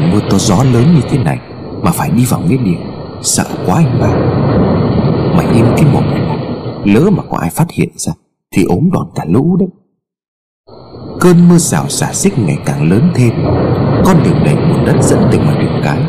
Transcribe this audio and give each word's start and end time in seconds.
trời 0.00 0.10
mưa 0.12 0.20
to 0.30 0.38
gió 0.38 0.64
lớn 0.64 0.94
như 0.94 1.00
thế 1.10 1.18
này 1.18 1.38
Mà 1.82 1.90
phải 1.90 2.10
đi 2.10 2.24
vào 2.24 2.40
nghĩa 2.40 2.56
địa, 2.56 2.80
Sợ 3.22 3.44
quá 3.66 3.74
anh 3.76 4.00
ba. 4.00 4.08
Mày 5.36 5.54
im 5.54 5.66
cái 5.76 5.84
mồm 5.92 6.04
này 6.10 6.20
mà 6.20 6.36
Lỡ 6.84 7.10
mà 7.10 7.22
có 7.30 7.38
ai 7.38 7.50
phát 7.50 7.70
hiện 7.70 7.88
ra 7.96 8.12
Thì 8.54 8.64
ốm 8.64 8.90
đòn 8.92 9.06
cả 9.14 9.24
lũ 9.28 9.56
đấy. 9.56 9.68
Cơn 11.20 11.48
mưa 11.48 11.58
rào 11.58 11.88
xả 11.88 12.12
xích 12.12 12.38
ngày 12.38 12.58
càng 12.66 12.90
lớn 12.90 13.12
thêm, 13.14 13.32
Con 14.04 14.22
đường 14.24 14.44
đầy 14.44 14.54
bùn 14.54 14.84
đất 14.86 14.96
dẫn 15.02 15.28
từ 15.32 15.38
ngoài 15.38 15.56
đường 15.62 15.80
cái 15.84 16.02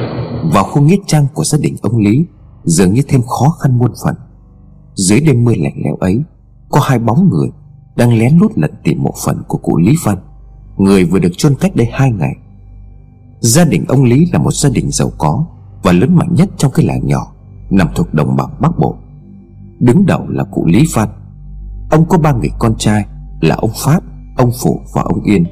Vào 0.44 0.64
khu 0.64 0.82
nghĩa 0.82 0.98
trang 1.08 1.28
của 1.34 1.44
gia 1.44 1.58
đình 1.62 1.76
ông 1.82 1.98
Lý 1.98 2.26
Dường 2.64 2.94
như 2.94 3.02
thêm 3.08 3.22
khó 3.22 3.50
khăn 3.50 3.80
muôn 3.80 3.92
phần. 4.06 4.16
Dưới 4.94 5.20
đêm 5.22 5.44
mưa 5.44 5.54
lạnh 5.58 5.76
lẽo 5.84 5.96
ấy, 5.96 6.22
Có 6.70 6.80
hai 6.80 7.00
bóng 7.00 7.30
người 7.30 7.50
Đang 7.96 8.20
lén 8.20 8.38
lút 8.38 8.52
lẩn 8.56 8.72
tìm 8.84 9.04
mộ 9.04 9.14
phần 9.26 9.44
của 9.48 9.58
cụ 9.58 9.78
Lý 9.78 9.96
Văn, 10.04 10.18
Người 10.78 11.04
vừa 11.04 11.20
được 11.20 11.32
chôn 11.38 11.56
cách 11.60 11.76
đây 11.76 11.88
hai 11.92 12.12
ngày. 12.12 12.36
Gia 13.42 13.66
đình 13.66 13.86
ông 13.88 14.04
Lý 14.04 14.26
là 14.34 14.40
một 14.40 14.54
gia 14.54 14.70
đình 14.70 14.92
giàu 14.92 15.12
có 15.18 15.46
Và 15.84 15.92
lớn 15.92 16.16
mạnh 16.16 16.34
nhất 16.36 16.50
trong 16.58 16.72
cái 16.72 16.86
làng 16.86 17.08
nhỏ 17.08 17.34
Nằm 17.70 17.88
thuộc 17.96 18.14
đồng 18.14 18.36
bằng 18.36 18.50
Bắc 18.60 18.80
Bộ. 18.80 18.96
Đứng 19.80 20.06
đầu 20.06 20.28
là 20.28 20.44
cụ 20.44 20.66
Lý 20.66 20.84
Văn 20.94 21.10
Ông 21.92 22.06
có 22.10 22.18
ba 22.18 22.32
người 22.32 22.50
con 22.60 22.76
trai 22.78 23.06
Là 23.42 23.56
ông 23.56 23.72
Pháp, 23.76 24.04
ông 24.38 24.52
Phủ 24.62 24.80
và 24.94 25.02
ông 25.02 25.24
Yên 25.24 25.44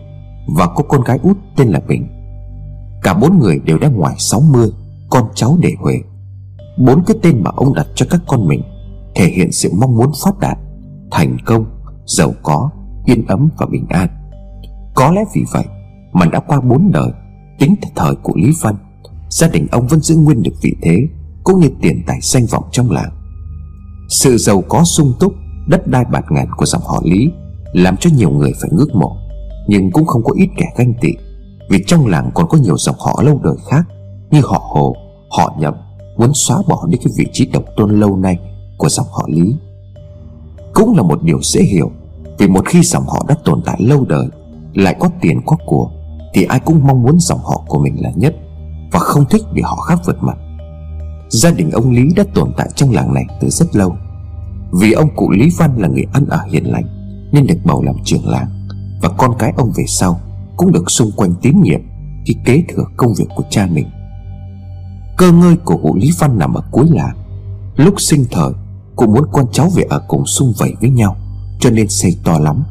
Và 0.56 0.68
có 0.68 0.84
con 0.84 1.04
gái 1.04 1.20
út 1.24 1.38
tên 1.58 1.68
là 1.68 1.80
Bình. 1.88 2.08
Cả 3.04 3.14
bốn 3.14 3.40
người 3.40 3.60
đều 3.60 3.78
đã 3.78 3.88
ngoài 3.88 4.16
60 4.18 4.70
Con 5.10 5.24
cháu 5.36 5.58
để 5.62 5.74
huề. 5.80 5.96
Bốn 6.78 7.04
cái 7.04 7.18
tên 7.22 7.44
mà 7.44 7.52
ông 7.56 7.74
đặt 7.74 7.88
cho 7.96 8.06
các 8.10 8.22
con 8.28 8.48
mình 8.48 8.62
Thể 9.16 9.26
hiện 9.26 9.52
sự 9.52 9.70
mong 9.80 9.98
muốn 9.98 10.12
phát 10.24 10.40
đạt 10.40 10.58
Thành 11.12 11.38
công, 11.46 11.66
giàu 12.06 12.34
có, 12.44 12.70
yên 13.06 13.26
ấm 13.28 13.50
và 13.58 13.66
bình 13.72 13.86
an. 13.90 14.08
Có 14.96 15.12
lẽ 15.12 15.24
vì 15.36 15.44
vậy 15.54 15.66
Mà 16.14 16.26
đã 16.26 16.40
qua 16.40 16.62
bốn 16.62 16.92
đời 16.92 17.12
Tính 17.60 17.76
từ 17.82 17.88
thời 17.96 18.16
của 18.16 18.34
Lý 18.36 18.52
Văn 18.62 18.76
Gia 19.30 19.48
đình 19.48 19.68
ông 19.72 19.88
vẫn 19.88 20.02
giữ 20.02 20.16
nguyên 20.16 20.44
được 20.44 20.52
vị 20.62 20.76
thế 20.82 20.98
Cũng 21.44 21.60
như 21.60 21.70
tiền 21.82 22.04
tài 22.08 22.20
danh 22.22 22.46
vọng 22.46 22.64
trong 22.72 22.92
làng. 22.92 23.12
Sự 24.10 24.38
giàu 24.38 24.64
có 24.70 24.84
sung 24.84 25.14
túc 25.20 25.34
Đất 25.68 25.88
đai 25.88 26.06
bạt 26.12 26.26
ngàn 26.30 26.48
của 26.58 26.66
dòng 26.66 26.82
họ 26.82 27.02
Lý 27.06 27.30
Làm 27.74 27.98
cho 27.98 28.10
nhiều 28.18 28.30
người 28.30 28.52
phải 28.62 28.70
ngước 28.74 28.96
mộ 28.96 29.18
Nhưng 29.68 29.92
cũng 29.92 30.06
không 30.06 30.24
có 30.24 30.34
ít 30.36 30.50
kẻ 30.58 30.66
ganh 30.78 30.94
tị 31.02 31.10
Vì 31.70 31.84
trong 31.88 32.08
làng 32.08 32.32
còn 32.34 32.50
có 32.50 32.58
nhiều 32.58 32.78
dòng 32.78 32.96
họ 33.00 33.24
lâu 33.26 33.40
đời 33.44 33.56
khác 33.70 33.84
Như 34.32 34.42
họ 34.44 34.62
Hồ, 34.74 34.96
họ 35.38 35.56
Nhậm 35.60 35.74
Muốn 36.18 36.32
xóa 36.34 36.58
bỏ 36.68 36.88
đi 36.90 36.98
cái 36.98 37.14
vị 37.18 37.26
trí 37.34 37.46
độc 37.46 37.64
tôn 37.78 38.00
lâu 38.00 38.18
nay 38.18 38.40
Của 38.78 38.90
dòng 38.90 39.08
họ 39.12 39.28
Lý. 39.28 39.56
Cũng 40.74 40.96
là 40.96 41.04
một 41.04 41.24
điều 41.24 41.40
dễ 41.42 41.62
hiểu 41.62 41.92
Vì 42.38 42.48
một 42.48 42.66
khi 42.66 42.82
dòng 42.84 43.08
họ 43.08 43.26
đã 43.28 43.36
tồn 43.46 43.62
tại 43.66 43.78
lâu 43.80 44.06
đời 44.10 44.28
Lại 44.74 44.96
có 45.00 45.10
tiền 45.22 45.42
có 45.46 45.58
của 45.66 45.90
thì 46.34 46.44
ai 46.44 46.60
cũng 46.60 46.88
mong 46.88 47.04
muốn 47.04 47.20
dòng 47.20 47.40
họ 47.40 47.64
của 47.68 47.80
mình 47.84 48.04
là 48.04 48.12
nhất 48.16 48.36
Và 48.92 49.00
không 49.00 49.26
thích 49.30 49.42
bị 49.54 49.62
họ 49.62 49.76
khác 49.76 50.00
vượt 50.06 50.18
mặt. 50.22 50.38
Gia 51.30 51.52
đình 51.52 51.72
ông 51.72 51.92
Lý 51.92 52.14
đã 52.16 52.24
tồn 52.34 52.52
tại 52.58 52.70
trong 52.76 52.92
làng 52.92 53.14
này 53.14 53.26
từ 53.42 53.50
rất 53.50 53.76
lâu. 53.76 53.96
Vì 54.72 54.92
ông 54.92 55.16
cụ 55.16 55.32
Lý 55.32 55.50
Văn 55.58 55.76
là 55.78 55.88
người 55.88 56.06
ăn 56.14 56.26
ở 56.26 56.40
hiền 56.52 56.72
lành 56.72 56.86
Nên 57.32 57.48
được 57.48 57.56
bầu 57.64 57.84
làm 57.84 57.96
trưởng 58.04 58.28
làng 58.28 58.68
Và 59.02 59.10
con 59.18 59.32
cái 59.40 59.54
ông 59.58 59.72
về 59.76 59.84
sau 59.88 60.20
Cũng 60.58 60.72
được 60.72 60.92
xung 60.92 61.12
quanh 61.12 61.34
tín 61.42 61.62
nhiệm 61.62 61.82
Khi 62.26 62.36
kế 62.46 62.64
thừa 62.70 62.84
công 62.98 63.14
việc 63.14 63.28
của 63.36 63.44
cha 63.50 63.68
mình. 63.72 63.88
Cơ 65.18 65.32
ngơi 65.32 65.56
của 65.66 65.78
cụ 65.78 65.96
Lý 65.96 66.12
Văn 66.20 66.40
nằm 66.40 66.54
ở 66.54 66.62
cuối 66.72 66.88
làng. 66.92 67.18
Lúc 67.76 68.02
sinh 68.02 68.26
thời, 68.32 68.54
Cụ 68.96 69.06
muốn 69.06 69.24
con 69.32 69.46
cháu 69.52 69.70
về 69.76 69.84
ở 69.90 70.04
cùng 70.08 70.26
xung 70.26 70.54
vầy 70.58 70.74
với 70.82 70.90
nhau, 70.90 71.16
Cho 71.60 71.70
nên 71.70 71.90
xây 71.90 72.16
to 72.24 72.40
lắm. 72.40 72.64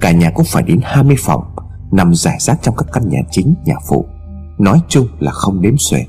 Cả 0.00 0.10
nhà 0.10 0.30
cũng 0.34 0.46
phải 0.48 0.62
đến 0.62 0.80
20 0.82 1.16
phòng. 1.18 1.51
Nằm 1.92 2.14
rải 2.14 2.36
rác 2.40 2.58
trong 2.62 2.76
các 2.76 2.86
căn 2.92 3.08
nhà 3.08 3.18
chính, 3.30 3.54
nhà 3.64 3.74
phụ. 3.88 4.06
Nói 4.58 4.80
chung 4.88 5.06
là 5.18 5.32
không 5.32 5.62
đếm 5.62 5.78
xuể. 5.78 6.04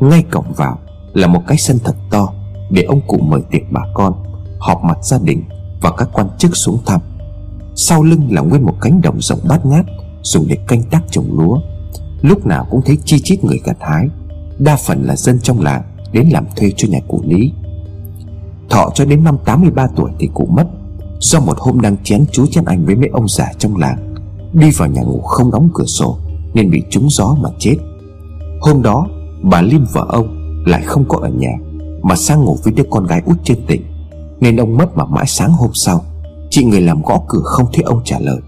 Ngay 0.00 0.24
cổng 0.30 0.52
vào 0.56 0.78
Là 1.14 1.26
một 1.26 1.40
cái 1.46 1.58
sân 1.58 1.78
thật 1.84 1.94
to 2.10 2.32
Để 2.70 2.82
ông 2.82 3.00
cụ 3.06 3.18
mời 3.18 3.40
tiệc 3.50 3.62
bà 3.70 3.80
con 3.94 4.14
Họp 4.58 4.84
mặt 4.84 4.98
gia 5.02 5.18
đình 5.18 5.42
Và 5.80 5.90
các 5.96 6.08
quan 6.12 6.26
chức 6.38 6.56
xuống 6.56 6.78
thăm. 6.86 7.00
Sau 7.74 8.02
lưng 8.02 8.28
là 8.30 8.40
nguyên 8.40 8.62
một 8.62 8.74
cánh 8.80 9.00
đồng 9.00 9.20
rộng 9.20 9.40
bát 9.48 9.66
ngát 9.66 9.84
Dùng 10.22 10.46
để 10.48 10.56
canh 10.68 10.82
tác 10.82 11.02
trồng 11.10 11.38
lúa. 11.38 11.60
Lúc 12.22 12.46
nào 12.46 12.66
cũng 12.70 12.82
thấy 12.82 12.98
chi 13.04 13.20
chít 13.24 13.44
người 13.44 13.60
gặt 13.64 13.76
hái. 13.80 14.08
Đa 14.58 14.76
phần 14.76 15.02
là 15.02 15.16
dân 15.16 15.38
trong 15.42 15.60
làng 15.60 15.82
Đến 16.12 16.28
làm 16.28 16.46
thuê 16.56 16.72
cho 16.76 16.88
nhà 16.88 16.98
cụ 17.08 17.22
Lý. 17.26 17.52
Thọ 18.70 18.90
cho 18.94 19.04
đến 19.04 19.24
năm 19.24 19.38
83 19.44 19.86
tuổi 19.96 20.10
thì 20.18 20.30
cụ 20.34 20.46
mất 20.46 20.66
Do 21.20 21.40
một 21.40 21.58
hôm 21.58 21.80
đang 21.80 21.96
chén 22.04 22.24
chú 22.32 22.46
chén 22.46 22.64
anh 22.64 22.86
với 22.86 22.96
mấy 22.96 23.08
ông 23.12 23.28
già 23.28 23.52
trong 23.58 23.76
làng. 23.76 24.09
Đi 24.52 24.70
vào 24.76 24.88
nhà 24.88 25.02
ngủ 25.02 25.20
không 25.20 25.50
đóng 25.50 25.68
cửa 25.74 25.84
sổ 25.84 26.18
Nên 26.54 26.70
bị 26.70 26.82
trúng 26.90 27.08
gió 27.10 27.36
mà 27.42 27.48
chết. 27.58 27.76
Hôm 28.60 28.82
đó, 28.82 29.06
bà 29.42 29.62
Liêm 29.62 29.84
vợ 29.92 30.06
ông 30.08 30.28
Lại 30.66 30.82
không 30.82 31.04
có 31.08 31.18
ở 31.18 31.28
nhà 31.28 31.52
Mà 32.02 32.16
sang 32.16 32.44
ngủ 32.44 32.56
với 32.64 32.72
đứa 32.72 32.84
con 32.90 33.06
gái 33.06 33.22
út 33.26 33.36
trên 33.44 33.58
tỉnh, 33.66 33.82
Nên 34.40 34.56
ông 34.56 34.76
mất 34.76 34.96
mà 34.96 35.04
mãi 35.04 35.24
sáng 35.28 35.52
hôm 35.52 35.70
sau. 35.74 36.04
Chị 36.50 36.64
người 36.64 36.80
làm 36.80 37.02
gõ 37.02 37.22
cửa 37.28 37.40
không 37.44 37.66
thấy 37.72 37.82
ông 37.82 38.00
trả 38.04 38.18
lời. 38.18 38.40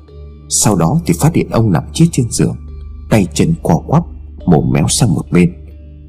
Sau 0.49 0.77
đó 0.77 1.01
thì 1.07 1.15
phát 1.21 1.35
hiện 1.35 1.51
ông 1.51 1.73
nằm 1.73 1.83
chết 1.93 2.07
trên 2.13 2.27
giường, 2.31 2.57
Tay 3.11 3.27
chân 3.35 3.55
co 3.63 3.75
quắp, 3.87 4.03
Mồm 4.47 4.71
méo 4.73 4.89
sang 4.89 5.15
một 5.15 5.25
bên, 5.31 5.53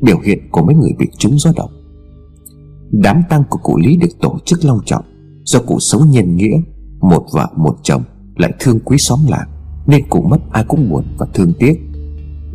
Biểu 0.02 0.20
hiện 0.20 0.40
của 0.52 0.64
mấy 0.64 0.76
người 0.76 0.92
bị 1.00 1.08
trúng 1.18 1.40
gió 1.40 1.52
độc. 1.56 1.70
Đám 2.92 3.24
tang 3.30 3.44
của 3.50 3.60
cụ 3.64 3.78
Lý 3.78 3.98
được 3.98 4.20
tổ 4.22 4.38
chức 4.46 4.66
long 4.66 4.80
trọng 4.86 5.04
Do 5.46 5.60
cụ 5.68 5.80
sống 5.80 6.10
nhân 6.10 6.36
nghĩa, 6.36 6.58
Một 7.02 7.26
vợ 7.32 7.48
một 7.58 7.78
chồng 7.84 8.04
Lại 8.36 8.54
thương 8.60 8.80
quý 8.80 8.98
xóm 8.98 9.20
làng. 9.28 9.53
Nên 9.88 10.08
cụ 10.10 10.22
mất 10.22 10.38
ai 10.52 10.64
cũng 10.68 10.90
buồn 10.90 11.04
và 11.18 11.28
thương 11.34 11.54
tiếc. 11.60 11.74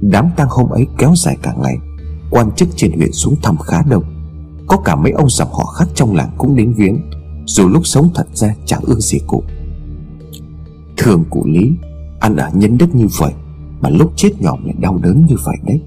Đám 0.01 0.31
tang 0.37 0.49
hôm 0.51 0.69
ấy 0.71 0.87
kéo 0.99 1.13
dài 1.17 1.37
cả 1.43 1.55
ngày, 1.63 1.77
Quan 2.31 2.51
chức 2.57 2.69
trên 2.77 2.93
huyện 2.93 3.13
xuống 3.13 3.37
thăm 3.43 3.57
khá 3.57 3.83
đông. 3.91 4.05
Có 4.67 4.77
cả 4.77 4.97
mấy 4.97 5.13
ông 5.13 5.29
dòng 5.29 5.53
họ 5.53 5.65
khác 5.65 5.89
trong 5.95 6.15
làng 6.15 6.31
cũng 6.39 6.57
đến 6.57 6.73
viếng, 6.73 7.01
Dù 7.47 7.69
lúc 7.69 7.87
sống 7.87 8.11
thật 8.15 8.27
ra 8.33 8.55
chẳng 8.65 8.83
ương 8.83 9.01
gì 9.01 9.19
cụ. 9.27 9.43
Thường 10.97 11.25
cụ 11.31 11.45
Lý 11.47 11.71
Ăn 12.21 12.37
ở 12.37 12.51
nhân 12.55 12.79
đức 12.79 12.95
như 12.95 13.07
vậy 13.19 13.33
Mà 13.81 13.89
lúc 13.89 14.13
chết 14.17 14.31
nhòm 14.41 14.65
lại 14.65 14.75
đau 14.79 14.99
đớn 15.03 15.27
như 15.29 15.37
vậy 15.45 15.57
đấy. 15.67 15.81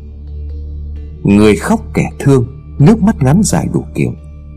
Người 1.23 1.55
khóc 1.55 1.81
kẻ 1.93 2.09
thương, 2.19 2.45
Nước 2.79 3.01
mắt 3.01 3.15
ngắn 3.19 3.41
dài 3.43 3.67
đủ 3.73 3.85
kiểu, 3.95 4.11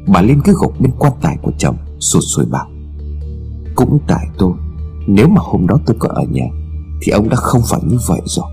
Bà 0.09 0.23
Liên 0.23 0.41
cứ 0.45 0.55
gục 0.61 0.81
bên 0.81 0.93
quan 0.99 1.13
tài 1.21 1.37
của 1.43 1.53
chồng, 1.59 1.77
Sụt 2.01 2.23
sùi 2.37 2.47
bảo. 2.47 2.67
Cũng 3.75 3.99
tại 4.07 4.27
tôi, 4.39 4.53
Nếu 5.07 5.29
mà 5.29 5.41
hôm 5.45 5.67
đó 5.67 5.81
tôi 5.87 5.97
có 5.99 6.09
ở 6.09 6.23
nhà 6.31 6.47
thì 7.05 7.13
ông 7.13 7.29
đã 7.29 7.37
không 7.37 7.63
phải 7.71 7.81
như 7.83 7.99
vậy 8.07 8.21
rồi. 8.25 8.47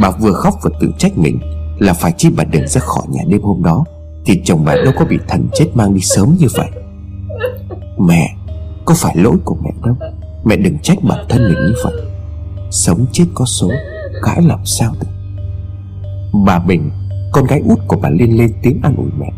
Bà 0.00 0.10
vừa 0.10 0.32
khóc 0.32 0.54
vừa 0.62 0.70
tự 0.80 0.92
trách 0.98 1.18
mình 1.18 1.38
Là 1.78 1.92
phải 1.92 2.12
chi 2.18 2.28
bà 2.36 2.44
đừng 2.44 2.68
ra 2.68 2.80
khỏi 2.80 3.06
nhà 3.10 3.22
đêm 3.28 3.42
hôm 3.42 3.62
đó, 3.62 3.84
Thì 4.26 4.40
chồng 4.44 4.64
bà 4.64 4.74
đâu 4.74 4.92
có 4.96 5.04
bị 5.04 5.18
thần 5.28 5.48
chết 5.54 5.66
mang 5.74 5.94
đi 5.94 6.00
sớm 6.00 6.36
như 6.38 6.46
vậy. 6.54 6.68
Mẹ, 7.98 8.36
Có 8.84 8.94
phải 8.94 9.16
lỗi 9.16 9.36
của 9.44 9.56
mẹ 9.64 9.70
đâu? 9.84 9.96
Mẹ 10.44 10.56
đừng 10.56 10.78
trách 10.78 10.98
bản 11.02 11.26
thân 11.28 11.48
mình 11.48 11.58
như 11.66 11.74
vậy. 11.84 11.94
Sống 12.70 13.06
chết 13.12 13.24
có 13.34 13.44
số, 13.44 13.70
Cãi 14.22 14.42
làm 14.42 14.60
sao 14.64 14.92
được? 15.00 15.08
Bà 16.46 16.58
Bình, 16.58 16.90
Con 17.32 17.44
gái 17.44 17.62
út 17.68 17.78
của 17.88 17.96
bà 18.02 18.08
Liên 18.08 18.38
lên 18.38 18.52
tiếng 18.62 18.80
an 18.82 18.96
ủi 18.96 19.10
mẹ. 19.18 19.30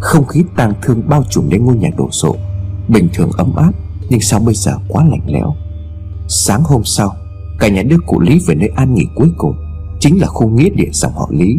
Không 0.00 0.26
khí 0.26 0.44
tang 0.56 0.72
thương 0.82 1.08
bao 1.08 1.24
trùm 1.30 1.48
đến 1.48 1.64
ngôi 1.64 1.76
nhà 1.76 1.88
đổ 1.96 2.10
sộ. 2.10 2.36
Bình 2.88 3.08
thường 3.14 3.30
ấm 3.36 3.56
áp, 3.56 3.72
Nhưng 4.08 4.20
sao 4.20 4.40
bây 4.40 4.54
giờ 4.54 4.72
quá 4.88 5.04
lạnh 5.04 5.26
lẽo? 5.26 5.54
Sáng 6.28 6.62
hôm 6.62 6.84
sau 6.84 7.14
Cả 7.58 7.68
nhà 7.68 7.82
đưa 7.82 7.98
cụ 8.06 8.20
Lý 8.20 8.40
về 8.46 8.54
nơi 8.54 8.68
an 8.76 8.94
nghỉ 8.94 9.04
cuối 9.14 9.30
cùng, 9.38 9.56
Chính 10.00 10.20
là 10.20 10.26
khu 10.26 10.48
nghĩa 10.48 10.68
địa 10.70 10.88
dòng 10.92 11.12
họ 11.12 11.28
Lý. 11.32 11.58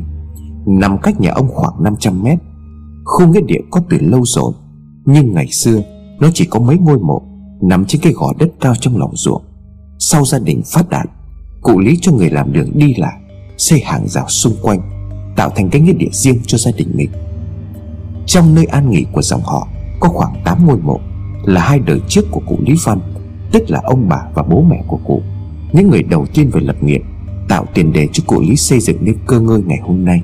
Nằm 0.65 0.97
cách 0.97 1.21
nhà 1.21 1.31
ông 1.31 1.47
khoảng 1.47 1.83
500 1.83 2.23
mét, 2.23 2.39
Khu 3.05 3.27
nghĩa 3.27 3.41
địa 3.41 3.59
có 3.71 3.81
từ 3.89 3.97
lâu 4.01 4.21
rồi, 4.25 4.53
Nhưng 5.05 5.33
ngày 5.33 5.47
xưa, 5.47 5.81
Nó 6.19 6.29
chỉ 6.33 6.45
có 6.45 6.59
mấy 6.59 6.77
ngôi 6.77 6.99
mộ 6.99 7.21
Nằm 7.61 7.85
trên 7.85 8.01
cái 8.01 8.13
gò 8.13 8.33
đất 8.39 8.49
cao 8.61 8.73
trong 8.79 8.97
lòng 8.97 9.11
ruộng. 9.15 9.43
Sau 9.99 10.25
gia 10.25 10.39
đình 10.39 10.61
phát 10.65 10.89
đạt 10.89 11.05
Cụ 11.61 11.79
Lý 11.79 11.97
cho 12.01 12.11
người 12.11 12.29
làm 12.29 12.53
đường 12.53 12.71
đi 12.73 12.93
lại, 12.97 13.15
Xây 13.57 13.81
hàng 13.81 14.07
rào 14.07 14.27
xung 14.27 14.53
quanh, 14.61 14.81
Tạo 15.35 15.49
thành 15.55 15.69
cái 15.69 15.81
nghĩa 15.81 15.93
địa 15.93 16.09
riêng 16.11 16.39
cho 16.47 16.57
gia 16.57 16.71
đình 16.71 16.91
mình. 16.95 17.09
Trong 18.25 18.55
nơi 18.55 18.65
an 18.65 18.89
nghỉ 18.89 19.05
của 19.11 19.21
dòng 19.21 19.41
họ, 19.43 19.67
Có 19.99 20.09
khoảng 20.09 20.41
8 20.45 20.65
ngôi 20.65 20.77
mộ, 20.77 20.99
Là 21.43 21.61
hai 21.61 21.79
đời 21.79 21.99
trước 22.07 22.25
của 22.31 22.41
cụ 22.47 22.57
Lý 22.65 22.75
Văn, 22.85 22.99
Tức 23.51 23.63
là 23.69 23.81
ông 23.83 24.09
bà 24.09 24.21
và 24.33 24.43
bố 24.43 24.61
mẹ 24.69 24.83
của 24.87 24.99
cụ. 25.07 25.21
Những 25.73 25.89
người 25.89 26.03
đầu 26.03 26.25
tiên 26.33 26.49
về 26.53 26.61
lập 26.61 26.83
nghiệp, 26.83 27.01
Tạo 27.49 27.65
tiền 27.73 27.93
đề 27.93 28.07
cho 28.13 28.23
cụ 28.27 28.41
Lý 28.41 28.55
xây 28.55 28.79
dựng 28.79 28.97
nên 29.01 29.15
cơ 29.25 29.39
ngơi 29.39 29.61
ngày 29.65 29.79
hôm 29.83 30.05
nay. 30.05 30.21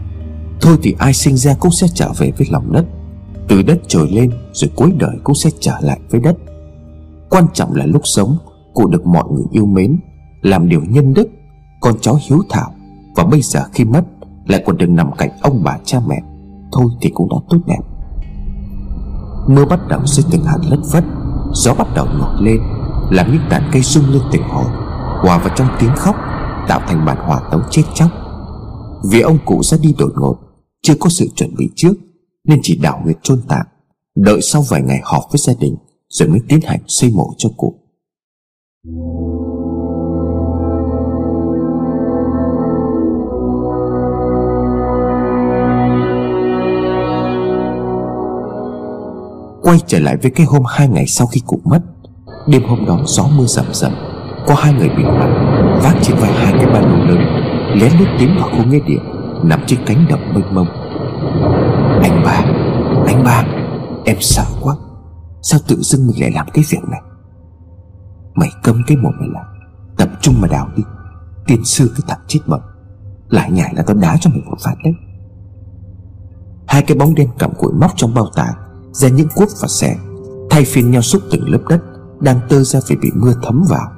Thôi 0.61 0.77
thì 0.83 0.95
ai 0.99 1.13
sinh 1.13 1.37
ra 1.37 1.55
cũng 1.59 1.71
sẽ 1.71 1.87
trở 1.93 2.11
về 2.17 2.31
với 2.37 2.47
lòng 2.51 2.71
đất. 2.71 2.85
Từ 3.47 3.61
đất 3.61 3.79
trồi 3.87 4.09
lên, 4.11 4.31
Rồi 4.53 4.71
cuối 4.75 4.91
đời 4.97 5.15
cũng 5.23 5.35
sẽ 5.35 5.49
trở 5.59 5.77
lại 5.81 5.99
với 6.09 6.21
đất. 6.21 6.37
Quan 7.29 7.45
trọng 7.53 7.73
là 7.73 7.85
lúc 7.85 8.01
sống, 8.05 8.37
Cụ 8.73 8.87
được 8.87 9.05
mọi 9.05 9.23
người 9.31 9.43
yêu 9.51 9.65
mến, 9.65 9.97
Làm 10.41 10.69
điều 10.69 10.81
nhân 10.89 11.13
đức, 11.13 11.27
Con 11.81 11.93
cháu 12.01 12.19
hiếu 12.27 12.39
thảo. 12.49 12.71
Và 13.15 13.23
bây 13.23 13.41
giờ 13.41 13.63
khi 13.73 13.83
mất, 13.83 14.03
Lại 14.47 14.63
còn 14.65 14.77
được 14.77 14.89
nằm 14.89 15.11
cạnh 15.17 15.29
ông 15.41 15.63
bà 15.63 15.77
cha 15.85 15.99
mẹ. 16.07 16.21
Thôi 16.71 16.85
thì 17.01 17.09
cũng 17.13 17.29
đã 17.29 17.37
tốt 17.49 17.57
đẹp. 17.67 17.81
Mưa 19.47 19.65
bắt 19.65 19.79
đầu 19.89 19.99
rơi 20.05 20.25
từng 20.31 20.43
hạt 20.43 20.59
lất 20.69 20.79
phất, 20.91 21.03
Gió 21.53 21.73
bắt 21.73 21.87
đầu 21.95 22.05
nổi 22.05 22.35
lên, 22.41 22.59
Làm 23.09 23.31
những 23.31 23.41
tàn 23.49 23.69
cây 23.71 23.81
rung 23.81 24.09
lên 24.09 24.21
từng 24.31 24.43
hồi 24.43 24.84
Hòa 25.21 25.37
vào 25.37 25.55
trong 25.55 25.67
tiếng 25.79 25.95
khóc, 25.95 26.15
Tạo 26.67 26.81
thành 26.87 27.05
bản 27.05 27.17
hòa 27.17 27.41
tấu 27.51 27.61
chết 27.71 27.83
chóc. 27.93 28.09
Vì 29.11 29.21
ông 29.21 29.37
cụ 29.45 29.63
ra 29.63 29.77
đi 29.81 29.95
đột 29.97 30.11
ngột, 30.15 30.37
Chưa 30.81 30.93
có 30.99 31.09
sự 31.09 31.27
chuẩn 31.35 31.55
bị 31.57 31.69
trước, 31.75 31.93
Nên 32.43 32.59
chỉ 32.63 32.79
đảo 32.81 33.01
huyệt 33.03 33.17
chôn 33.23 33.41
tạm, 33.47 33.65
Đợi 34.15 34.41
sau 34.41 34.63
vài 34.69 34.81
ngày 34.81 35.01
họp 35.03 35.23
với 35.31 35.39
gia 35.39 35.53
đình, 35.59 35.75
Rồi 36.09 36.29
mới 36.29 36.39
tiến 36.49 36.59
hành 36.63 36.79
xây 36.87 37.11
mộ 37.15 37.33
cho 37.37 37.49
cụ. 37.57 37.75
Quay 49.61 49.79
trở 49.87 49.99
lại 49.99 50.17
với 50.21 50.31
cái 50.31 50.45
hôm 50.45 50.63
hai 50.67 50.87
ngày 50.87 51.07
sau 51.07 51.27
khi 51.27 51.41
cụ 51.47 51.59
mất, 51.63 51.79
Đêm 52.47 52.63
hôm 52.63 52.85
đó 52.85 52.99
gió 53.05 53.27
mưa 53.37 53.45
rầm 53.45 53.65
rầm. 53.73 54.14
Có 54.47 54.55
hai 54.55 54.73
người 54.73 54.89
bị 54.89 55.03
mặt 55.03 55.29
Vác 55.83 55.95
trên 56.01 56.15
vai 56.17 56.31
hai 56.33 56.53
cái 56.53 56.65
ba 56.65 56.79
lô 56.79 56.95
lớn, 57.05 57.17
Lén 57.75 57.91
lút 57.99 58.07
tiến 58.19 58.35
vào 58.39 58.49
khu 58.49 58.65
nghĩa 58.65 58.79
địa, 58.79 58.99
Nằm 59.43 59.59
trên 59.67 59.79
cánh 59.85 60.05
đồng 60.09 60.33
mênh 60.33 60.55
mông. 60.55 60.67
Anh 62.03 62.23
ba 62.25 62.45
Anh 63.07 63.23
ba, 63.23 63.43
Em 64.05 64.17
sợ 64.19 64.45
quá. 64.61 64.75
Sao 65.41 65.59
tự 65.67 65.75
dưng 65.75 66.07
mình 66.07 66.21
lại 66.21 66.31
làm 66.31 66.47
cái 66.53 66.63
việc 66.69 66.89
này? 66.89 67.01
Mày 68.35 68.49
câm 68.63 68.81
cái 68.87 68.97
mồm 68.97 69.13
mày 69.19 69.29
lại, 69.33 69.43
Tập 69.97 70.09
trung 70.21 70.35
mà 70.41 70.47
đào 70.47 70.69
đi. 70.75 70.83
Tiên 71.47 71.65
sư 71.65 71.91
cái 71.95 72.01
thằng 72.07 72.25
chết 72.27 72.39
bẩm 72.47 72.61
Lại 73.29 73.51
nhảy 73.51 73.73
là 73.75 73.83
tao 73.87 73.95
đá 73.95 74.17
cho 74.21 74.29
mày 74.29 74.41
một 74.45 74.57
phát 74.63 74.75
đấy. 74.83 74.93
Hai 76.67 76.81
cái 76.81 76.97
bóng 76.97 77.15
đen 77.15 77.29
cầm 77.39 77.51
cuội 77.57 77.73
móc 77.73 77.91
trong 77.95 78.13
bao 78.13 78.27
tải, 78.35 78.53
ra 78.91 79.09
những 79.09 79.27
cuốc 79.35 79.49
và 79.61 79.67
xẻ, 79.67 79.97
thay 80.49 80.65
phiên 80.65 80.91
nhau 80.91 81.01
xúc 81.01 81.21
từng 81.31 81.49
lớp 81.49 81.59
đất 81.69 81.81
đang 82.19 82.39
tơ 82.49 82.63
ra 82.63 82.79
vì 82.87 82.95
bị 82.95 83.11
mưa 83.15 83.33
thấm 83.43 83.63
vào 83.69 83.91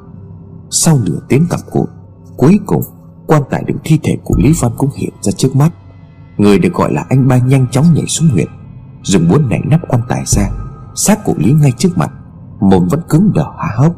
sau 0.69 0.99
nửa 1.05 1.19
tiếng 1.29 1.45
cặp 1.49 1.59
cụi 1.71 1.85
cuối 2.37 2.59
cùng, 2.65 2.83
quan 3.27 3.43
tài 3.49 3.63
đựng 3.63 3.77
thi 3.83 3.99
thể 4.03 4.17
của 4.23 4.35
lý 4.37 4.53
văn 4.61 4.71
cũng 4.77 4.89
hiện 4.95 5.13
ra 5.21 5.31
trước 5.31 5.55
mắt. 5.55 5.69
Người 6.37 6.59
được 6.59 6.73
gọi 6.73 6.93
là 6.93 7.05
anh 7.09 7.27
ba 7.27 7.37
nhanh 7.37 7.67
chóng 7.71 7.93
nhảy 7.93 8.05
xuống 8.07 8.29
huyệt 8.29 8.47
dùng 9.03 9.29
muốn 9.29 9.49
nảy 9.49 9.61
nắp 9.65 9.81
quan 9.89 10.01
tài 10.09 10.23
ra, 10.25 10.49
xác 10.95 11.25
của 11.25 11.33
lý 11.37 11.53
ngay 11.53 11.71
trước 11.77 11.97
mặt, 11.97 12.11
mồm 12.59 12.87
vẫn 12.87 13.01
cứng 13.09 13.31
đờ 13.33 13.43
há 13.57 13.75
hốc, 13.75 13.95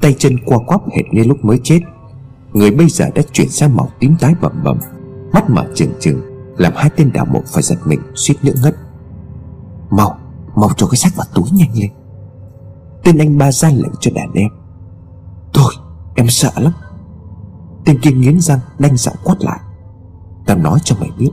tay 0.00 0.14
chân 0.18 0.32
qua 0.46 0.58
quắp 0.66 0.80
hệt 0.96 1.04
như 1.12 1.24
lúc 1.24 1.44
mới 1.44 1.60
chết. 1.62 1.80
Người 2.52 2.70
bây 2.70 2.88
giờ 2.88 3.04
đã 3.14 3.22
chuyển 3.32 3.48
sang 3.48 3.76
màu 3.76 3.88
tím 3.98 4.16
tái 4.20 4.34
bầm 4.40 4.52
bầm, 4.64 4.78
mắt 5.32 5.50
mở 5.50 5.66
trừng 5.74 5.92
trừng, 6.00 6.20
làm 6.56 6.72
hai 6.76 6.90
tên 6.96 7.12
đào 7.12 7.24
mộ 7.24 7.42
phải 7.46 7.62
giật 7.62 7.78
mình 7.86 8.00
suýt 8.14 8.36
nữa 8.42 8.54
ngất. 8.62 8.76
Mau 9.90 10.18
Mau 10.56 10.70
cho 10.76 10.86
cái 10.86 10.96
xác 10.96 11.16
vào 11.16 11.26
túi 11.34 11.44
nhanh 11.52 11.70
lên. 11.74 11.90
Tên 13.04 13.18
anh 13.18 13.38
ba 13.38 13.52
ra 13.52 13.68
lệnh 13.68 13.92
cho 14.00 14.10
đàn 14.14 14.32
em. 14.32 14.48
Thôi 15.52 15.72
em 16.16 16.26
sợ 16.28 16.50
lắm. 16.56 16.72
Tên 17.84 17.98
kia 18.00 18.10
nghiến 18.10 18.40
răng, 18.40 18.58
đanh 18.78 18.96
giọng 18.96 19.16
quát 19.24 19.36
lại. 19.40 19.60
Tao 20.46 20.56
nói 20.56 20.78
cho 20.84 20.96
mày 21.00 21.10
biết, 21.18 21.30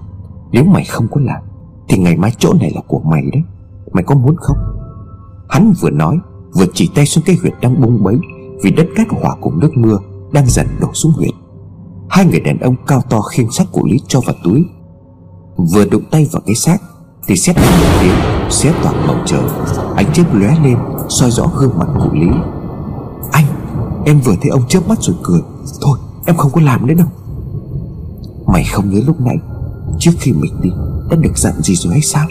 Nếu 0.51 0.63
mày 0.63 0.85
không 0.85 1.07
có 1.11 1.21
làm, 1.21 1.43
Thì 1.87 1.97
ngày 1.97 2.17
mai 2.17 2.31
chỗ 2.37 2.53
này 2.53 2.71
là 2.75 2.81
của 2.87 2.99
mày 2.99 3.21
đấy. 3.33 3.43
Mày 3.91 4.03
có 4.03 4.15
muốn 4.15 4.35
không? 4.37 4.57
Hắn 5.49 5.73
vừa 5.81 5.89
nói, 5.89 6.17
Vừa 6.53 6.65
chỉ 6.73 6.89
tay 6.95 7.05
xuống 7.05 7.23
cái 7.27 7.37
huyệt 7.41 7.53
đang 7.61 7.81
bung 7.81 8.03
bấy 8.03 8.17
Vì 8.63 8.71
đất 8.71 8.87
cát 8.95 9.07
hỏa 9.09 9.35
cùng 9.41 9.59
nước 9.59 9.71
mưa 9.77 9.97
Đang 10.31 10.45
dần 10.47 10.67
đổ 10.79 10.93
xuống 10.93 11.11
huyệt. 11.11 11.33
Hai 12.09 12.25
người 12.25 12.39
đàn 12.39 12.59
ông 12.59 12.75
cao 12.87 13.01
to 13.09 13.21
khiêng 13.21 13.51
xác 13.51 13.63
của 13.71 13.87
Lý 13.87 13.99
cho 14.07 14.21
vào 14.25 14.35
túi. 14.43 14.65
Vừa 15.57 15.85
đụng 15.85 16.03
tay 16.11 16.27
vào 16.31 16.41
cái 16.45 16.55
xác, 16.55 16.77
thì 17.27 17.35
xét 17.35 17.55
đánh 17.55 17.79
một 17.79 17.99
tiếng, 18.01 18.51
Xé 18.51 18.73
toàn 18.83 18.95
bầu 19.07 19.17
trời. 19.25 19.43
Ánh 19.95 20.13
chớp 20.13 20.23
lóe 20.33 20.59
lên, 20.63 20.77
soi 21.09 21.31
rõ 21.31 21.47
gương 21.57 21.79
mặt 21.79 21.87
của 21.93 22.09
Lý. 22.13 22.27
Anh! 23.31 23.45
Em 24.05 24.19
vừa 24.19 24.35
thấy 24.41 24.49
ông 24.49 24.67
chớp 24.67 24.87
mắt 24.87 24.97
rồi 25.01 25.15
cười. 25.23 25.41
Thôi, 25.81 25.97
em 26.25 26.35
không 26.35 26.51
có 26.51 26.61
làm 26.61 26.87
nữa 26.87 26.93
đâu. 26.93 27.07
Mày 28.47 28.63
không 28.71 28.89
nhớ 28.89 29.01
lúc 29.05 29.21
nãy, 29.21 29.37
Trước 29.99 30.11
khi 30.19 30.33
mình 30.33 30.53
đi, 30.61 30.69
Đã 31.09 31.15
được 31.15 31.37
dặn 31.37 31.53
gì 31.61 31.75
rồi 31.75 31.93
hay 31.93 32.01
sao? 32.01 32.27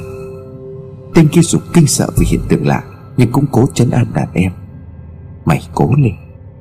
Tên 1.15 1.29
kia 1.29 1.41
dù 1.41 1.59
kinh 1.75 1.87
sợ 1.87 2.09
vì 2.19 2.27
hiện 2.27 2.41
tượng 2.49 2.67
lạ, 2.67 2.83
Nhưng 3.17 3.33
cũng 3.33 3.47
cố 3.53 3.67
chấn 3.75 3.91
an 3.91 4.07
đàn 4.15 4.29
em. 4.33 4.53
Mày 5.45 5.63
cố 5.75 5.91
lên, 5.99 6.15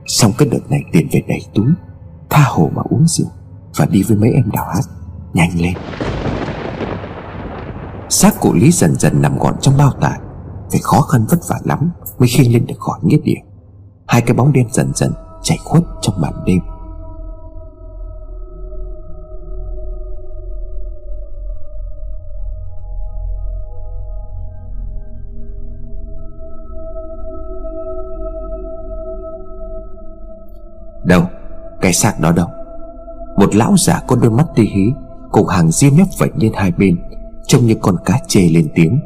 Xong 0.06 0.32
cái 0.38 0.48
đợt 0.52 0.70
này 0.70 0.84
tiền 0.92 1.08
về 1.12 1.22
đầy 1.28 1.42
túi, 1.54 1.68
Tha 2.30 2.44
hồ 2.48 2.70
mà 2.76 2.82
uống 2.90 3.08
rượu, 3.08 3.28
Và 3.78 3.86
đi 3.86 4.04
với 4.04 4.18
mấy 4.18 4.32
em 4.32 4.52
đào 4.54 4.66
hát, 4.66 4.84
Nhanh 5.34 5.62
lên. 5.62 5.74
Xác 8.10 8.40
của 8.40 8.54
Lý 8.54 8.72
dần 8.72 8.96
dần 8.96 9.22
nằm 9.22 9.38
gọn 9.40 9.54
trong 9.62 9.78
bao 9.78 9.92
tải 10.02 10.20
Phải 10.72 10.80
khó 10.84 11.02
khăn 11.02 11.26
vất 11.30 11.40
vả 11.50 11.60
lắm 11.64 11.92
Mới 12.20 12.30
khiêng 12.30 12.54
lên 12.54 12.66
được 12.66 12.80
khỏi 12.80 13.00
nghĩa 13.04 13.18
địa. 13.24 13.40
Hai 14.12 14.22
cái 14.22 14.36
bóng 14.36 14.54
đen 14.54 14.68
dần 14.72 14.92
dần 14.96 15.12
chạy 15.42 15.58
khuất 15.64 15.84
trong 16.02 16.22
màn 16.22 16.34
đêm. 16.46 16.60
Đâu, 31.04 31.24
Cái 31.82 31.94
xác 31.94 32.20
đó 32.20 32.32
đâu? 32.32 32.48
Một 33.38 33.56
lão 33.56 33.78
già 33.78 34.02
có 34.08 34.16
đôi 34.16 34.32
mắt 34.32 34.46
ti 34.56 34.64
hí, 34.64 34.92
Cùng 35.32 35.48
hàng 35.48 35.72
ria 35.72 35.90
mép 35.90 36.08
vạch 36.20 36.32
lên 36.36 36.52
hai 36.56 36.72
bên, 36.72 36.98
Trông 37.48 37.66
như 37.66 37.76
con 37.82 37.96
cá 38.06 38.20
chê 38.28 38.42
lên 38.42 38.68
tiếng. 38.76 39.00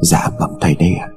Dạ 0.00 0.30
bẩm 0.40 0.50
thầy 0.60 0.74
đây 0.74 0.94
à 0.94 1.08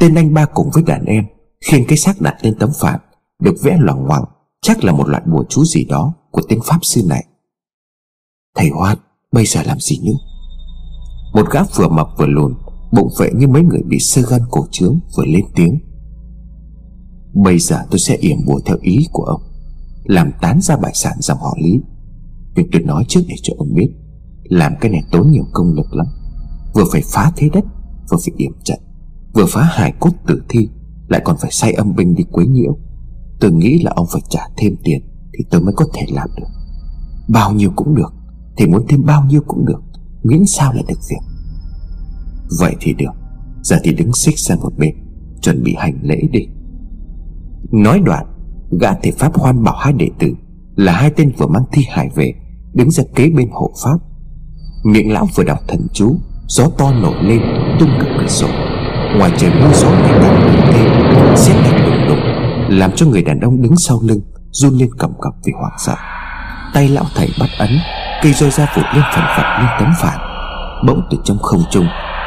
Tên 0.00 0.14
anh 0.14 0.34
ba 0.34 0.44
cùng 0.44 0.70
với 0.72 0.82
đàn 0.82 1.04
em 1.04 1.24
Khiêng 1.64 1.84
cái 1.88 1.98
xác 1.98 2.20
đặt 2.20 2.36
lên 2.42 2.54
tấm 2.58 2.70
phản, 2.80 3.00
Được 3.42 3.54
vẽ 3.62 3.76
loằng 3.80 4.04
ngoằng, 4.06 4.24
Chắc 4.62 4.84
là 4.84 4.92
một 4.92 5.08
loại 5.08 5.22
bùa 5.26 5.44
chú 5.48 5.64
gì 5.64 5.84
đó 5.84 6.14
Của 6.30 6.42
tên 6.48 6.58
pháp 6.64 6.78
sư 6.82 7.02
này. 7.08 7.26
Thầy 8.56 8.68
Hoan, 8.68 8.98
bây 9.32 9.46
giờ 9.46 9.62
làm 9.62 9.80
gì 9.80 9.98
nữa 10.04 10.18
Một 11.34 11.50
gã 11.50 11.60
vừa 11.76 11.88
mập 11.88 12.08
vừa 12.18 12.26
lùn, 12.26 12.54
Bụng 12.92 13.08
vệ 13.18 13.30
như 13.34 13.48
mấy 13.48 13.62
người 13.62 13.82
bị 13.82 13.98
sơ 13.98 14.22
gan 14.22 14.40
cổ 14.50 14.66
trướng 14.70 14.98
Vừa 15.16 15.24
lên 15.24 15.44
tiếng. 15.54 15.78
Bây 17.34 17.58
giờ 17.58 17.84
tôi 17.90 17.98
sẽ 17.98 18.16
yểm 18.16 18.38
bùa 18.46 18.60
theo 18.64 18.76
ý 18.80 19.06
của 19.12 19.24
ông, 19.24 19.42
Làm 20.04 20.32
tán 20.40 20.60
ra 20.60 20.76
bại 20.76 20.92
sản 20.94 21.16
dòng 21.20 21.38
họ 21.38 21.56
Lý. 21.60 21.80
Nhưng 22.54 22.70
tôi 22.72 22.82
nói 22.82 23.04
trước 23.08 23.20
để 23.28 23.34
cho 23.42 23.54
ông 23.58 23.74
biết, 23.74 23.90
làm 24.44 24.74
cái 24.80 24.90
này 24.90 25.02
tốn 25.12 25.30
nhiều 25.30 25.44
công 25.52 25.74
lực 25.74 25.92
lắm. 25.92 26.06
Vừa 26.74 26.84
phải 26.92 27.02
phá 27.12 27.32
thế 27.36 27.48
đất, 27.52 27.64
Vừa 28.10 28.16
phải 28.26 28.34
yểm 28.36 28.52
trận, 28.64 28.78
Vừa 29.32 29.46
phá 29.46 29.62
hải 29.62 29.92
cốt 30.00 30.10
tử 30.26 30.42
thi 30.48 30.68
lại 31.08 31.20
còn 31.24 31.36
phải 31.40 31.50
sai 31.50 31.72
âm 31.72 31.94
binh 31.94 32.14
đi 32.14 32.24
quấy 32.32 32.46
nhiễu. 32.46 32.78
Tôi 33.40 33.52
nghĩ 33.52 33.82
là 33.82 33.92
ông 33.94 34.06
phải 34.12 34.22
trả 34.28 34.40
thêm 34.56 34.76
tiền 34.84 35.00
Thì 35.32 35.44
tôi 35.50 35.60
mới 35.60 35.74
có 35.76 35.84
thể 35.94 36.06
làm 36.10 36.28
được. 36.36 36.46
Bao 37.28 37.52
nhiêu 37.52 37.70
cũng 37.76 37.94
được, 37.94 38.12
Thì 38.56 38.66
muốn 38.66 38.86
thêm 38.88 39.04
bao 39.04 39.24
nhiêu 39.24 39.40
cũng 39.46 39.66
được, 39.66 39.82
Miễn 40.22 40.46
sao 40.46 40.72
là 40.72 40.82
được 40.88 40.98
việc. 41.10 41.20
Vậy 42.60 42.76
thì 42.80 42.94
được, 42.94 43.12
Giờ 43.62 43.76
thì 43.84 43.94
đứng 43.94 44.12
xích 44.12 44.38
sang 44.38 44.60
một 44.60 44.72
bên, 44.78 44.94
Chuẩn 45.42 45.62
bị 45.62 45.74
hành 45.78 45.98
lễ 46.02 46.20
đi. 46.32 46.46
Nói 47.72 48.00
đoạn, 48.04 48.26
Gã 48.80 48.94
thể 48.94 49.10
pháp 49.10 49.34
hoan 49.34 49.62
bảo 49.62 49.76
hai 49.78 49.92
đệ 49.92 50.08
tử 50.18 50.34
Là 50.76 50.92
hai 50.92 51.10
tên 51.16 51.32
vừa 51.38 51.46
mang 51.46 51.64
thi 51.72 51.82
hải 51.90 52.10
về, 52.14 52.32
Đứng 52.74 52.90
ra 52.90 53.04
kế 53.14 53.30
bên 53.30 53.48
hộ 53.52 53.72
pháp. 53.84 53.98
Miệng 54.84 55.12
lão 55.12 55.26
vừa 55.36 55.44
đọc 55.44 55.58
thần 55.68 55.86
chú, 55.92 56.16
Gió 56.48 56.68
to 56.78 56.92
nổi 56.92 57.22
lên, 57.22 57.40
tung 57.80 57.90
cả 58.00 58.06
cửa 58.20 58.26
sổ. 58.26 58.67
Ngoài 59.16 59.30
trời 59.38 59.50
mưa 59.50 59.72
gió 59.72 59.88
ngày 59.90 60.18
càng 60.22 60.44
lớn 60.44 60.72
thêm, 60.72 60.86
Xét 61.36 61.56
đánh 61.64 61.84
đùng 61.84 62.08
đùng 62.08 62.20
Làm 62.78 62.92
cho 62.92 63.06
người 63.06 63.22
đàn 63.22 63.40
ông 63.40 63.62
đứng 63.62 63.76
sau 63.76 64.00
lưng 64.02 64.20
Run 64.50 64.78
lên 64.78 64.90
cầm 64.98 65.12
cập 65.20 65.32
vì 65.44 65.52
hoảng 65.60 65.76
sợ. 65.78 65.94
Tay 66.74 66.88
lão 66.88 67.04
thầy 67.14 67.28
bắt 67.40 67.48
ấn, 67.58 67.70
Cây 68.22 68.32
roi 68.32 68.50
ra 68.50 68.66
vụt 68.76 68.84
lên 68.94 69.04
phần 69.14 69.24
phật 69.36 69.58
lên 69.58 69.68
tấm 69.78 69.92
phản. 70.00 70.18
Bỗng 70.86 71.02
từ 71.10 71.18
trong 71.24 71.38
không 71.38 71.60
trung 71.70 71.86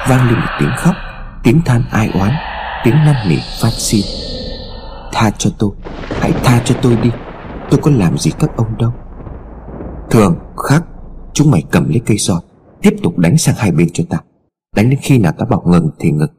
Vang 0.09 0.25
lên 0.27 0.39
một 0.39 0.51
tiếng 0.59 0.71
khóc, 0.77 0.95
Tiếng 1.43 1.61
than 1.65 1.83
ai 1.91 2.09
oán, 2.13 2.31
Tiếng 2.83 2.95
năn 2.95 3.15
nỉ 3.29 3.37
phát 3.61 3.71
xin. 3.71 4.05
Tha 5.13 5.31
cho 5.37 5.49
tôi, 5.59 5.71
Hãy 6.19 6.31
tha 6.43 6.61
cho 6.65 6.75
tôi 6.81 6.97
đi, 7.03 7.09
Tôi 7.69 7.79
có 7.83 7.91
làm 7.91 8.17
gì 8.17 8.31
các 8.39 8.49
ông 8.57 8.77
đâu. 8.77 8.91
Thường 10.09 10.35
khắc 10.69 10.83
Chúng 11.33 11.51
mày 11.51 11.63
cầm 11.71 11.89
lấy 11.89 12.01
cây 12.05 12.17
roi, 12.17 12.39
Tiếp 12.81 12.93
tục 13.03 13.17
đánh 13.17 13.37
sang 13.37 13.55
hai 13.57 13.71
bên 13.71 13.87
cho 13.93 14.03
ta. 14.09 14.17
Đánh 14.75 14.89
đến 14.89 14.99
khi 15.01 15.17
nào 15.17 15.31
ta 15.37 15.45
bảo 15.49 15.63
ngừng 15.65 15.89
thì 15.99 16.11
ngừng 16.11 16.31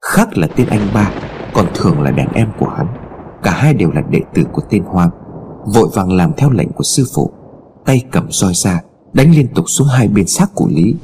khác 0.00 0.38
là 0.38 0.46
tên 0.56 0.66
anh 0.68 0.88
ba, 0.94 1.10
Còn 1.54 1.66
thường 1.74 2.00
là 2.00 2.10
đàn 2.10 2.32
em 2.32 2.48
của 2.58 2.68
hắn. 2.68 2.86
Cả 3.42 3.50
hai 3.50 3.74
đều 3.74 3.90
là 3.90 4.02
đệ 4.10 4.20
tử 4.34 4.44
của 4.52 4.62
tên 4.70 4.84
Hoang, 4.84 5.10
Vội 5.74 5.88
vàng 5.94 6.12
làm 6.12 6.32
theo 6.36 6.50
lệnh 6.50 6.68
của 6.68 6.84
sư 6.84 7.04
phụ, 7.14 7.30
Tay 7.84 8.04
cầm 8.12 8.26
roi 8.30 8.54
ra, 8.54 8.80
Đánh 9.12 9.34
liên 9.34 9.48
tục 9.54 9.64
xuống 9.68 9.88
hai 9.88 10.08
bên 10.08 10.26
xác 10.26 10.46
của 10.54 10.68
Lý. 10.70 10.94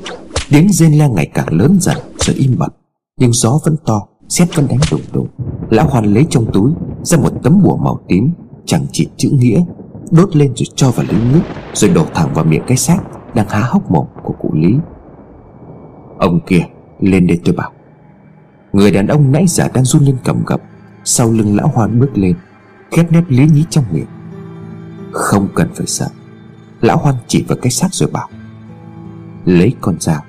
Tiếng 0.51 0.73
rên 0.73 0.93
la 0.93 1.07
ngày 1.07 1.31
càng 1.35 1.49
lớn 1.51 1.79
dần, 1.81 1.97
Rồi 2.19 2.37
im 2.37 2.57
bặt, 2.59 2.73
Nhưng 3.19 3.33
gió 3.33 3.59
vẫn 3.65 3.77
to 3.87 4.07
Xét 4.29 4.57
vẫn 4.57 4.67
đánh 4.69 4.79
đùng 4.91 5.01
đùng. 5.13 5.29
Lão 5.71 5.87
Hoan 5.87 6.05
lấy 6.05 6.27
trong 6.31 6.53
túi 6.53 6.73
ra 7.03 7.19
một 7.19 7.33
tấm 7.43 7.63
bùa 7.63 7.77
màu 7.77 8.01
tím, 8.09 8.31
Chẳng 8.65 8.87
chỉ 8.93 9.09
chữ 9.17 9.31
nghĩa, 9.33 9.61
Đốt 10.11 10.37
lên 10.37 10.53
rồi 10.57 10.67
cho 10.75 10.91
vào 10.91 11.07
ly 11.09 11.19
nước, 11.33 11.41
Rồi 11.75 11.91
đổ 11.91 12.05
thẳng 12.15 12.35
vào 12.35 12.45
miệng 12.45 12.63
cái 12.67 12.77
xác 12.77 12.99
Đang 13.35 13.49
há 13.49 13.61
hốc 13.61 13.91
mồm 13.91 14.07
của 14.23 14.35
cụ 14.41 14.51
Lý. 14.55 14.75
Ông 16.19 16.41
kia, 16.47 16.63
lên 17.01 17.27
đây 17.27 17.41
tôi 17.45 17.55
bảo. 17.55 17.71
Người 18.77 18.91
đàn 18.91 19.07
ông 19.07 19.33
nãy 19.33 19.47
giờ 19.49 19.69
đang 19.75 19.85
run 19.85 20.05
lên 20.05 20.17
cầm 20.25 20.45
gập. 20.47 20.61
Sau 21.05 21.33
lưng 21.33 21.57
lão 21.57 21.69
hoan 21.69 22.01
bước 22.01 22.19
lên 22.19 22.37
Khép 22.91 23.13
nép 23.13 23.25
lý 23.29 23.49
nhí 23.49 23.65
trong 23.71 23.85
miệng. 23.93 24.07
Không 25.13 25.49
cần 25.55 25.69
phải 25.75 25.87
sợ. 25.87 26.09
Lão 26.81 26.97
Hoan 26.97 27.15
chỉ 27.27 27.45
vào 27.49 27.59
cái 27.63 27.71
xác 27.71 27.89
rồi 27.95 28.11
bảo. 28.13 28.29
Lấy 29.45 29.75
con 29.81 29.97
dao 30.01 30.23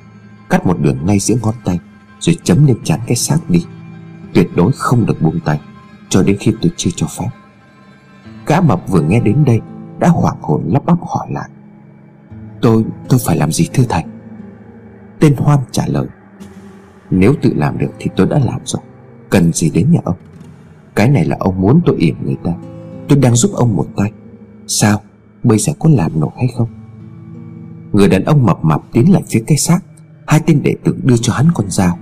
Cắt 0.50 0.66
một 0.66 0.80
đường 0.80 1.06
ngay 1.06 1.20
giữa 1.20 1.36
ngón 1.42 1.56
tay 1.66 1.80
Rồi 2.20 2.38
chấm 2.44 2.66
lên 2.66 2.77
chán 2.84 3.00
cái 3.08 3.16
xác 3.16 3.50
đi. 3.50 3.66
Tuyệt 4.34 4.50
đối 4.56 4.72
không 4.72 5.06
được 5.06 5.22
buông 5.22 5.39
tay 5.46 5.60
Cho 6.10 6.24
đến 6.24 6.38
khi 6.39 6.54
tôi 6.62 6.72
chưa 6.77 6.92
cho 6.96 7.08
phép. 7.08 7.30
Gã 8.46 8.62
mập 8.62 8.89
vừa 8.89 9.01
nghe 9.01 9.20
đến 9.20 9.46
đây 9.46 9.62
Đã 10.00 10.08
hoảng 10.08 10.38
hồn 10.42 10.63
lắp 10.68 10.86
bắp 10.86 10.98
hỏi 11.01 11.27
lại. 11.32 11.50
Tôi, 12.62 12.86
tôi 13.10 13.20
phải 13.25 13.38
làm 13.38 13.51
gì 13.51 13.70
thưa 13.74 13.84
thầy? 13.89 14.04
Tên 15.20 15.36
Hoan 15.38 15.60
trả 15.72 15.84
lời. 15.88 16.06
Nếu 17.12 17.34
tự 17.42 17.54
làm 17.56 17.78
được 17.78 17.90
thì 18.00 18.10
tôi 18.16 18.28
đã 18.28 18.40
làm 18.40 18.62
rồi. 18.66 18.82
Cần 19.30 19.54
gì 19.54 19.70
đến 19.70 19.92
nhà 19.92 20.00
ông? 20.04 20.16
Cái 20.96 21.10
này 21.10 21.26
là 21.26 21.38
ông 21.40 21.62
muốn 21.62 21.82
tôi 21.86 21.96
yểm 22.00 22.16
người 22.26 22.38
ta. 22.44 22.52
Tôi 23.08 23.18
đang 23.18 23.36
giúp 23.36 23.52
ông 23.54 23.76
một 23.76 23.86
tay. 23.96 24.12
Sao? 24.68 25.02
Bây 25.44 25.58
giờ 25.58 25.74
có 25.80 25.90
làm 25.94 26.20
nổi 26.20 26.32
hay 26.38 26.48
không? 26.58 26.68
Người 27.92 28.10
đàn 28.10 28.24
ông 28.24 28.46
mập 28.46 28.64
mạp 28.64 28.82
tiến 28.92 29.12
lại 29.14 29.24
phía 29.30 29.44
cái 29.48 29.58
xác. 29.58 29.80
Hai 30.28 30.42
tên 30.46 30.64
đệ 30.64 30.76
tử 30.84 30.98
đưa 31.04 31.18
cho 31.18 31.34
hắn 31.34 31.48
con 31.54 31.70
dao. 31.70 31.98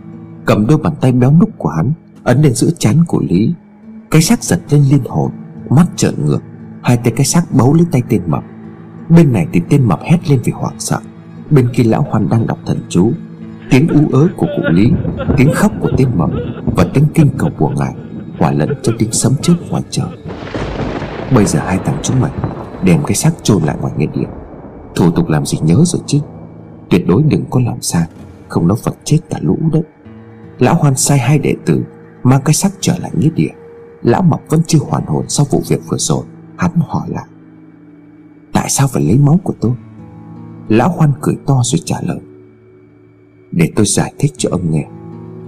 Cầm 0.45 0.67
đôi 0.67 0.77
bàn 0.77 0.93
tay 1.01 1.11
béo 1.11 1.31
núc 1.31 1.49
của 1.57 1.69
hắn, 1.69 1.93
Ấn 2.23 2.41
lên 2.41 2.53
giữa 2.53 2.69
chán 2.79 3.03
của 3.07 3.21
Lý. 3.29 3.53
Cái 4.11 4.21
xác 4.21 4.43
giật 4.43 4.59
lên 4.69 4.81
liên 4.81 5.01
hồn 5.05 5.31
Mắt 5.69 5.85
trợn 5.95 6.25
ngược. 6.25 6.41
Hai 6.83 6.97
tay 6.97 7.13
cái 7.15 7.25
xác 7.25 7.51
bấu 7.51 7.73
lấy 7.73 7.85
tay 7.91 8.03
tên 8.09 8.21
mập. 8.27 8.43
Bên 9.09 9.33
này 9.33 9.47
thì 9.53 9.61
tên 9.69 9.83
mập 9.83 9.99
hét 10.03 10.29
lên 10.29 10.39
vì 10.43 10.51
hoảng 10.51 10.79
sợ. 10.79 10.99
Bên 11.49 11.69
kia 11.73 11.83
lão 11.83 12.01
hoan 12.01 12.29
đang 12.29 12.47
đọc 12.47 12.59
thần 12.65 12.79
chú. 12.89 13.11
Tiếng 13.71 13.87
ú 13.87 14.09
ớ 14.19 14.27
của 14.37 14.47
cụ 14.57 14.63
Lý, 14.71 14.91
Tiếng 15.37 15.53
khóc 15.53 15.71
của 15.79 15.89
tên 15.97 16.07
mập 16.15 16.29
Và 16.75 16.85
tiếng 16.93 17.05
kinh 17.13 17.29
cầu 17.37 17.49
của 17.57 17.69
ngài 17.69 17.93
Hòa 18.39 18.51
lẫn 18.51 18.73
trong 18.83 18.95
tiếng 18.99 19.11
sấm 19.11 19.33
chớp 19.41 19.53
ngoài 19.69 19.83
trời. 19.89 20.07
Bây 21.35 21.45
giờ 21.45 21.59
hai 21.59 21.77
thằng 21.85 21.97
chúng 22.03 22.19
mày 22.21 22.31
Đem 22.83 23.03
cái 23.03 23.15
xác 23.15 23.31
chôn 23.43 23.63
lại 23.63 23.77
ngoài 23.81 23.93
nghĩa 23.97 24.07
địa 24.13 24.27
Thủ 24.95 25.11
tục 25.11 25.29
làm 25.29 25.45
gì 25.45 25.57
nhớ 25.61 25.75
rồi 25.85 26.01
chứ? 26.05 26.19
Tuyệt 26.89 27.07
đối 27.07 27.23
đừng 27.23 27.45
có 27.49 27.59
làm 27.65 27.81
sai 27.81 28.03
Không 28.47 28.67
nó 28.67 28.75
vật 28.83 28.95
chết 29.03 29.17
cả 29.29 29.39
lũ 29.41 29.57
đấy 29.73 29.83
Lão 30.59 30.75
hoan 30.75 30.95
sai 30.95 31.17
hai 31.17 31.39
đệ 31.39 31.55
tử 31.65 31.83
Mang 32.23 32.41
cái 32.45 32.53
xác 32.53 32.71
trở 32.79 32.93
lại 33.01 33.11
nghĩa 33.13 33.29
địa 33.35 33.51
Lão 34.05 34.21
mập 34.21 34.41
vẫn 34.49 34.61
chưa 34.67 34.79
hoàn 34.79 35.05
hồn 35.05 35.25
sau 35.27 35.45
vụ 35.49 35.63
việc 35.69 35.81
vừa 35.89 35.97
rồi, 35.97 36.23
Hắn 36.57 36.71
hỏi 36.87 37.09
lại. 37.09 37.25
Tại 38.53 38.69
sao 38.69 38.87
phải 38.87 39.03
lấy 39.03 39.17
máu 39.17 39.39
của 39.43 39.53
tôi? 39.61 39.71
Lão 40.67 40.89
hoan 40.89 41.11
cười 41.21 41.35
to 41.45 41.61
rồi 41.63 41.81
trả 41.85 41.95
lời. 42.01 42.19
Để 43.55 43.69
tôi 43.75 43.85
giải 43.85 44.13
thích 44.19 44.31
cho 44.37 44.49
ông 44.51 44.71
nghe. 44.71 44.87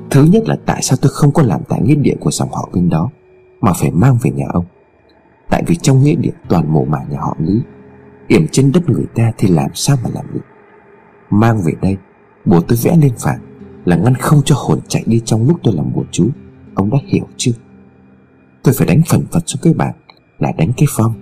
Thứ 0.09 0.23
nhất 0.23 0.43
là 0.47 0.57
tại 0.65 0.81
sao 0.81 0.97
tôi 1.01 1.11
không 1.13 1.31
có 1.31 1.43
làm 1.43 1.61
tại 1.69 1.81
nghĩa 1.81 1.95
địa 1.95 2.15
của 2.19 2.31
dòng 2.31 2.49
họ 2.51 2.69
bên 2.73 2.89
đó, 2.89 3.09
Mà 3.61 3.73
phải 3.73 3.91
mang 3.91 4.17
về 4.21 4.31
nhà 4.31 4.45
ông. 4.53 4.65
Tại 5.49 5.63
vì 5.67 5.75
trong 5.75 6.03
nghĩa 6.03 6.15
địa 6.15 6.31
toàn 6.49 6.73
mồ 6.73 6.85
mả 6.85 6.99
nhà 7.09 7.19
họ 7.19 7.37
Lý, 7.39 7.61
Yểm 8.27 8.47
trên 8.51 8.71
đất 8.71 8.89
người 8.89 9.05
ta 9.15 9.31
thì 9.37 9.47
làm 9.47 9.69
sao 9.73 9.97
mà 10.03 10.09
làm 10.13 10.25
được. 10.33 10.41
Mang 11.29 11.61
về 11.65 11.73
đây 11.81 11.97
Bùa 12.45 12.61
tôi 12.67 12.77
vẽ 12.83 12.97
lên 13.01 13.13
phản, 13.19 13.39
Là 13.85 13.95
ngăn 13.95 14.15
không 14.15 14.41
cho 14.45 14.55
hồn 14.57 14.79
chạy 14.87 15.03
đi 15.05 15.21
trong 15.25 15.47
lúc 15.47 15.59
tôi 15.63 15.73
làm 15.73 15.93
bùa 15.93 16.03
chú. 16.11 16.29
Ông 16.75 16.89
đã 16.89 16.97
hiểu 17.05 17.27
chưa? 17.37 17.51
Tôi 18.63 18.73
phải 18.77 18.87
đánh 18.87 19.01
phần 19.09 19.25
vật 19.31 19.43
xuống 19.45 19.61
cái 19.63 19.73
bàn, 19.73 19.93
Là 20.39 20.51
đánh 20.57 20.71
cái 20.77 20.87
phong, 20.89 21.13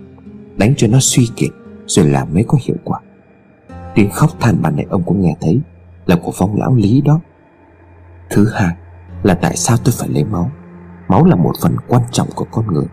Đánh 0.56 0.74
cho 0.76 0.86
nó 0.86 0.98
suy 1.00 1.28
kiệt, 1.36 1.50
Rồi 1.86 2.06
làm 2.06 2.34
mới 2.34 2.44
có 2.48 2.58
hiệu 2.62 2.76
quả. 2.84 3.00
Tiếng 3.94 4.10
khóc 4.10 4.30
than 4.40 4.62
bàn 4.62 4.76
này 4.76 4.86
ông 4.90 5.02
cũng 5.06 5.20
nghe 5.20 5.36
thấy. 5.40 5.60
Là 6.06 6.16
của 6.16 6.32
phong 6.34 6.56
lão 6.56 6.74
lý 6.74 7.00
đó. 7.00 7.20
Thứ 8.30 8.48
hai 8.54 8.76
là 9.22 9.34
tại 9.34 9.56
sao 9.56 9.76
tôi 9.84 9.94
phải 9.98 10.08
lấy 10.08 10.24
máu? 10.24 10.50
Máu 11.08 11.24
là 11.24 11.36
một 11.36 11.52
phần 11.62 11.76
quan 11.88 12.02
trọng 12.12 12.28
của 12.34 12.46
con 12.50 12.66
người. 12.66 12.86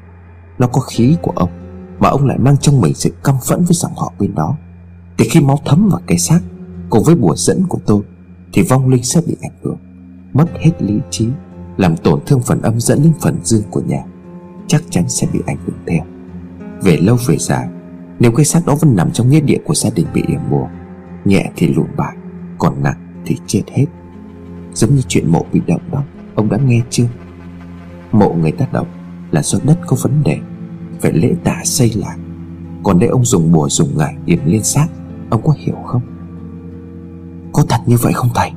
Nó 0.60 0.68
có 0.68 0.82
khí 0.82 1.18
của 1.22 1.34
ông, 1.36 1.50
Mà 2.00 2.10
ông 2.10 2.26
lại 2.26 2.38
mang 2.38 2.58
trong 2.58 2.82
mình 2.82 2.94
sự 2.94 3.14
căm 3.24 3.36
phẫn 3.48 3.60
với 3.60 3.74
dòng 3.74 3.96
họ 3.96 4.14
bên 4.20 4.36
đó. 4.36 4.58
Thì 5.18 5.30
khi 5.30 5.42
máu 5.42 5.60
thấm 5.66 5.90
vào 5.92 6.02
cái 6.08 6.18
xác 6.18 6.40
Cùng 6.90 7.04
với 7.04 7.16
bùa 7.16 7.36
dẫn 7.36 7.64
của 7.68 7.80
tôi, 7.86 8.02
Thì 8.54 8.62
vong 8.62 8.90
linh 8.90 9.04
sẽ 9.04 9.22
bị 9.28 9.36
ảnh 9.42 9.58
hưởng, 9.64 9.78
Mất 10.34 10.46
hết 10.60 10.72
lý 10.80 11.00
trí, 11.10 11.28
Làm 11.78 11.98
tổn 11.98 12.20
thương 12.26 12.42
phần 12.42 12.62
âm 12.62 12.80
dẫn 12.80 13.04
đến 13.04 13.14
phần 13.22 13.38
dương 13.44 13.64
của 13.72 13.82
nhà. 13.82 14.04
Chắc 14.68 14.82
chắn 14.90 15.10
sẽ 15.10 15.28
bị 15.34 15.40
ảnh 15.46 15.58
hưởng 15.66 15.78
theo. 15.88 16.04
Về 16.82 16.98
lâu 16.98 17.18
về 17.28 17.38
dài, 17.38 17.68
Nếu 18.20 18.32
cái 18.32 18.46
xác 18.46 18.66
đó 18.66 18.76
vẫn 18.82 18.96
nằm 18.96 19.12
trong 19.12 19.30
nghĩa 19.30 19.42
địa 19.42 19.60
của 19.66 19.76
gia 19.76 19.90
đình 19.96 20.08
bị 20.14 20.24
yểm 20.28 20.40
bùa, 20.52 20.68
Nhẹ 21.26 21.52
thì 21.56 21.68
lụn 21.68 21.88
bại, 21.98 22.18
Còn 22.58 22.84
nặng 22.84 23.03
thì 23.26 23.38
chết 23.48 23.62
hết. 23.72 23.86
Giống 24.74 24.96
như 24.96 25.02
chuyện 25.08 25.32
mộ 25.32 25.46
bị 25.54 25.62
động 25.68 25.82
đó, 25.92 26.04
Ông 26.36 26.50
đã 26.50 26.58
nghe 26.58 26.82
chưa? 26.90 27.08
Mộ 28.12 28.34
người 28.34 28.52
ta 28.52 28.68
động 28.72 28.88
là 29.32 29.42
do 29.44 29.60
đất 29.64 29.80
có 29.88 29.98
vấn 30.02 30.24
đề, 30.24 30.40
Phải 31.00 31.14
lễ 31.14 31.34
tả 31.44 31.62
xây 31.64 31.92
lại. 31.96 32.18
Còn 32.84 33.00
đây 33.00 33.10
ông 33.10 33.26
dùng 33.26 33.52
bùa 33.52 33.70
dùng 33.70 33.98
ngải 33.98 34.16
yểm 34.26 34.40
liên 34.46 34.64
xác 34.64 34.88
Ông 35.30 35.42
có 35.44 35.54
hiểu 35.58 35.76
không? 35.86 36.02
Có 37.54 37.64
thật 37.70 37.80
như 37.86 37.98
vậy 38.02 38.14
không 38.14 38.30
thầy? 38.36 38.52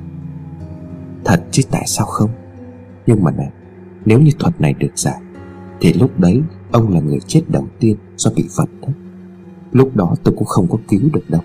Thật 1.25 1.45
chứ 1.51 1.63
tại 1.71 1.83
sao 1.87 2.07
không? 2.07 2.31
Nhưng 3.07 3.25
mà 3.25 3.31
này, 3.31 3.51
Nếu 4.05 4.21
như 4.21 4.31
thuật 4.39 4.61
này 4.61 4.75
được 4.79 4.99
giải, 4.99 5.21
Thì 5.81 5.93
lúc 5.93 6.21
đấy 6.21 6.43
ông 6.73 6.95
là 6.95 7.01
người 7.01 7.21
chết 7.27 7.43
đầu 7.49 7.69
tiên 7.81 7.97
Do 8.17 8.31
bị 8.37 8.49
vật 8.57 8.69
đó. 8.83 8.89
Lúc 9.73 9.97
đó 9.97 10.15
tôi 10.25 10.35
cũng 10.37 10.47
không 10.47 10.67
có 10.69 10.79
cứu 10.89 11.01
được 11.13 11.31
đâu. 11.31 11.41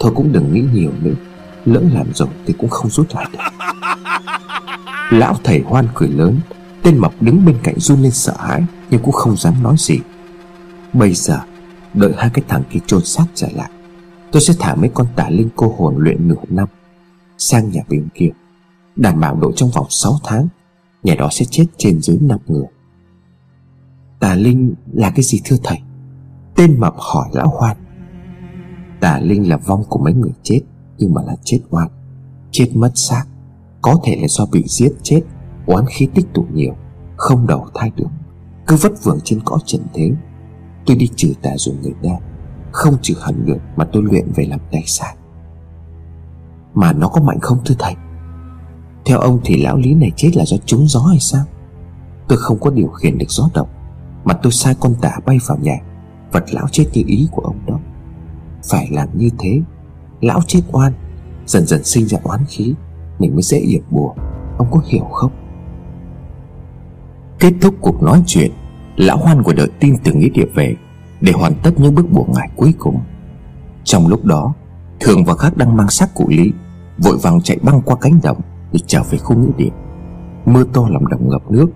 Thôi 0.00 0.12
cũng 0.14 0.32
đừng 0.32 0.52
nghĩ 0.52 0.64
nhiều 0.74 0.90
nữa. 1.02 1.14
Lỡ 1.66 1.80
làm 1.92 2.06
rồi 2.14 2.28
thì 2.46 2.54
cũng 2.58 2.70
không 2.70 2.90
rút 2.90 3.14
lại 3.14 3.26
được. 3.32 3.38
Lão 5.10 5.36
thầy 5.44 5.60
hoan 5.60 5.88
cười 5.94 6.08
lớn, 6.08 6.40
Tên 6.82 6.98
mập 6.98 7.12
đứng 7.20 7.44
bên 7.44 7.56
cạnh 7.62 7.74
run 7.78 8.02
lên 8.02 8.12
sợ 8.12 8.34
hãi, 8.38 8.64
Nhưng 8.90 9.02
cũng 9.02 9.12
không 9.12 9.36
dám 9.36 9.62
nói 9.62 9.74
gì. 9.78 9.98
Bây 10.92 11.14
giờ, 11.14 11.40
Đợi 11.94 12.12
hai 12.16 12.30
cái 12.34 12.44
thằng 12.48 12.62
kia 12.70 12.80
trôn 12.86 13.04
xác 13.04 13.24
trở 13.34 13.48
lại, 13.54 13.70
Tôi 14.32 14.42
sẽ 14.42 14.54
thả 14.58 14.74
mấy 14.74 14.90
con 14.94 15.06
tà 15.16 15.28
linh 15.28 15.48
cô 15.56 15.74
hồn 15.78 15.94
luyện 15.98 16.28
nửa 16.28 16.42
năm 16.48 16.68
Sang 17.38 17.70
nhà 17.70 17.80
bên 17.88 18.08
kia, 18.14 18.30
Đảm 18.96 19.20
bảo 19.20 19.36
độ 19.36 19.52
trong 19.52 19.70
vòng 19.70 19.86
6 19.90 20.18
tháng, 20.24 20.48
Nhà 21.02 21.14
đó 21.14 21.28
sẽ 21.32 21.44
chết 21.50 21.64
trên 21.76 22.00
dưới 22.00 22.18
5 22.20 22.38
người. 22.46 22.66
Tà 24.20 24.34
linh 24.34 24.74
là 24.92 25.10
cái 25.10 25.22
gì 25.22 25.40
thưa 25.44 25.56
thầy? 25.64 25.78
Tên 26.56 26.80
mập 26.80 26.94
hỏi 26.98 27.28
lão 27.32 27.48
hoan. 27.58 27.76
Tà 29.00 29.18
linh 29.18 29.48
là 29.48 29.56
vong 29.56 29.84
của 29.88 29.98
mấy 29.98 30.14
người 30.14 30.32
chết. 30.42 30.60
Nhưng 30.98 31.14
mà 31.14 31.22
là 31.22 31.36
chết 31.44 31.60
oan, 31.70 31.88
Chết 32.50 32.66
mất 32.74 32.90
xác, 32.94 33.24
Có 33.82 33.94
thể 34.04 34.16
là 34.20 34.28
do 34.28 34.46
bị 34.52 34.64
giết 34.66 34.92
chết, 35.02 35.20
Oán 35.66 35.84
khí 35.88 36.08
tích 36.14 36.26
tụ 36.34 36.46
nhiều, 36.52 36.74
Không 37.16 37.46
đầu 37.46 37.66
thai 37.74 37.90
được, 37.96 38.08
Cứ 38.66 38.76
vất 38.76 38.92
vưởng 39.02 39.18
trên 39.24 39.40
cõi 39.44 39.58
trần 39.64 39.82
thế. 39.94 40.10
Tôi 40.86 40.96
đi 40.96 41.08
trừ 41.16 41.32
tà 41.42 41.50
rồi 41.56 41.76
người 41.82 41.94
ta 42.02 42.10
Không 42.72 42.96
trừ 43.02 43.14
hẳn 43.20 43.46
được 43.46 43.58
mà 43.76 43.84
tôi 43.92 44.02
luyện 44.02 44.32
về 44.34 44.44
làm 44.44 44.60
tài 44.72 44.82
sản. 44.86 45.16
Mà 46.74 46.92
nó 46.92 47.08
có 47.08 47.20
mạnh 47.20 47.40
không, 47.40 47.58
thưa 47.64 47.74
thầy? 47.78 47.94
Theo 49.04 49.18
ông 49.18 49.40
thì 49.44 49.62
lão 49.62 49.76
lý 49.76 49.94
này 49.94 50.12
chết 50.16 50.30
là 50.34 50.44
do 50.44 50.56
trúng 50.66 50.86
gió 50.88 51.00
hay 51.00 51.18
sao? 51.20 51.44
Tôi 52.28 52.38
không 52.38 52.58
có 52.60 52.70
điều 52.70 52.88
khiển 52.88 53.18
được 53.18 53.30
gió 53.30 53.48
động 53.54 53.68
Mà 54.24 54.34
tôi 54.34 54.52
sai 54.52 54.74
con 54.80 54.94
tả 55.00 55.18
bay 55.26 55.38
vào 55.46 55.58
nhà, 55.58 55.76
Vật 56.32 56.44
lão 56.50 56.66
chết 56.72 56.84
như 56.92 57.02
ý 57.06 57.28
của 57.30 57.42
ông 57.42 57.58
đó. 57.66 57.78
Phải 58.64 58.88
làm 58.90 59.08
như 59.18 59.30
thế 59.38 59.60
Lão 60.20 60.40
chết 60.46 60.60
oan, 60.72 60.92
Dần 61.46 61.66
dần 61.66 61.84
sinh 61.84 62.06
ra 62.06 62.18
oán 62.22 62.40
khí, 62.48 62.74
Mình 63.18 63.34
mới 63.34 63.42
dễ 63.42 63.58
yểm 63.58 63.82
bùa. 63.90 64.14
Ông 64.58 64.68
có 64.70 64.80
hiểu 64.86 65.04
không? 65.04 65.32
Kết 67.38 67.52
thúc 67.60 67.74
cuộc 67.80 68.02
nói 68.02 68.22
chuyện, 68.26 68.50
Lão 68.96 69.16
Hoan 69.16 69.42
của 69.42 69.52
đợi 69.52 69.68
tin 69.80 69.94
từ 70.04 70.12
nghĩa 70.12 70.28
địa 70.28 70.46
về 70.54 70.74
Để 71.20 71.32
hoàn 71.32 71.54
tất 71.62 71.70
những 71.76 71.94
bước 71.94 72.12
bùa 72.12 72.26
ngải 72.34 72.50
cuối 72.56 72.74
cùng. 72.78 73.00
Trong 73.84 74.08
lúc 74.08 74.24
đó, 74.24 74.54
Thường 75.00 75.24
và 75.24 75.34
khác 75.36 75.56
đang 75.56 75.76
mang 75.76 75.88
xác 75.88 76.14
cụ 76.14 76.28
Lý, 76.28 76.52
Vội 76.98 77.18
vàng 77.22 77.40
chạy 77.42 77.58
băng 77.62 77.82
qua 77.82 77.96
cánh 78.00 78.20
đồng 78.22 78.40
Để 78.72 78.80
trở 78.86 79.02
về 79.10 79.18
khu 79.18 79.36
nghĩa 79.36 79.52
địa. 79.56 79.70
Mưa 80.46 80.64
to 80.72 80.88
làm 80.88 81.06
đồng 81.06 81.28
ngập 81.28 81.50
nước, 81.50 81.66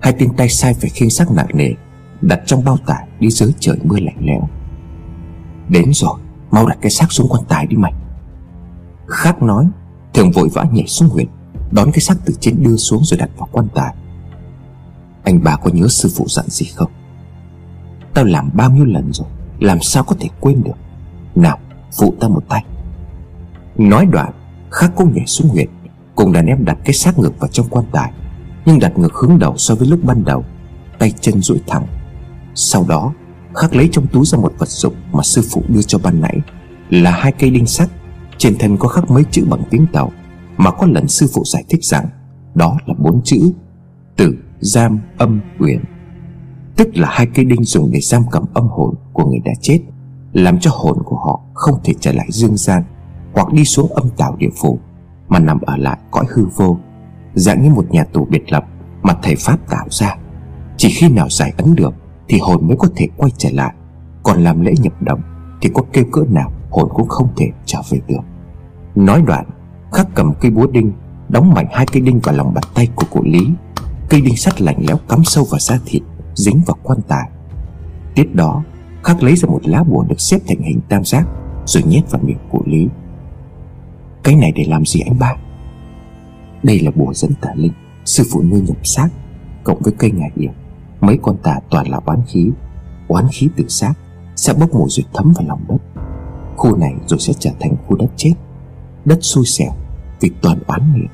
Hai 0.00 0.14
tên 0.18 0.36
tay 0.36 0.48
sai 0.48 0.74
phải 0.74 0.90
khiêng 0.90 1.10
xác 1.10 1.30
nặng 1.30 1.48
nề 1.54 1.72
Đặt 2.20 2.40
trong 2.46 2.64
bao 2.64 2.76
tải 2.86 3.08
đi 3.20 3.30
dưới 3.30 3.52
trời 3.60 3.76
mưa 3.84 3.98
lạnh 3.98 4.16
lẽo. 4.20 4.48
Đến 5.68 5.90
rồi. 5.94 6.20
Mau 6.50 6.66
đặt 6.66 6.78
cái 6.80 6.90
xác 6.90 7.12
xuống 7.12 7.28
quan 7.30 7.42
tài 7.48 7.66
đi 7.66 7.76
mày. 7.76 7.92
Khác 9.06 9.42
nói 9.42 9.68
Thường 10.14 10.30
vội 10.30 10.48
vã 10.52 10.64
nhảy 10.72 10.86
xuống 10.86 11.08
huyện, 11.08 11.26
Đón 11.70 11.90
cái 11.92 12.00
xác 12.00 12.14
từ 12.24 12.34
trên 12.40 12.62
đưa 12.62 12.76
xuống 12.76 13.04
rồi 13.04 13.18
đặt 13.18 13.30
vào 13.38 13.48
quan 13.52 13.68
tài. 13.74 13.94
Anh 15.24 15.40
bà 15.44 15.56
có 15.56 15.70
nhớ 15.74 15.88
sư 15.88 16.10
phụ 16.16 16.24
dặn 16.28 16.44
gì 16.48 16.66
không? 16.74 16.90
Tao 18.14 18.24
làm 18.24 18.50
bao 18.54 18.70
nhiêu 18.70 18.84
lần 18.84 19.12
rồi, 19.12 19.28
Làm 19.60 19.78
sao 19.80 20.04
có 20.04 20.16
thể 20.20 20.28
quên 20.40 20.62
được? 20.62 20.76
Nào, 21.34 21.58
phụ 21.98 22.14
ta 22.20 22.28
một 22.28 22.42
tay. 22.48 22.64
Nói 23.76 24.06
đoạn, 24.06 24.32
khác 24.70 24.92
cũng 24.96 25.14
nhảy 25.14 25.26
xuống 25.26 25.48
huyện, 25.48 25.68
Cùng 26.14 26.32
đàn 26.32 26.46
em 26.46 26.64
đặt 26.64 26.78
cái 26.84 26.94
xác 26.94 27.18
ngược 27.18 27.40
vào 27.40 27.48
trong 27.48 27.66
quan 27.70 27.84
tài, 27.92 28.12
Nhưng 28.64 28.78
đặt 28.78 28.98
ngược 28.98 29.14
hướng 29.14 29.38
đầu 29.38 29.56
so 29.56 29.74
với 29.74 29.88
lúc 29.88 30.00
ban 30.02 30.24
đầu, 30.24 30.44
Tay 30.98 31.12
chân 31.20 31.40
duỗi 31.40 31.60
thẳng. 31.66 31.86
Sau 32.54 32.84
đó 32.88 33.12
Khắc 33.54 33.74
lấy 33.74 33.88
trong 33.92 34.06
túi 34.06 34.24
ra 34.26 34.38
một 34.38 34.52
vật 34.58 34.68
dụng 34.68 34.94
Mà 35.12 35.22
sư 35.22 35.42
phụ 35.50 35.62
đưa 35.68 35.82
cho 35.82 35.98
ban 35.98 36.20
nãy 36.20 36.38
Là 36.90 37.10
hai 37.10 37.32
cây 37.32 37.50
đinh 37.50 37.66
sắt. 37.66 37.90
Trên 38.38 38.56
thân 38.58 38.76
có 38.76 38.88
khắc 38.88 39.10
mấy 39.10 39.24
chữ 39.30 39.46
bằng 39.50 39.62
tiếng 39.70 39.86
tàu 39.92 40.12
Mà 40.56 40.70
có 40.70 40.86
lần 40.86 41.08
sư 41.08 41.26
phụ 41.34 41.42
giải 41.44 41.64
thích 41.68 41.84
rằng 41.84 42.06
Đó 42.54 42.78
là 42.86 42.94
bốn 42.98 43.20
chữ 43.24 43.52
Tử, 44.16 44.36
giam, 44.60 45.00
âm, 45.18 45.40
quyền. 45.58 45.80
Tức 46.76 46.96
là 46.96 47.08
hai 47.10 47.26
cây 47.34 47.44
đinh 47.44 47.64
dùng 47.64 47.90
để 47.92 48.00
giam 48.00 48.22
cầm 48.30 48.44
âm 48.54 48.68
hồn 48.68 48.94
của 49.12 49.24
người 49.26 49.40
đã 49.44 49.52
chết 49.60 49.80
Làm 50.32 50.60
cho 50.60 50.70
hồn 50.74 50.98
của 51.04 51.16
họ 51.16 51.40
không 51.54 51.80
thể 51.84 51.94
trở 52.00 52.12
lại 52.12 52.26
dương 52.30 52.56
gian 52.56 52.82
Hoặc 53.32 53.52
đi 53.52 53.64
xuống 53.64 53.92
âm 53.92 54.08
tào 54.16 54.36
địa 54.36 54.50
phủ 54.60 54.78
Mà 55.28 55.38
nằm 55.38 55.60
ở 55.60 55.76
lại 55.76 55.98
cõi 56.10 56.24
hư 56.34 56.46
vô 56.56 56.78
Dạng 57.34 57.62
như 57.62 57.70
một 57.70 57.90
nhà 57.90 58.04
tù 58.04 58.24
biệt 58.24 58.52
lập 58.52 58.64
Mà 59.02 59.14
thầy 59.22 59.36
Pháp 59.36 59.58
tạo 59.70 59.86
ra. 59.90 60.16
Chỉ 60.76 60.90
khi 60.90 61.08
nào 61.08 61.28
giải 61.30 61.52
ấn 61.56 61.74
được 61.74 61.94
thì 62.30 62.38
hồn 62.38 62.68
mới 62.68 62.76
có 62.76 62.88
thể 62.96 63.08
quay 63.16 63.32
trở 63.38 63.50
lại. 63.52 63.74
Còn 64.22 64.44
làm 64.44 64.60
lễ 64.60 64.72
nhập 64.82 65.02
động 65.02 65.20
Thì 65.60 65.70
có 65.74 65.82
kêu 65.92 66.04
cỡ 66.12 66.20
nào 66.30 66.52
hồn 66.70 66.88
cũng 66.94 67.08
không 67.08 67.28
thể 67.36 67.50
trở 67.64 67.78
về 67.90 68.00
được. 68.08 68.20
Nói 68.94 69.22
đoạn, 69.26 69.44
Khắc 69.92 70.08
cầm 70.14 70.34
cây 70.40 70.50
búa 70.50 70.66
đinh, 70.66 70.92
Đóng 71.28 71.54
mạnh 71.54 71.66
hai 71.72 71.86
cây 71.92 72.00
đinh 72.00 72.20
vào 72.20 72.34
lòng 72.34 72.54
bàn 72.54 72.64
tay 72.74 72.88
của 72.94 73.06
cụ 73.10 73.22
Lý. 73.24 73.40
Cây 74.08 74.20
đinh 74.20 74.36
sắt 74.36 74.60
lạnh 74.60 74.76
lẽo 74.88 74.96
cắm 75.08 75.24
sâu 75.24 75.44
vào 75.50 75.58
da 75.58 75.78
thịt, 75.86 76.02
Dính 76.34 76.60
vào 76.66 76.76
quan 76.82 76.98
tài. 77.08 77.28
Tiếp 78.14 78.26
đó, 78.34 78.62
Khắc 79.02 79.22
lấy 79.22 79.36
ra 79.36 79.48
một 79.48 79.60
lá 79.64 79.82
bùa 79.82 80.04
được 80.08 80.20
xếp 80.20 80.38
thành 80.48 80.60
hình 80.60 80.80
tam 80.88 81.04
giác, 81.04 81.26
Rồi 81.66 81.82
nhét 81.86 82.10
vào 82.10 82.22
miệng 82.24 82.48
cụ 82.50 82.62
Lý. 82.66 82.88
Cái 84.22 84.34
này 84.34 84.52
để 84.56 84.64
làm 84.68 84.84
gì 84.84 85.00
anh 85.00 85.18
ba? 85.18 85.34
Đây 86.62 86.80
là 86.80 86.90
bùa 86.90 87.14
dẫn 87.14 87.32
tà 87.40 87.50
linh, 87.54 87.72
Sư 88.04 88.24
phụ 88.32 88.42
nuôi 88.42 88.60
nhập 88.60 88.86
xác, 88.86 89.08
Cộng 89.64 89.78
với 89.82 89.92
cây 89.98 90.10
ngải 90.10 90.30
yểm 90.36 90.52
Mấy 91.00 91.18
con 91.22 91.36
tà 91.42 91.60
toàn 91.70 91.88
là 91.88 92.00
oán 92.04 92.22
khí. 92.26 92.50
Oán 93.08 93.26
khí 93.32 93.48
từ 93.56 93.64
xác 93.68 93.92
Sẽ 94.36 94.52
bốc 94.54 94.74
mùi 94.74 94.86
rồi 94.88 95.04
thấm 95.14 95.32
vào 95.36 95.48
lòng 95.48 95.60
đất. 95.68 95.76
Khu 96.56 96.76
này 96.76 96.94
rồi 97.06 97.18
sẽ 97.18 97.32
trở 97.38 97.50
thành 97.60 97.76
khu 97.86 97.96
đất 97.96 98.08
chết, 98.16 98.32
Đất 99.04 99.18
xui 99.22 99.44
xẻo 99.44 99.72
Vì 100.20 100.30
toàn 100.42 100.58
oán 100.66 100.92
nghiệp 100.94 101.08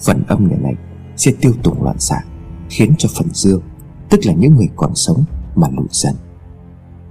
Phần 0.00 0.22
âm 0.28 0.48
nhà 0.48 0.56
này 0.56 0.74
sẽ 1.16 1.32
tiêu 1.40 1.52
tùng 1.62 1.82
loạn 1.82 1.98
xạ, 1.98 2.20
Khiến 2.68 2.94
cho 2.98 3.08
phần 3.16 3.28
dương, 3.32 3.62
Tức 4.10 4.20
là 4.24 4.32
những 4.32 4.54
người 4.54 4.68
còn 4.76 4.94
sống 4.94 5.24
mà 5.54 5.68
lụi 5.76 5.86
dần. 5.90 6.14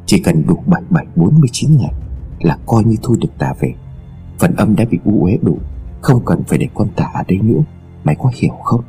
Chỉ 0.06 0.20
cần 0.20 0.48
đủ 0.48 0.64
7749 0.68 1.78
ngày 1.78 1.94
Là 2.40 2.58
coi 2.66 2.84
như 2.84 2.96
thu 3.04 3.16
được 3.16 3.30
tà 3.38 3.54
về. 3.60 3.74
Phần 4.40 4.56
âm 4.56 4.76
đã 4.76 4.86
bị 4.92 5.00
u 5.06 5.24
uế 5.24 5.38
đủ, 5.42 5.58
Không 6.02 6.26
cần 6.26 6.44
phải 6.44 6.58
để 6.58 6.68
con 6.74 6.88
tà 6.96 7.06
ở 7.14 7.24
đây 7.28 7.38
nữa, 7.38 7.62
Mày 8.04 8.16
có 8.20 8.32
hiểu 8.36 8.54
không? 8.64 8.82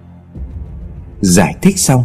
Giải 1.21 1.57
thích 1.63 1.79
xong. 1.79 2.05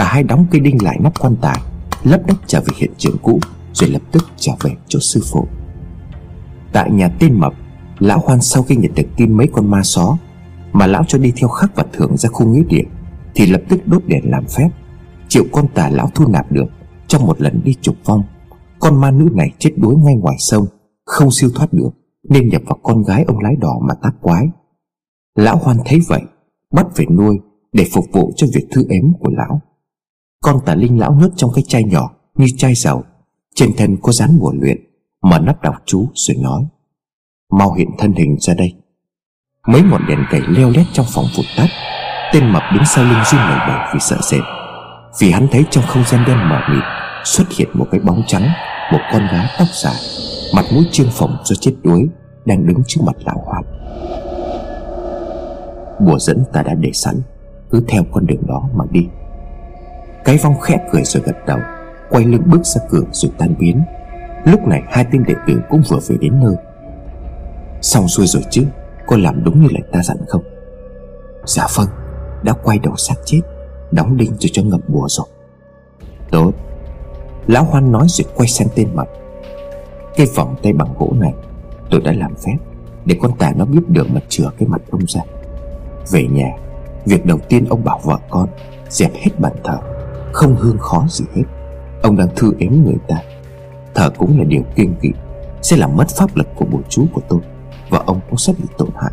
Cả 0.00 0.06
hai 0.06 0.22
đóng 0.22 0.46
cây 0.50 0.60
đinh 0.60 0.82
lại 0.82 0.98
nắp 1.00 1.20
quan 1.20 1.36
tài, 1.40 1.60
Lấp 2.02 2.20
đất 2.26 2.36
trở 2.46 2.60
về 2.60 2.74
hiện 2.76 2.90
trường 2.98 3.16
cũ, 3.22 3.40
Rồi 3.72 3.90
lập 3.90 4.02
tức 4.12 4.24
trở 4.36 4.52
về 4.60 4.70
chỗ 4.88 4.98
sư 5.00 5.20
phụ. 5.32 5.46
Tại 6.72 6.90
nhà 6.90 7.08
tên 7.18 7.40
mập, 7.40 7.52
Lão 7.98 8.18
Hoan 8.18 8.40
sau 8.40 8.62
khi 8.62 8.76
nhận 8.76 8.94
được 8.94 9.02
tin 9.16 9.36
mấy 9.36 9.46
con 9.52 9.70
ma 9.70 9.82
só 9.82 10.16
Mà 10.72 10.86
lão 10.86 11.04
cho 11.04 11.18
đi 11.18 11.32
theo 11.36 11.48
khắc 11.48 11.76
và 11.76 11.84
thưởng 11.92 12.16
ra 12.16 12.28
khu 12.28 12.46
nghĩa 12.46 12.62
địa, 12.68 12.84
Thì 13.34 13.46
lập 13.46 13.62
tức 13.68 13.80
đốt 13.86 14.02
đèn 14.06 14.30
làm 14.30 14.44
phép, 14.46 14.68
Triệu 15.28 15.44
con 15.52 15.68
tà 15.74 15.88
lão 15.90 16.10
thu 16.14 16.28
nạp 16.28 16.52
được, 16.52 16.66
Trong 17.08 17.26
một 17.26 17.40
lần 17.40 17.60
đi 17.64 17.74
trục 17.80 17.96
vong. 18.04 18.22
Con 18.78 19.00
ma 19.00 19.10
nữ 19.10 19.28
này 19.34 19.52
chết 19.58 19.70
đuối 19.76 19.94
ngay 19.96 20.14
ngoài 20.14 20.36
sông, 20.38 20.66
Không 21.06 21.30
siêu 21.30 21.50
thoát 21.54 21.72
được, 21.72 21.90
Nên 22.28 22.48
nhập 22.48 22.62
vào 22.66 22.78
con 22.82 23.02
gái 23.02 23.24
ông 23.28 23.38
lái 23.38 23.56
đỏ 23.56 23.78
mà 23.88 23.94
tác 24.02 24.12
quái. 24.20 24.48
Lão 25.34 25.56
Hoan 25.56 25.76
thấy 25.84 26.00
vậy, 26.08 26.22
Bắt 26.72 26.86
về 26.96 27.04
nuôi 27.10 27.38
để 27.72 27.86
phục 27.92 28.04
vụ 28.12 28.32
cho 28.36 28.46
việc 28.54 28.66
thư 28.70 28.84
ếm 28.88 29.12
của 29.20 29.30
lão. 29.30 29.60
Con 30.44 30.60
tà 30.66 30.74
linh 30.74 30.98
lão 30.98 31.12
nhốt 31.12 31.28
trong 31.36 31.50
cái 31.54 31.64
chai 31.68 31.84
nhỏ 31.84 32.10
Như 32.34 32.46
chai 32.56 32.74
dầu 32.74 33.04
Trên 33.54 33.70
thân 33.76 33.96
có 34.02 34.12
dán 34.12 34.38
bùa 34.38 34.52
luyện 34.60 34.78
Mở 35.22 35.38
nắp 35.38 35.62
đọc 35.62 35.74
chú 35.86 36.08
rồi 36.14 36.36
nói, 36.40 36.66
Mau 37.52 37.72
hiện 37.72 37.88
thân 37.98 38.12
hình 38.12 38.36
ra 38.40 38.54
đây. 38.54 38.74
Mấy 39.66 39.82
ngọn 39.82 40.06
đèn 40.08 40.18
cầy 40.30 40.40
leo 40.48 40.70
lét 40.70 40.86
trong 40.92 41.06
phòng 41.14 41.24
vụt 41.36 41.46
tắt. 41.56 41.68
Tên 42.32 42.52
mập 42.52 42.62
đứng 42.74 42.84
sau 42.84 43.04
lưng 43.04 43.22
run 43.32 43.40
lẩy 43.40 43.58
bẩy 43.68 43.78
vì 43.94 44.00
sợ 44.00 44.16
sệt. 44.22 44.40
Vì 45.20 45.30
hắn 45.30 45.48
thấy 45.48 45.64
trong 45.70 45.84
không 45.86 46.02
gian 46.06 46.24
đen 46.26 46.36
mờ 46.48 46.60
mịt 46.70 46.82
Xuất 47.24 47.44
hiện 47.58 47.68
một 47.74 47.86
cái 47.90 48.00
bóng 48.00 48.22
trắng, 48.26 48.48
Một 48.92 49.00
con 49.12 49.22
gái 49.26 49.46
tóc 49.58 49.68
dài, 49.82 49.94
Mặt 50.54 50.64
mũi 50.74 50.84
trương 50.92 51.10
phồng 51.10 51.36
do 51.44 51.56
chết 51.60 51.72
đuối, 51.82 52.08
Đang 52.44 52.66
đứng 52.66 52.82
trước 52.86 53.00
mặt 53.06 53.16
lão 53.24 53.44
hoạt 53.46 53.64
Bùa 56.00 56.18
dẫn 56.18 56.44
ta 56.52 56.62
đã 56.62 56.74
để 56.74 56.90
sẵn, 56.92 57.14
Cứ 57.70 57.84
theo 57.88 58.04
con 58.12 58.26
đường 58.26 58.46
đó 58.46 58.68
mà 58.74 58.84
đi. 58.90 59.06
Cái 60.24 60.36
vong 60.36 60.60
khẽ 60.60 60.78
cười 60.92 61.04
rồi 61.04 61.22
gật 61.26 61.46
đầu, 61.46 61.58
Quay 62.10 62.24
lưng 62.24 62.42
bước 62.46 62.66
ra 62.66 62.80
cửa 62.90 63.02
rồi 63.12 63.32
tan 63.38 63.54
biến. 63.58 63.82
Lúc 64.44 64.66
này 64.66 64.82
hai 64.88 65.06
tên 65.12 65.24
đệ 65.24 65.34
tử 65.46 65.60
cũng 65.68 65.82
vừa 65.88 65.98
về 66.08 66.16
đến 66.20 66.40
nơi. 66.40 66.54
Xong 67.82 68.08
xuôi 68.08 68.26
rồi 68.26 68.42
chứ 68.50 68.64
Cô 69.06 69.16
làm 69.16 69.44
đúng 69.44 69.62
như 69.62 69.68
lời 69.70 69.82
ta 69.92 70.02
dặn 70.02 70.16
không? 70.28 70.42
Dạ 71.46 71.66
vâng 71.76 71.88
Đã 72.42 72.52
quay 72.62 72.78
đầu 72.78 72.96
xác 72.96 73.14
chết, 73.24 73.40
Đóng 73.90 74.16
đinh 74.16 74.30
rồi 74.30 74.50
cho 74.52 74.62
ngập 74.62 74.80
bùa 74.88 75.06
rồi. 75.08 75.26
Tốt. 76.30 76.52
Lão 77.46 77.64
Hoan 77.64 77.92
nói 77.92 78.06
rồi 78.08 78.26
quay 78.34 78.48
sang 78.48 78.68
tên 78.74 78.88
mặt. 78.94 79.08
Cái 80.16 80.26
vòng 80.34 80.54
tay 80.62 80.72
bằng 80.72 80.94
gỗ 80.98 81.12
này, 81.14 81.34
Tôi 81.90 82.00
đã 82.00 82.12
làm 82.12 82.34
phép, 82.34 82.56
Để 83.04 83.16
con 83.22 83.36
tà 83.38 83.52
nó 83.56 83.64
biết 83.64 83.82
đường 83.88 84.08
mà 84.14 84.20
chừa 84.28 84.50
cái 84.58 84.68
mặt 84.68 84.80
ông 84.90 85.06
ra. 85.08 85.20
Về 86.10 86.26
nhà, 86.32 86.50
Việc 87.06 87.26
đầu 87.26 87.38
tiên 87.48 87.64
ông 87.70 87.84
bảo 87.84 88.00
vợ 88.04 88.18
con, 88.30 88.48
Dẹp 88.88 89.10
hết 89.14 89.30
bàn 89.38 89.52
thờ 89.64 89.78
không 90.32 90.56
hương 90.56 90.78
khó 90.78 91.06
gì 91.08 91.24
hết. 91.34 91.42
Ông 92.02 92.16
đang 92.16 92.28
thư 92.36 92.52
ếm 92.58 92.72
người 92.72 92.96
ta. 93.08 93.16
Thở 93.94 94.10
cũng 94.10 94.38
là 94.38 94.44
điều 94.44 94.62
kiêng 94.76 94.94
kỵ, 94.94 95.10
Sẽ 95.62 95.76
làm 95.76 95.96
mất 95.96 96.08
pháp 96.16 96.36
lực 96.36 96.46
của 96.56 96.64
bùa 96.64 96.80
chú 96.88 97.06
của 97.12 97.20
tôi, 97.28 97.40
Và 97.90 97.98
ông 98.06 98.20
cũng 98.30 98.38
sắp 98.38 98.56
bị 98.58 98.64
tổn 98.78 98.88
hại. 98.96 99.12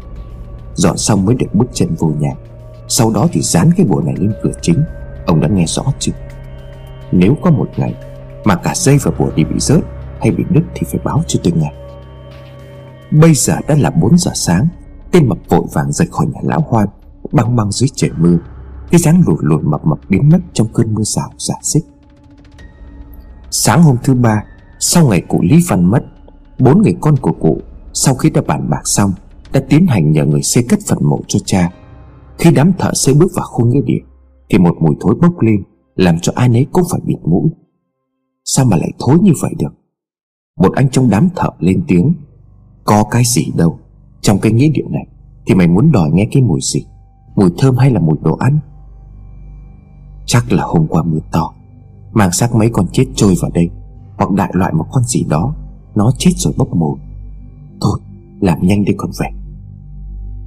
Dọn 0.76 0.98
xong 0.98 1.26
mới 1.26 1.36
được 1.36 1.48
bước 1.54 1.68
chân 1.74 1.96
vô 1.96 2.08
nhà. 2.20 2.32
Sau 2.88 3.12
đó 3.12 3.28
thì 3.32 3.42
dán 3.42 3.70
cái 3.78 3.86
bùa 3.86 4.02
này 4.02 4.16
lên 4.18 4.34
cửa 4.44 4.52
chính. 4.62 4.84
Ông 5.26 5.42
đã 5.42 5.48
nghe 5.48 5.66
rõ 5.68 5.84
chưa? 6.00 6.12
Nếu 7.12 7.36
có 7.42 7.52
một 7.52 7.70
ngày 7.78 7.94
Mà 8.44 8.56
cả 8.56 8.74
dây 8.76 8.98
và 9.04 9.12
bùa 9.20 9.30
đi 9.36 9.44
bị 9.44 9.60
rớt 9.60 9.80
Hay 10.20 10.32
bị 10.32 10.44
đứt 10.50 10.62
thì 10.76 10.88
phải 10.92 11.00
báo 11.04 11.24
cho 11.28 11.40
tôi 11.44 11.54
nghe. 11.56 11.72
Bây 13.12 13.34
giờ 13.34 13.54
đã 13.68 13.76
là 13.80 13.90
4 13.90 14.18
giờ 14.18 14.32
sáng 14.36 14.68
Tên 15.12 15.30
mập 15.30 15.38
vội 15.50 15.66
vàng 15.74 15.92
rời 15.92 16.08
khỏi 16.12 16.26
nhà 16.28 16.40
lão 16.44 16.66
hoan, 16.70 16.88
Băng 17.32 17.56
băng 17.56 17.72
dưới 17.72 17.88
trời 17.96 18.12
mưa. 18.18 18.38
Cái 18.92 19.00
dáng 19.00 19.24
lùi 19.28 19.38
lùi 19.42 19.62
mập 19.64 19.86
mập 19.86 20.00
biến 20.10 20.30
mất 20.30 20.40
trong 20.54 20.68
cơn 20.74 20.94
mưa 20.94 21.04
rào 21.04 21.30
giả 21.38 21.56
xích. 21.62 21.84
Sáng 23.52 23.84
hôm 23.84 23.96
thứ 24.04 24.14
ba, 24.14 24.44
Sau 24.80 25.08
ngày 25.08 25.22
cụ 25.22 25.42
Lý 25.42 25.60
Văn 25.70 25.86
mất, 25.86 26.06
Bốn 26.60 26.82
người 26.82 26.96
con 27.02 27.18
của 27.18 27.32
cụ, 27.32 27.62
Sau 27.94 28.16
khi 28.16 28.30
đã 28.30 28.42
bàn 28.48 28.70
bạc 28.70 28.82
xong, 28.86 29.12
Đã 29.54 29.62
tiến 29.70 29.88
hành 29.88 30.12
nhờ 30.12 30.26
người 30.26 30.42
xây 30.42 30.64
cất 30.70 30.80
phần 30.88 30.98
mộ 31.02 31.20
cho 31.28 31.40
cha. 31.46 31.72
Khi 32.38 32.52
đám 32.52 32.74
thợ 32.78 32.92
xây 32.94 33.16
bước 33.16 33.32
vào 33.36 33.46
khu 33.46 33.66
nghĩa 33.66 33.82
địa, 33.82 34.02
Thì 34.50 34.58
một 34.58 34.76
mùi 34.80 34.96
thối 35.00 35.16
bốc 35.22 35.42
lên, 35.42 35.64
Làm 35.96 36.20
cho 36.22 36.32
ai 36.36 36.50
nấy 36.50 36.68
cũng 36.72 36.84
phải 36.92 37.02
bịt 37.06 37.18
mũi. 37.24 37.50
Sao 38.46 38.66
mà 38.66 38.78
lại 38.78 38.92
thối 39.00 39.20
như 39.22 39.32
vậy 39.42 39.52
được? 39.60 39.74
Một 40.58 40.74
anh 40.76 40.90
trong 40.90 41.10
đám 41.10 41.30
thợ 41.36 41.50
lên 41.60 41.84
tiếng, 41.88 42.14
Có 42.84 43.04
cái 43.12 43.24
gì 43.26 43.52
đâu, 43.56 43.80
Trong 44.22 44.40
cái 44.40 44.52
nghĩa 44.52 44.70
địa 44.70 44.86
này 44.90 45.08
Thì 45.46 45.56
mày 45.56 45.68
muốn 45.68 45.92
đòi 45.92 46.10
nghe 46.14 46.28
cái 46.32 46.44
mùi 46.44 46.60
gì? 46.74 46.86
Mùi 47.36 47.50
thơm 47.58 47.78
hay 47.78 47.92
là 47.92 48.00
mùi 48.00 48.18
đồ 48.22 48.36
ăn? 48.36 48.60
Chắc 50.28 50.52
là 50.52 50.64
hôm 50.64 50.88
qua 50.88 51.04
mưa 51.04 51.20
to, 51.32 51.54
Mang 52.12 52.32
xác 52.32 52.56
mấy 52.56 52.70
con 52.74 52.88
chết 52.92 53.06
trôi 53.16 53.36
vào 53.42 53.52
đây, 53.54 53.70
Hoặc 54.18 54.32
đại 54.32 54.50
loại 54.54 54.74
một 54.74 54.86
con 54.92 55.04
gì 55.04 55.24
đó, 55.30 55.56
Nó 55.96 56.12
chết 56.18 56.32
rồi 56.36 56.54
bốc 56.58 56.76
mùi. 56.76 57.00
Thôi, 57.82 58.00
làm 58.42 58.58
nhanh 58.62 58.86
đi 58.86 58.94
con 58.98 59.12
về 59.20 59.28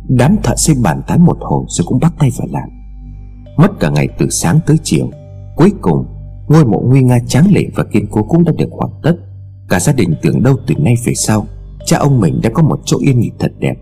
Đám 0.09 0.37
thợ 0.43 0.57
xây 0.57 0.77
bàn 0.83 1.03
tán 1.07 1.25
một 1.25 1.37
hồi 1.41 1.65
Rồi 1.69 1.87
cũng 1.89 1.99
bắt 2.01 2.13
tay 2.19 2.31
vào 2.39 2.49
làm. 2.51 2.69
Mất 3.57 3.81
cả 3.81 3.91
ngày 3.91 4.09
từ 4.19 4.29
sáng 4.31 4.61
tới 4.67 4.77
chiều, 4.83 5.11
Cuối 5.57 5.73
cùng, 5.81 6.07
ngôi 6.49 6.65
mộ 6.65 6.81
nguy 6.81 7.03
nga 7.03 7.19
tráng 7.27 7.53
lệ 7.53 7.65
và 7.75 7.85
kiên 7.93 8.07
cố 8.11 8.23
cũng 8.23 8.45
đã 8.45 8.53
được 8.59 8.69
hoàn 8.71 8.91
tất. 9.03 9.17
Cả 9.69 9.81
gia 9.81 9.93
đình 9.93 10.15
tưởng 10.23 10.43
đâu 10.43 10.57
từ 10.67 10.75
nay 10.79 10.95
về 11.05 11.13
sau, 11.15 11.47
Cha 11.87 11.99
ông 11.99 12.21
mình 12.21 12.41
đã 12.43 12.51
có 12.55 12.63
một 12.63 12.81
chỗ 12.85 12.99
yên 13.01 13.21
nghỉ 13.21 13.31
thật 13.39 13.53
đẹp. 13.59 13.75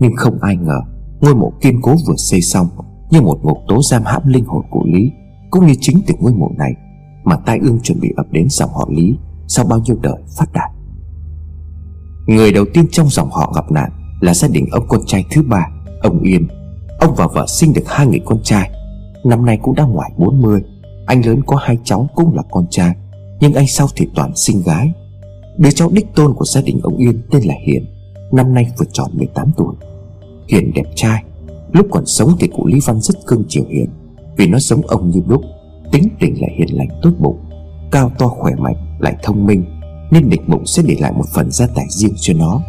Nhưng 0.00 0.16
không 0.16 0.38
ai 0.40 0.56
ngờ, 0.56 0.80
Ngôi 1.20 1.34
mộ 1.34 1.52
kiên 1.60 1.80
cố 1.82 1.96
vừa 2.06 2.16
xây 2.16 2.40
xong 2.40 2.68
Như 3.10 3.20
một 3.20 3.38
ngục 3.42 3.58
tố 3.68 3.82
giam 3.82 4.02
hãm 4.04 4.22
linh 4.26 4.44
hồn 4.44 4.64
của 4.70 4.84
Lý. 4.84 5.10
Cũng 5.50 5.66
như 5.66 5.74
chính 5.80 6.00
từ 6.06 6.14
ngôi 6.18 6.32
mộ 6.32 6.50
này, 6.58 6.72
Mà 7.24 7.36
tai 7.36 7.58
ương 7.58 7.80
chuẩn 7.80 8.00
bị 8.00 8.12
ập 8.16 8.26
đến 8.30 8.46
dòng 8.50 8.70
họ 8.70 8.88
Lý 8.90 9.16
Sau 9.48 9.64
bao 9.64 9.78
nhiêu 9.78 9.96
đời 10.02 10.22
phát 10.38 10.52
đạt. 10.52 10.70
Người 12.26 12.52
đầu 12.52 12.64
tiên 12.74 12.86
trong 12.90 13.08
dòng 13.10 13.30
họ 13.30 13.52
gặp 13.56 13.72
nạn 13.72 13.90
Là 14.20 14.34
gia 14.34 14.48
đình 14.48 14.66
ông 14.70 14.84
con 14.88 15.00
trai 15.06 15.24
thứ 15.30 15.42
ba, 15.42 15.66
Ông 16.02 16.22
Yên. 16.22 16.48
Ông 17.00 17.14
và 17.16 17.26
vợ 17.26 17.46
sinh 17.48 17.72
được 17.72 17.82
hai 17.86 18.06
người 18.06 18.20
con 18.24 18.38
trai. 18.42 18.70
Năm 19.24 19.46
nay 19.46 19.58
cũng 19.62 19.74
đã 19.74 19.84
ngoài 19.84 20.10
40 20.16 20.62
Anh 21.06 21.26
lớn 21.26 21.40
có 21.46 21.56
hai 21.56 21.78
cháu 21.84 22.08
cũng 22.14 22.34
là 22.34 22.42
con 22.50 22.66
trai, 22.70 22.94
Nhưng 23.40 23.54
anh 23.54 23.66
sau 23.66 23.86
thì 23.96 24.06
toàn 24.14 24.32
sinh 24.36 24.62
gái. 24.66 24.92
Đứa 25.58 25.70
cháu 25.70 25.90
đích 25.92 26.14
tôn 26.14 26.34
của 26.34 26.44
gia 26.44 26.60
đình 26.60 26.80
ông 26.82 26.96
Yên 26.96 27.22
tên 27.30 27.42
là 27.42 27.54
Hiền, 27.66 27.86
Năm 28.32 28.54
nay 28.54 28.66
vừa 28.78 28.86
tròn 28.92 29.10
18 29.14 29.50
tuổi. 29.56 29.74
Hiền 30.48 30.72
đẹp 30.74 30.86
trai, 30.94 31.24
Lúc 31.72 31.86
còn 31.90 32.06
sống 32.06 32.36
thì 32.40 32.48
cụ 32.48 32.66
Lý 32.66 32.78
Văn 32.86 33.00
rất 33.00 33.14
cưng 33.26 33.44
chiều 33.48 33.64
Hiền. 33.68 33.88
Vì 34.40 34.46
nó 34.46 34.58
giống 34.58 34.80
ông 34.86 35.10
như 35.10 35.20
đúc 35.26 35.42
Tính 35.92 36.08
tình 36.20 36.40
lại 36.40 36.50
hiền 36.58 36.76
lành 36.76 36.88
tốt 37.02 37.10
bụng, 37.18 37.38
Cao 37.90 38.10
to 38.18 38.26
khỏe 38.28 38.52
mạnh, 38.58 38.76
lại 38.98 39.16
thông 39.22 39.46
minh, 39.46 39.64
Nên 40.10 40.28
địch 40.28 40.48
bụng 40.48 40.66
sẽ 40.66 40.82
để 40.86 40.96
lại 41.00 41.12
một 41.12 41.24
phần 41.34 41.50
gia 41.50 41.66
tài 41.66 41.84
riêng 41.90 42.12
cho 42.20 42.34
nó. 42.34 42.62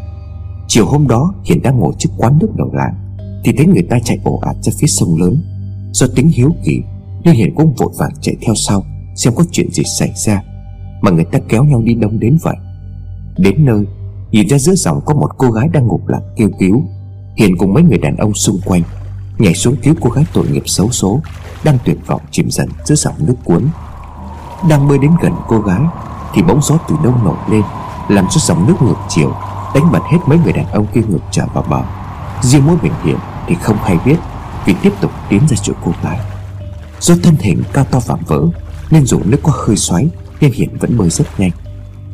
Chiều 0.68 0.86
hôm 0.86 1.08
đó, 1.08 1.34
Hiền 1.46 1.62
đang 1.62 1.80
ngồi 1.80 1.94
trước 1.98 2.10
quán 2.18 2.38
nước 2.42 2.48
đầu 2.56 2.72
làng, 2.74 2.94
Thì 3.44 3.52
thấy 3.58 3.66
người 3.66 3.84
ta 3.90 4.00
chạy 4.04 4.18
ồ 4.24 4.40
ạt 4.44 4.56
ra 4.62 4.74
phía 4.80 4.88
sông 4.88 5.22
lớn. 5.22 5.44
Do 5.94 6.08
tính 6.16 6.30
hiếu 6.34 6.50
kỳ, 6.64 6.82
Nên 7.24 7.36
Hiền 7.36 7.56
cũng 7.56 7.74
vội 7.74 7.94
vàng 7.98 8.12
chạy 8.22 8.36
theo 8.42 8.56
sau, 8.56 8.84
Xem 9.16 9.34
có 9.36 9.44
chuyện 9.52 9.72
gì 9.72 9.84
xảy 10.00 10.12
ra, 10.16 10.44
Mà 11.02 11.12
người 11.12 11.26
ta 11.26 11.40
kéo 11.50 11.64
nhau 11.64 11.82
đi 11.82 11.94
đông 11.94 12.20
đến 12.20 12.38
vậy. 12.42 12.56
Đến 13.38 13.66
nơi, 13.66 13.84
Nhìn 14.32 14.48
ra 14.50 14.58
giữa 14.58 14.76
dòng 14.76 15.02
có 15.06 15.14
một 15.14 15.30
cô 15.38 15.52
gái 15.52 15.68
đang 15.74 15.88
ngục 15.88 16.08
lặng 16.08 16.34
kêu 16.36 16.50
cứu. 16.60 16.84
Hiền 17.38 17.58
cùng 17.58 17.74
mấy 17.74 17.84
người 17.84 17.98
đàn 17.98 18.18
ông 18.18 18.34
xung 18.34 18.60
quanh 18.66 18.82
Nhảy 19.42 19.54
xuống 19.54 19.76
cứu 19.76 19.96
cô 20.02 20.10
gái 20.10 20.26
tội 20.34 20.48
nghiệp 20.48 20.64
xấu 20.66 20.92
số, 20.92 21.22
Đang 21.64 21.78
tuyệt 21.86 21.98
vọng 22.08 22.22
chìm 22.32 22.52
dần 22.52 22.70
giữa 22.84 22.96
dòng 22.96 23.16
nước 23.20 23.36
cuốn. 23.44 23.68
Đang 24.70 24.88
bơi 24.88 24.98
đến 24.98 25.12
gần 25.22 25.34
cô 25.48 25.60
gái, 25.60 25.82
Thì 26.34 26.42
bóng 26.42 26.62
gió 26.62 26.78
từ 26.88 26.96
đâu 27.04 27.14
nổi 27.24 27.36
lên, 27.50 27.62
Làm 28.10 28.26
cho 28.30 28.40
dòng 28.40 28.68
nước 28.68 28.74
ngược 28.82 28.96
chiều, 29.10 29.34
Đánh 29.74 29.92
bật 29.92 30.00
hết 30.12 30.18
mấy 30.26 30.38
người 30.38 30.54
đàn 30.54 30.66
ông 30.72 30.88
kia 30.94 31.02
ngược 31.10 31.20
trở 31.32 31.46
vào 31.54 31.66
bờ. 31.70 31.82
Riêng 32.42 32.66
mỗi 32.66 32.76
mình 32.82 32.92
hiện 33.04 33.18
thì 33.48 33.56
không 33.62 33.78
hay 33.84 33.98
biết, 34.06 34.18
Vì 34.66 34.76
tiếp 34.82 34.94
tục 35.02 35.12
tiến 35.30 35.48
ra 35.48 35.58
chỗ 35.62 35.74
cô 35.86 35.92
gái. 36.04 36.20
Do 37.00 37.16
thân 37.24 37.36
hình 37.40 37.64
cao 37.74 37.86
to 37.92 38.00
vạm 38.00 38.20
vỡ, 38.28 38.42
Nên 38.92 39.06
dù 39.06 39.20
nước 39.26 39.40
có 39.44 39.52
hơi 39.68 39.78
xoáy 39.78 40.08
Nhưng 40.40 40.52
Hiển 40.52 40.78
vẫn 40.78 40.98
bơi 40.98 41.10
rất 41.10 41.40
nhanh. 41.40 41.52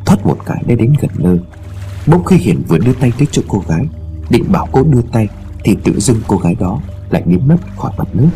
Thoát 0.06 0.26
một 0.26 0.36
cái 0.46 0.62
đã 0.66 0.74
đến 0.74 0.94
gần 1.00 1.10
nơi. 1.14 1.38
Bỗng 2.06 2.24
khi 2.24 2.36
Hiển 2.36 2.62
vừa 2.62 2.78
đưa 2.78 2.92
tay 2.92 3.12
tới 3.18 3.28
chỗ 3.32 3.42
cô 3.48 3.62
gái, 3.68 3.84
Định 4.30 4.52
bảo 4.52 4.68
cô 4.72 4.82
đưa 4.82 5.02
tay, 5.12 5.28
Thì 5.64 5.76
tự 5.84 6.00
dưng 6.00 6.20
cô 6.26 6.36
gái 6.36 6.54
đó 6.60 6.78
lại 7.10 7.22
biến 7.26 7.48
mất 7.48 7.56
khỏi 7.76 7.92
mặt 7.98 8.08
nước. 8.12 8.28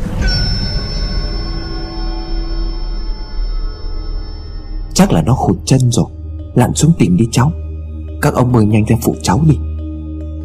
Chắc 4.94 5.12
là 5.12 5.22
nó 5.22 5.32
hụt 5.32 5.56
chân 5.64 5.80
rồi, 5.90 6.06
Lặn 6.54 6.74
xuống 6.74 6.92
tìm 6.98 7.16
đi 7.16 7.28
cháu. 7.30 7.52
Các 8.22 8.34
ông 8.34 8.52
bơi 8.52 8.66
nhanh 8.66 8.84
ra 8.84 8.96
phụ 9.02 9.14
cháu 9.22 9.40
đi. 9.48 9.56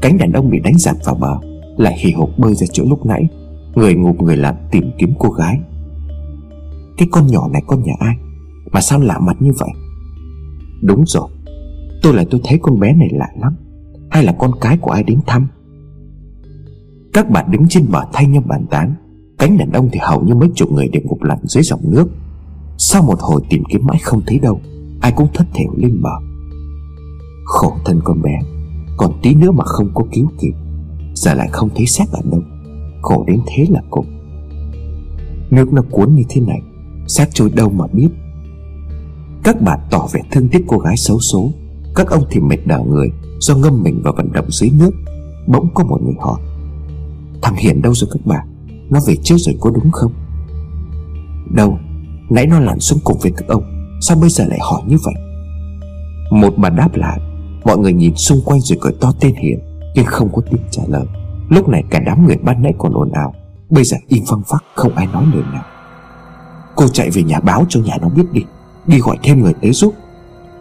Cánh 0.01 0.17
đàn 0.17 0.31
ông 0.31 0.49
bị 0.49 0.59
đánh 0.59 0.77
giặt 0.77 0.95
vào 1.05 1.15
bờ, 1.15 1.37
Lại 1.77 1.97
hì 1.99 2.11
hục 2.11 2.29
bơi 2.37 2.55
ra 2.55 2.67
chỗ 2.73 2.83
lúc 2.89 3.05
nãy. 3.05 3.27
Người 3.75 3.95
ngụp 3.95 4.21
người 4.21 4.37
lặn 4.37 4.55
tìm 4.71 4.91
kiếm 4.97 5.13
cô 5.19 5.29
gái. 5.29 5.59
Cái 6.97 7.07
con 7.11 7.27
nhỏ 7.27 7.47
này 7.47 7.61
con 7.67 7.83
nhà 7.83 7.93
ai 7.99 8.15
Mà 8.71 8.81
sao 8.81 8.99
lạ 8.99 9.19
mặt 9.19 9.37
như 9.39 9.51
vậy? 9.59 9.69
Đúng 10.81 11.03
rồi, 11.07 11.29
Tôi 12.01 12.13
là 12.13 12.25
tôi 12.29 12.41
thấy 12.43 12.59
con 12.61 12.79
bé 12.79 12.93
này 12.93 13.09
lạ 13.11 13.27
lắm. 13.41 13.55
Hay 14.09 14.23
là 14.23 14.35
con 14.39 14.51
cái 14.61 14.77
của 14.77 14.91
ai 14.91 15.03
đến 15.03 15.19
thăm? 15.27 15.47
Các 17.17 17.29
bạn 17.29 17.51
đứng 17.51 17.67
trên 17.69 17.85
bờ 17.91 18.01
thay 18.13 18.25
nhau 18.25 18.43
bàn 18.45 18.65
tán. 18.69 18.93
Cánh 19.37 19.57
đàn 19.57 19.71
ông 19.71 19.89
thì 19.91 19.99
hầu 20.01 20.21
như 20.21 20.35
mấy 20.35 20.49
chục 20.55 20.71
người 20.71 20.87
đều 20.87 21.01
ngục 21.05 21.23
lặn 21.23 21.37
dưới 21.43 21.63
dòng 21.63 21.79
nước. 21.83 22.07
Sau 22.77 23.01
một 23.01 23.19
hồi 23.19 23.41
tìm 23.49 23.63
kiếm 23.69 23.85
mãi 23.85 23.97
không 24.03 24.21
thấy 24.27 24.39
đâu, 24.39 24.61
Ai 25.01 25.11
cũng 25.11 25.27
thất 25.33 25.47
thểu 25.53 25.73
lên 25.77 26.01
bờ. 26.01 26.09
Khổ 27.45 27.73
thân 27.85 27.99
con 28.03 28.21
bé, 28.21 28.39
Còn 28.97 29.11
tí 29.21 29.35
nữa 29.35 29.51
mà 29.51 29.63
không 29.65 29.89
có 29.93 30.03
cứu 30.11 30.27
kịp, 30.41 30.53
Giờ 31.15 31.33
lại 31.33 31.49
không 31.51 31.69
thấy 31.75 31.85
xác 31.85 32.05
ở 32.11 32.19
đâu 32.31 32.41
Khổ 33.01 33.23
đến 33.27 33.39
thế 33.47 33.65
là 33.69 33.81
cùng. 33.89 34.05
Nước 35.51 35.73
nó 35.73 35.81
cuốn 35.91 36.15
như 36.15 36.23
thế 36.29 36.41
này, 36.41 36.61
Xác 37.07 37.29
trôi 37.33 37.49
đâu 37.49 37.69
mà 37.69 37.85
biết. 37.93 38.09
Các 39.43 39.61
bạn 39.61 39.79
tỏ 39.91 40.07
vẻ 40.11 40.21
thương 40.31 40.47
tiếc 40.49 40.63
cô 40.67 40.77
gái 40.77 40.97
xấu 40.97 41.19
số 41.19 41.51
Các 41.95 42.09
ông 42.09 42.23
thì 42.29 42.39
mệt 42.39 42.59
đảo 42.65 42.83
người, 42.83 43.11
Do 43.39 43.55
ngâm 43.55 43.83
mình 43.83 44.01
vào 44.03 44.13
vận 44.17 44.31
động 44.31 44.51
dưới 44.51 44.69
nước. 44.79 44.91
Bỗng 45.47 45.67
có 45.73 45.83
một 45.83 46.01
người 46.03 46.15
hỏi 46.19 46.41
Thằng 47.41 47.55
Hiền 47.55 47.81
đâu 47.81 47.93
rồi 47.95 48.09
các 48.13 48.25
bạn 48.25 48.47
Nó 48.89 48.99
về 49.07 49.15
trước 49.23 49.35
rồi 49.37 49.55
có 49.59 49.69
đúng 49.69 49.91
không? 49.91 50.11
Đâu? 51.53 51.77
Nãy 52.29 52.47
nó 52.47 52.59
lặn 52.59 52.79
xuống 52.79 52.99
cùng 53.03 53.17
với 53.19 53.31
các 53.37 53.47
ông. 53.47 53.63
Sao 54.01 54.17
bây 54.17 54.29
giờ 54.29 54.45
lại 54.45 54.59
hỏi 54.61 54.81
như 54.87 54.97
vậy? 55.03 55.13
Một 56.31 56.53
bà 56.57 56.69
đáp 56.69 56.95
lại 56.95 57.19
Mọi 57.65 57.77
người 57.77 57.93
nhìn 57.93 58.15
xung 58.15 58.41
quanh 58.45 58.59
rồi 58.61 58.77
cười 58.81 58.93
to 59.01 59.11
tên 59.19 59.35
Hiền, 59.35 59.59
Nhưng 59.95 60.05
không 60.05 60.29
có 60.33 60.41
tiếng 60.49 60.61
trả 60.71 60.83
lời. 60.87 61.05
Lúc 61.49 61.69
này 61.69 61.83
cả 61.89 61.99
đám 62.05 62.27
người 62.27 62.37
ban 62.37 62.63
nãy 62.63 62.73
còn 62.77 62.93
ồn 62.93 63.11
ào. 63.11 63.33
Bây 63.69 63.83
giờ 63.83 63.97
im 64.07 64.23
phăng 64.27 64.41
phắc, 64.47 64.63
không 64.75 64.95
ai 64.95 65.07
nói 65.07 65.25
lời 65.33 65.43
nào. 65.53 65.63
Cô 66.75 66.87
chạy 66.87 67.09
về 67.09 67.23
nhà 67.23 67.39
báo 67.39 67.65
cho 67.69 67.79
nhà 67.79 67.97
nó 68.01 68.09
biết 68.09 68.23
đi. 68.31 68.41
Đi 68.87 68.99
gọi 68.99 69.17
thêm 69.23 69.41
người 69.41 69.53
tới 69.61 69.71
giúp. 69.71 69.93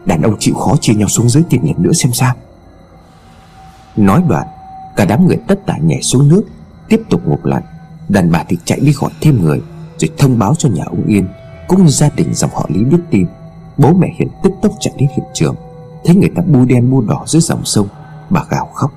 Đàn 0.07 0.23
ông 0.23 0.37
chịu 0.39 0.55
khó 0.55 0.77
chia 0.81 0.95
nhau 0.95 1.09
xuống 1.09 1.29
dưới 1.29 1.43
tìm 1.51 1.65
nhận 1.65 1.83
nữa 1.83 1.93
xem 1.93 2.13
sao. 2.13 2.35
Nói 3.97 4.23
đoạn, 4.29 4.47
Cả 4.97 5.05
đám 5.05 5.27
người 5.27 5.39
tất 5.49 5.67
tả 5.67 5.77
nhảy 5.77 6.03
xuống 6.03 6.29
nước. 6.29 6.43
Tiếp 6.89 7.03
tục 7.11 7.29
ngục 7.29 7.45
lặn 7.45 7.63
Đàn 8.09 8.31
bà 8.31 8.45
thì 8.49 8.59
chạy 8.65 8.81
đi 8.81 8.93
gọi 8.93 9.11
thêm 9.21 9.43
người, 9.43 9.61
Rồi 9.99 10.11
thông 10.19 10.39
báo 10.39 10.55
cho 10.55 10.69
nhà 10.69 10.85
ông 10.85 11.07
Yên, 11.07 11.27
Cũng 11.69 11.85
như 11.85 11.91
gia 11.91 12.09
đình 12.09 12.35
dòng 12.35 12.51
họ 12.55 12.67
Lý 12.69 12.85
biết 12.85 13.01
tin. 13.11 13.27
Bố 13.77 13.93
mẹ 13.93 14.09
Hiền 14.19 14.29
tức 14.43 14.53
tốc 14.63 14.73
chạy 14.81 14.95
đến 14.99 15.09
hiện 15.17 15.27
trường. 15.35 15.55
Thấy 16.05 16.17
người 16.17 16.31
ta 16.37 16.43
bu 16.43 16.65
đen 16.65 16.91
bu 16.91 17.01
đỏ 17.01 17.25
dưới 17.27 17.43
dòng 17.43 17.65
sông, 17.65 17.89
Bà 18.31 18.43
gào 18.51 18.67
khóc. 18.75 18.93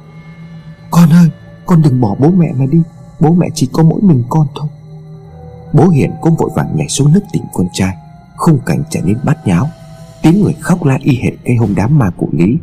Con 0.92 1.10
ơi, 1.10 1.30
con 1.66 1.82
đừng 1.82 2.02
bỏ 2.02 2.16
bố 2.20 2.30
mẹ 2.30 2.52
mà 2.58 2.66
đi, 2.66 2.82
Bố 3.20 3.34
mẹ 3.34 3.48
chỉ 3.54 3.70
có 3.74 3.84
mỗi 3.84 4.02
mình 4.02 4.24
con 4.30 4.48
thôi. 4.56 4.68
Bố 5.74 5.90
Hiền 5.90 6.12
cũng 6.22 6.36
vội 6.36 6.50
vàng 6.56 6.76
nhảy 6.76 6.88
xuống 6.88 7.14
nước 7.14 7.22
tìm 7.34 7.44
con 7.54 7.68
trai, 7.74 7.96
Khung 8.38 8.60
cảnh 8.66 8.84
trở 8.90 9.02
nên 9.02 9.18
bát 9.24 9.48
nháo. 9.48 9.70
Tiếng 10.22 10.44
người 10.44 10.54
khóc 10.54 10.86
la 10.86 10.98
y 11.02 11.20
hệt 11.24 11.34
cái 11.44 11.56
hôm 11.56 11.76
đám 11.76 12.00
ma 12.00 12.10
cụ 12.18 12.30
Lý. 12.32 12.58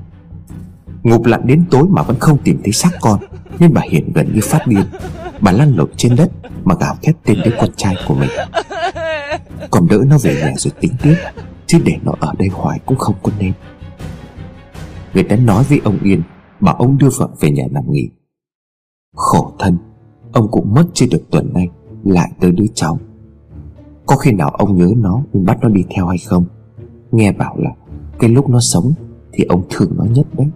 Ngục 1.02 1.24
lặn 1.24 1.46
đến 1.46 1.64
tối 1.70 1.86
mà 1.88 2.02
vẫn 2.02 2.18
không 2.18 2.38
tìm 2.44 2.60
thấy 2.64 2.72
xác 2.72 2.90
con. 3.00 3.20
Nên 3.58 3.74
bà 3.74 3.82
Hiền 3.90 4.12
gần 4.14 4.34
như 4.34 4.40
phát 4.42 4.66
điên. 4.66 4.84
Bà 5.40 5.52
lăn 5.52 5.76
lộn 5.76 5.90
trên 5.96 6.16
đất 6.16 6.30
Mà 6.64 6.74
gào 6.80 6.96
thét 7.02 7.16
tên 7.24 7.36
đứa 7.44 7.50
con 7.60 7.70
trai 7.76 7.96
của 8.08 8.14
mình. 8.14 8.30
Còn 9.70 9.88
đỡ 9.88 9.98
nó 10.06 10.18
về 10.22 10.34
nhà 10.40 10.52
rồi 10.56 10.72
tính 10.80 10.92
tiếp, 11.02 11.16
Chứ 11.66 11.78
để 11.84 11.96
nó 12.02 12.12
ở 12.20 12.32
đây 12.38 12.48
hoài 12.48 12.78
cũng 12.86 12.98
không 12.98 13.14
có 13.22 13.32
nên. 13.38 13.52
Người 15.14 15.22
ta 15.22 15.36
nói 15.36 15.64
với 15.68 15.80
ông 15.84 15.98
Yên 16.02 16.22
Bảo 16.60 16.74
ông 16.74 16.98
đưa 16.98 17.08
vợ 17.18 17.28
về 17.40 17.50
nhà 17.50 17.64
nằm 17.70 17.84
nghỉ. 17.90 18.08
Khổ 19.14 19.52
thân, 19.58 19.78
Ông 20.32 20.48
cũng 20.50 20.74
mất 20.74 20.84
chưa 20.94 21.06
được 21.10 21.22
tuần 21.30 21.52
nay, 21.54 21.68
Lại 22.04 22.32
tới 22.40 22.52
đứa 22.52 22.66
cháu. 22.74 22.98
Có 24.06 24.16
khi 24.16 24.32
nào 24.32 24.48
ông 24.50 24.76
nhớ 24.76 24.92
nó 24.96 25.22
Nên 25.32 25.44
bắt 25.44 25.58
nó 25.62 25.68
đi 25.68 25.84
theo 25.90 26.06
hay 26.06 26.18
không? 26.18 26.44
Nghe 27.10 27.32
bảo 27.32 27.56
là 27.58 27.70
Cái 28.18 28.30
lúc 28.30 28.48
nó 28.48 28.60
sống 28.60 28.92
Thì 29.32 29.44
ông 29.44 29.62
thương 29.70 29.92
nó 29.96 30.04
nhất 30.04 30.26
đấy. 30.38 30.46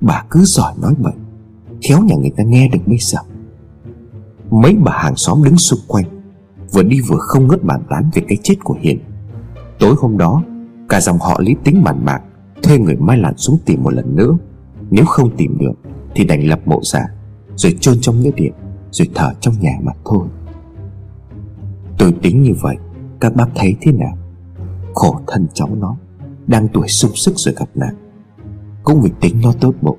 Bà 0.00 0.24
cứ 0.30 0.40
giỏi 0.44 0.74
nói 0.82 0.94
vậy. 0.98 1.12
Khéo 1.82 2.00
nhà 2.00 2.16
người 2.16 2.30
ta 2.36 2.44
nghe 2.44 2.68
được 2.68 2.78
bây 2.86 2.98
giờ 2.98 3.18
Mấy 4.50 4.76
bà 4.84 4.92
hàng 4.92 5.16
xóm 5.16 5.42
đứng 5.44 5.56
xung 5.56 5.80
quanh, 5.86 6.04
Vừa 6.72 6.82
đi 6.82 7.00
vừa 7.08 7.18
không 7.18 7.48
ngớt 7.48 7.64
bàn 7.64 7.82
tán 7.90 8.10
Về 8.14 8.22
cái 8.28 8.38
chết 8.42 8.54
của 8.64 8.76
Hiền. 8.80 8.98
Tối 9.78 9.94
hôm 9.98 10.18
đó, 10.18 10.42
Cả 10.88 11.00
dòng 11.00 11.18
họ 11.18 11.40
lý 11.40 11.54
tính 11.64 11.84
bàn 11.84 12.04
bạc 12.04 12.22
Thuê 12.62 12.78
người 12.78 12.96
mai 12.96 13.18
lặn 13.18 13.36
xuống 13.36 13.58
tìm 13.64 13.82
một 13.82 13.90
lần 13.90 14.16
nữa. 14.16 14.36
Nếu 14.90 15.04
không 15.04 15.36
tìm 15.36 15.58
được, 15.58 15.72
Thì 16.14 16.24
đành 16.24 16.46
lập 16.46 16.60
mộ 16.64 16.80
giả, 16.82 17.06
Rồi 17.56 17.76
chôn 17.80 18.00
trong 18.00 18.20
nghĩa 18.20 18.30
địa, 18.30 18.50
Rồi 18.90 19.08
thở 19.14 19.32
trong 19.40 19.54
nhà 19.60 19.78
mà 19.82 19.92
thôi. 20.04 20.26
Tôi 21.98 22.14
tính 22.22 22.42
như 22.42 22.52
vậy, 22.60 22.76
Các 23.20 23.36
bác 23.36 23.46
thấy 23.54 23.76
thế 23.80 23.92
nào? 23.92 24.18
Khổ 24.94 25.20
thân 25.26 25.46
cháu 25.54 25.68
nó, 25.80 25.96
Đang 26.46 26.68
tuổi 26.68 26.88
sung 26.88 27.10
sức 27.14 27.34
rồi 27.36 27.54
gặp 27.58 27.68
nạn. 27.74 27.94
Cũng 28.84 29.00
vì 29.00 29.10
tính 29.20 29.40
nó 29.42 29.52
tốt 29.60 29.74
bụng, 29.82 29.98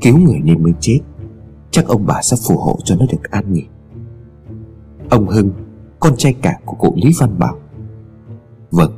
Cứu 0.00 0.18
người 0.18 0.40
nên 0.44 0.62
mới 0.62 0.72
chết. 0.80 0.98
Chắc 1.72 1.86
ông 1.86 2.06
bà 2.06 2.22
sẽ 2.22 2.36
phù 2.46 2.58
hộ 2.58 2.78
cho 2.84 2.96
nó 2.96 3.06
được 3.12 3.30
an 3.30 3.52
nghỉ. 3.52 3.64
Ông 5.10 5.28
Hưng, 5.28 5.50
Con 6.00 6.16
trai 6.16 6.32
cả 6.42 6.58
của 6.64 6.76
cụ 6.76 6.94
Lý 6.96 7.10
Văn 7.20 7.38
Bảo. 7.38 7.58
Vâng 8.70 8.92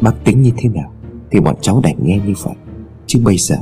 Bác 0.00 0.24
tính 0.24 0.42
như 0.42 0.50
thế 0.56 0.68
nào 0.68 0.92
Thì 1.30 1.40
bọn 1.40 1.56
cháu 1.60 1.80
đành 1.84 1.96
nghe 2.02 2.20
như 2.26 2.34
vậy. 2.42 2.54
Chứ 3.06 3.20
bây 3.24 3.36
giờ, 3.38 3.56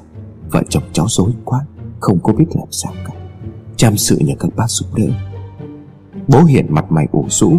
Vợ 0.51 0.63
chồng 0.69 0.83
cháu 0.93 1.07
dối 1.09 1.33
quá, 1.45 1.67
Không 2.01 2.19
có 2.23 2.33
biết 2.33 2.45
làm 2.55 2.67
sao 2.71 2.93
cả. 3.07 3.15
Chăm 3.77 3.97
sự 3.97 4.19
nhờ 4.21 4.35
các 4.41 4.57
bác 4.57 4.69
giúp 4.69 4.87
đỡ. 4.97 5.07
Bố 6.29 6.45
hiện 6.45 6.67
mặt 6.69 6.93
mày 6.93 7.07
ủ 7.13 7.27
rũ. 7.29 7.57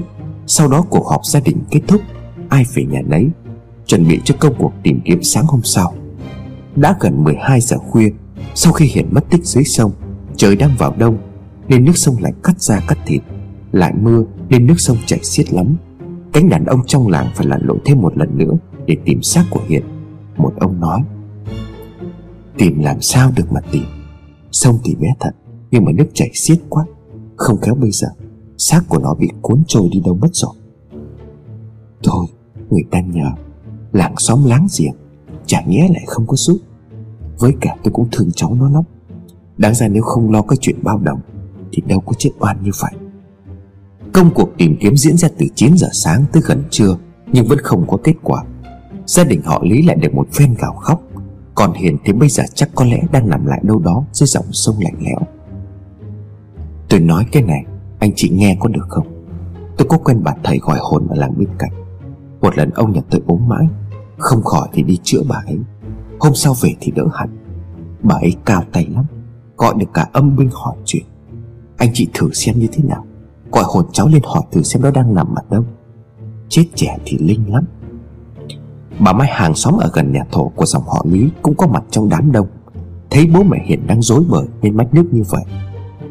Sau 0.48 0.68
đó 0.68 0.86
cuộc 0.90 1.08
họp 1.08 1.26
gia 1.26 1.40
đình 1.40 1.58
kết 1.72 1.82
thúc, 1.88 2.02
Ai 2.50 2.64
về 2.74 2.86
nhà 2.86 3.02
nấy, 3.06 3.30
Chuẩn 3.86 4.08
bị 4.08 4.22
cho 4.24 4.36
công 4.40 4.54
cuộc 4.58 4.74
tìm 4.84 5.02
kiếm 5.06 5.24
sáng 5.24 5.46
hôm 5.46 5.62
sau. 5.64 5.94
Đã 6.76 6.96
gần 7.00 7.24
12 7.24 7.62
giờ 7.62 7.78
khuya, 7.78 8.10
Sau 8.56 8.74
khi 8.74 8.86
hiện 8.86 9.08
mất 9.12 9.24
tích 9.30 9.46
dưới 9.46 9.64
sông 9.64 9.92
Trời 10.40 10.56
đang 10.56 10.76
vào 10.78 10.96
đông, 10.98 11.18
Nên 11.68 11.86
nước 11.86 11.98
sông 11.98 12.16
lại 12.20 12.34
cắt 12.44 12.62
ra 12.62 12.82
cắt 12.88 12.98
thịt. 13.06 13.22
Lại 13.72 13.94
mưa, 14.02 14.24
nên 14.50 14.66
nước 14.68 14.80
sông 14.80 14.98
chảy 15.06 15.20
xiết 15.24 15.54
lắm. 15.54 15.76
Cánh 16.34 16.50
đàn 16.50 16.66
ông 16.66 16.86
trong 16.86 17.08
làng 17.08 17.28
phải 17.36 17.48
lặn 17.48 17.62
lội 17.64 17.78
thêm 17.86 18.02
một 18.02 18.18
lần 18.18 18.38
nữa 18.38 18.58
Để 18.86 18.98
tìm 19.06 19.22
xác 19.22 19.46
của 19.50 19.62
Hiền, 19.68 19.84
Một 20.38 20.54
ông 20.60 20.80
nói. 20.80 21.02
Tìm 22.58 22.80
làm 22.80 23.02
sao 23.02 23.32
được 23.36 23.52
mà 23.52 23.62
tìm? 23.72 23.84
Sông 24.52 24.80
thì 24.84 24.96
bé 24.96 25.08
thật, 25.20 25.32
Nhưng 25.72 25.86
mà 25.86 25.92
nước 25.92 26.08
chảy 26.14 26.32
xiết 26.34 26.60
quá. 26.70 26.86
Không 27.36 27.62
khéo 27.62 27.76
bây 27.76 27.92
giờ, 27.92 28.08
xác 28.58 28.82
của 28.90 29.00
nó 29.00 29.14
bị 29.14 29.30
cuốn 29.42 29.64
trôi 29.68 29.90
đi 29.92 30.02
đâu 30.06 30.16
mất 30.22 30.30
rồi. 30.34 30.54
Thôi, 32.04 32.26
người 32.70 32.84
ta 32.92 33.00
nhờ. 33.02 33.30
Làng 33.92 34.14
xóm 34.18 34.46
láng 34.46 34.68
giềng, 34.80 34.94
Chả 35.46 35.62
nhẽ 35.62 35.90
lại 35.94 36.04
không 36.08 36.28
có 36.28 36.36
giúp 36.36 36.58
Với 37.40 37.54
cả 37.62 37.76
tôi 37.84 37.94
cũng 37.94 38.08
thương 38.12 38.32
cháu 38.36 38.54
nó 38.54 38.70
lắm. 38.70 38.84
Đáng 39.60 39.76
ra 39.76 39.88
nếu 39.88 40.04
không 40.04 40.32
lo 40.32 40.42
cái 40.42 40.58
chuyện 40.62 40.76
bao 40.84 41.00
đồng, 41.00 41.20
Thì 41.72 41.84
đâu 41.88 42.00
có 42.00 42.14
chết 42.18 42.30
oan 42.40 42.58
như 42.64 42.72
vậy. 42.82 42.92
Công 44.14 44.34
cuộc 44.34 44.50
tìm 44.58 44.78
kiếm 44.80 44.98
diễn 44.98 45.18
ra 45.18 45.30
từ 45.38 45.46
9 45.56 45.78
giờ 45.78 45.88
sáng 45.94 46.26
tới 46.32 46.44
gần 46.46 46.64
trưa, 46.70 46.98
Nhưng 47.34 47.48
vẫn 47.48 47.60
không 47.64 47.88
có 47.88 47.98
kết 48.04 48.14
quả. 48.24 48.44
Gia 49.06 49.24
đình 49.24 49.42
họ 49.46 49.62
Lý 49.64 49.82
lại 49.82 49.96
được 49.96 50.14
một 50.14 50.28
phen 50.32 50.56
gào 50.60 50.74
khóc. 50.74 51.02
Còn 51.56 51.74
Hiền 51.74 51.98
thì 52.06 52.14
bây 52.14 52.30
giờ 52.30 52.44
chắc 52.54 52.70
có 52.76 52.86
lẽ 52.86 53.02
đang 53.12 53.30
nằm 53.30 53.46
lại 53.46 53.60
đâu 53.64 53.80
đó 53.80 54.06
Dưới 54.12 54.28
dòng 54.28 54.46
sông 54.52 54.76
lạnh 54.80 54.96
lẽo. 55.00 55.20
Tôi 56.90 57.00
nói 57.00 57.26
cái 57.32 57.44
này, 57.44 57.66
Anh 58.00 58.12
chị 58.16 58.30
nghe 58.30 58.58
có 58.60 58.70
được 58.70 58.86
không? 58.90 59.08
Tôi 59.78 59.88
có 59.88 59.98
quen 59.98 60.22
bà 60.24 60.34
thầy 60.44 60.58
gọi 60.58 60.80
hồn 60.82 61.08
ở 61.10 61.16
làng 61.16 61.34
bên 61.38 61.50
cạnh. 61.60 61.72
Một 62.42 62.58
lần 62.58 62.70
ông 62.70 62.92
nhà 62.92 63.02
tôi 63.10 63.22
ốm 63.28 63.48
mãi, 63.48 63.68
Không 64.18 64.44
khỏi 64.44 64.70
thì 64.74 64.84
đi 64.84 64.98
chữa 65.04 65.22
bà 65.30 65.42
ấy. 65.46 65.60
Hôm 66.20 66.36
sau 66.36 66.56
về 66.62 66.76
thì 66.80 66.92
đỡ 66.92 67.08
hẳn. 67.14 67.30
Bà 68.04 68.16
ấy 68.16 68.36
cao 68.46 68.64
tay 68.72 68.88
lắm. 68.94 69.06
Gọi 69.60 69.74
được 69.78 69.86
cả 69.94 70.08
âm 70.14 70.36
binh 70.36 70.50
hỏi 70.54 70.76
chuyện. 70.86 71.04
Anh 71.78 71.90
chị 71.94 72.08
thử 72.14 72.32
xem 72.34 72.60
như 72.60 72.68
thế 72.72 72.84
nào. 72.84 73.06
Gọi 73.52 73.64
hồn 73.68 73.86
cháu 73.92 74.08
lên 74.08 74.22
hỏi 74.26 74.44
thử 74.52 74.62
xem 74.62 74.82
nó 74.82 74.92
đang 74.92 75.16
nằm 75.16 75.36
ở 75.36 75.42
đâu. 75.50 75.64
Chết 76.50 76.66
trẻ 76.76 76.98
thì 77.06 77.18
linh 77.18 77.54
lắm. 77.54 77.66
Bà 79.00 79.14
Mai 79.14 79.28
hàng 79.32 79.56
xóm 79.56 79.78
ở 79.78 79.90
gần 79.94 80.12
nhà 80.12 80.26
thổ 80.32 80.48
của 80.48 80.66
dòng 80.66 80.84
họ 80.84 81.06
Lý 81.10 81.30
Cũng 81.42 81.56
có 81.56 81.68
mặt 81.68 81.84
trong 81.90 82.10
đám 82.10 82.32
đông. 82.32 82.48
Thấy 83.10 83.26
bố 83.34 83.44
mẹ 83.44 83.58
Hiền 83.66 83.88
đang 83.88 84.02
rối 84.02 84.24
bời 84.30 84.46
nên 84.62 84.78
mách 84.78 84.94
nước 84.94 85.06
như 85.12 85.24
vậy. 85.30 85.44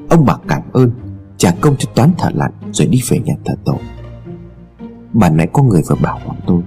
Ông 0.08 0.24
bà 0.24 0.36
cảm 0.48 0.62
ơn, 0.72 0.90
Trả 1.36 1.54
công 1.60 1.76
cho 1.78 1.90
toán 1.94 2.10
thở 2.18 2.30
lặn 2.34 2.52
Rồi 2.72 2.88
đi 2.88 3.00
về 3.08 3.18
nhà 3.18 3.34
thờ 3.44 3.54
tổ. 3.64 3.78
Bà 5.12 5.30
nãy 5.30 5.48
có 5.52 5.62
người 5.62 5.82
vừa 5.88 5.96
bảo 6.02 6.18
bọn 6.26 6.36
tôi 6.46 6.62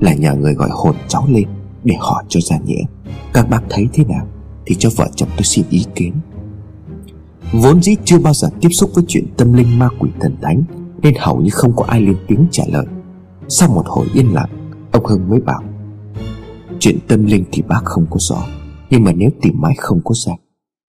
Là 0.00 0.14
nhờ 0.14 0.34
người 0.34 0.54
gọi 0.54 0.68
hồn 0.72 0.94
cháu 1.08 1.24
lên 1.28 1.48
Để 1.84 1.94
hỏi 1.98 2.24
cho 2.28 2.40
ra 2.40 2.58
nghĩa. 2.58 2.82
Các 3.32 3.50
bác 3.50 3.60
thấy 3.70 3.88
thế 3.92 4.04
nào? 4.04 4.26
Thì 4.68 4.76
cho 4.78 4.90
vợ 4.96 5.08
chồng 5.14 5.28
tôi 5.36 5.44
xin 5.44 5.64
ý 5.70 5.84
kiến. 5.94 6.12
Vốn 7.52 7.82
dĩ 7.82 7.96
chưa 8.04 8.18
bao 8.18 8.34
giờ 8.34 8.48
tiếp 8.60 8.68
xúc 8.68 8.90
với 8.94 9.04
chuyện 9.08 9.24
tâm 9.36 9.52
linh 9.52 9.78
ma 9.78 9.88
quỷ 9.98 10.10
thần 10.20 10.36
thánh, 10.42 10.62
Nên 11.02 11.14
hầu 11.18 11.40
như 11.40 11.50
không 11.52 11.72
có 11.76 11.84
ai 11.84 12.00
lên 12.00 12.16
tiếng 12.28 12.46
trả 12.50 12.64
lời. 12.72 12.86
Sau 13.48 13.68
một 13.68 13.82
hồi 13.86 14.06
yên 14.14 14.34
lặng, 14.34 14.48
Ông 14.92 15.04
Hưng 15.04 15.28
mới 15.28 15.40
bảo, 15.40 15.62
Chuyện 16.78 16.98
tâm 17.08 17.24
linh 17.24 17.44
thì 17.52 17.62
bác 17.62 17.80
không 17.84 18.06
có 18.10 18.16
rõ, 18.20 18.36
Nhưng 18.90 19.04
mà 19.04 19.12
nếu 19.12 19.30
tìm 19.42 19.54
mãi 19.60 19.74
không 19.78 20.00
có 20.04 20.14
ra, 20.26 20.32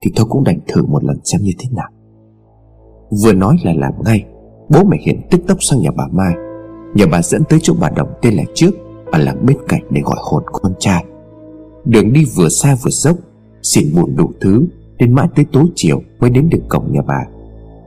Thì 0.04 0.12
tôi 0.16 0.26
cũng 0.30 0.44
đành 0.44 0.60
thử 0.68 0.86
một 0.86 1.04
lần 1.04 1.18
xem 1.24 1.42
như 1.42 1.52
thế 1.60 1.70
nào. 1.72 1.90
Vừa 3.24 3.34
nói 3.34 3.58
là 3.64 3.74
làm 3.74 3.94
ngay, 4.06 4.26
Bố 4.70 4.84
mẹ 4.84 4.98
hiện 5.06 5.22
tức 5.32 5.42
tốc 5.48 5.58
sang 5.64 5.82
nhà 5.82 5.92
bà 5.98 6.08
Mai. 6.12 6.34
Nhờ 6.96 7.06
bà 7.12 7.22
dẫn 7.22 7.44
tới 7.50 7.60
chỗ 7.64 7.74
bà 7.80 7.90
Đồng 7.90 8.10
tên 8.22 8.34
là 8.34 8.44
Trước 8.54 8.72
Ở 9.12 9.20
làng 9.20 9.46
bên 9.46 9.58
cạnh 9.68 9.82
để 9.90 10.02
gọi 10.02 10.18
hồn 10.20 10.44
con 10.46 10.74
trai. 10.80 11.06
Đường 11.86 12.14
đi 12.14 12.26
vừa 12.36 12.50
xa 12.50 12.76
vừa 12.84 12.92
dốc 12.92 13.18
Xỉn 13.64 13.96
bùn 13.96 14.16
đủ 14.16 14.32
thứ, 14.42 14.66
Đến 14.98 15.16
mãi 15.16 15.28
tới 15.36 15.46
tối 15.52 15.66
chiều 15.76 16.02
mới 16.20 16.30
đến 16.30 16.50
được 16.50 16.62
cổng 16.70 16.92
nhà 16.92 17.02
bà. 17.08 17.26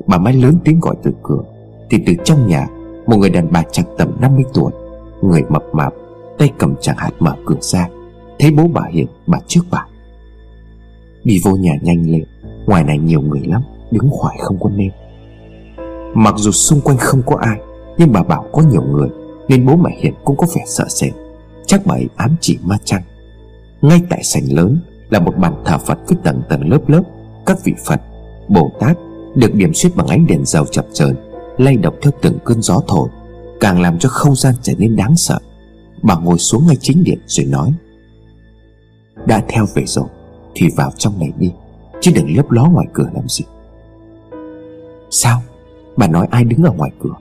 Bà 0.07 0.19
Mai 0.19 0.35
lớn 0.35 0.59
tiếng 0.65 0.81
gọi 0.81 0.97
từ 1.03 1.13
cửa. 1.23 1.43
Thì 1.91 1.99
từ 2.07 2.13
trong 2.25 2.47
nhà, 2.47 2.67
Một 3.07 3.17
người 3.17 3.31
đàn 3.31 3.53
bà 3.53 3.63
chẳng 3.73 3.87
tầm 3.99 4.21
50 4.21 4.45
tuổi, 4.55 4.73
Người 5.23 5.43
mập 5.49 5.63
mạp, 5.73 5.93
Tay 6.39 6.51
cầm 6.59 6.75
chẳng 6.81 6.97
hạt 6.97 7.11
mở 7.19 7.37
cửa 7.47 7.57
ra, 7.61 7.89
Thấy 8.39 8.51
bố 8.51 8.69
bà 8.75 8.83
Hiền 8.91 9.07
bà 9.27 9.39
trước 9.47 9.61
bà. 9.71 9.87
Đi 11.25 11.41
vô 11.45 11.57
nhà 11.57 11.75
nhanh 11.83 12.11
lên, 12.11 12.25
Ngoài 12.67 12.85
này 12.85 12.99
nhiều 12.99 13.21
người 13.21 13.43
lắm, 13.45 13.63
Đứng 13.91 14.11
khỏi 14.23 14.35
không 14.39 14.59
có 14.61 14.71
nên. 14.71 14.91
Mặc 16.15 16.35
dù 16.37 16.51
xung 16.51 16.81
quanh 16.81 16.97
không 16.97 17.23
có 17.27 17.37
ai, 17.37 17.61
Nhưng 17.99 18.13
bà 18.13 18.23
bảo 18.23 18.47
có 18.53 18.63
nhiều 18.63 18.83
người, 18.83 19.09
Nên 19.49 19.67
bố 19.67 19.77
mẹ 19.77 19.97
Hiền 19.99 20.15
cũng 20.25 20.37
có 20.37 20.47
vẻ 20.55 20.63
sợ 20.67 20.85
sệt. 20.89 21.13
Chắc 21.67 21.87
bà 21.87 21.95
ấy 21.95 22.09
ám 22.17 22.37
chỉ 22.41 22.59
ma 22.65 22.77
chăng. 22.85 23.03
Ngay 23.83 24.01
tại 24.11 24.23
sảnh 24.23 24.53
lớn 24.53 24.79
là 25.13 25.21
một 25.21 25.37
bàn 25.37 25.63
thờ 25.65 25.79
Phật 25.79 25.99
với 26.07 26.19
tầng 26.25 26.43
tầng 26.49 26.69
lớp 26.69 26.89
lớp. 26.89 27.03
Các 27.47 27.59
vị 27.65 27.73
Phật, 27.87 28.01
Bồ 28.49 28.73
Tát 28.81 28.97
Được 29.35 29.55
điểm 29.55 29.75
xuyết 29.75 29.97
bằng 29.97 30.07
ánh 30.07 30.27
đèn 30.27 30.45
dầu 30.45 30.67
chập 30.67 30.87
chờn 30.93 31.17
Lay 31.59 31.77
động 31.77 31.95
theo 32.03 32.13
từng 32.23 32.39
cơn 32.45 32.63
gió 32.63 32.81
thổi 32.89 33.09
Càng 33.61 33.81
làm 33.81 33.99
cho 33.99 34.09
không 34.09 34.35
gian 34.35 34.55
trở 34.63 34.73
nên 34.79 34.97
đáng 34.97 35.17
sợ. 35.17 35.39
Bà 36.03 36.17
ngồi 36.17 36.39
xuống 36.39 36.67
ngay 36.67 36.77
chính 36.81 37.05
điện 37.05 37.19
rồi 37.27 37.47
nói 37.47 37.73
Đã 39.27 39.43
theo 39.49 39.67
về 39.75 39.85
rồi 39.87 40.07
Thì 40.55 40.69
vào 40.77 40.91
trong 40.97 41.21
này 41.21 41.33
đi 41.39 41.53
Chứ 42.01 42.13
đừng 42.15 42.37
lấp 42.37 42.51
ló 42.51 42.65
ngoài 42.65 42.87
cửa 42.93 43.09
làm 43.15 43.29
gì. 43.29 43.45
Sao? 45.11 45.43
Bà 45.97 46.07
nói 46.07 46.27
ai 46.31 46.45
đứng 46.45 46.63
ở 46.63 46.73
ngoài 46.73 46.91
cửa? 47.03 47.15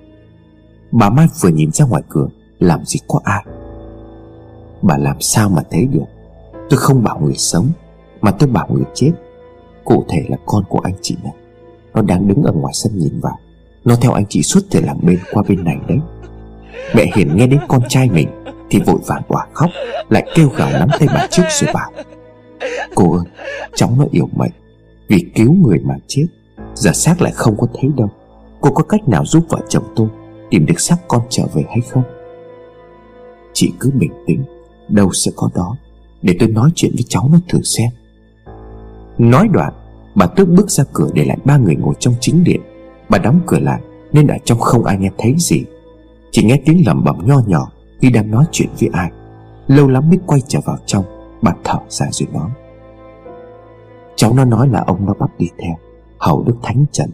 Bà 0.91 1.09
Mai 1.09 1.27
vừa 1.41 1.49
nhìn 1.49 1.71
ra 1.71 1.85
ngoài 1.85 2.03
cửa 2.09 2.27
Làm 2.59 2.85
gì 2.85 2.99
có 3.07 3.19
ai? 3.23 3.45
Bà 4.81 4.97
làm 4.97 5.21
sao 5.21 5.49
mà 5.49 5.61
thấy 5.71 5.85
được? 5.85 6.05
Tôi 6.69 6.77
không 6.77 7.03
bảo 7.03 7.19
người 7.19 7.37
sống 7.37 7.71
mà 8.21 8.31
tôi 8.31 8.49
bảo 8.49 8.67
người 8.73 8.85
chết, 8.93 9.11
Cụ 9.83 10.05
thể 10.09 10.25
là 10.29 10.37
con 10.45 10.63
của 10.69 10.79
anh 10.79 10.93
chị 11.01 11.15
này. 11.23 11.33
Nó 11.93 12.01
đang 12.01 12.27
đứng 12.27 12.43
ở 12.43 12.51
ngoài 12.51 12.73
sân 12.73 12.91
nhìn 12.95 13.19
vào. 13.19 13.39
Nó 13.85 13.95
theo 13.95 14.11
anh 14.11 14.25
chị 14.29 14.43
suốt 14.43 14.59
từ 14.71 14.81
làm 14.81 14.97
bên 15.01 15.19
qua 15.31 15.43
bên 15.47 15.63
này 15.63 15.77
đấy. 15.87 15.99
Mẹ 16.95 17.05
Hiền 17.15 17.35
nghe 17.35 17.47
đến 17.47 17.59
con 17.67 17.81
trai 17.89 18.09
mình 18.09 18.27
Thì 18.69 18.79
vội 18.85 18.99
vàng 19.07 19.21
quả 19.27 19.47
khóc, 19.53 19.69
Lại 20.09 20.31
kêu 20.35 20.49
gào 20.57 20.71
nắm 20.71 20.89
tay 20.99 21.07
bà 21.07 21.27
trước 21.31 21.43
rồi 21.49 21.73
bảo, 21.73 21.91
Cô 22.95 23.17
ơi, 23.17 23.25
Cháu 23.75 23.89
nó 23.97 24.05
yêu 24.11 24.29
mệnh, 24.35 24.51
Vì 25.07 25.25
cứu 25.35 25.53
người 25.53 25.79
mà 25.79 25.95
chết, 26.07 26.25
Giờ 26.75 26.91
xác 26.93 27.21
lại 27.21 27.31
không 27.35 27.57
có 27.57 27.67
thấy 27.73 27.89
đâu. 27.97 28.09
Cô 28.61 28.71
có 28.71 28.83
cách 28.83 29.09
nào 29.09 29.25
giúp 29.25 29.43
vợ 29.49 29.59
chồng 29.69 29.83
tôi 29.95 30.07
Tìm 30.49 30.65
được 30.65 30.79
xác 30.79 30.97
con 31.07 31.21
trở 31.29 31.43
về 31.53 31.63
hay 31.67 31.81
không? 31.89 32.03
Chị 33.53 33.71
cứ 33.79 33.91
bình 33.93 34.11
tĩnh, 34.27 34.43
Đâu 34.89 35.11
sẽ 35.13 35.31
có 35.35 35.49
đó. 35.55 35.75
Để 36.21 36.35
tôi 36.39 36.49
nói 36.49 36.69
chuyện 36.75 36.91
với 36.93 37.05
cháu 37.09 37.29
nó 37.31 37.39
thử 37.49 37.59
xem. 37.63 37.89
Nói 39.17 39.47
đoạn, 39.47 39.73
Bà 40.15 40.25
tước 40.25 40.49
bước 40.49 40.71
ra 40.71 40.83
cửa 40.93 41.09
để 41.13 41.25
lại 41.25 41.37
ba 41.45 41.57
người 41.57 41.75
ngồi 41.75 41.93
trong 41.99 42.13
chính 42.19 42.43
điện. 42.43 42.61
Bà 43.09 43.17
đóng 43.17 43.39
cửa 43.47 43.59
lại, 43.59 43.81
Nên 44.11 44.27
ở 44.27 44.37
trong 44.45 44.59
không 44.59 44.83
ai 44.83 44.97
nghe 44.97 45.09
thấy 45.17 45.35
gì. 45.37 45.63
Chỉ 46.31 46.43
nghe 46.43 46.61
tiếng 46.65 46.85
lẩm 46.85 47.03
bẩm 47.03 47.17
nho 47.25 47.41
nhỏ 47.47 47.71
Khi 48.01 48.09
đang 48.09 48.31
nói 48.31 48.45
chuyện 48.51 48.69
với 48.79 48.89
ai. 48.93 49.11
Lâu 49.67 49.87
lắm 49.87 50.09
mới 50.09 50.19
quay 50.25 50.41
trở 50.47 50.59
vào 50.65 50.77
trong, 50.85 51.03
Bà 51.41 51.53
thở 51.63 51.79
ra 51.89 52.07
rồi 52.11 52.29
nói. 52.33 52.49
Cháu 54.15 54.33
nó 54.33 54.45
nói 54.45 54.67
là 54.67 54.83
ông 54.87 55.05
nó 55.05 55.13
bắt 55.19 55.29
đi 55.37 55.47
theo, 55.59 55.75
Hầu 56.19 56.43
Đức 56.43 56.55
Thánh 56.63 56.85
Trần 56.91 57.09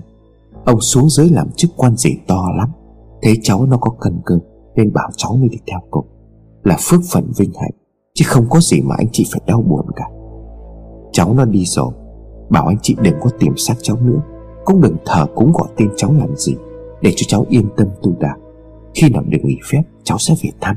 Ông 0.65 0.81
xuống 0.81 1.09
dưới 1.09 1.29
làm 1.29 1.47
chức 1.55 1.71
quan 1.77 1.95
gì 1.95 2.17
to 2.27 2.43
lắm. 2.57 2.69
Thế 3.21 3.33
cháu 3.43 3.65
nó 3.65 3.77
có 3.77 3.91
cần 3.99 4.21
cơ 4.25 4.39
Nên 4.75 4.93
bảo 4.93 5.09
cháu 5.17 5.35
mới 5.35 5.49
đi 5.49 5.57
theo 5.71 5.79
cùng 5.91 6.05
Là 6.63 6.77
phước 6.79 7.01
phận 7.11 7.31
vinh 7.37 7.51
hạnh, 7.61 7.71
Chứ 8.13 8.25
không 8.27 8.45
có 8.49 8.59
gì 8.59 8.81
mà 8.81 8.95
anh 8.97 9.07
chị 9.11 9.27
phải 9.31 9.41
đau 9.47 9.61
buồn 9.61 9.85
cả. 9.95 10.05
Cháu 11.17 11.33
nó 11.33 11.45
đi 11.45 11.63
rồi. 11.65 11.91
Bảo 12.49 12.67
anh 12.67 12.77
chị 12.81 12.95
đừng 13.01 13.13
có 13.21 13.29
tìm 13.39 13.57
xác 13.57 13.73
cháu 13.81 13.97
nữa. 14.01 14.21
Cũng 14.65 14.81
đừng 14.81 14.95
thờ 15.05 15.25
cúng 15.35 15.51
gọi 15.51 15.67
tên 15.77 15.89
cháu 15.95 16.13
làm 16.19 16.35
gì, 16.35 16.55
Để 17.01 17.13
cho 17.15 17.25
cháu 17.27 17.45
yên 17.49 17.65
tâm 17.77 17.87
tu 18.01 18.13
đạo. 18.19 18.37
Khi 18.95 19.09
nào 19.09 19.23
được 19.27 19.37
nghỉ 19.43 19.57
phép, 19.71 19.81
cháu 20.03 20.17
sẽ 20.17 20.35
về 20.43 20.49
thăm. 20.61 20.75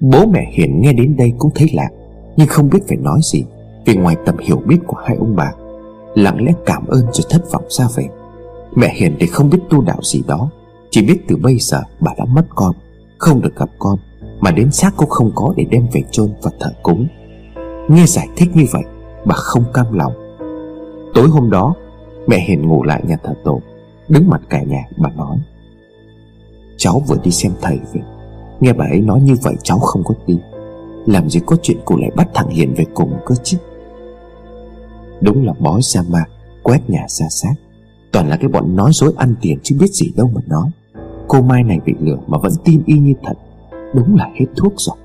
Bố 0.00 0.26
mẹ 0.26 0.50
Hiền 0.52 0.80
nghe 0.80 0.92
đến 0.92 1.16
đây 1.16 1.32
cũng 1.38 1.50
thấy 1.54 1.68
lạ, 1.72 1.88
Nhưng 2.36 2.48
không 2.48 2.68
biết 2.68 2.78
phải 2.88 2.96
nói 2.96 3.20
gì, 3.22 3.44
Vì 3.86 3.96
ngoài 3.96 4.16
tầm 4.26 4.38
hiểu 4.38 4.62
biết 4.66 4.78
của 4.86 4.96
hai 5.06 5.16
ông 5.16 5.36
bà, 5.36 5.52
Lặng 6.14 6.44
lẽ 6.44 6.52
cảm 6.66 6.86
ơn 6.86 7.00
rồi 7.12 7.26
thất 7.30 7.52
vọng 7.52 7.64
ra 7.68 7.88
về. 7.96 8.08
Mẹ 8.74 8.94
Hiền 8.94 9.16
thì 9.20 9.26
không 9.26 9.50
biết 9.50 9.60
tu 9.70 9.80
đạo 9.80 9.98
gì 10.02 10.22
đó, 10.26 10.50
Chỉ 10.90 11.02
biết 11.02 11.18
từ 11.28 11.36
bây 11.36 11.58
giờ 11.58 11.82
bà 12.00 12.12
đã 12.18 12.24
mất 12.24 12.44
con, 12.54 12.74
Không 13.18 13.40
được 13.40 13.56
gặp 13.56 13.68
con, 13.78 13.98
Mà 14.40 14.50
đến 14.50 14.72
xác 14.72 14.96
cũng 14.96 15.08
không 15.08 15.32
có 15.34 15.54
để 15.56 15.64
đem 15.70 15.86
về 15.92 16.02
chôn 16.10 16.32
và 16.42 16.50
thờ 16.60 16.72
cúng. 16.82 17.06
Nghe 17.88 18.06
giải 18.06 18.28
thích 18.36 18.50
như 18.54 18.64
vậy, 18.72 18.82
Bà 19.24 19.34
không 19.34 19.64
cam 19.74 19.92
lòng. 19.92 20.12
Tối 21.14 21.28
hôm 21.28 21.50
đó, 21.50 21.74
Mẹ 22.26 22.40
Hiền 22.40 22.68
ngủ 22.68 22.82
lại 22.82 23.02
nhà 23.06 23.16
thờ 23.22 23.34
tổ, 23.44 23.60
Đứng 24.08 24.28
mặt 24.28 24.40
cả 24.48 24.62
nhà, 24.62 24.84
bà 24.96 25.10
nói, 25.10 25.38
Cháu 26.76 27.02
vừa 27.06 27.16
đi 27.24 27.30
xem 27.30 27.52
thầy 27.60 27.78
về. 27.92 28.00
Nghe 28.60 28.72
bà 28.72 28.84
ấy 28.84 29.00
nói 29.00 29.20
như 29.20 29.34
vậy, 29.42 29.54
cháu 29.62 29.78
không 29.78 30.04
có 30.04 30.14
tin. 30.26 30.38
Làm 31.06 31.30
gì 31.30 31.40
có 31.46 31.56
chuyện 31.62 31.78
cô 31.84 31.96
lại 31.96 32.10
bắt 32.16 32.28
thằng 32.34 32.48
Hiền 32.48 32.74
về 32.76 32.84
cùng 32.94 33.12
cơ 33.26 33.34
chứ? 33.42 33.58
Đúng 35.20 35.46
là 35.46 35.52
bói 35.58 35.82
sa 35.82 36.02
ma, 36.10 36.24
Quét 36.62 36.90
nhà 36.90 37.04
xa 37.08 37.26
xác. 37.30 37.54
Toàn 38.12 38.28
là 38.28 38.36
cái 38.36 38.48
bọn 38.48 38.76
nói 38.76 38.90
dối 38.92 39.12
ăn 39.16 39.34
tiền 39.40 39.58
chứ 39.62 39.76
biết 39.80 39.90
gì 39.92 40.12
đâu 40.16 40.30
mà 40.34 40.40
nói. 40.46 40.70
Cô 41.28 41.42
Mai 41.42 41.62
này 41.62 41.80
bị 41.84 41.94
lừa 42.00 42.18
mà 42.26 42.38
vẫn 42.38 42.52
tin 42.64 42.82
y 42.86 42.98
như 42.98 43.12
thật. 43.22 43.34
Đúng 43.94 44.16
là 44.16 44.30
hết 44.34 44.46
thuốc 44.56 44.72
rồi. 44.76 44.96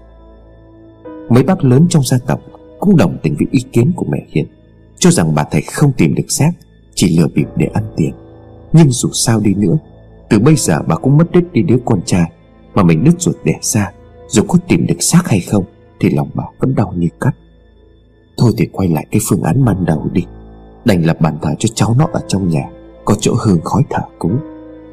Mấy 1.30 1.44
bác 1.44 1.64
lớn 1.64 1.86
trong 1.90 2.04
gia 2.04 2.18
tộc 2.18 2.40
cũng 2.84 2.98
đồng 2.98 3.18
tình 3.24 3.36
với 3.36 3.48
ý 3.52 3.60
kiến 3.72 3.92
của 3.96 4.06
mẹ 4.10 4.18
Hiền. 4.30 4.46
Cho 4.98 5.12
rằng 5.12 5.36
bà 5.36 5.44
thầy 5.44 5.62
không 5.62 5.92
tìm 5.98 6.16
được 6.16 6.26
xác, 6.30 6.52
Chỉ 6.96 7.18
lừa 7.18 7.28
bịp 7.28 7.46
để 7.56 7.66
ăn 7.74 7.84
tiền. 7.96 8.14
Nhưng 8.74 8.92
dù 8.92 9.10
sao 9.14 9.40
đi 9.40 9.54
nữa, 9.54 9.78
Từ 10.30 10.40
bây 10.40 10.56
giờ 10.56 10.82
bà 10.88 10.96
cũng 10.96 11.18
mất 11.18 11.32
đứt 11.32 11.54
đi 11.54 11.62
đứa 11.62 11.78
con 11.86 12.02
trai 12.06 12.32
Mà 12.74 12.84
mình 12.84 13.04
đứt 13.04 13.22
ruột 13.22 13.36
đẻ 13.44 13.60
ra. 13.62 13.92
Dù 14.28 14.44
có 14.48 14.60
tìm 14.68 14.86
được 14.88 14.96
xác 15.00 15.28
hay 15.28 15.40
không, 15.40 15.64
Thì 16.00 16.10
lòng 16.10 16.30
bà 16.34 16.44
vẫn 16.60 16.76
đau 16.76 16.94
như 16.98 17.08
cắt. 17.20 17.32
Thôi 18.38 18.52
thì 18.58 18.66
quay 18.66 18.90
lại 18.90 19.08
cái 19.12 19.22
phương 19.30 19.44
án 19.44 19.66
ban 19.66 19.86
đầu 19.86 20.08
đi. 20.14 20.26
Đành 20.86 21.06
lập 21.06 21.22
bàn 21.22 21.38
thờ 21.42 21.50
cho 21.60 21.70
cháu 21.76 21.96
nó 22.00 22.08
ở 22.14 22.22
trong 22.28 22.50
nhà, 22.50 22.70
Có 23.06 23.16
chỗ 23.20 23.34
hương 23.46 23.62
khói 23.64 23.84
thở 23.90 24.04
cúng. 24.20 24.40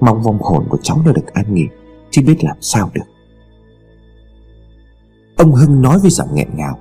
Mong 0.01 0.23
vong 0.23 0.39
hồn 0.41 0.65
của 0.69 0.79
cháu 0.83 1.03
nó 1.07 1.13
được 1.13 1.33
an 1.33 1.55
nghỉ, 1.55 1.67
Chứ 2.11 2.23
biết 2.27 2.45
làm 2.45 2.57
sao 2.61 2.91
được. 2.95 3.07
Ông 5.37 5.53
Hưng 5.53 5.83
nói 5.83 5.99
với 5.99 6.11
giọng 6.11 6.35
nghẹn 6.35 6.49
ngào. 6.55 6.79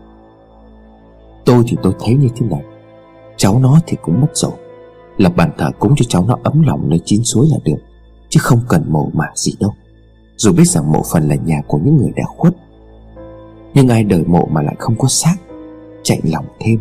Tôi 1.49 1.63
thì 1.67 1.77
tôi 1.83 1.93
thấy 1.99 2.15
như 2.15 2.27
thế 2.35 2.45
này. 2.45 2.63
Cháu 3.37 3.59
nó 3.59 3.79
thì 3.87 3.97
cũng 4.01 4.21
mất 4.21 4.27
rồi. 4.33 4.51
Lập 5.17 5.33
bàn 5.35 5.51
thờ 5.57 5.69
cúng 5.79 5.93
cho 5.97 6.05
cháu 6.09 6.25
nó 6.27 6.37
ấm 6.43 6.61
lòng 6.61 6.89
nơi 6.89 6.99
chín 7.05 7.23
suối 7.23 7.47
là 7.51 7.57
được, 7.63 7.77
Chứ 8.29 8.39
không 8.43 8.59
cần 8.69 8.85
mộ 8.87 9.09
mả 9.13 9.25
gì 9.35 9.51
đâu. 9.59 9.73
Dù 10.37 10.53
biết 10.53 10.67
rằng 10.67 10.91
mộ 10.91 11.01
phần 11.11 11.27
là 11.27 11.35
nhà 11.35 11.61
của 11.67 11.79
những 11.83 11.97
người 11.97 12.11
đã 12.15 12.23
khuất, 12.37 12.53
Nhưng 13.73 13.87
ai 13.87 14.03
đời 14.03 14.23
mộ 14.27 14.47
mà 14.51 14.61
lại 14.61 14.75
không 14.79 14.95
có 14.97 15.07
xác, 15.07 15.35
chạy 16.03 16.19
lòng 16.23 16.45
thêm. 16.59 16.79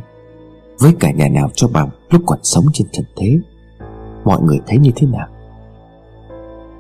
Với 0.79 0.93
cả 1.01 1.11
nhà 1.11 1.29
nào 1.29 1.51
cho 1.55 1.69
bằng 1.69 1.91
lúc 2.11 2.23
còn 2.27 2.39
sống 2.43 2.65
trên 2.73 2.89
trần 2.93 3.07
thế 3.17 3.39
mọi 4.25 4.43
người 4.43 4.59
thấy 4.67 4.79
như 4.79 4.91
thế 4.97 5.07
nào? 5.07 5.29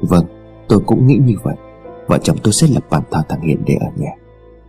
Vâng 0.00 0.24
tôi 0.68 0.80
cũng 0.86 1.06
nghĩ 1.06 1.18
như 1.24 1.34
vậy. 1.42 1.56
Vợ 2.06 2.18
chồng 2.22 2.36
tôi 2.42 2.52
sẽ 2.52 2.66
lập 2.74 2.84
bàn 2.90 3.02
thờ 3.10 3.22
thằng 3.28 3.40
hiền 3.40 3.62
để 3.66 3.74
ở 3.80 3.86
nhà. 3.96 4.10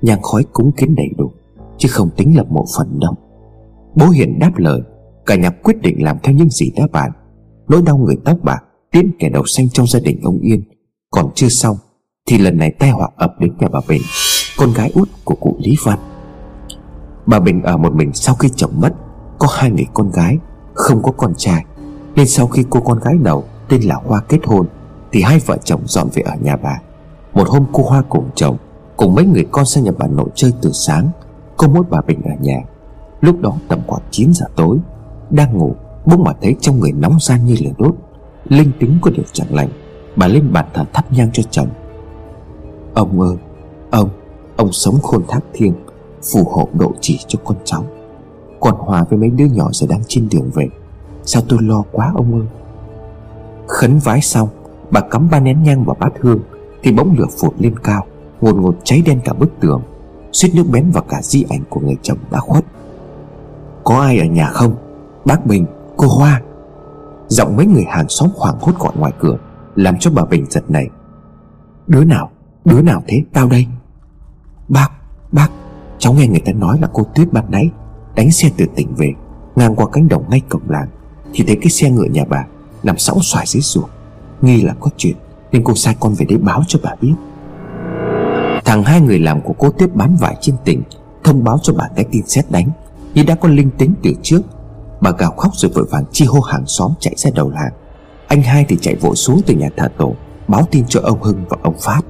Nhang 0.02 0.22
khói 0.22 0.44
cúng 0.54 0.72
kiến 0.72 0.96
đầy 0.96 1.10
đủ. 1.18 1.32
Chứ 1.80 1.90
không 1.92 2.10
tính 2.18 2.38
lập 2.38 2.46
một 2.50 2.66
phần 2.78 3.00
đâu. 3.00 3.16
Bố 3.96 4.10
Hiền 4.10 4.40
đáp 4.40 4.52
lời, 4.56 4.82
Cả 5.26 5.36
nhà 5.36 5.50
quyết 5.50 5.82
định 5.82 6.04
làm 6.04 6.18
theo 6.24 6.36
những 6.36 6.50
gì 6.50 6.72
đã 6.76 6.88
bàn. 6.92 7.12
Nỗi 7.68 7.82
đau 7.82 7.98
người 7.98 8.16
tóc 8.26 8.38
bạc, 8.44 8.64
Tiến 8.92 9.12
kẻ 9.20 9.30
đầu 9.30 9.44
xanh 9.46 9.70
trong 9.70 9.88
gia 9.88 10.00
đình 10.00 10.20
ông 10.24 10.40
Yên. 10.40 10.64
Còn 11.12 11.30
chưa 11.36 11.50
xong, 11.50 11.78
Thì 12.28 12.38
lần 12.38 12.58
này 12.58 12.72
tai 12.80 12.90
họa 12.90 13.10
ập 13.16 13.34
đến 13.40 13.54
nhà 13.60 13.68
bà 13.72 13.80
Bình, 13.88 14.02
Con 14.58 14.74
gái 14.74 14.92
út 14.96 15.10
của 15.24 15.36
cụ 15.36 15.58
Lý 15.60 15.76
Văn. 15.86 16.00
Bà 17.26 17.40
Bình 17.40 17.62
ở 17.62 17.78
một 17.78 17.94
mình 17.94 18.12
sau 18.14 18.36
khi 18.36 18.50
chồng 18.56 18.72
mất, 18.76 18.94
Có 19.40 19.48
hai 19.52 19.72
người 19.72 19.86
con 19.94 20.12
gái, 20.12 20.38
Không 20.74 21.04
có 21.04 21.12
con 21.12 21.34
trai. 21.38 21.66
Nên 22.16 22.28
sau 22.28 22.48
khi 22.48 22.66
cô 22.70 22.80
con 22.80 23.00
gái 23.00 23.14
đầu, 23.24 23.44
Tên 23.70 23.82
là 23.82 23.96
Hoa 23.96 24.22
kết 24.30 24.40
hôn, 24.46 24.68
Thì 25.12 25.22
hai 25.22 25.40
vợ 25.40 25.58
chồng 25.64 25.82
dọn 25.86 26.08
về 26.14 26.22
ở 26.22 26.36
nhà 26.42 26.56
bà. 26.56 26.82
Một 27.34 27.48
hôm 27.48 27.66
cô 27.74 27.84
Hoa 27.84 28.04
cùng 28.10 28.30
chồng, 28.36 28.58
Cùng 28.98 29.16
mấy 29.16 29.26
người 29.26 29.46
con 29.52 29.66
sang 29.66 29.84
nhà 29.84 29.92
bà 29.98 30.08
nội 30.08 30.30
chơi 30.36 30.54
từ 30.62 30.72
sáng. 30.74 31.10
Cô 31.60 31.68
muốn 31.68 31.86
bà 31.90 32.02
Bình 32.08 32.22
ở 32.26 32.32
nhà. 32.42 32.58
Lúc 33.22 33.42
đó 33.42 33.54
tầm 33.68 33.80
khoảng 33.88 34.02
9 34.12 34.34
giờ 34.34 34.46
tối, 34.56 34.78
Đang 35.30 35.58
ngủ, 35.58 35.76
Bỗng 36.06 36.24
mà 36.24 36.34
thấy 36.42 36.56
trong 36.62 36.80
người 36.80 36.92
nóng 36.92 37.18
gian 37.20 37.46
như 37.46 37.56
lửa 37.64 37.72
đốt. 37.78 37.96
Linh 38.46 38.72
tính 38.80 38.98
có 39.02 39.12
điều 39.12 39.26
chẳng 39.34 39.56
lành, 39.56 39.70
Bà 40.16 40.28
lên 40.28 40.54
bàn 40.54 40.66
thờ 40.74 40.86
thắp 40.94 41.14
nhang 41.14 41.30
cho 41.34 41.44
chồng. 41.52 41.68
Ông 42.94 43.22
ơi, 43.22 43.36
Ông 43.92 44.10
Ông 44.56 44.72
sống 44.72 44.96
khôn 45.02 45.24
thác 45.28 45.40
thiêng, 45.54 45.74
Phù 46.32 46.44
hộ 46.44 46.70
độ 46.74 46.92
chỉ 47.02 47.20
cho 47.28 47.40
con 47.46 47.58
cháu. 47.64 47.84
Còn 48.60 48.76
Hòa 48.76 49.06
với 49.10 49.20
mấy 49.20 49.30
đứa 49.30 49.46
nhỏ 49.46 49.70
giờ 49.72 49.88
đang 49.90 50.02
trên 50.08 50.28
đường 50.32 50.50
về, 50.54 50.68
Sao 51.24 51.44
tôi 51.50 51.60
lo 51.62 51.84
quá 51.92 52.12
ông 52.16 52.34
ơi? 52.34 52.48
Khấn 53.68 54.00
vái 54.00 54.22
xong, 54.22 54.50
Bà 54.92 55.02
cắm 55.02 55.30
ba 55.32 55.40
nén 55.40 55.64
nhang 55.64 55.86
vào 55.86 55.96
bát 56.00 56.14
hương, 56.20 56.40
Thì 56.84 56.92
bỗng 56.92 57.16
lửa 57.18 57.28
phụt 57.40 57.54
lên 57.60 57.80
cao, 57.80 58.06
Ngột 58.42 58.56
ngột 58.56 58.76
cháy 58.84 59.02
đen 59.06 59.20
cả 59.26 59.34
bức 59.34 59.50
tường 59.60 59.82
suýt 60.32 60.52
nước 60.56 60.66
bén 60.72 60.92
vào 60.92 61.04
cả 61.10 61.22
di 61.22 61.46
ảnh 61.50 61.62
của 61.70 61.80
người 61.80 61.98
chồng 62.02 62.18
đã 62.32 62.40
khuất. 62.40 62.66
Có 63.84 64.00
ai 64.00 64.18
ở 64.18 64.26
nhà 64.26 64.50
không? 64.50 64.76
Bác 65.26 65.46
Bình, 65.46 65.66
cô 65.98 66.08
Hoa. 66.08 66.42
Giọng 67.28 67.58
mấy 67.58 67.66
người 67.66 67.86
hàng 67.90 68.10
xóm 68.10 68.30
hoảng 68.36 68.56
hốt 68.62 68.80
gọi 68.80 68.94
ngoài 68.98 69.14
cửa 69.20 69.38
Làm 69.76 69.98
cho 70.00 70.12
bà 70.12 70.26
Bình 70.26 70.46
giật 70.50 70.72
này 70.72 70.90
Đứa 71.88 72.04
nào, 72.04 72.32
đứa 72.66 72.82
nào 72.82 73.04
thế, 73.08 73.24
tao 73.34 73.48
đây. 73.48 73.68
Bác, 74.68 74.90
bác 75.32 75.50
Cháu 75.98 76.14
nghe 76.14 76.28
người 76.28 76.42
ta 76.46 76.52
nói 76.52 76.80
là 76.82 76.90
cô 76.94 77.04
Tuyết 77.16 77.34
ban 77.34 77.52
nãy 77.52 77.70
Đánh 78.16 78.32
xe 78.32 78.50
từ 78.58 78.66
tỉnh 78.76 78.96
về 78.96 79.14
Ngang 79.56 79.76
qua 79.76 79.86
cánh 79.92 80.08
đồng 80.08 80.30
ngay 80.30 80.42
cổng 80.50 80.70
làng 80.70 80.88
Thì 81.34 81.44
thấy 81.48 81.58
cái 81.62 81.70
xe 81.70 81.90
ngựa 81.90 82.06
nhà 82.06 82.24
bà 82.30 82.46
Nằm 82.84 82.98
sõng 82.98 83.20
xoài 83.22 83.46
dưới 83.48 83.62
ruộng. 83.62 83.90
Nghi 84.42 84.62
là 84.62 84.76
có 84.80 84.90
chuyện 84.98 85.16
Nên 85.52 85.64
cô 85.64 85.76
sai 85.76 85.96
con 86.00 86.14
về 86.14 86.26
đây 86.26 86.38
báo 86.38 86.64
cho 86.68 86.80
bà 86.84 86.96
biết. 87.02 87.14
Thằng 88.70 88.84
hai 88.84 89.02
người 89.02 89.20
làm 89.20 89.42
của 89.42 89.54
cô 89.58 89.70
tiếp 89.70 89.90
bán 89.94 90.16
vải 90.16 90.36
trên 90.42 90.56
tỉnh, 90.66 90.84
Thông 91.24 91.44
báo 91.44 91.58
cho 91.64 91.74
bà 91.74 91.88
cái 91.96 92.06
tin 92.12 92.28
xét 92.28 92.46
đánh. 92.50 92.70
Nhưng 93.14 93.26
đã 93.26 93.36
có 93.36 93.50
linh 93.50 93.70
tính 93.78 93.94
từ 94.04 94.12
trước, 94.22 94.42
Bà 95.02 95.12
gào 95.12 95.32
khóc 95.32 95.52
rồi 95.56 95.72
vội 95.76 95.86
vàng 95.92 96.04
chi 96.12 96.26
hô 96.26 96.40
hàng 96.40 96.66
xóm 96.66 96.92
chạy 97.00 97.14
ra 97.18 97.32
đầu 97.36 97.50
làng. 97.50 97.72
Anh 98.28 98.42
hai 98.42 98.66
thì 98.70 98.78
chạy 98.82 98.96
vội 98.96 99.16
xuống 99.16 99.42
từ 99.46 99.56
nhà 99.56 99.70
thờ 99.78 99.88
tổ, 99.98 100.14
Báo 100.48 100.68
tin 100.72 100.86
cho 100.88 101.02
ông 101.04 101.24
Hưng 101.24 101.46
và 101.50 101.58
ông 101.64 101.76
Phát 101.80 102.02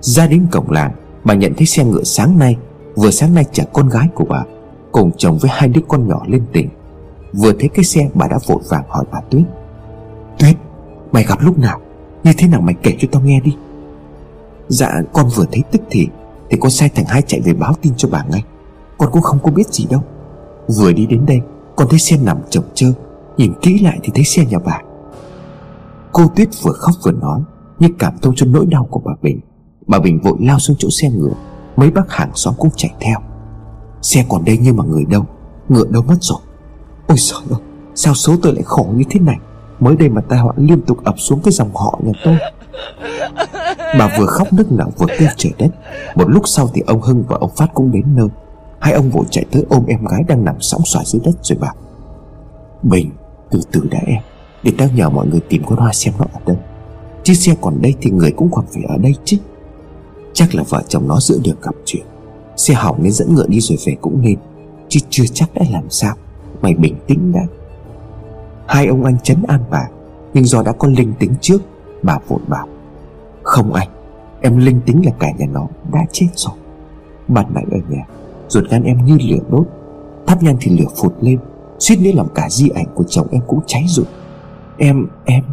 Ra 0.00 0.26
đến 0.26 0.46
cổng 0.50 0.70
làng, 0.70 0.92
Bà 1.24 1.34
nhận 1.34 1.54
thấy 1.54 1.66
xe 1.66 1.84
ngựa 1.84 2.04
sáng 2.04 2.38
nay, 2.38 2.56
Vừa 2.96 3.10
sáng 3.10 3.34
nay 3.34 3.44
chở 3.52 3.64
con 3.72 3.88
gái 3.88 4.08
của 4.14 4.24
bà, 4.24 4.44
Cùng 4.92 5.10
chồng 5.16 5.38
với 5.38 5.50
hai 5.54 5.68
đứa 5.68 5.82
con 5.88 6.08
nhỏ 6.08 6.22
lên 6.26 6.42
tỉnh. 6.52 6.68
Vừa 7.32 7.52
thấy 7.52 7.68
cái 7.74 7.84
xe, 7.84 8.08
bà 8.14 8.28
đã 8.28 8.38
vội 8.46 8.62
vàng 8.68 8.84
hỏi 8.88 9.04
bà 9.12 9.20
Tuyết. 9.30 9.44
Tuyết, 10.38 10.56
Mày 11.12 11.24
gặp 11.24 11.38
lúc 11.40 11.58
nào? 11.58 11.80
Như 12.24 12.32
thế 12.38 12.48
nào 12.48 12.60
mày 12.60 12.74
kể 12.82 12.96
cho 12.98 13.08
tao 13.12 13.22
nghe 13.22 13.40
đi. 13.40 13.56
Dạ 14.68 15.02
con 15.12 15.28
vừa 15.34 15.44
thấy 15.52 15.62
tức 15.72 15.82
thì 15.90 16.08
Thì 16.50 16.56
con 16.60 16.70
sai 16.70 16.88
thằng 16.88 17.04
hai 17.08 17.22
chạy 17.22 17.40
về 17.40 17.52
báo 17.52 17.74
tin 17.82 17.92
cho 17.96 18.08
bà 18.12 18.24
ngay. 18.30 18.44
Con 18.98 19.08
cũng 19.12 19.22
không 19.22 19.38
có 19.42 19.50
biết 19.50 19.68
gì 19.68 19.86
đâu. 19.90 20.00
Vừa 20.78 20.92
đi 20.92 21.06
đến 21.06 21.26
đây, 21.26 21.40
Con 21.76 21.88
thấy 21.88 21.98
xe 21.98 22.16
nằm 22.22 22.38
chồng 22.50 22.64
chơ. 22.74 22.92
Nhìn 23.36 23.52
kỹ 23.62 23.78
lại 23.78 23.98
thì 24.02 24.12
thấy 24.14 24.24
xe 24.24 24.44
nhà 24.44 24.58
bà. 24.58 24.80
Cô 26.12 26.22
Tuyết 26.36 26.48
vừa 26.62 26.72
khóc 26.72 26.94
vừa 27.04 27.12
nói 27.12 27.40
Như 27.78 27.88
cảm 27.98 28.18
thông 28.22 28.34
cho 28.36 28.46
nỗi 28.46 28.66
đau 28.66 28.86
của 28.90 29.00
bà 29.04 29.12
Bình. 29.22 29.40
Bà 29.86 29.98
Bình 29.98 30.20
vội 30.20 30.36
lao 30.40 30.58
xuống 30.58 30.76
chỗ 30.78 30.88
xe 30.90 31.10
ngựa. 31.10 31.34
Mấy 31.76 31.90
bác 31.90 32.12
hàng 32.12 32.30
xóm 32.34 32.54
cũng 32.58 32.70
chạy 32.76 32.94
theo. 33.00 33.18
Xe 34.02 34.24
còn 34.28 34.44
đây 34.44 34.58
nhưng 34.62 34.76
mà 34.76 34.84
người 34.84 35.04
đâu? 35.04 35.26
Ngựa 35.68 35.84
đâu 35.90 36.02
mất 36.02 36.16
rồi? 36.20 36.38
Ôi 37.06 37.16
trời 37.18 37.40
ơi, 37.50 37.60
Sao 37.94 38.14
số 38.14 38.36
tôi 38.42 38.54
lại 38.54 38.62
khổ 38.62 38.86
như 38.94 39.04
thế 39.10 39.20
này? 39.20 39.36
Mới 39.80 39.96
đây 39.96 40.08
mà 40.08 40.20
tai 40.20 40.38
họa 40.38 40.52
liên 40.56 40.80
tục 40.80 41.04
ập 41.04 41.14
xuống 41.18 41.40
cái 41.44 41.52
dòng 41.52 41.74
họ 41.74 41.98
nhà 42.02 42.12
tôi. 42.24 42.36
Bà 43.98 44.16
vừa 44.18 44.26
khóc 44.26 44.52
nức 44.52 44.72
nở 44.72 44.84
vừa 44.98 45.06
kêu 45.18 45.28
trời 45.36 45.52
đất. 45.58 45.68
Một 46.14 46.30
lúc 46.30 46.48
sau 46.48 46.70
thì 46.74 46.82
ông 46.86 47.00
Hưng 47.00 47.24
và 47.28 47.36
ông 47.40 47.50
Phát 47.56 47.74
cũng 47.74 47.92
đến 47.92 48.04
nơi. 48.16 48.28
Hai 48.80 48.92
ông 48.92 49.10
vội 49.10 49.24
chạy 49.30 49.44
tới 49.52 49.64
ôm 49.68 49.86
em 49.86 50.04
gái 50.04 50.22
đang 50.28 50.44
nằm 50.44 50.56
sóng 50.60 50.80
xoài 50.84 51.04
dưới 51.08 51.22
đất 51.24 51.32
rồi 51.42 51.58
bảo, 51.58 51.74
Bình, 52.82 53.10
từ 53.50 53.60
từ 53.72 53.80
đã 53.90 53.98
em, 54.06 54.22
Để 54.62 54.72
tao 54.78 54.88
nhờ 54.94 55.10
mọi 55.10 55.26
người 55.26 55.40
tìm 55.40 55.62
con 55.66 55.78
Hoa 55.78 55.92
xem 55.92 56.14
nó 56.18 56.24
ở 56.32 56.40
đâu. 56.46 56.56
Chiếc 57.22 57.34
xe 57.34 57.54
còn 57.60 57.82
đây 57.82 57.94
thì 58.00 58.10
người 58.10 58.30
cũng 58.30 58.48
còn 58.52 58.64
phải 58.74 58.82
ở 58.88 58.96
đây 58.96 59.14
chứ. 59.24 59.36
Chắc 60.32 60.54
là 60.54 60.62
vợ 60.68 60.82
chồng 60.88 61.08
nó 61.08 61.20
giữa 61.20 61.38
được 61.44 61.62
gặp 61.62 61.74
chuyện. 61.84 62.06
Xe 62.56 62.74
hỏng 62.74 63.02
nên 63.02 63.12
dẫn 63.12 63.34
ngựa 63.34 63.46
đi 63.46 63.60
rồi 63.60 63.78
về 63.86 63.96
cũng 64.00 64.22
nên. 64.22 64.36
Chứ 64.88 65.00
chưa 65.10 65.24
chắc 65.34 65.54
đã 65.54 65.62
làm 65.70 65.90
sao. 65.90 66.14
Mày 66.62 66.74
bình 66.74 66.96
tĩnh 67.06 67.32
đã. 67.32 67.40
Hai 68.66 68.86
ông 68.86 69.04
anh 69.04 69.16
chấn 69.22 69.42
an 69.48 69.60
bà, 69.70 69.88
Nhưng 70.34 70.44
do 70.44 70.62
đã 70.62 70.72
có 70.72 70.88
linh 70.88 71.12
tính 71.18 71.34
trước 71.40 71.62
Bà 72.04 72.18
vội 72.28 72.40
bảo 72.48 72.68
Không 73.42 73.72
anh 73.72 73.88
Em 74.40 74.58
linh 74.58 74.80
tính 74.86 75.02
là 75.04 75.12
cả 75.18 75.28
nhà 75.38 75.46
nó 75.52 75.66
đã 75.92 76.00
chết 76.12 76.28
rồi. 76.34 76.54
Bạn 77.28 77.46
nãy 77.54 77.64
ở 77.70 77.78
nhà 77.88 78.06
Ruột 78.48 78.64
gan 78.70 78.82
em 78.82 79.04
như 79.04 79.18
lửa 79.20 79.42
đốt 79.50 79.66
Thắp 80.26 80.42
nhang 80.42 80.56
thì 80.60 80.78
lửa 80.78 80.88
phụt 80.96 81.12
lên 81.20 81.38
Suýt 81.78 81.96
nữa 82.00 82.10
làm 82.14 82.26
cả 82.34 82.48
di 82.50 82.68
ảnh 82.68 82.86
của 82.94 83.04
chồng 83.08 83.26
em 83.30 83.42
cũng 83.46 83.60
cháy 83.66 83.84
rụi. 83.88 84.06
Em, 84.78 85.06
em 85.24 85.44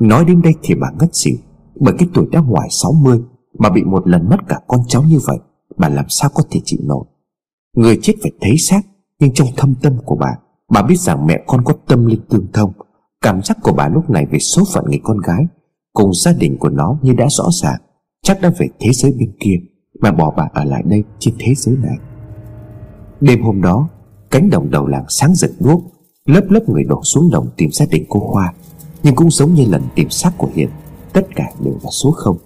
Nói 0.00 0.24
đến 0.24 0.42
đây 0.42 0.54
thì 0.62 0.74
bà 0.74 0.90
ngất 0.98 1.08
xỉu 1.12 1.36
Bởi 1.80 1.94
cái 1.98 2.08
tuổi 2.14 2.26
đã 2.32 2.40
ngoài 2.40 2.68
60 2.70 3.20
Mà 3.58 3.70
bị 3.70 3.84
một 3.84 4.08
lần 4.08 4.28
mất 4.28 4.36
cả 4.48 4.60
con 4.68 4.80
cháu 4.88 5.02
như 5.02 5.18
vậy 5.26 5.38
Bà 5.76 5.88
làm 5.88 6.04
sao 6.08 6.30
có 6.34 6.42
thể 6.50 6.60
chịu 6.64 6.80
nổi? 6.82 7.04
Người 7.76 7.98
chết 8.02 8.14
phải 8.22 8.32
thấy 8.40 8.56
xác 8.58 8.80
Nhưng 9.18 9.34
trong 9.34 9.48
thâm 9.56 9.74
tâm 9.82 9.96
của 10.04 10.16
bà 10.16 10.30
Bà 10.70 10.82
biết 10.82 11.00
rằng 11.00 11.26
mẹ 11.26 11.44
con 11.46 11.64
có 11.64 11.74
tâm 11.86 12.06
linh 12.06 12.20
tương 12.28 12.46
thông 12.52 12.72
Cảm 13.24 13.42
giác 13.42 13.58
của 13.62 13.72
bà 13.72 13.88
lúc 13.88 14.10
này 14.10 14.26
về 14.26 14.38
số 14.38 14.62
phận 14.74 14.84
người 14.84 15.00
con 15.02 15.18
gái 15.18 15.46
Cùng 15.92 16.14
gia 16.14 16.32
đình 16.32 16.56
của 16.58 16.68
nó 16.68 16.98
như 17.02 17.12
đã 17.12 17.26
rõ 17.30 17.44
ràng, 17.62 17.80
Chắc 18.22 18.40
đã 18.40 18.52
về 18.58 18.68
thế 18.80 18.90
giới 18.92 19.12
bên 19.18 19.32
kia 19.40 19.56
Mà 20.00 20.12
bỏ 20.12 20.34
bà 20.36 20.48
ở 20.52 20.64
lại 20.64 20.82
đây 20.86 21.04
trên 21.18 21.34
thế 21.38 21.54
giới 21.56 21.76
này. 21.82 21.96
Đêm 23.20 23.42
hôm 23.42 23.62
đó, 23.62 23.88
Cánh 24.30 24.50
đồng 24.50 24.70
đầu 24.70 24.86
làng 24.86 25.04
sáng 25.08 25.34
rực 25.34 25.50
đuốc 25.60 25.82
Lớp 26.24 26.44
lớp 26.48 26.68
người 26.68 26.84
đổ 26.84 27.02
xuống 27.04 27.30
đồng 27.30 27.48
tìm 27.56 27.70
gia 27.72 27.86
đình 27.86 28.04
cô 28.08 28.30
Hoa, 28.32 28.54
Nhưng 29.02 29.14
cũng 29.14 29.30
giống 29.30 29.54
như 29.54 29.64
lần 29.64 29.82
tìm 29.94 30.10
xác 30.10 30.32
của 30.38 30.48
Hiền, 30.54 30.68
Tất 31.12 31.26
cả 31.34 31.44
đều 31.64 31.74
là 31.82 31.90
số 31.90 32.10
không. 32.10 32.36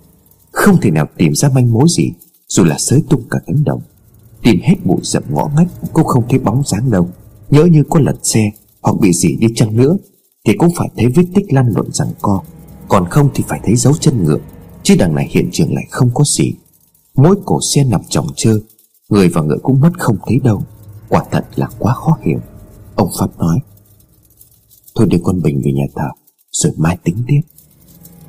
Không 0.52 0.76
thể 0.82 0.90
nào 0.90 1.06
tìm 1.16 1.34
ra 1.34 1.48
manh 1.54 1.72
mối 1.72 1.86
gì, 1.88 2.12
Dù 2.48 2.64
là 2.64 2.76
sới 2.78 3.02
tung 3.08 3.22
cả 3.30 3.38
cánh 3.46 3.64
đồng. 3.64 3.80
Tìm 4.42 4.60
hết 4.62 4.74
bụi 4.84 4.98
rậm 5.02 5.22
ngõ 5.28 5.50
ngách 5.56 5.68
Cũng 5.92 6.06
không 6.06 6.24
thấy 6.28 6.38
bóng 6.38 6.62
dáng 6.64 6.90
đâu, 6.90 7.08
Nhớ 7.50 7.64
như 7.64 7.82
có 7.90 8.00
lật 8.00 8.16
xe 8.22 8.50
Hoặc 8.82 8.96
bị 9.00 9.12
gì 9.12 9.36
đi 9.36 9.46
chăng 9.54 9.76
nữa 9.76 9.96
thì 10.46 10.54
cũng 10.58 10.70
phải 10.76 10.88
thấy 10.96 11.06
vết 11.06 11.24
tích 11.34 11.52
lăn 11.52 11.72
lộn 11.76 11.92
rằng 11.92 12.12
co. 12.22 12.42
Còn 12.88 13.08
không 13.10 13.30
thì 13.34 13.44
phải 13.48 13.60
thấy 13.64 13.76
dấu 13.76 13.94
chân 14.00 14.24
ngựa, 14.24 14.38
Chứ 14.84 14.94
đằng 14.98 15.14
này 15.14 15.28
hiện 15.30 15.48
trường 15.52 15.74
lại 15.74 15.84
không 15.90 16.10
có 16.14 16.24
gì. 16.24 16.52
Mỗi 17.14 17.36
cổ 17.44 17.60
xe 17.74 17.84
nằm 17.84 18.00
chồng 18.08 18.26
chơ, 18.36 18.60
Người 19.08 19.28
và 19.28 19.42
ngựa 19.42 19.58
cũng 19.62 19.80
mất 19.80 19.90
không 19.98 20.16
thấy 20.26 20.40
đâu. 20.44 20.62
Quả 21.08 21.24
thật 21.30 21.44
là 21.54 21.68
quá 21.78 21.94
khó 21.94 22.18
hiểu. 22.22 22.38
Ông 22.94 23.10
Pháp 23.18 23.38
nói, 23.38 23.58
Thôi 24.94 25.06
đưa 25.10 25.18
con 25.24 25.42
Bình 25.42 25.62
về 25.64 25.72
nhà 25.72 25.84
thờ, 25.94 26.08
Rồi 26.50 26.72
mai 26.76 26.98
tính 27.04 27.16
tiếp. 27.26 27.40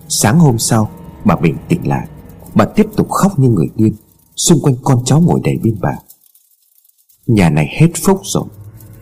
Sáng 0.08 0.40
hôm 0.40 0.60
sau, 0.60 0.90
Bà 1.26 1.36
Bình 1.36 1.56
tỉnh 1.70 1.88
lại. 1.88 2.08
Bà 2.56 2.66
tiếp 2.66 2.86
tục 2.96 3.10
khóc 3.10 3.40
như 3.40 3.50
người 3.50 3.68
điên. 3.76 3.96
Xung 4.36 4.60
quanh 4.62 4.76
con 4.84 5.06
cháu 5.06 5.22
ngồi 5.22 5.40
đầy 5.44 5.58
bên 5.64 5.78
bà. 5.82 5.98
Nhà 7.28 7.50
này 7.50 7.68
hết 7.80 7.90
phúc 8.04 8.20
rồi. 8.24 8.46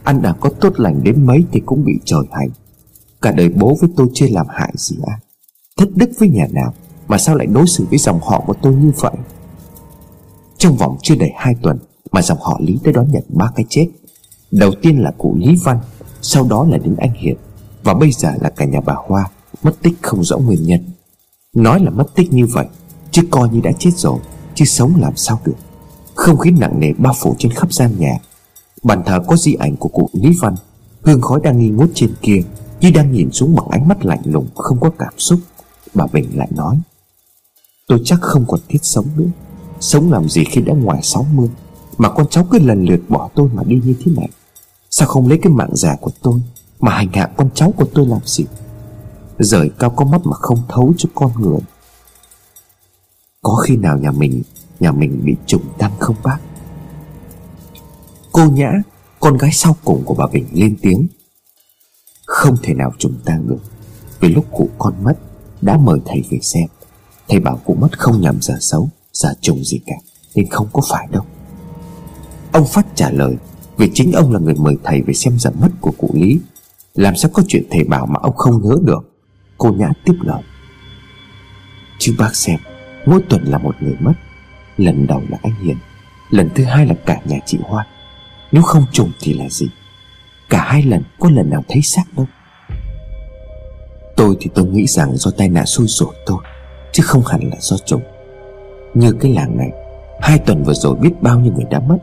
Ăn 0.03 0.21
đã 0.21 0.33
có 0.33 0.49
tốt 0.49 0.73
lành 0.79 1.03
đến 1.03 1.25
mấy 1.25 1.43
Thì 1.51 1.61
cũng 1.65 1.85
bị 1.85 1.93
trời 2.05 2.23
hành 2.31 2.49
Cả 3.23 3.31
đời 3.31 3.49
bố 3.49 3.77
với 3.81 3.89
tôi 3.97 4.07
chưa 4.13 4.27
làm 4.31 4.47
hại 4.49 4.73
gì 4.75 4.97
ai, 5.07 5.19
Thất 5.77 5.89
đức 5.95 6.09
với 6.19 6.29
nhà 6.29 6.47
nào 6.51 6.73
Mà 7.07 7.17
sao 7.17 7.35
lại 7.35 7.47
đối 7.47 7.67
xử 7.67 7.85
với 7.89 7.99
dòng 7.99 8.19
họ 8.21 8.43
của 8.47 8.53
tôi 8.61 8.73
như 8.73 8.91
vậy? 8.95 9.13
Trong 10.57 10.75
vòng 10.75 10.97
chưa 11.01 11.15
đầy 11.15 11.31
hai 11.35 11.55
tuần 11.61 11.79
Mà 12.11 12.21
dòng 12.21 12.37
họ 12.41 12.59
Lý 12.63 12.79
đã 12.83 12.91
đón 12.91 13.11
nhận 13.11 13.23
ba 13.29 13.51
cái 13.55 13.65
chết. 13.69 13.87
Đầu 14.51 14.71
tiên 14.81 15.03
là 15.03 15.11
cụ 15.17 15.35
Lý 15.37 15.55
Văn 15.63 15.79
Sau 16.21 16.47
đó 16.49 16.67
là 16.69 16.77
đến 16.77 16.95
anh 16.97 17.13
hiệp 17.13 17.37
Và 17.83 17.93
bây 17.93 18.11
giờ 18.11 18.33
là 18.41 18.49
cả 18.49 18.65
nhà 18.65 18.79
bà 18.85 18.95
Hoa 19.07 19.29
Mất 19.63 19.81
tích 19.81 19.93
không 20.01 20.23
rõ 20.23 20.37
nguyên 20.37 20.63
nhân. 20.63 20.81
Nói 21.53 21.79
là 21.79 21.89
mất 21.89 22.15
tích 22.15 22.33
như 22.33 22.45
vậy 22.45 22.65
Chứ 23.11 23.21
coi 23.31 23.49
như 23.49 23.61
đã 23.63 23.71
chết 23.79 23.91
rồi 23.95 24.19
Chứ 24.55 24.65
sống 24.65 24.93
làm 24.97 25.15
sao 25.15 25.39
được. 25.45 25.55
Không 26.15 26.37
khí 26.37 26.51
nặng 26.51 26.79
nề 26.79 26.93
bao 26.97 27.13
phủ 27.21 27.35
trên 27.39 27.51
khắp 27.51 27.73
gian 27.73 27.99
nhà. 27.99 28.17
Bàn 28.83 29.03
thờ 29.05 29.19
có 29.27 29.35
di 29.35 29.53
ảnh 29.53 29.75
của 29.75 29.89
cụ 29.89 30.09
Lý 30.13 30.29
Văn 30.41 30.55
Hương 31.01 31.21
khói 31.21 31.39
đang 31.43 31.59
nghi 31.59 31.69
ngút 31.69 31.89
trên 31.93 32.13
kia. 32.21 32.41
Như 32.83 32.91
đang 32.91 33.11
nhìn 33.11 33.31
xuống 33.31 33.55
bằng 33.55 33.67
ánh 33.69 33.87
mắt 33.87 34.05
lạnh 34.05 34.21
lùng, 34.25 34.47
Không 34.55 34.79
có 34.79 34.89
cảm 34.99 35.13
xúc. 35.17 35.39
Bà 35.93 36.05
Bình 36.13 36.29
lại 36.33 36.47
nói, 36.51 36.79
Tôi 37.87 38.01
chắc 38.05 38.21
không 38.21 38.45
còn 38.47 38.59
thiết 38.69 38.79
sống 38.81 39.05
nữa. 39.15 39.29
Sống 39.79 40.11
làm 40.11 40.29
gì 40.29 40.43
khi 40.43 40.61
đã 40.61 40.73
ngoài 40.73 40.99
60 41.03 41.49
Mà 41.97 42.09
con 42.09 42.27
cháu 42.29 42.47
cứ 42.51 42.59
lần 42.59 42.85
lượt 42.85 42.99
bỏ 43.09 43.29
tôi 43.35 43.49
mà 43.53 43.63
đi 43.63 43.81
như 43.85 43.95
thế 44.05 44.11
này. 44.15 44.29
Sao 44.89 45.07
không 45.07 45.27
lấy 45.27 45.39
cái 45.41 45.53
mạng 45.53 45.69
già 45.73 45.95
của 46.01 46.11
tôi 46.21 46.41
Mà 46.79 46.91
hành 46.91 47.13
hạ 47.13 47.29
con 47.37 47.49
cháu 47.53 47.73
của 47.77 47.85
tôi 47.93 48.07
làm 48.07 48.21
gì? 48.25 48.45
Rời 49.39 49.71
cao 49.79 49.89
có 49.89 50.05
mắt 50.05 50.21
mà 50.23 50.33
không 50.33 50.61
thấu 50.69 50.93
cho 50.97 51.09
con 51.15 51.31
người. 51.41 51.59
Có 53.41 53.55
khi 53.55 53.77
nào 53.77 53.97
nhà 53.97 54.11
mình 54.11 54.41
Nhà 54.79 54.91
mình 54.91 55.21
bị 55.23 55.35
trùng 55.45 55.63
tăng 55.77 55.91
không 55.99 56.15
bác? 56.23 56.37
Cô 58.31 58.45
Nhã, 58.45 58.71
Con 59.19 59.37
gái 59.37 59.51
sau 59.53 59.75
cùng 59.85 60.03
của 60.05 60.13
bà 60.13 60.27
Bình 60.27 60.45
lên 60.53 60.77
tiếng. 60.81 61.07
Không 62.43 62.57
thể 62.63 62.73
nào 62.73 62.93
trùng 62.97 63.13
ta 63.25 63.39
được 63.47 63.57
Vì 64.19 64.29
lúc 64.29 64.45
cụ 64.51 64.69
con 64.77 64.93
mất, 65.03 65.13
Đã 65.61 65.77
mời 65.77 65.99
thầy 66.05 66.23
về 66.31 66.39
xem. 66.41 66.67
Thầy 67.27 67.39
bảo 67.39 67.59
cụ 67.65 67.77
mất 67.81 67.99
không 67.99 68.21
nhầm 68.21 68.41
giờ 68.41 68.55
xấu 68.59 68.89
Giờ 69.13 69.33
trùng 69.41 69.63
gì 69.63 69.79
cả, 69.85 69.95
Nên 70.35 70.49
không 70.49 70.67
có 70.73 70.81
phải 70.89 71.07
đâu. 71.11 71.23
Ông 72.51 72.67
Phát 72.67 72.85
trả 72.95 73.09
lời, 73.09 73.35
Vì 73.77 73.91
chính 73.93 74.11
ông 74.11 74.31
là 74.31 74.39
người 74.39 74.53
mời 74.53 74.75
thầy 74.83 75.01
về 75.01 75.13
xem 75.13 75.39
giờ 75.39 75.51
mất 75.61 75.69
của 75.81 75.91
cụ 75.97 76.09
Lý. 76.13 76.39
Làm 76.95 77.15
sao 77.15 77.31
có 77.33 77.43
chuyện 77.47 77.63
thầy 77.71 77.83
bảo 77.83 78.05
mà 78.05 78.19
ông 78.23 78.35
không 78.35 78.61
nhớ 78.63 78.75
được? 78.83 79.13
Cô 79.57 79.71
Nhã 79.71 79.89
tiếp 80.05 80.15
lời. 80.21 80.41
Chứ 81.99 82.15
bác 82.17 82.35
xem, 82.35 82.59
Mỗi 83.05 83.21
tuần 83.29 83.43
là 83.43 83.57
một 83.57 83.75
người 83.81 83.95
mất. 83.99 84.13
Lần 84.77 85.07
đầu 85.07 85.21
là 85.29 85.37
anh 85.43 85.55
Hiền, 85.63 85.77
Lần 86.29 86.49
thứ 86.55 86.63
hai 86.63 86.85
là 86.85 86.95
cả 87.05 87.21
nhà 87.25 87.39
chị 87.45 87.57
Hoa. 87.63 87.87
Nếu 88.51 88.63
không 88.63 88.85
trùng 88.91 89.11
thì 89.21 89.33
là 89.33 89.49
gì? 89.49 89.69
Cả 90.53 90.63
hai 90.67 90.81
lần, 90.83 91.03
có 91.19 91.29
lần 91.29 91.49
nào 91.49 91.63
thấy 91.69 91.81
xác 91.81 92.03
đâu 92.17 92.25
Tôi 94.15 94.37
thì 94.39 94.49
tôi 94.55 94.65
nghĩ 94.65 94.87
rằng 94.87 95.15
do 95.15 95.31
tai 95.37 95.49
nạn 95.49 95.65
xui 95.65 95.87
rủi 95.87 96.09
thôi, 96.25 96.37
Chứ 96.91 97.03
không 97.05 97.21
hẳn 97.25 97.41
là 97.49 97.55
do 97.59 97.77
trùng 97.85 98.01
Như 98.93 99.11
cái 99.11 99.33
làng 99.33 99.57
này, 99.57 99.69
Hai 100.21 100.39
tuần 100.39 100.63
vừa 100.63 100.73
rồi 100.73 100.95
biết 100.95 101.11
bao 101.21 101.39
nhiêu 101.39 101.53
người 101.53 101.65
đã 101.69 101.79
mất. 101.79 101.97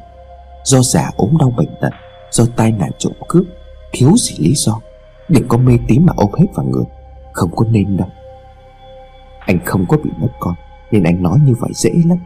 Do 0.64 0.80
già 0.80 1.10
ốm 1.16 1.36
đau 1.40 1.50
bệnh 1.50 1.68
tật, 1.80 1.90
Do 2.30 2.44
tai 2.56 2.72
nạn 2.72 2.90
trộm 2.98 3.12
cướp, 3.28 3.44
Thiếu 3.92 4.10
gì 4.16 4.34
lý 4.38 4.54
do. 4.54 4.80
Đừng 5.28 5.48
có 5.48 5.56
mê 5.56 5.78
tín 5.88 6.06
mà 6.06 6.12
ôm 6.16 6.30
hết 6.38 6.46
vào 6.54 6.66
người, 6.66 6.84
Không 7.32 7.50
có 7.56 7.64
nên 7.70 7.96
đâu. 7.96 8.08
Anh 9.38 9.58
không 9.64 9.86
có 9.88 9.96
bị 9.96 10.10
mất 10.16 10.30
con, 10.40 10.54
Nên 10.90 11.02
anh 11.02 11.22
nói 11.22 11.38
như 11.46 11.54
vậy 11.60 11.70
dễ 11.74 11.90
lắm. 12.06 12.18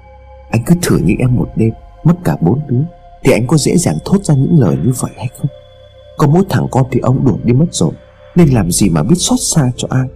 Anh 0.50 0.62
cứ 0.66 0.74
thử 0.82 0.98
như 0.98 1.14
em 1.18 1.36
một 1.36 1.48
đêm, 1.56 1.70
Mất 2.04 2.14
cả 2.24 2.36
bốn 2.40 2.60
đứa, 2.66 2.82
Thì 3.24 3.32
anh 3.32 3.46
có 3.46 3.56
dễ 3.56 3.76
dàng 3.76 3.98
thốt 4.04 4.24
ra 4.24 4.34
những 4.34 4.60
lời 4.60 4.76
như 4.84 4.92
vậy 5.00 5.12
hay 5.16 5.28
không? 5.38 5.48
Có 6.18 6.26
mỗi 6.26 6.44
thằng 6.50 6.66
con 6.70 6.84
thì 6.90 7.00
ông 7.00 7.26
đuổi 7.26 7.38
đi 7.44 7.52
mất 7.52 7.66
rồi, 7.70 7.90
Nên 8.34 8.48
làm 8.48 8.70
gì 8.70 8.88
mà 8.88 9.02
biết 9.02 9.16
xót 9.16 9.38
xa 9.40 9.70
cho 9.76 9.88
ai. 9.90 10.08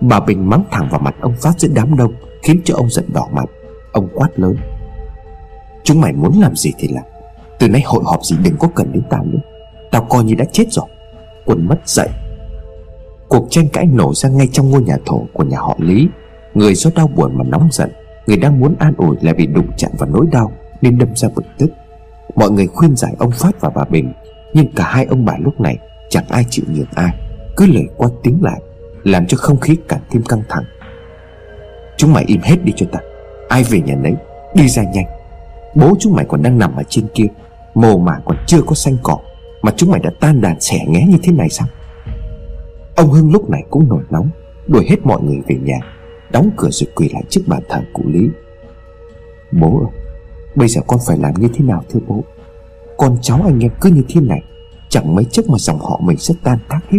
Bà 0.00 0.20
Bình 0.20 0.50
mắng 0.50 0.64
thẳng 0.70 0.88
vào 0.90 1.00
mặt 1.00 1.14
ông 1.20 1.34
Phát 1.40 1.60
giữa 1.60 1.68
đám 1.74 1.96
đông, 1.96 2.12
Khiến 2.42 2.60
cho 2.64 2.74
ông 2.76 2.90
giận 2.90 3.04
đỏ 3.12 3.28
mặt. 3.32 3.44
Ông 3.92 4.08
quát 4.14 4.28
lớn, 4.36 4.56
Chúng 5.84 6.00
mày 6.00 6.12
muốn 6.12 6.40
làm 6.40 6.56
gì 6.56 6.72
thì 6.78 6.88
làm. 6.88 7.04
Từ 7.58 7.68
nay 7.68 7.82
hội 7.84 8.02
họp 8.04 8.24
gì 8.24 8.36
đừng 8.44 8.56
có 8.56 8.68
cần 8.74 8.92
đến 8.92 9.02
tao 9.10 9.24
nữa. 9.24 9.38
Tao 9.90 10.06
coi 10.10 10.24
như 10.24 10.34
đã 10.34 10.44
chết 10.52 10.64
rồi. 10.70 10.86
Quân 11.44 11.66
mất 11.68 11.88
dậy. 11.88 12.08
Cuộc 13.28 13.46
tranh 13.50 13.68
cãi 13.72 13.86
nổ 13.86 14.14
ra 14.14 14.28
ngay 14.28 14.48
trong 14.52 14.70
ngôi 14.70 14.82
nhà 14.82 14.96
thổ 15.06 15.22
của 15.32 15.44
nhà 15.44 15.58
họ 15.58 15.76
Lý. 15.78 16.08
Người 16.54 16.74
do 16.74 16.90
đau 16.94 17.08
buồn 17.08 17.38
mà 17.38 17.44
nóng 17.44 17.68
giận, 17.72 17.90
Người 18.26 18.36
đang 18.36 18.60
muốn 18.60 18.74
an 18.78 18.94
ủi 18.96 19.16
lại 19.20 19.34
bị 19.34 19.46
đụng 19.46 19.66
chạm 19.76 19.90
vào 19.98 20.10
nỗi 20.10 20.26
đau 20.32 20.52
Nên 20.82 20.98
đâm 20.98 21.16
ra 21.16 21.28
bực 21.34 21.44
tức. 21.58 21.70
Mọi 22.34 22.50
người 22.50 22.66
khuyên 22.66 22.96
giải 22.96 23.14
ông 23.18 23.30
Phát 23.30 23.60
và 23.60 23.70
bà 23.74 23.84
Bình 23.84 24.12
nhưng 24.52 24.72
cả 24.72 24.84
hai 24.84 25.04
ông 25.04 25.24
bà 25.24 25.32
lúc 25.40 25.60
này 25.60 25.78
Chẳng 26.10 26.24
ai 26.28 26.44
chịu 26.50 26.64
nhường 26.74 26.86
ai, 26.94 27.10
Cứ 27.56 27.66
lời 27.66 27.84
qua 27.96 28.08
tiếng 28.22 28.38
lại, 28.42 28.60
Làm 29.04 29.26
cho 29.26 29.36
không 29.36 29.60
khí 29.60 29.76
càng 29.88 30.00
thêm 30.10 30.22
căng 30.22 30.42
thẳng. 30.48 30.64
Chúng 31.96 32.12
mày 32.12 32.24
im 32.26 32.40
hết 32.42 32.56
đi 32.64 32.72
cho 32.76 32.86
ta 32.92 33.00
Ai 33.48 33.64
về 33.64 33.80
nhà 33.80 33.94
nấy, 33.94 34.14
Đi 34.54 34.68
ra 34.68 34.82
nhanh. 34.82 35.06
Bố 35.74 35.94
chúng 36.00 36.14
mày 36.16 36.24
còn 36.28 36.42
đang 36.42 36.58
nằm 36.58 36.76
ở 36.76 36.82
trên 36.88 37.06
kia, 37.14 37.26
Mồ 37.74 37.98
mả 37.98 38.18
còn 38.24 38.36
chưa 38.46 38.62
có 38.66 38.74
xanh 38.74 38.96
cỏ, 39.02 39.18
Mà 39.62 39.72
chúng 39.76 39.90
mày 39.90 40.00
đã 40.00 40.10
tan 40.20 40.40
đàn 40.40 40.60
xẻ 40.60 40.78
nghé 40.88 41.06
như 41.08 41.18
thế 41.22 41.32
này 41.32 41.48
sao? 41.48 41.68
Ông 42.96 43.10
Hưng 43.10 43.32
lúc 43.32 43.50
này 43.50 43.62
cũng 43.70 43.88
nổi 43.88 44.02
nóng, 44.10 44.30
Đuổi 44.66 44.86
hết 44.88 44.96
mọi 45.04 45.22
người 45.22 45.40
về 45.48 45.56
nhà, 45.56 45.78
Đóng 46.32 46.50
cửa 46.56 46.68
rồi 46.70 46.88
quỳ 46.94 47.08
lại 47.08 47.22
trước 47.28 47.40
bàn 47.46 47.60
thờ 47.68 47.80
cụ 47.92 48.02
Lý. 48.06 48.28
Bố 49.52 49.80
ơi, 49.80 50.00
Bây 50.54 50.68
giờ 50.68 50.80
con 50.86 51.00
phải 51.06 51.18
làm 51.18 51.34
như 51.34 51.48
thế 51.54 51.64
nào 51.64 51.84
thưa 51.90 52.00
bố? 52.06 52.24
Con 53.00 53.18
cháu 53.22 53.40
anh 53.44 53.60
em 53.60 53.70
cứ 53.80 53.90
như 53.90 54.02
thế 54.08 54.20
này, 54.20 54.42
Chẳng 54.88 55.14
mấy 55.14 55.24
chốc 55.24 55.48
mà 55.48 55.58
dòng 55.58 55.78
họ 55.78 56.00
mình 56.02 56.16
sẽ 56.16 56.34
tan 56.42 56.58
tác 56.68 56.80
hết. 56.90 56.98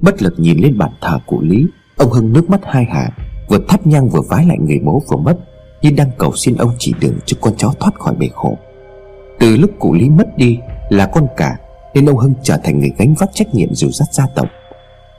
Bất 0.00 0.22
lực 0.22 0.34
nhìn 0.38 0.58
lên 0.58 0.78
bàn 0.78 0.90
thờ 1.00 1.18
cụ 1.26 1.40
Lý, 1.42 1.66
Ông 1.96 2.10
Hưng 2.10 2.32
nước 2.32 2.50
mắt 2.50 2.60
hai 2.64 2.84
hạ, 2.84 3.10
Vừa 3.48 3.58
thắp 3.68 3.86
nhang 3.86 4.08
vừa 4.08 4.20
vái 4.20 4.46
lại 4.46 4.58
người 4.60 4.78
bố 4.84 5.02
vừa 5.08 5.16
mất, 5.16 5.38
Như 5.82 5.90
đang 5.96 6.10
cầu 6.18 6.32
xin 6.36 6.56
ông 6.56 6.70
chỉ 6.78 6.94
đường 7.00 7.14
cho 7.26 7.36
con 7.40 7.56
cháu 7.56 7.72
thoát 7.80 7.94
khỏi 7.98 8.14
bể 8.14 8.28
khổ. 8.34 8.58
Từ 9.38 9.56
lúc 9.56 9.70
cụ 9.78 9.94
Lý 9.94 10.08
mất 10.08 10.36
đi 10.36 10.58
Là 10.88 11.06
con 11.06 11.26
cả, 11.36 11.56
Nên 11.94 12.06
ông 12.06 12.18
Hưng 12.18 12.34
trở 12.42 12.56
thành 12.64 12.78
người 12.78 12.92
gánh 12.98 13.14
vác 13.18 13.28
trách 13.32 13.54
nhiệm 13.54 13.74
dìu 13.74 13.90
dắt 13.90 14.08
gia 14.12 14.26
tộc. 14.34 14.46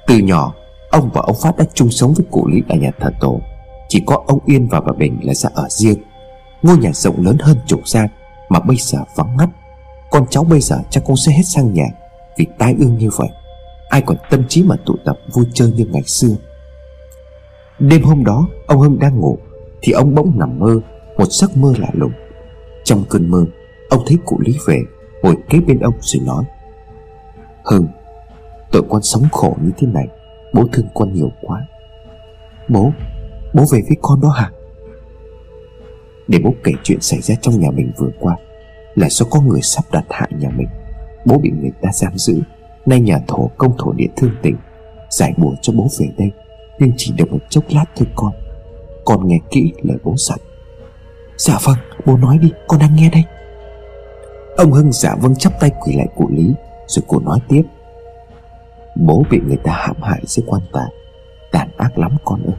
Từ 0.08 0.18
nhỏ, 0.18 0.54
Ông 0.92 1.10
và 1.14 1.22
ông 1.22 1.36
Phát 1.42 1.58
đã 1.58 1.66
chung 1.74 1.90
sống 1.90 2.14
với 2.14 2.26
cụ 2.32 2.48
Lý 2.48 2.62
ở 2.70 2.76
nhà 2.76 2.92
thờ 3.00 3.10
tổ. 3.20 3.42
Chỉ 3.90 4.04
có 4.06 4.24
ông 4.28 4.40
Yên 4.46 4.68
và 4.68 4.82
bà 4.82 4.94
Bình 4.94 5.18
là 5.22 5.34
ra 5.34 5.50
ở 5.54 5.66
riêng. 5.70 5.98
Ngôi 6.64 6.78
nhà 6.78 6.92
rộng 6.94 7.26
lớn 7.26 7.38
hơn 7.40 7.58
chục 7.68 7.88
gian 7.88 8.10
mà 8.50 8.60
bây 8.60 8.78
giờ 8.78 9.00
vắng 9.16 9.38
ngắt. 9.38 9.50
Con 10.12 10.26
cháu 10.30 10.44
bây 10.44 10.62
giờ 10.62 10.78
chắc 10.90 11.04
cũng 11.06 11.16
sẽ 11.16 11.32
hết 11.32 11.44
sang 11.44 11.74
nhà 11.74 11.86
Vì 12.38 12.46
tai 12.58 12.76
ương 12.80 12.98
như 12.98 13.10
vậy. 13.18 13.28
Ai 13.90 14.02
còn 14.02 14.18
tâm 14.30 14.44
trí 14.48 14.64
mà 14.64 14.76
tụ 14.86 14.96
tập 15.06 15.18
vui 15.34 15.46
chơi 15.54 15.72
như 15.72 15.86
ngày 15.92 16.04
xưa. 16.06 16.36
Đêm 17.80 18.04
hôm 18.04 18.24
đó, 18.24 18.48
Ông 18.68 18.80
Hưng 18.80 19.00
đang 19.00 19.20
ngủ, 19.20 19.38
Thì 19.82 19.92
ông 19.92 20.16
bỗng 20.16 20.40
nằm 20.40 20.60
mơ, 20.60 20.80
Một 21.18 21.32
giấc 21.32 21.58
mơ 21.58 21.74
lạ 21.78 21.88
lùng. 21.94 22.12
Trong 22.84 23.04
cơn 23.10 23.32
mơ, 23.32 23.46
Ông 23.90 24.04
thấy 24.06 24.18
cụ 24.26 24.40
Lý 24.40 24.58
về, 24.68 24.80
Ngồi 25.24 25.36
kế 25.50 25.60
bên 25.60 25.80
ông 25.80 25.94
rồi 26.02 26.24
nói, 26.26 26.44
Hưng, 27.64 27.88
Tội 28.72 28.84
con 28.90 29.02
sống 29.02 29.24
khổ 29.32 29.56
như 29.62 29.72
thế 29.78 29.88
này, 29.88 30.08
Bố 30.54 30.64
thương 30.72 30.88
con 30.94 31.14
nhiều 31.14 31.30
quá. 31.42 31.62
Bố 32.70 32.92
Bố 33.54 33.64
về 33.72 33.82
với 33.88 33.98
con 34.02 34.22
đó 34.22 34.30
hả? 34.30 34.52
Để 36.28 36.40
bố 36.44 36.54
kể 36.64 36.72
chuyện 36.84 37.02
xảy 37.02 37.22
ra 37.22 37.36
trong 37.42 37.60
nhà 37.60 37.72
mình 37.72 37.92
vừa 37.98 38.10
qua, 38.20 38.36
Là 38.96 39.10
do 39.10 39.26
có 39.30 39.42
người 39.42 39.62
sắp 39.62 39.86
đặt 39.92 40.06
hại 40.10 40.30
nhà 40.40 40.50
mình. 40.50 40.68
Bố 41.26 41.38
bị 41.38 41.50
người 41.50 41.72
ta 41.82 41.90
giam 41.94 42.18
giữ. 42.18 42.42
Nay 42.86 43.00
nhà 43.00 43.20
thổ 43.28 43.50
công 43.58 43.78
thổ 43.78 43.94
địa 43.94 44.08
thương 44.16 44.32
tình, 44.42 44.58
Giải 45.10 45.34
bùa 45.38 45.56
cho 45.62 45.74
bố 45.74 45.88
về 46.00 46.08
đây, 46.18 46.32
Nhưng 46.80 46.92
chỉ 46.98 47.14
được 47.18 47.32
một 47.32 47.40
chốc 47.50 47.64
lát 47.70 47.86
thôi 47.96 48.08
con. 48.16 48.32
Con 49.06 49.28
nghe 49.28 49.40
kỹ 49.52 49.74
lời 49.84 49.98
bố 50.04 50.14
dặn. 50.18 50.40
Dạ 51.38 51.58
vâng 51.64 51.78
bố 52.06 52.18
nói 52.18 52.38
đi, 52.38 52.52
con 52.68 52.80
đang 52.80 52.96
nghe 52.96 53.10
đây. 53.10 53.24
Ông 54.58 54.72
Hưng 54.72 54.92
dạ 54.92 55.16
vâng 55.16 55.36
chắp 55.36 55.60
tay 55.60 55.72
quỳ 55.86 55.94
lại 55.94 56.08
cụ 56.16 56.30
Lý, 56.32 56.54
Rồi 56.88 57.04
cụ 57.08 57.20
nói 57.20 57.40
tiếp. 57.50 57.64
Bố 58.96 59.24
bị 59.30 59.40
người 59.48 59.58
ta 59.64 59.74
hãm 59.74 60.02
hại 60.02 60.22
dưới 60.26 60.46
quan 60.48 60.62
tài 60.74 60.88
Tàn 61.52 61.70
ác 61.78 61.98
lắm 61.98 62.18
con 62.26 62.44
ơi. 62.44 62.56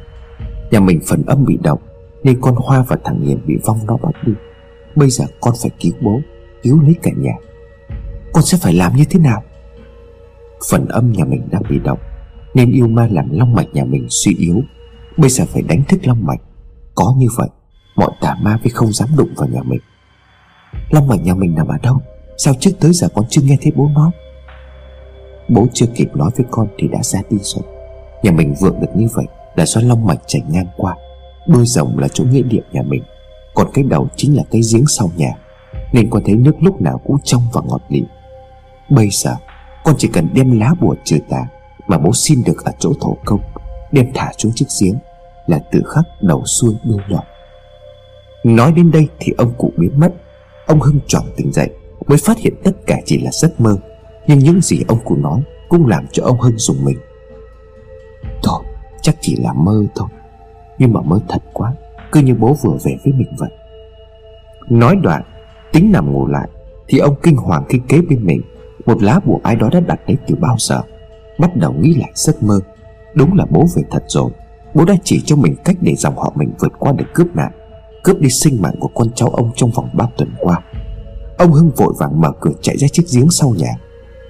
Nhà 0.70 0.80
mình 0.80 1.00
phần 1.06 1.22
âm 1.26 1.44
bị 1.44 1.58
động 1.62 1.80
nên 2.28 2.40
con 2.40 2.54
Hoa 2.56 2.84
và 2.88 2.96
thằng 3.04 3.20
Hiền 3.20 3.38
bị 3.46 3.54
vong 3.64 3.86
nó 3.86 3.96
bắt 3.96 4.14
đi. 4.26 4.32
Bây 4.96 5.10
giờ 5.10 5.24
con 5.40 5.54
phải 5.62 5.70
cứu 5.80 5.92
bố, 6.00 6.20
Cứu 6.62 6.80
lấy 6.80 6.94
cả 7.02 7.10
nhà. 7.16 7.32
Con 8.32 8.44
sẽ 8.44 8.58
phải 8.60 8.72
làm 8.72 8.96
như 8.96 9.04
thế 9.10 9.20
nào? 9.20 9.42
Phần 10.70 10.88
âm 10.88 11.12
nhà 11.12 11.24
mình 11.24 11.48
đang 11.50 11.62
bị 11.70 11.78
động, 11.78 11.98
Nên 12.54 12.72
yêu 12.72 12.88
ma 12.88 13.08
làm 13.10 13.28
long 13.30 13.54
mạch 13.54 13.66
nhà 13.72 13.84
mình 13.84 14.06
suy 14.10 14.34
yếu. 14.38 14.60
Bây 15.16 15.30
giờ 15.30 15.44
phải 15.48 15.62
đánh 15.62 15.82
thức 15.88 16.00
long 16.02 16.26
mạch. 16.26 16.40
Có 16.94 17.14
như 17.18 17.26
vậy, 17.36 17.48
Mọi 17.96 18.10
tà 18.20 18.34
ma 18.42 18.56
mới 18.56 18.70
không 18.70 18.92
dám 18.92 19.08
đụng 19.16 19.30
vào 19.36 19.48
nhà 19.48 19.62
mình. 19.62 19.80
Long 20.90 21.08
mạch 21.08 21.22
nhà 21.22 21.34
mình 21.34 21.54
nằm 21.54 21.68
ở 21.68 21.78
đâu? 21.82 21.98
Sao 22.38 22.54
trước 22.60 22.72
tới 22.80 22.92
giờ 22.92 23.08
con 23.14 23.24
chưa 23.30 23.42
nghe 23.42 23.58
thấy 23.62 23.72
bố 23.76 23.88
nói? 23.94 24.10
Bố 25.48 25.66
chưa 25.74 25.86
kịp 25.94 26.16
nói 26.16 26.30
với 26.36 26.46
con 26.50 26.68
thì 26.78 26.88
đã 26.88 27.02
ra 27.02 27.20
đi 27.30 27.36
rồi. 27.40 27.64
Nhà 28.22 28.30
mình 28.30 28.54
vượng 28.60 28.80
được 28.80 28.90
như 28.96 29.08
vậy 29.14 29.26
Là 29.56 29.66
do 29.66 29.80
long 29.80 30.06
mạch 30.06 30.20
chảy 30.26 30.42
ngang 30.48 30.66
qua. 30.76 30.96
Đôi 31.48 31.66
rồng 31.66 31.98
là 31.98 32.08
chỗ 32.08 32.24
nghĩa 32.24 32.42
địa 32.42 32.62
nhà 32.72 32.82
mình, 32.82 33.02
Còn 33.54 33.68
cái 33.74 33.84
đầu 33.84 34.08
chính 34.16 34.36
là 34.36 34.42
cái 34.50 34.60
giếng 34.72 34.86
sau 34.86 35.10
nhà, 35.16 35.30
Nên 35.92 36.10
con 36.10 36.22
thấy 36.26 36.34
nước 36.34 36.54
lúc 36.60 36.82
nào 36.82 37.00
cũng 37.04 37.16
trong 37.24 37.42
và 37.52 37.60
ngọt 37.66 37.82
lịm. 37.88 38.04
Bây 38.90 39.08
giờ, 39.10 39.36
Con 39.84 39.94
chỉ 39.98 40.08
cần 40.12 40.28
đem 40.32 40.60
lá 40.60 40.74
bùa 40.80 40.94
trừ 41.04 41.18
tà 41.28 41.46
Mà 41.86 41.98
bố 41.98 42.12
xin 42.12 42.44
được 42.44 42.64
ở 42.64 42.72
chỗ 42.78 42.92
thổ 43.00 43.16
công, 43.24 43.40
Đem 43.92 44.10
thả 44.14 44.32
xuống 44.38 44.52
chiếc 44.54 44.66
giếng 44.80 44.94
Là 45.46 45.58
tự 45.72 45.82
khắc 45.86 46.04
đầu 46.20 46.44
xuôi 46.44 46.74
đuôi 46.84 47.00
lọt 47.08 47.24
Nói 48.44 48.72
đến 48.72 48.90
đây 48.90 49.08
thì 49.18 49.32
ông 49.38 49.52
cụ 49.58 49.72
biến 49.76 50.00
mất. 50.00 50.12
Ông 50.66 50.80
Hưng 50.80 51.00
tròn 51.06 51.22
tỉnh 51.36 51.52
dậy, 51.52 51.70
Mới 52.06 52.18
phát 52.18 52.38
hiện 52.38 52.54
tất 52.64 52.72
cả 52.86 52.96
chỉ 53.04 53.20
là 53.20 53.30
giấc 53.32 53.60
mơ, 53.60 53.76
nhưng 54.26 54.38
những 54.38 54.60
gì 54.60 54.80
ông 54.88 54.98
cụ 55.04 55.16
nói 55.16 55.42
Cũng 55.68 55.86
làm 55.86 56.06
cho 56.12 56.24
ông 56.24 56.40
Hưng 56.40 56.58
dùng 56.58 56.84
mình. 56.84 56.98
Thôi, 58.42 58.62
chắc 59.02 59.16
chỉ 59.20 59.36
là 59.36 59.52
mơ 59.52 59.82
thôi. 59.94 60.08
Nhưng 60.78 60.92
mà 60.92 61.00
mới 61.00 61.20
thật 61.28 61.42
quá, 61.52 61.72
Cứ 62.12 62.20
như 62.20 62.34
bố 62.34 62.54
vừa 62.62 62.76
về 62.84 62.96
với 63.04 63.12
mình 63.12 63.28
vậy. 63.38 63.50
Nói 64.68 64.96
đoạn, 65.02 65.22
Tính 65.72 65.92
nằm 65.92 66.12
ngủ 66.12 66.26
lại, 66.26 66.48
Thì 66.88 66.98
ông 66.98 67.14
kinh 67.22 67.36
hoàng 67.36 67.64
khi 67.68 67.80
kế 67.88 68.00
bên 68.00 68.26
mình, 68.26 68.42
Một 68.86 69.02
lá 69.02 69.20
bùa 69.24 69.38
ai 69.42 69.56
đó 69.56 69.68
đã 69.72 69.80
đặt 69.80 70.00
đấy 70.06 70.16
từ 70.26 70.34
bao 70.34 70.56
giờ. 70.58 70.82
Bắt 71.38 71.56
đầu 71.56 71.72
nghĩ 71.72 71.94
lại 71.94 72.10
giấc 72.14 72.42
mơ, 72.42 72.60
Đúng 73.14 73.34
là 73.34 73.46
bố 73.50 73.66
về 73.76 73.82
thật 73.90 74.04
rồi. 74.06 74.30
Bố 74.74 74.84
đã 74.84 74.94
chỉ 75.04 75.22
cho 75.26 75.36
mình 75.36 75.56
cách 75.64 75.76
để 75.80 75.94
dòng 75.94 76.18
họ 76.18 76.32
mình 76.34 76.50
vượt 76.58 76.72
qua 76.78 76.92
được 76.92 77.04
cướp 77.14 77.26
nạn, 77.36 77.52
cướp 78.02 78.20
đi 78.20 78.30
sinh 78.30 78.62
mạng 78.62 78.74
của 78.80 78.88
con 78.94 79.08
cháu 79.14 79.28
ông 79.28 79.50
trong 79.56 79.70
vòng 79.70 79.88
3 79.92 80.06
tuần 80.16 80.30
qua. 80.40 80.62
Ông 81.38 81.52
Hưng 81.52 81.70
vội 81.70 81.94
vàng 81.98 82.20
mở 82.20 82.32
cửa 82.40 82.50
chạy 82.62 82.76
ra 82.76 82.88
chiếc 82.92 83.02
giếng 83.14 83.30
sau 83.30 83.54
nhà, 83.58 83.74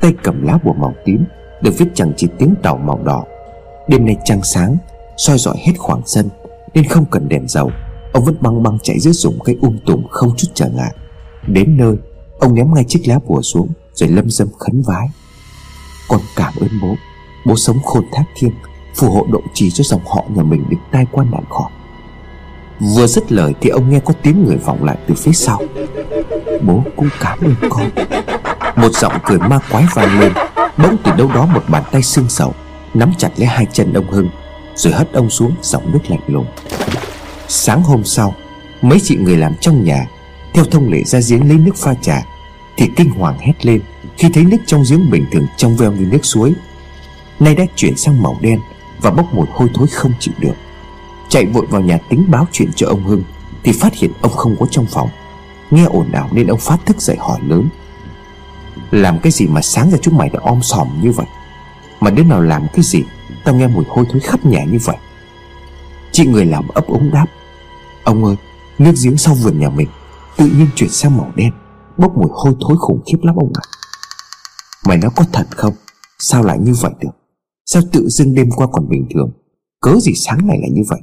Tay 0.01 0.14
cầm 0.22 0.46
lá 0.46 0.59
bùa 0.64 0.72
màu 0.72 0.94
tím 1.05 1.24
Được 1.62 1.78
viết 1.78 1.86
chẳng 1.94 2.12
chỉ 2.16 2.28
tiếng 2.38 2.55
tàu 2.62 2.76
màu 2.76 3.01
đỏ. 3.05 3.24
Đêm 3.88 4.07
nay 4.07 4.16
trăng 4.24 4.42
sáng, 4.42 4.76
soi 5.16 5.38
rọi 5.38 5.57
hết 5.59 5.72
khoảng 5.78 6.03
sân 6.07 6.28
nên 6.79 6.89
không 6.89 7.05
cần 7.11 7.29
đèn 7.29 7.49
dầu. 7.49 7.70
Ông 8.12 8.24
vẫn 8.24 8.37
băng 8.41 8.62
băng 8.62 8.79
chạy 8.83 9.01
dưới 9.01 9.12
dùng 9.12 9.39
cây 9.45 9.59
um 9.61 9.79
tùm 9.87 10.03
không 10.11 10.37
chút 10.37 10.49
trở 10.55 10.68
ngại. 10.68 10.95
Đến 11.47 11.76
nơi, 11.76 11.97
Ông 12.39 12.55
ném 12.55 12.74
ngay 12.74 12.85
chiếc 12.85 13.03
lá 13.07 13.18
bùa 13.26 13.43
xuống, 13.43 13.68
Rồi 13.95 14.09
lâm 14.09 14.31
dâm 14.31 14.49
khấn 14.59 14.83
vái. 14.87 15.09
Con 16.09 16.20
cảm 16.37 16.53
ơn 16.61 16.68
bố. 16.83 16.95
Bố 17.47 17.57
sống 17.57 17.76
khôn 17.85 18.05
thác 18.12 18.24
thiêng, 18.37 18.53
Phù 18.95 19.11
hộ 19.11 19.26
độ 19.31 19.41
trì 19.55 19.70
cho 19.70 19.85
dòng 19.85 20.01
họ 20.07 20.24
nhà 20.35 20.43
mình 20.43 20.64
được 20.70 20.76
tai 20.93 21.07
qua 21.12 21.24
nạn 21.33 21.45
khỏi 21.51 21.70
Vừa 22.97 23.07
dứt 23.07 23.33
lời 23.33 23.55
thì 23.61 23.70
ông 23.70 23.91
nghe 23.91 24.01
có 24.01 24.14
tiếng 24.22 24.45
người 24.45 24.57
vọng 24.57 24.85
lại 24.85 24.99
từ 25.09 25.14
phía 25.14 25.33
sau. 25.33 25.62
Bố 26.62 26.85
cũng 26.97 27.09
cảm 27.20 27.39
ơn 27.41 27.55
con. 27.70 27.91
Một 28.76 28.93
giọng 28.93 29.12
cười 29.24 29.39
ma 29.39 29.59
quái 29.70 29.85
vang 29.95 30.20
lên, 30.20 30.33
Bỗng 30.76 30.97
từ 31.05 31.12
đâu 31.18 31.31
đó 31.35 31.47
một 31.47 31.62
bàn 31.68 31.83
tay 31.93 32.03
xương 32.03 32.29
sầu, 32.29 32.55
Nắm 32.95 33.12
chặt 33.18 33.31
lấy 33.37 33.47
hai 33.47 33.66
chân 33.72 33.93
ông 33.93 34.11
Hưng. 34.11 34.29
Rồi 34.79 34.93
hất 34.93 35.12
ông 35.12 35.31
xuống 35.31 35.53
dòng 35.62 35.93
nước 35.93 36.11
lạnh 36.11 36.20
lùng. 36.26 36.47
Sáng 37.49 37.83
hôm 37.83 38.05
sau, 38.05 38.35
Mấy 38.83 39.01
chị 39.01 39.16
người 39.16 39.37
làm 39.37 39.55
trong 39.61 39.85
nhà, 39.85 40.07
Theo 40.53 40.64
thông 40.64 40.93
lệ 40.93 41.03
ra 41.05 41.20
giếng 41.29 41.49
lấy 41.49 41.59
nước 41.59 41.76
pha 41.76 41.95
trà, 41.95 42.22
Thì 42.76 42.87
kinh 42.97 43.11
hoàng 43.11 43.39
hét 43.39 43.66
lên 43.66 43.81
Khi 44.16 44.29
thấy 44.35 44.45
nước 44.45 44.57
trong 44.66 44.85
giếng 44.91 45.11
bình 45.11 45.26
thường 45.33 45.47
trong 45.57 45.76
veo 45.76 45.93
như 45.93 46.07
nước 46.07 46.24
suối. 46.24 46.53
Nay 47.41 47.55
đã 47.55 47.64
chuyển 47.76 47.97
sang 47.97 48.22
màu 48.22 48.37
đen 48.41 48.61
Và 49.01 49.11
bốc 49.11 49.35
mùi 49.35 49.47
hôi 49.51 49.68
thối 49.74 49.87
không 49.87 50.12
chịu 50.20 50.35
được. 50.39 50.55
Chạy 51.29 51.47
vội 51.47 51.66
vào 51.66 51.81
nhà 51.81 51.99
tính 52.09 52.24
báo 52.29 52.47
chuyện 52.53 52.70
cho 52.76 52.87
ông 52.87 53.05
Hưng, 53.05 53.22
Thì 53.62 53.72
phát 53.72 53.95
hiện 53.95 54.11
ông 54.20 54.33
không 54.33 54.57
có 54.61 54.66
trong 54.70 54.87
phòng. 54.87 55.09
Nghe 55.70 55.85
ồn 55.85 56.12
ào 56.12 56.29
nên 56.33 56.47
ông 56.47 56.59
phát 56.59 56.87
thức 56.87 57.03
dậy 57.03 57.16
hỏi 57.20 57.41
lớn. 57.47 57.68
Làm 58.91 59.18
cái 59.18 59.33
gì 59.33 59.47
mà 59.47 59.62
sáng 59.62 59.91
ra 59.91 59.99
chúng 60.03 60.16
mày 60.16 60.29
đã 60.29 60.41
om 60.43 60.62
sòm 60.62 60.89
như 61.03 61.12
vậy? 61.12 61.26
Mà 62.01 62.11
đứa 62.11 62.22
nào 62.22 62.41
làm 62.41 62.66
cái 62.72 62.83
gì 62.85 63.03
Tao 63.49 63.57
nghe 63.57 63.66
mùi 63.66 63.84
hôi 63.88 64.05
thối 64.11 64.20
khắp 64.20 64.46
nhà 64.46 64.64
như 64.64 64.78
vậy. 64.84 64.96
Chị 66.12 66.26
người 66.26 66.46
làm 66.46 66.68
ấp 66.68 66.86
ống 66.86 67.11
đáp, 67.12 67.26
Ông 68.05 68.24
ơi, 68.24 68.36
Nước 68.78 68.92
giếng 69.05 69.16
sau 69.16 69.34
vườn 69.34 69.61
nhà 69.61 69.70
mình 69.70 69.88
Tự 70.36 70.44
nhiên 70.46 70.66
chuyển 70.74 70.90
sang 70.90 71.16
màu 71.16 71.32
đen, 71.36 71.53
Bốc 71.99 72.16
mùi 72.16 72.28
hôi 72.30 72.55
thối 72.61 72.76
khủng 72.78 73.01
khiếp 73.07 73.18
lắm 73.22 73.36
ông 73.36 73.53
ạ. 73.55 73.64
Mày 74.88 74.99
nói 74.99 75.11
có 75.16 75.24
thật 75.32 75.46
không? 75.57 75.74
Sao 76.18 76.42
lại 76.42 76.59
như 76.59 76.72
vậy 76.80 76.92
được? 77.01 77.11
Sao 77.66 77.82
tự 77.92 78.09
dưng 78.09 78.34
đêm 78.34 78.51
qua 78.51 78.66
còn 78.72 78.88
bình 78.88 79.07
thường? 79.14 79.30
Cớ 79.80 80.01
gì 80.01 80.12
sáng 80.14 80.46
nay 80.46 80.59
lại 80.61 80.70
như 80.70 80.82
vậy? 80.88 81.01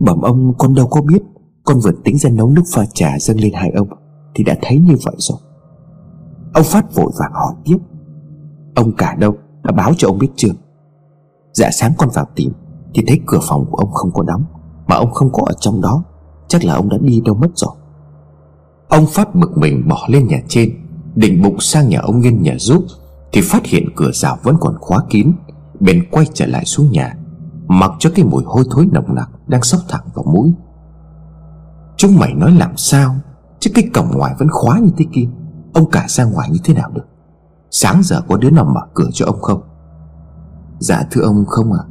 Bẩm 0.00 0.20
ông, 0.20 0.54
con 0.58 0.74
đâu 0.74 0.86
có 0.86 1.00
biết. 1.00 1.22
Con 1.64 1.80
vừa 1.80 1.92
tính 2.04 2.18
ra 2.18 2.30
nấu 2.30 2.50
nước 2.50 2.64
pha 2.74 2.82
trà 2.94 3.18
dâng 3.18 3.40
lên 3.40 3.52
hai 3.54 3.70
ông 3.70 3.88
Thì 4.34 4.44
đã 4.44 4.56
thấy 4.62 4.78
như 4.78 4.94
vậy 5.04 5.14
rồi. 5.18 5.38
Ông 6.54 6.64
Phát 6.64 6.94
vội 6.94 7.12
vàng 7.18 7.32
hỏi 7.32 7.54
tiếp, 7.64 7.78
Ông 8.74 8.92
cả 8.96 9.14
đâu? 9.18 9.36
Đã 9.62 9.72
báo 9.72 9.92
cho 9.96 10.08
ông 10.08 10.18
biết 10.18 10.30
chưa? 10.36 10.52
Dạ 11.54 11.70
sáng 11.70 11.92
con 11.98 12.08
vào 12.14 12.26
tìm, 12.34 12.52
Thì 12.94 13.02
thấy 13.06 13.20
cửa 13.26 13.40
phòng 13.48 13.64
của 13.70 13.76
ông 13.76 13.90
không 13.90 14.10
có 14.12 14.22
đóng, 14.22 14.44
Mà 14.86 14.96
ông 14.96 15.12
không 15.12 15.32
có 15.32 15.42
ở 15.46 15.54
trong 15.60 15.80
đó. 15.80 16.04
Chắc 16.48 16.64
là 16.64 16.74
ông 16.74 16.88
đã 16.88 16.96
đi 17.00 17.20
đâu 17.24 17.34
mất 17.34 17.48
rồi. 17.54 17.74
Ông 18.88 19.06
Phát 19.06 19.34
bực 19.34 19.58
mình 19.58 19.88
bỏ 19.88 20.06
lên 20.08 20.26
nhà 20.26 20.38
trên, 20.48 20.70
Định 21.14 21.42
bụng 21.42 21.60
sang 21.60 21.88
nhà 21.88 22.00
ông 22.00 22.20
Nghiên 22.20 22.42
nhà 22.42 22.54
giúp, 22.58 22.84
Thì 23.32 23.40
phát 23.40 23.66
hiện 23.66 23.88
cửa 23.96 24.10
rào 24.12 24.38
vẫn 24.42 24.56
còn 24.60 24.76
khóa 24.80 24.98
kín, 25.10 25.32
Bèn 25.80 26.04
quay 26.10 26.26
trở 26.34 26.46
lại 26.46 26.64
xuống 26.64 26.90
nhà, 26.90 27.16
Mặc 27.66 27.92
cho 27.98 28.10
cái 28.14 28.24
mùi 28.24 28.42
hôi 28.46 28.64
thối 28.70 28.86
nồng 28.92 29.14
nặc 29.14 29.30
Đang 29.46 29.62
sốc 29.62 29.80
thẳng 29.88 30.04
vào 30.14 30.24
mũi. 30.32 30.52
Chúng 31.96 32.18
mày 32.18 32.34
nói 32.34 32.52
làm 32.52 32.76
sao, 32.76 33.16
Chứ 33.60 33.70
cái 33.74 33.84
cổng 33.94 34.10
ngoài 34.10 34.34
vẫn 34.38 34.48
khóa 34.50 34.78
như 34.78 34.90
thế 34.96 35.04
kia, 35.12 35.28
Ông 35.74 35.90
cả 35.90 36.04
ra 36.08 36.24
ngoài 36.24 36.48
như 36.52 36.58
thế 36.64 36.74
nào 36.74 36.90
được? 36.94 37.06
Sáng 37.70 38.02
giờ 38.02 38.20
có 38.28 38.36
đứa 38.36 38.50
nào 38.50 38.64
mở 38.64 38.80
cửa 38.94 39.08
cho 39.12 39.26
ông 39.26 39.40
không? 39.40 39.62
Dạ 40.78 41.02
thưa 41.10 41.20
ông, 41.20 41.44
không 41.46 41.72
ạ. 41.72 41.78
À? 41.80 41.88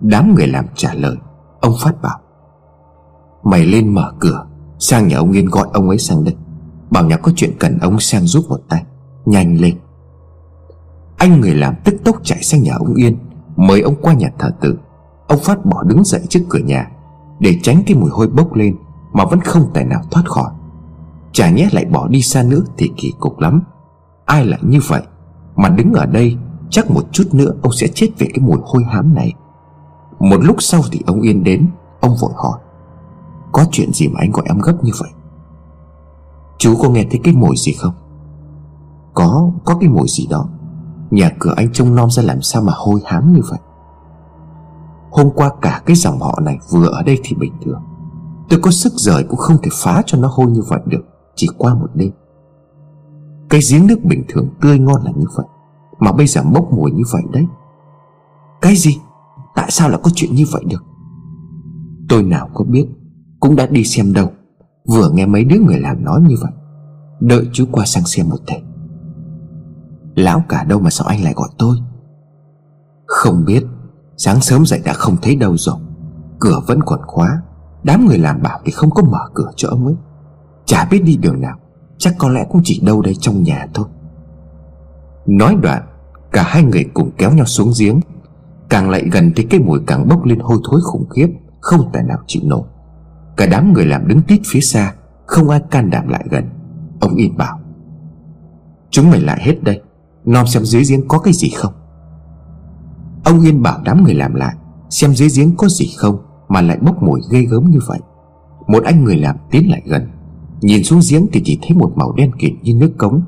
Đám 0.00 0.34
người 0.34 0.46
làm 0.46 0.64
trả 0.74 0.94
lời, 0.94 1.16
Ông 1.60 1.74
Phát 1.80 2.02
bảo, 2.02 2.18
Mày 3.44 3.66
lên 3.66 3.94
mở 3.94 4.12
cửa, 4.20 4.46
Sang 4.78 5.08
nhà 5.08 5.16
ông 5.16 5.32
Yên 5.32 5.46
gọi 5.46 5.68
ông 5.72 5.88
ấy 5.88 5.98
sang 5.98 6.24
đây. 6.24 6.36
Bảo 6.90 7.04
nhà 7.04 7.16
có 7.16 7.32
chuyện 7.36 7.50
cần 7.60 7.78
ông 7.78 8.00
sang 8.00 8.22
giúp 8.22 8.44
một 8.48 8.60
tay. 8.68 8.84
Nhanh 9.24 9.60
lên. 9.60 9.78
Anh 11.16 11.40
người 11.40 11.54
làm 11.54 11.74
tức 11.84 11.94
tốc 12.04 12.16
chạy 12.22 12.42
sang 12.42 12.62
nhà 12.62 12.74
ông 12.74 12.94
Yên, 12.94 13.16
Mời 13.56 13.80
ông 13.80 13.94
qua 14.02 14.12
nhà 14.12 14.28
thờ 14.38 14.50
tự. 14.60 14.78
Ông 15.28 15.38
Phát 15.38 15.66
bỏ 15.66 15.82
đứng 15.82 16.04
dậy 16.04 16.20
trước 16.28 16.40
cửa 16.48 16.58
nhà, 16.58 16.90
Để 17.40 17.58
tránh 17.62 17.82
cái 17.86 17.96
mùi 17.96 18.10
hôi 18.10 18.28
bốc 18.28 18.54
lên 18.54 18.76
Mà 19.12 19.24
vẫn 19.24 19.40
không 19.40 19.70
tài 19.74 19.84
nào 19.84 20.02
thoát 20.10 20.22
khỏi. 20.26 20.50
Chả 21.32 21.50
nhé 21.50 21.68
lại 21.72 21.84
bỏ 21.84 22.08
đi 22.08 22.22
xa 22.22 22.42
nữa 22.42 22.60
thì 22.78 22.90
kỳ 22.96 23.12
cục 23.20 23.38
lắm. 23.38 23.62
Ai 24.24 24.46
lại 24.46 24.60
như 24.62 24.80
vậy 24.88 25.02
Mà 25.56 25.68
đứng 25.68 25.92
ở 25.92 26.06
đây 26.06 26.36
Chắc 26.72 26.90
một 26.90 27.02
chút 27.12 27.24
nữa 27.32 27.52
ông 27.62 27.72
sẽ 27.72 27.86
chết 27.94 28.08
về 28.18 28.26
cái 28.34 28.40
mùi 28.40 28.58
hôi 28.64 28.84
hám 28.84 29.14
này. 29.14 29.32
Một 30.18 30.36
lúc 30.40 30.56
sau 30.58 30.80
thì 30.92 31.00
ông 31.06 31.20
Yên 31.20 31.44
đến, 31.44 31.68
Ông 32.00 32.16
vội 32.20 32.32
hỏi, 32.36 32.58
Có 33.52 33.64
chuyện 33.70 33.92
gì 33.92 34.08
mà 34.08 34.20
anh 34.20 34.30
gọi 34.30 34.44
em 34.48 34.58
gấp 34.58 34.84
như 34.84 34.92
vậy? 35.00 35.10
Chú 36.58 36.76
có 36.82 36.88
nghe 36.88 37.06
thấy 37.10 37.20
cái 37.24 37.34
mùi 37.34 37.56
gì 37.56 37.72
không? 37.72 37.94
Có 39.14 39.50
Có 39.64 39.76
cái 39.80 39.88
mùi 39.88 40.08
gì 40.08 40.26
đó. 40.30 40.48
Nhà 41.10 41.30
cửa 41.38 41.52
anh 41.56 41.72
trông 41.72 41.94
nom 41.94 42.10
ra 42.10 42.22
làm 42.22 42.42
sao 42.42 42.62
mà 42.62 42.72
hôi 42.76 43.00
hám 43.04 43.32
như 43.32 43.40
vậy? 43.50 43.58
Hôm 45.10 45.30
qua 45.30 45.50
cả 45.60 45.82
cái 45.86 45.96
dòng 45.96 46.20
họ 46.20 46.38
này 46.42 46.58
vừa 46.70 46.86
ở 46.86 47.02
đây 47.02 47.18
thì 47.24 47.36
bình 47.36 47.52
thường. 47.64 47.82
Tôi 48.48 48.60
có 48.62 48.70
sức 48.70 48.92
rời 48.96 49.24
cũng 49.24 49.38
không 49.38 49.56
thể 49.62 49.70
phá 49.72 50.02
cho 50.06 50.18
nó 50.18 50.28
hôi 50.32 50.46
như 50.46 50.62
vậy 50.68 50.80
được, 50.86 51.02
Chỉ 51.34 51.48
qua 51.58 51.74
một 51.74 51.90
đêm. 51.94 52.10
Cái 53.48 53.60
giếng 53.70 53.86
nước 53.86 54.04
bình 54.04 54.24
thường 54.28 54.48
tươi 54.60 54.78
ngon 54.78 55.02
là 55.04 55.10
như 55.16 55.26
vậy. 55.36 55.46
Mà 56.04 56.12
bây 56.12 56.26
giờ 56.26 56.42
bốc 56.52 56.72
mùi 56.72 56.90
như 56.90 57.02
vậy 57.12 57.22
đấy. 57.32 57.46
Cái 58.60 58.76
gì? 58.76 58.98
Tại 59.54 59.70
sao 59.70 59.88
lại 59.88 60.00
có 60.02 60.10
chuyện 60.14 60.34
như 60.34 60.44
vậy 60.52 60.62
được? 60.66 60.84
Tôi 62.08 62.22
nào 62.22 62.48
có 62.54 62.64
biết, 62.64 62.86
Cũng 63.40 63.56
đã 63.56 63.66
đi 63.66 63.84
xem 63.84 64.12
đâu. 64.12 64.32
Vừa 64.88 65.10
nghe 65.10 65.26
mấy 65.26 65.44
đứa 65.44 65.58
người 65.58 65.80
làm 65.80 66.04
nói 66.04 66.20
như 66.20 66.34
vậy. 66.42 66.52
Đợi 67.20 67.48
chú 67.52 67.64
qua 67.72 67.84
sang 67.84 68.04
xem 68.04 68.28
một 68.28 68.36
thể. 68.46 68.62
Lão 70.14 70.42
cả 70.48 70.64
đâu 70.64 70.80
mà 70.80 70.90
sao 70.90 71.06
anh 71.06 71.24
lại 71.24 71.32
gọi 71.36 71.48
tôi? 71.58 71.76
Không 73.06 73.44
biết. 73.44 73.64
Sáng 74.16 74.40
sớm 74.40 74.66
dậy 74.66 74.80
đã 74.84 74.92
không 74.92 75.16
thấy 75.22 75.36
đâu 75.36 75.56
rồi. 75.56 75.76
Cửa 76.40 76.60
vẫn 76.66 76.80
còn 76.86 77.00
khóa. 77.06 77.42
Đám 77.82 78.06
người 78.06 78.18
làm 78.18 78.42
bảo 78.42 78.60
thì 78.64 78.72
không 78.72 78.90
có 78.90 79.02
mở 79.02 79.28
cửa 79.34 79.50
cho 79.56 79.68
ông 79.68 79.86
ấy. 79.86 79.96
Chả 80.66 80.88
biết 80.90 81.02
đi 81.04 81.16
đường 81.16 81.40
nào. 81.40 81.58
Chắc 81.98 82.14
có 82.18 82.28
lẽ 82.28 82.46
cũng 82.50 82.60
chỉ 82.64 82.80
đâu 82.86 83.02
đây 83.02 83.14
trong 83.20 83.42
nhà 83.42 83.66
thôi. 83.74 83.86
Nói 85.26 85.56
đoạn 85.62 85.82
Cả 86.32 86.42
hai 86.46 86.62
người 86.62 86.84
cùng 86.94 87.10
kéo 87.18 87.32
nhau 87.32 87.46
xuống 87.46 87.72
giếng. 87.80 88.00
Càng 88.68 88.90
lại 88.90 89.08
gần 89.12 89.32
thì 89.36 89.42
cái 89.42 89.60
mùi 89.60 89.80
càng 89.86 90.08
bốc 90.08 90.24
lên 90.24 90.38
hôi 90.38 90.58
thối 90.64 90.80
khủng 90.84 91.08
khiếp, 91.08 91.28
Không 91.60 91.90
thể 91.92 92.02
nào 92.02 92.18
chịu 92.26 92.42
nổi. 92.44 92.62
Cả 93.36 93.46
đám 93.46 93.72
người 93.72 93.86
làm 93.86 94.08
đứng 94.08 94.22
tít 94.22 94.40
phía 94.46 94.60
xa, 94.60 94.94
Không 95.26 95.48
ai 95.48 95.60
can 95.70 95.90
đảm 95.90 96.08
lại 96.08 96.24
gần. 96.30 96.44
Ông 97.00 97.14
Yên 97.14 97.36
bảo, 97.36 97.60
Chúng 98.90 99.10
mày 99.10 99.20
lại 99.20 99.38
hết 99.42 99.62
đây, 99.62 99.80
Nom 100.24 100.46
xem 100.46 100.64
dưới 100.64 100.82
giếng 100.88 101.08
có 101.08 101.18
cái 101.18 101.32
gì 101.34 101.50
không? 101.50 101.72
Ông 103.24 103.40
Yên 103.40 103.62
bảo 103.62 103.78
đám 103.84 104.04
người 104.04 104.14
làm 104.14 104.34
lại, 104.34 104.56
Xem 104.90 105.14
dưới 105.14 105.28
giếng 105.36 105.56
có 105.56 105.68
gì 105.68 105.90
không 105.96 106.18
Mà 106.48 106.60
lại 106.60 106.78
bốc 106.82 107.02
mùi 107.02 107.20
ghê 107.30 107.42
gớm 107.42 107.70
như 107.70 107.78
vậy. 107.88 107.98
Một 108.66 108.84
anh 108.84 109.04
người 109.04 109.16
làm 109.16 109.36
tiến 109.50 109.70
lại 109.70 109.82
gần, 109.86 110.08
Nhìn 110.60 110.84
xuống 110.84 111.00
giếng 111.10 111.26
thì 111.32 111.42
chỉ 111.44 111.58
thấy 111.62 111.76
một 111.76 111.92
màu 111.96 112.12
đen 112.12 112.30
kịt 112.38 112.52
như 112.62 112.74
nước 112.74 112.92
cống. 112.98 113.22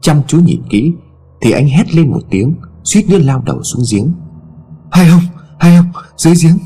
Chăm 0.00 0.22
chú 0.26 0.40
nhìn 0.40 0.62
kỹ 0.70 0.92
thì 1.40 1.50
anh 1.50 1.68
hét 1.68 1.94
lên 1.94 2.10
một 2.10 2.20
tiếng 2.30 2.54
Suýt 2.84 3.08
nữa 3.08 3.18
lao 3.18 3.42
đầu 3.44 3.62
xuống 3.62 3.82
giếng. 3.92 4.12
Hay 4.90 5.10
không, 5.10 5.20
hay 5.58 5.76
không, 5.76 6.02
dưới 6.16 6.34
giếng. 6.42 6.58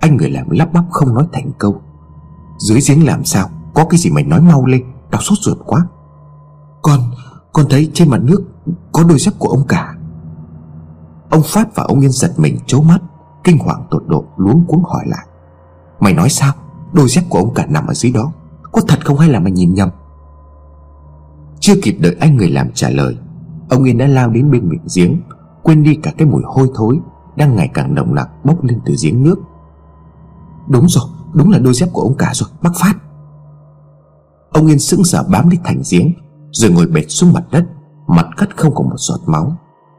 Anh 0.00 0.16
người 0.16 0.30
làm 0.30 0.50
lắp 0.50 0.72
bắp 0.72 0.84
không 0.90 1.14
nói 1.14 1.26
thành 1.32 1.52
câu. 1.58 1.82
Dưới 2.58 2.80
giếng 2.88 3.06
làm 3.06 3.24
sao? 3.24 3.50
Có 3.74 3.84
cái 3.90 3.98
gì 3.98 4.10
mày 4.10 4.24
nói 4.24 4.40
mau 4.40 4.66
lên 4.66 4.84
Tao 5.10 5.20
sốt 5.20 5.38
ruột 5.40 5.58
quá. 5.66 5.86
Con, 6.82 7.00
con 7.52 7.66
thấy 7.70 7.90
trên 7.94 8.10
mặt 8.10 8.20
nước 8.22 8.44
Có 8.92 9.04
đôi 9.04 9.18
dép 9.18 9.34
của 9.38 9.48
ông 9.48 9.66
cả. 9.68 9.94
Ông 11.30 11.42
Phát 11.44 11.74
và 11.74 11.82
ông 11.82 12.00
Yên 12.00 12.10
giật 12.10 12.32
mình 12.36 12.58
trố 12.66 12.82
mắt 12.82 12.98
Kinh 13.44 13.58
hoàng 13.58 13.86
tột 13.90 14.02
độ 14.06 14.24
luống 14.36 14.64
cuống 14.68 14.84
hỏi 14.84 15.04
lại. 15.06 15.26
Mày 16.00 16.12
nói 16.12 16.28
sao? 16.28 16.52
Đôi 16.92 17.08
dép 17.08 17.24
của 17.28 17.38
ông 17.38 17.54
cả 17.54 17.66
nằm 17.66 17.86
ở 17.86 17.94
dưới 17.94 18.12
đó 18.12 18.32
Có 18.72 18.80
thật 18.88 19.06
không 19.06 19.18
hay 19.18 19.28
là 19.28 19.40
mày 19.40 19.52
nhìn 19.52 19.74
nhầm? 19.74 19.90
Chưa 21.60 21.74
kịp 21.82 21.96
đợi 22.00 22.16
anh 22.20 22.36
người 22.36 22.50
làm 22.50 22.70
trả 22.74 22.88
lời 22.88 23.18
Ông 23.68 23.84
Yên 23.84 23.98
đã 23.98 24.06
lao 24.06 24.30
đến 24.30 24.50
bên 24.50 24.68
miệng 24.68 24.86
giếng, 24.96 25.20
Quên 25.62 25.82
đi 25.82 25.94
cả 25.94 26.12
cái 26.18 26.28
mùi 26.28 26.42
hôi 26.44 26.68
thối 26.74 26.98
Đang 27.36 27.56
ngày 27.56 27.70
càng 27.74 27.94
nồng 27.94 28.14
nặc 28.14 28.28
bốc 28.44 28.64
lên 28.64 28.80
từ 28.84 28.94
giếng 29.02 29.22
nước. 29.22 29.36
Đúng 30.68 30.88
rồi, 30.88 31.04
Đúng 31.34 31.50
là 31.50 31.58
đôi 31.58 31.74
dép 31.74 31.88
của 31.92 32.02
ông 32.02 32.14
cả 32.18 32.30
rồi, 32.34 32.48
Bác 32.62 32.70
Phát. 32.80 32.94
Ông 34.50 34.66
Yên 34.66 34.78
sững 34.78 35.04
sờ 35.04 35.22
bám 35.30 35.48
lấy 35.48 35.58
thành 35.64 35.82
giếng, 35.90 36.12
Rồi 36.50 36.70
ngồi 36.70 36.86
bệt 36.86 37.04
xuống 37.08 37.32
mặt 37.32 37.44
đất, 37.50 37.66
Mặt 38.06 38.26
cắt 38.36 38.56
không 38.56 38.74
còn 38.74 38.88
một 38.88 38.98
giọt 38.98 39.20
máu. 39.26 39.56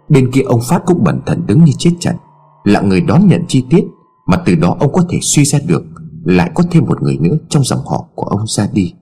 Bên 0.09 0.32
kia 0.32 0.41
ông 0.41 0.61
Phát 0.70 0.82
cũng 0.86 1.03
bẩn 1.03 1.22
thần 1.26 1.45
đứng 1.47 1.63
như 1.63 1.72
chết 1.78 1.91
trận, 1.99 2.15
Là 2.63 2.82
người 2.82 3.01
đón 3.01 3.28
nhận 3.28 3.45
chi 3.47 3.65
tiết, 3.70 3.86
Mà 4.28 4.38
từ 4.45 4.55
đó 4.55 4.76
ông 4.80 4.91
có 4.93 5.01
thể 5.09 5.20
suy 5.22 5.45
ra 5.45 5.59
được 5.68 5.84
Lại 6.24 6.51
có 6.55 6.63
thêm 6.72 6.86
một 6.86 7.01
người 7.01 7.18
nữa 7.18 7.38
trong 7.49 7.63
dòng 7.63 7.86
họ 7.86 8.05
của 8.15 8.26
ông 8.26 8.47
ra 8.47 8.68
đi. 8.74 8.93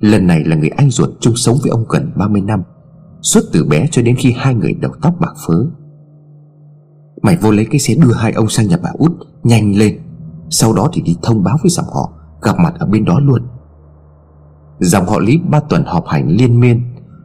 Lần 0.00 0.26
này 0.26 0.44
là 0.44 0.56
người 0.56 0.68
anh 0.68 0.90
ruột 0.90 1.10
chung 1.20 1.36
sống 1.36 1.56
với 1.62 1.70
ông 1.70 1.84
gần 1.88 2.12
30 2.16 2.40
năm. 2.40 2.62
Suốt 3.24 3.40
từ 3.52 3.64
bé 3.64 3.86
cho 3.90 4.02
đến 4.02 4.16
khi 4.18 4.34
hai 4.36 4.54
người 4.54 4.74
đầu 4.74 4.92
tóc 5.02 5.14
bạc 5.20 5.34
phớ. 5.46 5.54
Mày 7.22 7.36
vô 7.36 7.50
lấy 7.50 7.66
cái 7.70 7.78
xe 7.78 7.94
đưa 7.94 8.12
hai 8.12 8.32
ông 8.32 8.48
sang 8.48 8.68
nhà 8.68 8.76
bà 8.82 8.90
út, 8.98 9.12
Nhanh 9.42 9.76
lên. 9.76 10.00
Sau 10.50 10.72
đó 10.72 10.88
thì 10.92 11.02
đi 11.02 11.16
thông 11.22 11.42
báo 11.42 11.58
với 11.62 11.70
dòng 11.70 11.86
họ, 11.86 12.12
Gặp 12.42 12.58
mặt 12.58 12.74
ở 12.78 12.86
bên 12.86 13.04
đó 13.04 13.20
luôn. 13.20 13.42
Dòng 14.80 15.06
họ 15.06 15.18
Lý 15.18 15.38
ba 15.50 15.60
tuần 15.60 15.84
họp 15.84 16.06
hành 16.06 16.28
liên 16.28 16.60
miên. 16.60 16.82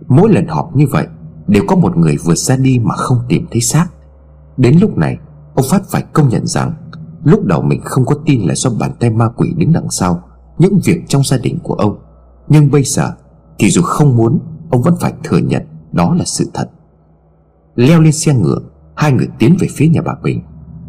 Mỗi 0.07 0.33
lần 0.33 0.47
họp 0.47 0.75
như 0.75 0.85
vậy, 0.91 1.07
Đều 1.47 1.63
có 1.67 1.75
một 1.75 1.97
người 1.97 2.17
vượt 2.23 2.37
ra 2.37 2.57
đi 2.57 2.79
mà 2.83 2.95
không 2.95 3.17
tìm 3.29 3.47
thấy 3.51 3.61
xác. 3.61 3.87
Đến 4.57 4.77
lúc 4.81 4.97
này, 4.97 5.17
Ông 5.55 5.65
Phát 5.69 5.81
phải 5.89 6.03
công 6.13 6.29
nhận 6.29 6.47
rằng, 6.47 6.73
Lúc 7.23 7.45
đầu 7.45 7.61
mình 7.61 7.81
không 7.83 8.05
có 8.05 8.15
tin 8.25 8.41
là 8.41 8.55
do 8.55 8.69
bàn 8.79 8.91
tay 8.99 9.09
ma 9.09 9.29
quỷ 9.35 9.53
đứng 9.57 9.73
đằng 9.73 9.89
sau, 9.89 10.23
Những 10.57 10.79
việc 10.83 11.01
trong 11.07 11.23
gia 11.23 11.37
đình 11.37 11.57
của 11.63 11.73
ông. 11.73 11.99
Nhưng 12.47 12.71
bây 12.71 12.83
giờ, 12.83 13.11
Thì 13.59 13.69
dù 13.69 13.81
không 13.81 14.17
muốn, 14.17 14.39
Ông 14.71 14.81
vẫn 14.81 14.95
phải 14.99 15.13
thừa 15.23 15.37
nhận 15.37 15.68
đó 15.91 16.15
là 16.15 16.25
sự 16.25 16.51
thật. 16.53 16.69
Leo 17.75 18.01
lên 18.01 18.11
xe 18.11 18.33
ngựa, 18.33 18.59
Hai 18.95 19.11
người 19.11 19.27
tiến 19.39 19.57
về 19.59 19.67
phía 19.75 19.87
nhà 19.87 20.01
bà 20.05 20.15
Bình. 20.23 20.43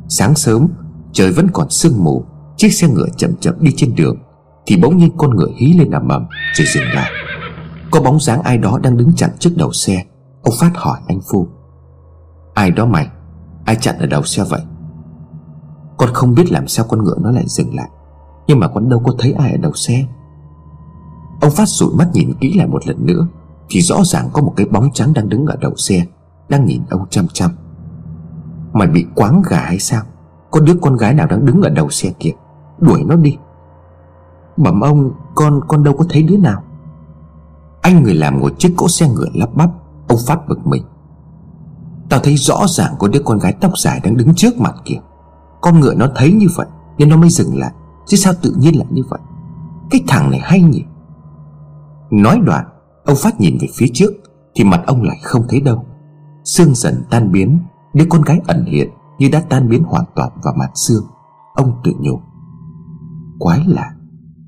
Sáng 0.08 0.34
sớm, 0.34 0.68
Trời 1.12 1.32
vẫn 1.32 1.46
còn 1.52 1.70
sương 1.70 2.04
mù, 2.04 2.24
Chiếc 2.56 2.70
xe 2.70 2.88
ngựa 2.88 3.08
chậm 3.16 3.36
chậm 3.40 3.54
đi 3.60 3.72
trên 3.76 3.94
đường, 3.94 4.16
Thì 4.66 4.76
bỗng 4.76 4.96
nhiên 4.96 5.10
con 5.16 5.36
ngựa 5.36 5.50
hí 5.56 5.72
lên 5.72 5.90
ầm 5.90 6.08
ầm, 6.08 6.26
Rồi 6.54 6.66
dừng 6.74 6.84
lại. 6.94 7.10
Có 7.90 8.00
bóng 8.00 8.20
dáng 8.20 8.42
ai 8.42 8.58
đó 8.58 8.78
đang 8.82 8.96
đứng 8.96 9.14
chặn 9.16 9.30
trước 9.38 9.50
đầu 9.56 9.72
xe. 9.72 10.04
Ông 10.42 10.54
Phát 10.60 10.70
hỏi 10.74 10.98
anh 11.08 11.20
Phu. 11.30 11.48
Ai 12.54 12.70
đó 12.70 12.86
mày? 12.86 13.08
Ai 13.64 13.76
chặn 13.76 13.98
ở 13.98 14.06
đầu 14.06 14.22
xe 14.22 14.44
vậy? 14.44 14.60
Con 15.96 16.10
không 16.14 16.34
biết 16.34 16.52
làm 16.52 16.68
sao 16.68 16.86
con 16.88 17.04
ngựa 17.04 17.16
nó 17.20 17.30
lại 17.30 17.44
dừng 17.46 17.74
lại. 17.74 17.88
Nhưng 18.46 18.60
mà 18.60 18.68
con 18.68 18.88
đâu 18.88 19.02
có 19.04 19.12
thấy 19.18 19.32
ai 19.32 19.50
ở 19.52 19.56
đầu 19.56 19.72
xe. 19.74 20.06
Ông 21.40 21.50
Phát 21.50 21.68
rụi 21.68 21.94
mắt 21.94 22.08
nhìn 22.12 22.32
kỹ 22.40 22.54
lại 22.58 22.66
một 22.66 22.86
lần 22.86 23.06
nữa. 23.06 23.26
Thì 23.70 23.80
rõ 23.80 24.04
ràng 24.04 24.28
có 24.32 24.42
một 24.42 24.52
cái 24.56 24.66
bóng 24.66 24.90
trắng 24.92 25.12
đang 25.12 25.28
đứng 25.28 25.46
ở 25.46 25.56
đầu 25.60 25.76
xe, 25.76 26.04
Đang 26.48 26.66
nhìn 26.66 26.82
ông 26.90 27.06
chăm 27.10 27.26
chăm. 27.32 27.50
Mày 28.72 28.88
bị 28.88 29.06
quáng 29.14 29.42
gà 29.50 29.60
hay 29.60 29.78
sao? 29.78 30.02
Có 30.50 30.60
đứa 30.60 30.74
con 30.82 30.96
gái 30.96 31.14
nào 31.14 31.26
đang 31.26 31.46
đứng 31.46 31.62
ở 31.62 31.68
đầu 31.68 31.90
xe 31.90 32.12
kia? 32.18 32.30
Đuổi 32.78 33.04
nó 33.06 33.16
đi. 33.16 33.36
Bẩm 34.56 34.80
ông, 34.80 35.12
Con 35.34 35.60
con 35.68 35.84
đâu 35.84 35.94
có 35.94 36.04
thấy 36.08 36.22
đứa 36.22 36.36
nào. 36.36 36.62
Anh 37.82 38.02
người 38.02 38.14
làm 38.14 38.40
ngồi 38.40 38.54
trước 38.58 38.68
cỗ 38.76 38.88
xe 38.88 39.08
ngựa 39.08 39.28
lắp 39.34 39.54
bắp, 39.54 39.70
Ông 40.08 40.18
Phát 40.26 40.48
bực 40.48 40.66
mình. 40.66 40.82
Tao 42.08 42.20
thấy 42.20 42.36
rõ 42.36 42.66
ràng 42.68 42.94
có 42.98 43.08
đứa 43.08 43.20
con 43.24 43.38
gái 43.38 43.54
tóc 43.60 43.78
dài 43.78 44.00
đang 44.04 44.16
đứng 44.16 44.34
trước 44.34 44.58
mặt 44.58 44.74
kìa. 44.84 45.00
Con 45.60 45.80
ngựa 45.80 45.94
nó 45.94 46.06
thấy 46.16 46.32
như 46.32 46.46
vậy, 46.56 46.66
Nên 46.98 47.08
nó 47.08 47.16
mới 47.16 47.30
dừng 47.30 47.58
lại. 47.58 47.72
Chứ 48.06 48.16
sao 48.16 48.32
tự 48.42 48.54
nhiên 48.58 48.78
lại 48.78 48.86
như 48.90 49.02
vậy? 49.08 49.20
Cái 49.90 50.04
thằng 50.08 50.30
này 50.30 50.40
hay 50.42 50.62
nhỉ? 50.62 50.84
Nói 52.10 52.38
đoạn 52.44 52.64
Ông 53.10 53.18
Phát 53.18 53.40
nhìn 53.40 53.58
về 53.60 53.68
phía 53.74 53.86
trước, 53.94 54.12
Thì 54.54 54.64
mặt 54.64 54.82
ông 54.86 55.02
lại 55.02 55.16
không 55.22 55.46
thấy 55.48 55.60
đâu. 55.60 55.84
Sương 56.44 56.74
dần 56.74 57.02
tan 57.10 57.32
biến, 57.32 57.58
Đứa 57.94 58.04
con 58.08 58.22
gái 58.22 58.40
ẩn 58.46 58.64
hiện 58.64 58.90
Như 59.18 59.28
đã 59.32 59.40
tan 59.48 59.68
biến 59.68 59.84
hoàn 59.84 60.04
toàn 60.16 60.30
vào 60.42 60.54
mặt 60.58 60.70
xương 60.74 61.04
Ông 61.54 61.80
tự 61.84 61.92
nhủ, 62.00 62.20
Quái 63.38 63.64
lạ 63.66 63.94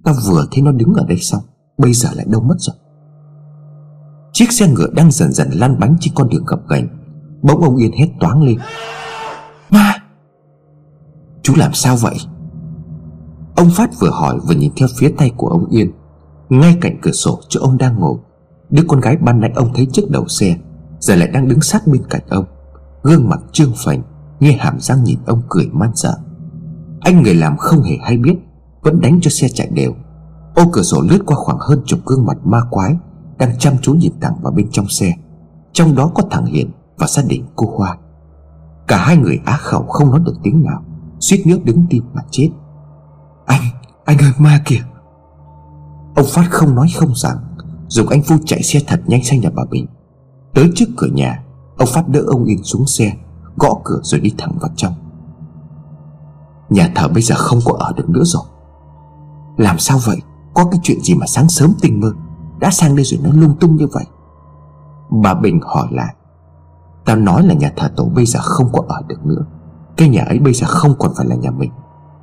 Tao 0.04 0.14
vừa 0.26 0.46
thấy 0.50 0.62
nó 0.62 0.72
đứng 0.72 0.94
ở 0.94 1.04
đây 1.08 1.18
xong, 1.18 1.42
Bây 1.78 1.92
giờ 1.92 2.08
lại 2.14 2.26
đâu 2.28 2.40
mất 2.40 2.54
rồi. 2.58 2.76
Chiếc 4.32 4.52
xe 4.52 4.68
ngựa 4.68 4.88
đang 4.94 5.10
dần 5.10 5.32
dần 5.32 5.50
lăn 5.50 5.78
bánh 5.80 5.96
trên 6.00 6.14
con 6.14 6.28
đường 6.28 6.44
gập 6.46 6.68
ghềnh. 6.68 6.88
Bỗng 7.42 7.62
ông 7.62 7.76
Yên 7.76 7.92
hét 7.92 8.08
toáng 8.20 8.42
lên, 8.42 8.58
Ma! 9.70 9.94
Chú 11.42 11.54
làm 11.56 11.72
sao 11.74 11.96
vậy? 11.96 12.16
Ông 13.56 13.70
Phát 13.70 13.90
vừa 14.00 14.10
hỏi 14.10 14.38
vừa 14.48 14.54
nhìn 14.54 14.72
theo 14.76 14.88
phía 14.98 15.08
tay 15.18 15.30
của 15.36 15.48
ông 15.48 15.66
Yên. 15.70 15.92
Ngay 16.48 16.78
cạnh 16.80 16.98
cửa 17.02 17.12
sổ 17.12 17.40
chỗ 17.48 17.60
ông 17.60 17.78
đang 17.78 18.00
ngồi 18.00 18.18
Đứa 18.72 18.82
con 18.88 19.00
gái 19.00 19.16
ban 19.16 19.40
nãy 19.40 19.52
ông 19.54 19.72
thấy 19.74 19.86
trước 19.92 20.10
đầu 20.10 20.28
xe 20.28 20.56
Giờ 21.00 21.16
lại 21.16 21.28
đang 21.28 21.48
đứng 21.48 21.60
sát 21.60 21.86
bên 21.86 22.02
cạnh 22.10 22.22
ông. 22.28 22.44
Gương 23.02 23.28
mặt 23.28 23.40
trương 23.52 23.72
phành 23.76 24.02
Nghe 24.40 24.52
hàm 24.52 24.80
răng 24.80 25.04
nhìn 25.04 25.18
ông 25.26 25.42
cười 25.48 25.66
man 25.72 25.90
dợ. 25.94 26.14
Anh 27.00 27.22
người 27.22 27.34
làm 27.34 27.56
không 27.56 27.82
hề 27.82 27.96
hay 28.02 28.18
biết 28.18 28.36
Vẫn 28.82 29.00
đánh 29.00 29.18
cho 29.22 29.30
xe 29.30 29.48
chạy 29.54 29.68
đều. 29.72 29.92
Ô 30.54 30.62
cửa 30.72 30.82
sổ 30.82 31.00
lướt 31.00 31.18
qua 31.26 31.36
khoảng 31.36 31.58
hơn 31.60 31.82
chục 31.86 32.00
gương 32.06 32.26
mặt 32.26 32.36
ma 32.44 32.60
quái 32.70 32.96
Đang 33.38 33.58
chăm 33.58 33.74
chú 33.82 33.94
nhìn 33.94 34.12
thẳng 34.20 34.34
vào 34.42 34.52
bên 34.52 34.68
trong 34.70 34.88
xe. 34.88 35.14
Trong 35.72 35.94
đó 35.94 36.10
có 36.14 36.22
thằng 36.30 36.44
Hiền 36.44 36.70
và 36.98 37.06
gia 37.06 37.22
đình 37.22 37.46
cô 37.56 37.76
Hoa. 37.76 37.96
Cả 38.86 38.96
hai 38.96 39.16
người 39.16 39.40
á 39.44 39.56
khẩu 39.56 39.82
không 39.82 40.10
nói 40.10 40.20
được 40.24 40.34
tiếng 40.42 40.64
nào 40.64 40.82
suýt 41.22 41.42
nước 41.46 41.64
đứng 41.64 41.86
tim 41.90 42.04
mà 42.12 42.22
chết. 42.30 42.50
Anh, 43.46 43.60
anh 44.04 44.18
ơi 44.18 44.32
ma 44.38 44.62
kìa. 44.64 44.82
Ông 46.14 46.26
Phát 46.28 46.46
không 46.50 46.74
nói 46.74 46.88
không 46.96 47.14
rằng 47.14 47.36
Dùng 47.93 48.09
anh 48.09 48.22
Phu 48.22 48.36
chạy 48.45 48.62
xe 48.62 48.80
thật 48.86 49.01
nhanh 49.07 49.24
sang 49.24 49.40
nhà 49.40 49.51
bà 49.55 49.62
Bình. 49.70 49.86
Tới 50.55 50.70
trước 50.74 50.84
cửa 50.97 51.07
nhà, 51.12 51.43
Ông 51.76 51.88
Phát 51.88 52.09
đỡ 52.09 52.20
ông 52.26 52.45
Yên 52.45 52.62
xuống 52.62 52.86
xe, 52.86 53.12
Gõ 53.57 53.80
cửa 53.84 54.01
rồi 54.03 54.20
đi 54.20 54.34
thẳng 54.38 54.59
vào 54.61 54.70
trong. 54.76 54.95
Nhà 56.70 56.93
thờ 56.95 57.09
bây 57.09 57.22
giờ 57.22 57.34
không 57.38 57.59
có 57.64 57.76
ở 57.78 57.93
được 57.97 58.11
nữa 58.11 58.22
rồi. 58.24 58.43
Làm 59.57 59.78
sao 59.78 59.99
vậy? 60.07 60.16
Có 60.55 60.64
cái 60.70 60.80
chuyện 60.82 61.01
gì 61.01 61.14
mà 61.14 61.26
sáng 61.26 61.49
sớm 61.49 61.72
tình 61.80 62.01
mơ, 62.01 62.12
Đã 62.61 62.70
sang 62.70 62.97
đây 62.97 63.05
rồi 63.05 63.20
nó 63.22 63.30
lung 63.40 63.57
tung 63.61 63.76
như 63.76 63.86
vậy? 63.93 64.05
Bà 65.11 65.34
Bình 65.34 65.61
hỏi 65.62 65.88
lại. 65.90 66.14
Tao 67.05 67.16
nói 67.16 67.43
là 67.43 67.55
nhà 67.55 67.72
thờ 67.76 67.90
tổ 67.97 68.05
bây 68.05 68.26
giờ 68.26 68.40
không 68.43 68.72
có 68.72 68.82
ở 68.88 69.03
được 69.07 69.26
nữa. 69.26 69.45
Cái 69.97 70.09
nhà 70.09 70.24
ấy 70.24 70.38
bây 70.38 70.55
giờ 70.55 70.66
không 70.66 70.95
còn 70.99 71.12
phải 71.16 71.26
là 71.26 71.36
nhà 71.36 71.51
mình, 71.51 71.70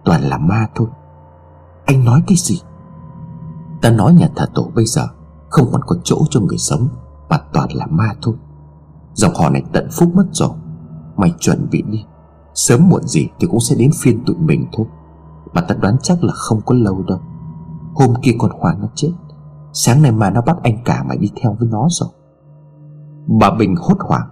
Toàn 0.05 0.21
là 0.21 0.37
ma 0.37 0.67
thôi. 0.75 0.87
Anh 1.85 2.05
nói 2.05 2.23
cái 2.27 2.37
gì? 2.37 2.61
Tao 3.81 3.91
nói 3.91 4.13
nhà 4.13 4.29
thờ 4.35 4.45
tổ 4.55 4.71
bây 4.75 4.85
giờ 4.85 5.07
không 5.49 5.69
còn 5.71 5.81
có 5.87 5.95
chỗ 6.03 6.17
cho 6.29 6.39
người 6.39 6.57
sống, 6.57 6.87
Mà 7.29 7.41
toàn 7.53 7.69
là 7.73 7.85
ma 7.85 8.13
thôi. 8.21 8.35
Dòng 9.13 9.33
họ 9.35 9.49
này 9.49 9.63
tận 9.73 9.87
phúc 9.91 10.09
mất 10.15 10.25
rồi. 10.31 10.49
Mày 11.17 11.33
chuẩn 11.39 11.67
bị 11.71 11.81
đi. 11.81 12.05
Sớm 12.53 12.89
muộn 12.89 13.03
gì 13.03 13.27
thì 13.39 13.47
cũng 13.47 13.59
sẽ 13.59 13.75
đến 13.75 13.91
phiên 14.01 14.25
tụi 14.25 14.35
mình 14.35 14.67
thôi. 14.73 14.85
Mà 15.53 15.61
ta 15.61 15.75
đoán 15.75 15.95
chắc 16.01 16.23
là 16.23 16.33
không 16.33 16.61
có 16.65 16.75
lâu 16.75 17.03
đâu. 17.07 17.19
Hôm 17.95 18.13
kia 18.21 18.35
con 18.39 18.51
Hoa 18.59 18.75
nó 18.79 18.87
chết. 18.95 19.11
Sáng 19.73 20.01
nay 20.01 20.11
mà 20.11 20.29
nó 20.29 20.41
bắt 20.41 20.57
anh 20.63 20.83
cả 20.85 21.03
mày 21.03 21.17
đi 21.17 21.31
theo 21.41 21.55
với 21.59 21.67
nó 21.71 21.87
rồi. 21.89 22.09
Bà 23.39 23.51
Bình 23.51 23.75
hốt 23.75 23.97
hoảng. 23.99 24.29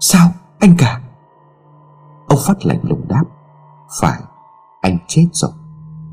Sao? 0.00 0.28
Anh 0.58 0.74
cả? 0.78 1.00
Ông 2.28 2.38
Phát 2.42 2.66
lạnh 2.66 2.80
lùng 2.82 3.08
đáp. 3.08 3.24
Phải, 4.00 4.20
anh 4.80 4.98
chết 5.08 5.26
rồi. 5.32 5.50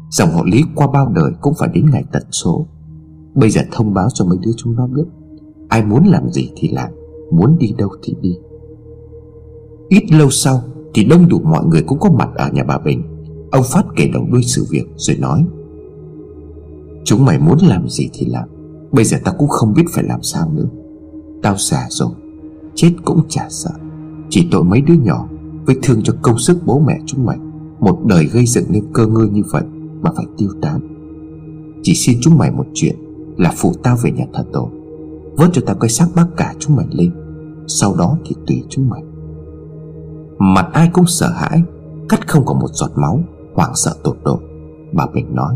Dòng 0.10 0.32
họ 0.32 0.42
Lý 0.46 0.64
qua 0.76 0.88
bao 0.88 1.08
đời 1.08 1.32
cũng 1.42 1.54
phải 1.60 1.70
đến 1.74 1.90
ngày 1.92 2.04
tận 2.12 2.24
số. 2.32 2.66
Bây 3.36 3.50
giờ 3.50 3.62
thông 3.72 3.94
báo 3.94 4.08
cho 4.14 4.26
mấy 4.26 4.38
đứa 4.42 4.52
chúng 4.58 4.76
nó 4.76 4.88
biết. 4.88 5.06
Ai 5.68 5.86
muốn 5.86 6.04
làm 6.06 6.30
gì 6.30 6.52
thì 6.56 6.70
làm, 6.70 6.92
Muốn 7.32 7.58
đi 7.60 7.74
đâu 7.78 7.90
thì 8.04 8.16
đi. 8.22 8.38
Ít 9.90 10.12
lâu 10.12 10.30
sau 10.30 10.62
Thì 10.94 11.04
đông 11.04 11.28
đủ 11.30 11.40
mọi 11.40 11.66
người 11.66 11.82
cũng 11.82 12.00
có 12.00 12.10
mặt 12.12 12.30
ở 12.36 12.50
nhà 12.52 12.64
bà 12.64 12.78
Bình. 12.78 13.04
Ông 13.52 13.64
Phát 13.74 13.86
kể 13.96 14.10
đầu 14.14 14.24
đuôi 14.32 14.42
sự 14.44 14.66
việc 14.70 14.86
rồi 14.96 15.18
nói, 15.18 15.46
Chúng 17.04 17.26
mày 17.26 17.40
muốn 17.40 17.58
làm 17.62 17.90
gì 17.90 18.10
thì 18.14 18.26
làm. 18.26 18.50
Bây 18.92 19.06
giờ 19.06 19.18
tao 19.24 19.36
cũng 19.38 19.48
không 19.48 19.74
biết 19.74 19.84
phải 19.94 20.04
làm 20.04 20.22
sao 20.24 20.52
nữa. 20.54 20.70
Tao 21.42 21.56
già 21.58 21.86
rồi, 21.90 22.10
Chết 22.76 22.92
cũng 23.06 23.22
chả 23.30 23.48
sợ. 23.50 23.72
Chỉ 24.30 24.48
tội 24.52 24.64
mấy 24.64 24.82
đứa 24.82 24.94
nhỏ 24.94 25.28
Với 25.66 25.76
thương 25.84 26.02
cho 26.04 26.14
công 26.22 26.40
sức 26.40 26.58
bố 26.66 26.80
mẹ 26.80 27.00
chúng 27.06 27.26
mày. 27.26 27.38
Một 27.80 28.00
đời 28.06 28.26
gây 28.26 28.46
dựng 28.46 28.66
nên 28.70 28.84
cơ 28.94 29.08
ngơi 29.08 29.30
như 29.30 29.42
vậy 29.52 29.64
Mà 30.02 30.12
phải 30.16 30.26
tiêu 30.38 30.50
tán. 30.62 30.80
Chỉ 31.84 31.94
xin 31.96 32.18
chúng 32.22 32.38
mày 32.38 32.52
một 32.52 32.66
chuyện. 32.74 32.96
Là 33.40 33.54
phụ 33.56 33.74
tao 33.84 33.98
về 34.04 34.12
nhà 34.12 34.26
thờ 34.34 34.44
tổ 34.54 34.70
Vớt 35.38 35.50
cho 35.54 35.62
tao 35.66 35.76
cái 35.76 35.90
xác 35.90 36.08
bác 36.16 36.26
cả 36.38 36.54
chúng 36.60 36.76
mày 36.76 36.86
lên, 36.92 37.12
Sau 37.68 37.96
đó 37.96 38.18
thì 38.26 38.36
tùy 38.48 38.64
chúng 38.70 38.90
mày. 38.90 39.04
Mặt 40.38 40.70
ai 40.74 40.90
cũng 40.94 41.06
sợ 41.08 41.30
hãi, 41.30 41.64
Cắt 42.10 42.28
không 42.28 42.46
còn 42.46 42.60
một 42.60 42.70
giọt 42.74 42.92
máu, 42.96 43.24
Hoảng 43.54 43.72
sợ 43.76 43.96
tột 44.04 44.18
độ, 44.24 44.40
Bà 44.94 45.06
Bình 45.14 45.36
nói. 45.36 45.56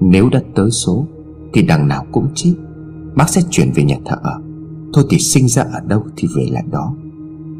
Nếu 0.00 0.28
đã 0.28 0.42
tới 0.54 0.70
số, 0.70 1.04
Thì 1.52 1.62
đằng 1.62 1.88
nào 1.88 2.06
cũng 2.12 2.28
chết, 2.34 2.54
Bác 3.14 3.28
sẽ 3.28 3.40
chuyển 3.50 3.72
về 3.74 3.84
nhà 3.84 3.96
thờ 4.04 4.16
ở. 4.22 4.40
Thôi 4.92 5.04
thì 5.10 5.18
sinh 5.18 5.48
ra 5.48 5.62
ở 5.62 5.80
đâu 5.80 6.02
thì 6.16 6.28
về 6.36 6.46
lại 6.50 6.64
đó. 6.70 6.94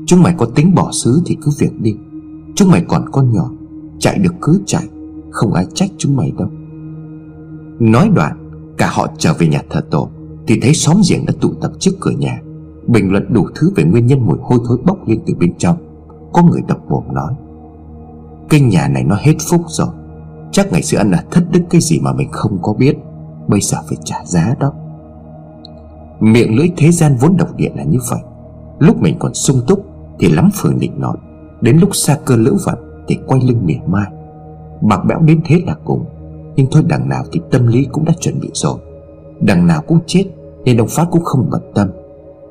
Chúng 0.07 0.23
mày 0.23 0.35
có 0.39 0.47
tính 0.47 0.75
bỏ 0.75 0.91
xứ 0.93 1.23
thì 1.27 1.37
cứ 1.43 1.51
việc 1.59 1.81
đi. 1.81 1.97
Chúng 2.55 2.71
mày 2.71 2.85
còn 2.89 3.05
con 3.13 3.33
nhỏ, 3.33 3.51
Chạy 3.99 4.19
được 4.19 4.35
cứ 4.41 4.61
chạy, 4.67 4.89
Không 5.31 5.53
ai 5.53 5.67
trách 5.75 5.91
chúng 5.99 6.17
mày 6.17 6.33
đâu. 6.39 6.49
Nói 7.79 8.11
đoạn 8.15 8.48
Cả 8.79 8.91
họ 8.93 9.07
trở 9.19 9.35
về 9.39 9.47
nhà 9.47 9.63
thờ 9.71 9.81
tổ, 9.91 10.09
Thì 10.47 10.61
thấy 10.63 10.75
xóm 10.75 10.97
giềng 11.11 11.27
đã 11.27 11.33
tụ 11.41 11.53
tập 11.61 11.73
trước 11.79 11.91
cửa 12.01 12.11
nhà. 12.11 12.41
Bình 12.87 13.13
luận 13.13 13.33
đủ 13.33 13.47
thứ 13.55 13.73
về 13.77 13.85
nguyên 13.85 14.07
nhân 14.07 14.27
mùi 14.27 14.39
hôi 14.43 14.59
thối 14.69 14.79
bốc 14.87 15.09
lên 15.09 15.21
từ 15.27 15.35
bên 15.41 15.55
trong. 15.59 15.77
Có 16.33 16.43
người 16.43 16.61
đập 16.69 16.79
mồm 16.89 17.03
nói, 17.13 17.35
Cái 18.49 18.61
nhà 18.61 18.89
này 18.89 19.05
nó 19.05 19.17
hết 19.21 19.35
phúc 19.51 19.63
rồi. 19.69 19.89
Chắc 20.53 20.73
ngày 20.73 20.83
xưa 20.83 20.99
anh 20.99 21.11
là 21.11 21.25
thất 21.31 21.45
đức 21.53 21.61
cái 21.71 21.81
gì 21.81 22.01
mà 22.01 22.13
mình 22.13 22.29
không 22.33 22.59
có 22.63 22.73
biết. 22.73 22.97
Bây 23.49 23.61
giờ 23.61 23.79
phải 23.89 23.99
trả 24.05 24.25
giá 24.25 24.55
đó. 24.61 24.73
Miệng 26.21 26.57
lưỡi 26.57 26.69
thế 26.77 26.91
gian 26.91 27.17
vốn 27.21 27.37
độc 27.37 27.57
địa 27.57 27.71
là 27.77 27.83
như 27.85 27.99
vậy. 28.11 28.21
Lúc 28.79 29.03
mình 29.03 29.17
còn 29.19 29.35
sung 29.35 29.61
túc 29.67 29.85
Thì 30.19 30.29
lắm 30.29 30.51
phường 30.55 30.79
định 30.79 30.93
nọt 31.01 31.19
Đến 31.61 31.79
lúc 31.79 31.97
xa 31.97 32.19
cơ 32.25 32.37
lữ 32.37 32.57
vận 32.65 32.79
Thì 33.09 33.19
quay 33.27 33.41
lưng 33.41 33.67
mỉa 33.67 33.79
mai. 33.87 34.13
Bạc 34.81 35.05
bẽo 35.05 35.21
đến 35.21 35.41
thế 35.45 35.63
là 35.67 35.75
cùng. 35.85 36.05
Nhưng 36.59 36.67
thôi 36.71 36.83
đằng 36.87 37.09
nào 37.09 37.25
thì 37.33 37.41
tâm 37.51 37.67
lý 37.67 37.87
cũng 37.93 38.05
đã 38.05 38.13
chuẩn 38.21 38.41
bị 38.41 38.51
rồi. 38.55 38.79
Đằng 39.41 39.67
nào 39.67 39.83
cũng 39.87 39.99
chết, 40.07 40.25
Nên 40.65 40.77
ông 40.77 40.89
Phát 40.89 41.07
cũng 41.11 41.25
không 41.25 41.51
bận 41.51 41.63
tâm. 41.75 41.91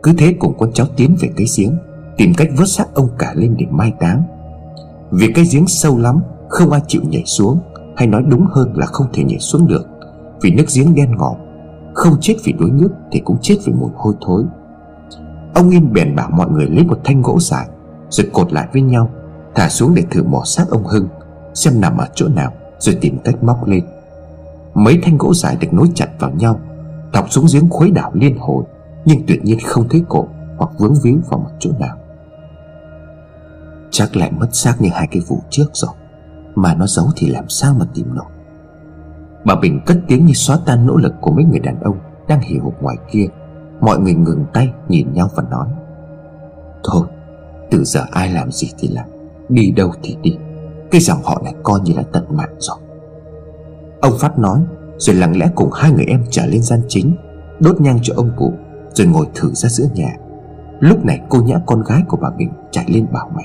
Cứ 0.04 0.14
thế 0.18 0.36
cùng 0.40 0.58
con 0.58 0.72
cháu 0.74 0.88
tiến 0.96 1.16
về 1.22 1.30
cái 1.38 1.48
giếng, 1.58 1.78
Tìm 2.18 2.34
cách 2.38 2.48
vớt 2.58 2.70
xác 2.70 2.94
ông 2.94 3.10
cả 3.20 3.34
lên 3.36 3.56
để 3.58 3.66
mai 3.70 3.94
táng. 4.00 4.24
Vì 5.12 5.32
cái 5.34 5.46
giếng 5.52 5.68
sâu 5.68 5.98
lắm, 5.98 6.20
Không 6.50 6.72
ai 6.72 6.82
chịu 6.88 7.02
nhảy 7.10 7.24
xuống, 7.26 7.60
Hay 7.96 8.08
nói 8.08 8.24
đúng 8.28 8.46
hơn 8.52 8.74
là 8.76 8.86
không 8.86 9.08
thể 9.14 9.24
nhảy 9.24 9.40
xuống 9.40 9.68
được. 9.68 9.88
Vì 10.42 10.52
nước 10.52 10.66
giếng 10.76 10.96
đen 10.96 11.12
ngòm, 11.18 11.36
Không 11.94 12.18
chết 12.22 12.36
vì 12.44 12.54
đuối 12.54 12.72
nước 12.72 12.90
Thì 13.12 13.20
cũng 13.20 13.38
chết 13.42 13.56
vì 13.66 13.74
mùi 13.74 13.90
hôi 13.96 14.14
thối. 14.22 14.44
Ông 15.54 15.70
Yên 15.70 15.94
bèn 15.94 16.16
bảo 16.16 16.30
mọi 16.32 16.50
người 16.50 16.66
lấy 16.66 16.84
một 16.84 17.00
thanh 17.04 17.22
gỗ 17.22 17.40
dài, 17.40 17.68
Rồi 18.10 18.28
cột 18.34 18.54
lại 18.54 18.68
với 18.74 18.82
nhau, 18.82 19.10
Thả 19.56 19.70
xuống 19.70 19.96
để 19.96 20.04
thử 20.12 20.24
mỏ 20.24 20.42
xác 20.46 20.66
ông 20.70 20.84
Hưng, 20.84 21.08
Xem 21.54 21.82
nằm 21.82 21.98
ở 21.98 22.08
chỗ 22.16 22.28
nào, 22.28 22.52
Rồi 22.80 22.98
tìm 23.02 23.18
cách 23.24 23.44
móc 23.44 23.68
lên. 23.68 23.84
Mấy 24.78 25.00
thanh 25.04 25.18
gỗ 25.18 25.34
dài 25.34 25.58
được 25.60 25.74
nối 25.74 25.88
chặt 25.96 26.08
vào 26.20 26.32
nhau, 26.32 26.60
Thọc 27.14 27.32
xuống 27.32 27.46
giếng 27.54 27.70
khuấy 27.70 27.92
đảo 27.92 28.12
liên 28.14 28.38
hồi, 28.38 28.64
Nhưng 29.06 29.26
tuyệt 29.28 29.44
nhiên 29.44 29.58
không 29.66 29.90
thấy 29.90 30.04
cổ 30.10 30.28
Hoặc 30.58 30.70
vướng 30.78 30.94
víu 31.04 31.18
vào 31.30 31.40
một 31.40 31.50
chỗ 31.60 31.72
nào. 31.80 31.98
Chắc 33.92 34.16
lại 34.16 34.32
mất 34.32 34.48
xác 34.52 34.82
như 34.82 34.90
hai 34.94 35.08
cái 35.12 35.22
vụ 35.28 35.40
trước 35.50 35.66
rồi, 35.74 35.92
Mà 36.56 36.74
nó 36.74 36.88
giấu 36.88 37.06
thì 37.16 37.28
làm 37.28 37.50
sao 37.50 37.74
mà 37.80 37.86
tìm 37.94 38.16
nổi. 38.16 38.26
Bà 39.46 39.56
Bình 39.56 39.82
cất 39.86 39.98
tiếng 40.08 40.26
như 40.26 40.34
xóa 40.34 40.58
tan 40.66 40.86
nỗ 40.86 40.96
lực 40.96 41.14
của 41.22 41.32
mấy 41.32 41.44
người 41.44 41.60
đàn 41.60 41.80
ông 41.80 41.98
Đang 42.28 42.42
hì 42.42 42.58
hục 42.58 42.82
ngoài 42.82 42.98
kia. 43.12 43.28
Mọi 43.82 44.00
người 44.00 44.14
ngừng 44.14 44.46
tay 44.54 44.74
nhìn 44.88 45.14
nhau 45.14 45.30
và 45.36 45.44
nói, 45.52 45.68
Thôi, 46.84 47.08
Từ 47.72 47.84
giờ 47.84 48.06
ai 48.12 48.30
làm 48.30 48.52
gì 48.52 48.72
thì 48.78 48.88
làm, 48.88 49.06
Đi 49.50 49.72
đâu 49.72 49.92
thì 50.04 50.18
đi. 50.22 50.38
Cái 50.92 51.02
dòng 51.02 51.24
họ 51.24 51.42
này 51.44 51.54
coi 51.64 51.80
như 51.80 51.94
là 51.94 52.04
tận 52.12 52.24
mạng 52.30 52.56
rồi. 52.60 52.78
Ông 54.08 54.18
Phát 54.20 54.40
nói, 54.40 54.62
Rồi 54.98 55.16
lặng 55.16 55.38
lẽ 55.38 55.50
cùng 55.56 55.72
hai 55.72 55.92
người 55.92 56.06
em 56.06 56.24
trở 56.30 56.46
lên 56.46 56.62
gian 56.62 56.82
chính, 56.88 57.16
Đốt 57.60 57.82
nhang 57.82 58.00
cho 58.02 58.14
ông 58.18 58.32
cụ, 58.38 58.54
Rồi 58.94 59.08
ngồi 59.08 59.26
thử 59.36 59.52
ra 59.54 59.70
giữa 59.70 59.86
nhà. 59.94 60.16
Lúc 60.80 61.06
này 61.06 61.22
cô 61.30 61.42
nhã 61.42 61.60
con 61.66 61.84
gái 61.84 62.04
của 62.08 62.18
bà 62.18 62.30
Bình 62.38 62.50
chạy 62.72 62.86
lên 62.88 63.06
bảo 63.12 63.32
mẹ. 63.36 63.44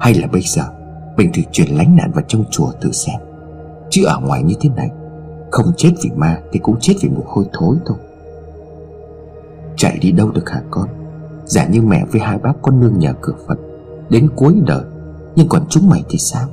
Hay 0.00 0.14
là 0.14 0.26
bây 0.32 0.42
giờ, 0.42 0.62
Bình 1.16 1.32
thử 1.32 1.42
chuyển 1.52 1.68
lánh 1.76 1.96
nạn 1.96 2.10
vào 2.14 2.24
trong 2.28 2.44
chùa 2.50 2.72
thử 2.80 2.92
xem. 2.92 3.20
Chứ 3.90 4.04
ở 4.04 4.20
ngoài 4.20 4.42
như 4.42 4.54
thế 4.60 4.68
này, 4.76 4.90
Không 5.50 5.72
chết 5.76 5.92
vì 6.02 6.10
ma 6.16 6.38
Thì 6.52 6.58
cũng 6.58 6.76
chết 6.80 6.94
vì 7.02 7.08
mùi 7.08 7.24
hôi 7.26 7.44
thối 7.52 7.76
thôi. 7.86 7.98
Chạy 9.76 9.98
đi 10.00 10.12
đâu 10.12 10.30
được 10.30 10.50
hả 10.50 10.62
con? 10.70 10.88
Giả 11.44 11.66
như 11.66 11.82
mẹ 11.82 12.04
với 12.12 12.20
hai 12.20 12.38
bác 12.38 12.52
con 12.62 12.80
nương 12.80 12.98
nhà 12.98 13.12
cửa 13.20 13.34
Phật, 13.48 13.58
Đến 14.10 14.28
cuối 14.36 14.54
đời, 14.66 14.84
Nhưng 15.36 15.48
còn 15.48 15.66
chúng 15.68 15.88
mày 15.88 16.04
thì 16.08 16.18
sao? 16.18 16.48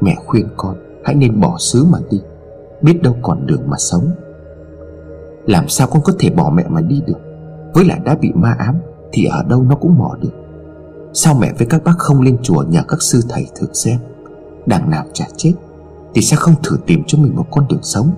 Mẹ 0.00 0.14
khuyên 0.26 0.48
con 0.56 0.85
hãy 1.06 1.14
nên 1.14 1.40
bỏ 1.40 1.56
xứ 1.58 1.86
mà 1.90 1.98
đi. 2.10 2.20
Biết 2.82 3.02
đâu 3.02 3.16
còn 3.22 3.46
đường 3.46 3.62
mà 3.66 3.76
sống. 3.78 4.10
Làm 5.46 5.68
sao 5.68 5.86
con 5.90 6.02
có 6.02 6.12
thể 6.18 6.30
bỏ 6.30 6.50
mẹ 6.54 6.64
mà 6.68 6.80
đi 6.80 7.02
được? 7.06 7.18
Với 7.74 7.84
lại 7.84 8.00
đã 8.04 8.14
bị 8.14 8.32
ma 8.34 8.56
ám, 8.58 8.74
Thì 9.12 9.24
ở 9.24 9.42
đâu 9.42 9.62
nó 9.62 9.76
cũng 9.76 9.98
mò 9.98 10.16
được. 10.20 10.30
Sao 11.12 11.34
mẹ 11.34 11.52
với 11.58 11.66
các 11.66 11.84
bác 11.84 11.98
không 11.98 12.20
lên 12.20 12.38
chùa 12.42 12.64
nhờ 12.68 12.80
các 12.88 13.02
sư 13.02 13.20
thầy 13.28 13.46
thử 13.54 13.66
xem? 13.72 13.98
Đằng 14.66 14.90
nào 14.90 15.04
chả 15.12 15.24
chết, 15.36 15.52
Thì 16.14 16.22
sẽ 16.22 16.36
không 16.36 16.54
thử 16.62 16.76
tìm 16.86 17.02
cho 17.06 17.18
mình 17.18 17.36
một 17.36 17.46
con 17.50 17.68
đường 17.68 17.82
sống. 17.82 18.10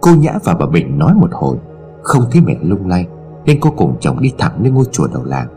Cô 0.00 0.14
Nhã 0.14 0.38
và 0.44 0.54
bà 0.54 0.66
Bình 0.66 0.98
nói 0.98 1.14
một 1.14 1.30
hồi, 1.32 1.56
Không 2.02 2.24
thấy 2.30 2.42
mẹ 2.42 2.56
lung 2.62 2.88
lay, 2.88 3.06
Nên 3.44 3.60
cô 3.60 3.70
cùng 3.76 3.96
chồng 4.00 4.20
đi 4.20 4.32
thẳng 4.38 4.62
lên 4.62 4.74
ngôi 4.74 4.84
chùa 4.92 5.06
đầu 5.06 5.24
làng, 5.24 5.48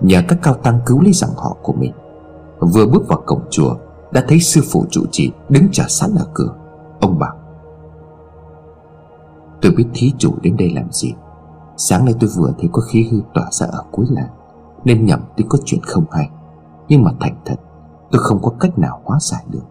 Nhờ 0.00 0.22
các 0.28 0.38
cao 0.42 0.54
tăng 0.54 0.80
cứu 0.86 1.02
lấy 1.02 1.12
dòng 1.12 1.34
họ 1.36 1.56
của 1.62 1.72
mình. 1.72 1.92
Vừa 2.58 2.86
bước 2.86 3.08
vào 3.08 3.22
cổng 3.26 3.42
chùa 3.50 3.74
đã 4.12 4.24
thấy 4.28 4.40
sư 4.40 4.60
phụ 4.72 4.84
trụ 4.90 5.04
trì 5.10 5.32
đứng 5.48 5.68
chờ 5.72 5.84
sẵn 5.88 6.14
ở 6.14 6.26
cửa. 6.34 6.54
Ông 7.00 7.18
bảo, 7.18 7.36
Tôi 9.62 9.72
biết 9.76 9.86
thí 9.94 10.12
chủ 10.18 10.34
đến 10.42 10.56
đây 10.56 10.70
làm 10.74 10.92
gì. 10.92 11.14
Sáng 11.76 12.04
nay 12.04 12.14
tôi 12.20 12.30
vừa 12.36 12.52
thấy 12.58 12.68
có 12.72 12.82
khí 12.82 13.08
hư 13.10 13.20
tỏa 13.34 13.48
ra 13.50 13.66
ở 13.66 13.84
cuối 13.90 14.06
làng, 14.10 14.30
Nên 14.84 15.06
nhầm 15.06 15.20
tôi 15.36 15.46
có 15.48 15.58
chuyện 15.64 15.80
không 15.82 16.04
hay, 16.10 16.30
Nhưng 16.88 17.02
mà 17.02 17.10
thành 17.20 17.36
thật, 17.44 17.56
Tôi 18.10 18.22
không 18.24 18.42
có 18.42 18.52
cách 18.60 18.78
nào 18.78 19.00
hóa 19.04 19.18
giải 19.20 19.44
được 19.50 19.64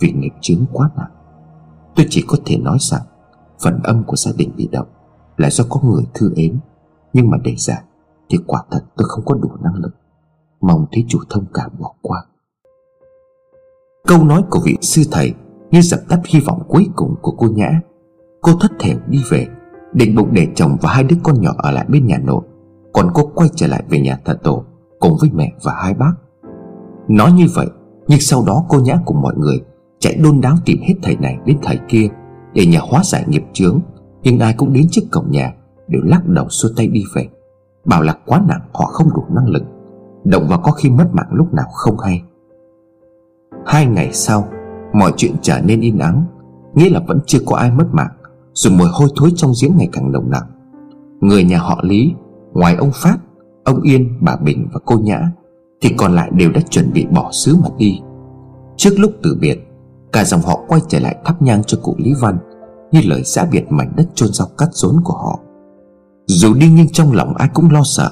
Vì 0.00 0.12
nghiệp 0.12 0.32
chứng 0.40 0.64
quá 0.72 0.90
nặng. 0.96 1.10
Tôi 1.96 2.06
chỉ 2.10 2.24
có 2.28 2.36
thể 2.46 2.58
nói 2.58 2.76
rằng, 2.80 3.02
Phần 3.62 3.80
âm 3.84 4.04
của 4.04 4.16
gia 4.16 4.32
đình 4.36 4.52
bị 4.56 4.68
động 4.72 4.88
Là 5.36 5.50
do 5.50 5.64
có 5.68 5.80
người 5.84 6.04
thư 6.14 6.32
ếm, 6.36 6.58
Nhưng 7.12 7.30
mà 7.30 7.38
để 7.44 7.54
giải 7.58 7.82
Thì 8.28 8.38
quả 8.46 8.62
thật 8.70 8.84
tôi 8.96 9.08
không 9.08 9.24
có 9.24 9.34
đủ 9.34 9.48
năng 9.60 9.74
lực. 9.74 9.94
Mong 10.60 10.86
thí 10.92 11.04
chủ 11.08 11.18
thông 11.30 11.44
cảm 11.54 11.70
bỏ 11.78 11.92
qua. 12.02 12.24
Câu 14.10 14.24
nói 14.24 14.42
của 14.50 14.60
vị 14.64 14.76
sư 14.80 15.02
thầy 15.10 15.34
Như 15.70 15.80
dập 15.80 16.00
tắt 16.08 16.20
hy 16.26 16.40
vọng 16.40 16.62
cuối 16.68 16.86
cùng 16.96 17.14
của 17.22 17.32
cô 17.32 17.46
Nhã. 17.46 17.80
Cô 18.40 18.52
thất 18.60 18.70
thểu 18.80 18.96
đi 19.08 19.18
về, 19.30 19.46
Định 19.92 20.14
bụng 20.14 20.28
để 20.32 20.46
chồng 20.54 20.76
và 20.80 20.90
hai 20.92 21.04
đứa 21.04 21.16
con 21.22 21.40
nhỏ 21.40 21.50
ở 21.56 21.70
lại 21.70 21.86
bên 21.88 22.06
nhà 22.06 22.18
nội. 22.18 22.42
Còn 22.92 23.10
cô 23.14 23.30
quay 23.34 23.48
trở 23.54 23.66
lại 23.66 23.82
về 23.88 24.00
nhà 24.00 24.18
thờ 24.24 24.38
tổ, 24.42 24.64
Cùng 25.00 25.16
với 25.20 25.30
mẹ 25.34 25.52
và 25.62 25.72
hai 25.82 25.94
bác. 25.94 26.12
Nói 27.08 27.32
như 27.32 27.46
vậy, 27.54 27.66
Nhưng 28.08 28.20
sau 28.20 28.44
đó 28.46 28.64
cô 28.68 28.78
Nhã 28.78 28.98
cùng 29.04 29.22
mọi 29.22 29.34
người 29.36 29.60
Chạy 29.98 30.16
đôn 30.22 30.40
đáo 30.40 30.56
tìm 30.64 30.78
hết 30.82 30.94
thầy 31.02 31.16
này 31.16 31.38
đến 31.44 31.58
thầy 31.62 31.78
kia 31.88 32.08
Để 32.54 32.66
nhà 32.66 32.80
hóa 32.82 33.02
giải 33.04 33.24
nghiệp 33.28 33.44
chướng. 33.52 33.80
Nhưng 34.22 34.38
ai 34.38 34.54
cũng 34.56 34.72
đến 34.72 34.86
trước 34.90 35.02
cổng 35.10 35.30
nhà 35.30 35.54
Đều 35.88 36.02
lắc 36.02 36.26
đầu 36.26 36.48
xua 36.48 36.68
tay 36.76 36.86
đi 36.86 37.04
về. 37.14 37.28
Bảo 37.84 38.02
là 38.02 38.16
quá 38.26 38.42
nặng, 38.48 38.60
họ 38.72 38.84
không 38.84 39.08
đủ 39.14 39.24
năng 39.34 39.48
lực. 39.48 39.62
Động 40.24 40.46
vào 40.48 40.60
có 40.62 40.72
khi 40.72 40.90
mất 40.90 41.08
mạng 41.12 41.28
lúc 41.30 41.54
nào 41.54 41.66
không 41.72 41.98
hay. 41.98 42.22
Hai 43.66 43.86
ngày 43.86 44.12
sau 44.12 44.48
Mọi 44.92 45.12
chuyện 45.16 45.34
trở 45.42 45.60
nên 45.60 45.80
yên 45.80 45.98
ắng 45.98 46.24
Nghĩa 46.74 46.90
là 46.90 47.00
vẫn 47.08 47.20
chưa 47.26 47.38
có 47.46 47.56
ai 47.56 47.70
mất 47.70 47.86
mạng 47.92 48.12
Rồi 48.52 48.72
mùi 48.78 48.88
hôi 48.92 49.08
thối 49.16 49.30
trong 49.36 49.52
giếng 49.62 49.76
ngày 49.76 49.88
càng 49.92 50.12
nồng 50.12 50.30
nặng. 50.30 50.46
Người 51.20 51.44
nhà 51.44 51.58
họ 51.58 51.80
Lý 51.82 52.14
Ngoài 52.52 52.74
ông 52.74 52.90
Phát 52.94 53.16
Ông 53.64 53.82
Yên, 53.82 54.18
bà 54.20 54.36
Bình 54.36 54.68
và 54.72 54.80
cô 54.84 54.96
Nhã 54.96 55.32
Thì 55.80 55.94
còn 55.98 56.14
lại 56.14 56.30
đều 56.34 56.50
đã 56.50 56.60
chuẩn 56.70 56.92
bị 56.92 57.06
bỏ 57.06 57.30
xứ 57.32 57.56
mà 57.62 57.68
đi. 57.78 58.00
Trước 58.76 58.90
lúc 58.98 59.12
từ 59.22 59.38
biệt 59.40 59.58
Cả 60.12 60.24
dòng 60.24 60.40
họ 60.40 60.60
quay 60.68 60.80
trở 60.88 61.00
lại 61.00 61.16
thắp 61.24 61.42
nhang 61.42 61.62
cho 61.66 61.78
cụ 61.82 61.94
Lý 61.98 62.12
Văn 62.20 62.38
Như 62.92 63.00
lời 63.04 63.22
giã 63.24 63.46
biệt 63.52 63.64
mảnh 63.72 63.92
đất 63.96 64.06
chôn 64.14 64.32
rau 64.32 64.48
cắt 64.58 64.68
rốn 64.72 65.00
của 65.04 65.14
họ. 65.14 65.38
Dù 66.26 66.54
đi 66.54 66.70
nhưng 66.76 66.88
trong 66.88 67.12
lòng 67.12 67.36
ai 67.36 67.48
cũng 67.54 67.70
lo 67.70 67.82
sợ 67.84 68.10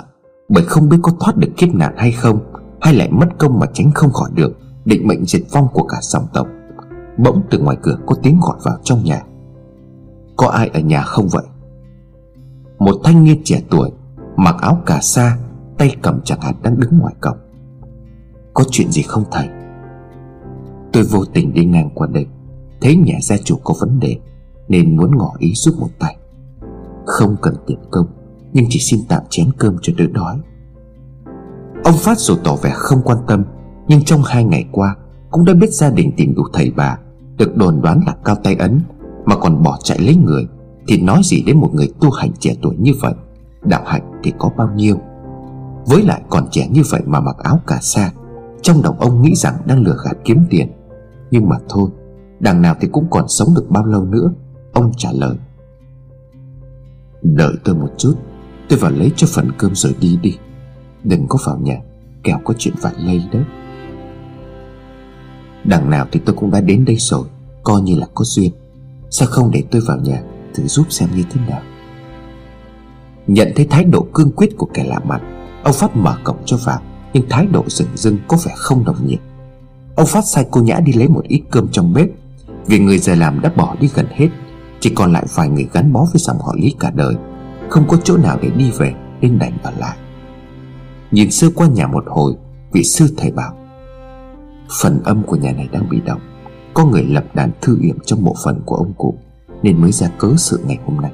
Bởi 0.48 0.64
không 0.64 0.88
biết 0.88 0.96
có 1.02 1.12
thoát 1.20 1.36
được 1.36 1.50
kiếp 1.56 1.74
nạn 1.74 1.94
hay 1.96 2.12
không 2.12 2.38
Hay 2.80 2.94
lại 2.94 3.10
mất 3.10 3.28
công 3.38 3.58
mà 3.58 3.66
tránh 3.72 3.90
không 3.94 4.12
khỏi 4.12 4.30
được. 4.34 4.52
Định 4.88 5.06
mệnh 5.06 5.24
diệt 5.24 5.42
vong 5.52 5.68
của 5.72 5.82
cả 5.82 5.98
dòng 6.00 6.26
tộc. 6.32 6.46
Bỗng 7.18 7.42
từ 7.50 7.58
ngoài 7.58 7.76
cửa 7.82 7.98
có 8.06 8.14
tiếng 8.22 8.40
gọi 8.40 8.56
vào 8.64 8.78
trong 8.82 9.04
nhà. 9.04 9.22
Có 10.36 10.48
ai 10.48 10.68
ở 10.68 10.80
nhà 10.80 11.02
không 11.02 11.28
vậy? 11.28 11.44
Một 12.78 12.94
thanh 13.04 13.24
niên 13.24 13.40
trẻ 13.44 13.62
tuổi 13.70 13.90
Mặc 14.36 14.56
áo 14.60 14.82
cà 14.86 14.98
sa, 15.00 15.38
Tay 15.78 15.96
cầm 16.02 16.20
chẳng 16.24 16.40
hạn 16.40 16.54
đang 16.62 16.80
đứng 16.80 16.98
ngoài 16.98 17.14
cổng. 17.20 17.36
Có 18.54 18.64
chuyện 18.70 18.90
gì 18.90 19.02
không 19.02 19.24
thầy? 19.30 19.48
Tôi 20.92 21.02
vô 21.02 21.24
tình 21.24 21.54
đi 21.54 21.64
ngang 21.64 21.90
qua 21.94 22.08
đây, 22.12 22.26
Thấy 22.80 22.96
nhà 22.96 23.18
gia 23.22 23.36
chủ 23.36 23.56
có 23.64 23.74
vấn 23.80 24.00
đề, 24.00 24.16
Nên 24.68 24.96
muốn 24.96 25.16
ngỏ 25.16 25.32
ý 25.38 25.52
giúp 25.54 25.74
một 25.78 25.90
tay. 25.98 26.16
Không 27.06 27.36
cần 27.42 27.54
tiền 27.66 27.78
công, 27.90 28.06
Nhưng 28.52 28.64
chỉ 28.68 28.80
xin 28.80 29.00
tạm 29.08 29.22
chén 29.30 29.52
cơm 29.58 29.76
cho 29.82 29.92
đỡ 29.98 30.04
đói. 30.12 30.40
Ông 31.84 31.94
Phát 31.96 32.18
dù 32.18 32.34
tỏ 32.44 32.56
vẻ 32.56 32.70
không 32.74 33.02
quan 33.04 33.18
tâm 33.26 33.44
nhưng 33.88 34.04
trong 34.04 34.22
hai 34.22 34.44
ngày 34.44 34.64
qua, 34.72 34.96
Cũng 35.30 35.44
đã 35.44 35.54
biết 35.54 35.70
gia 35.70 35.90
đình 35.90 36.12
tìm 36.16 36.34
đủ 36.34 36.42
thầy 36.52 36.72
bà, 36.76 36.98
Được 37.38 37.56
đồn 37.56 37.80
đoán 37.82 38.00
là 38.06 38.14
cao 38.24 38.36
tay 38.36 38.54
ấn, 38.54 38.80
Mà 39.24 39.36
còn 39.36 39.62
bỏ 39.62 39.78
chạy 39.82 39.98
lấy 39.98 40.16
người, 40.16 40.46
Thì 40.88 41.00
nói 41.00 41.20
gì 41.24 41.42
đến 41.42 41.60
một 41.60 41.70
người 41.74 41.92
tu 42.00 42.10
hành 42.10 42.30
trẻ 42.38 42.54
tuổi 42.62 42.74
như 42.78 42.92
vậy? 43.00 43.12
Đạo 43.62 43.82
hạnh 43.86 44.12
thì 44.22 44.32
có 44.38 44.50
bao 44.56 44.68
nhiêu? 44.74 44.96
Với 45.86 46.02
lại 46.02 46.22
còn 46.30 46.46
trẻ 46.50 46.68
như 46.68 46.82
vậy 46.90 47.02
mà 47.06 47.20
mặc 47.20 47.36
áo 47.38 47.60
cà 47.66 47.78
sa, 47.80 48.12
Trong 48.62 48.82
đầu 48.82 48.96
ông 48.98 49.22
nghĩ 49.22 49.34
rằng 49.34 49.54
đang 49.66 49.82
lừa 49.82 49.96
gạt 50.04 50.16
kiếm 50.24 50.44
tiền. 50.50 50.72
Nhưng 51.30 51.48
mà 51.48 51.56
thôi, 51.68 51.90
Đằng 52.40 52.62
nào 52.62 52.74
thì 52.80 52.88
cũng 52.88 53.06
còn 53.10 53.28
sống 53.28 53.48
được 53.54 53.70
bao 53.70 53.86
lâu 53.86 54.04
nữa? 54.04 54.32
Ông 54.72 54.92
trả 54.96 55.12
lời. 55.12 55.36
Đợi 57.22 57.52
tôi 57.64 57.74
một 57.74 57.90
chút, 57.98 58.14
Tôi 58.68 58.78
vào 58.78 58.90
lấy 58.90 59.12
cho 59.16 59.26
phần 59.30 59.52
cơm 59.58 59.74
rồi 59.74 59.94
đi 60.00 60.18
đi. 60.22 60.38
Đừng 61.04 61.26
có 61.28 61.38
vào 61.46 61.58
nhà, 61.58 61.80
Kẻo 62.22 62.38
có 62.44 62.54
chuyện 62.58 62.74
vặt 62.82 62.92
lây 62.98 63.22
đấy. 63.32 63.44
Đằng 65.68 65.90
nào 65.90 66.06
thì 66.12 66.20
tôi 66.24 66.34
cũng 66.36 66.50
đã 66.50 66.60
đến 66.60 66.84
đây 66.84 66.96
rồi, 66.98 67.26
Coi 67.62 67.80
như 67.80 67.96
là 67.96 68.06
có 68.14 68.24
duyên. 68.24 68.52
Sao 69.10 69.28
không 69.30 69.50
để 69.50 69.62
tôi 69.70 69.82
vào 69.86 69.98
nhà 69.98 70.22
Thử 70.54 70.66
giúp 70.66 70.86
xem 70.90 71.08
như 71.16 71.24
thế 71.30 71.40
nào? 71.48 71.62
Nhận 73.26 73.52
thấy 73.56 73.66
thái 73.70 73.84
độ 73.84 74.06
cương 74.14 74.32
quyết 74.32 74.56
của 74.58 74.68
kẻ 74.74 74.84
lạ 74.84 75.00
mặt, 75.04 75.20
Ông 75.64 75.72
Phát 75.72 75.96
mở 75.96 76.16
cổng 76.24 76.36
cho 76.44 76.56
vào, 76.64 76.80
Nhưng 77.12 77.28
thái 77.30 77.46
độ 77.46 77.64
rừng 77.66 77.88
rưng 77.94 78.18
có 78.28 78.36
vẻ 78.44 78.52
không 78.56 78.84
đồng 78.84 79.06
nhiệt 79.06 79.18
Ông 79.96 80.06
Phát 80.06 80.24
sai 80.24 80.46
cô 80.50 80.60
Nhã 80.60 80.80
đi 80.80 80.92
lấy 80.92 81.08
một 81.08 81.24
ít 81.28 81.42
cơm 81.50 81.68
trong 81.72 81.92
bếp. 81.92 82.08
Vì 82.66 82.78
người 82.78 82.98
giờ 82.98 83.14
làm 83.14 83.40
đã 83.40 83.52
bỏ 83.56 83.76
đi 83.80 83.88
gần 83.94 84.06
hết, 84.10 84.28
Chỉ 84.80 84.90
còn 84.90 85.12
lại 85.12 85.24
vài 85.34 85.48
người 85.48 85.68
gắn 85.72 85.92
bó 85.92 86.00
với 86.00 86.20
dòng 86.20 86.38
họ 86.38 86.54
Lý 86.58 86.74
cả 86.80 86.90
đời. 86.94 87.14
Không 87.70 87.88
có 87.88 87.96
chỗ 88.04 88.16
nào 88.16 88.38
để 88.42 88.50
đi 88.56 88.70
về 88.78 88.94
Nên 89.20 89.38
đành 89.38 89.58
ở 89.62 89.72
lại. 89.78 89.96
Nhìn 91.10 91.30
sơ 91.30 91.50
qua 91.54 91.66
nhà 91.66 91.86
một 91.86 92.04
hồi, 92.06 92.34
Vị 92.72 92.84
sư 92.84 93.14
thầy 93.16 93.30
bảo 93.30 93.67
Phần 94.82 95.00
âm 95.04 95.22
của 95.22 95.36
nhà 95.36 95.52
này 95.52 95.68
đang 95.72 95.88
bị 95.88 96.00
động. 96.00 96.20
Có 96.74 96.84
người 96.84 97.04
lập 97.04 97.24
đàn 97.34 97.50
thư 97.60 97.78
yểm 97.82 97.96
trong 98.06 98.24
mộ 98.24 98.34
phần 98.44 98.60
của 98.66 98.76
ông 98.76 98.92
cụ, 98.98 99.14
Nên 99.62 99.80
mới 99.80 99.92
ra 99.92 100.08
cớ 100.18 100.34
sự 100.36 100.60
ngày 100.66 100.78
hôm 100.86 101.00
nay. 101.00 101.12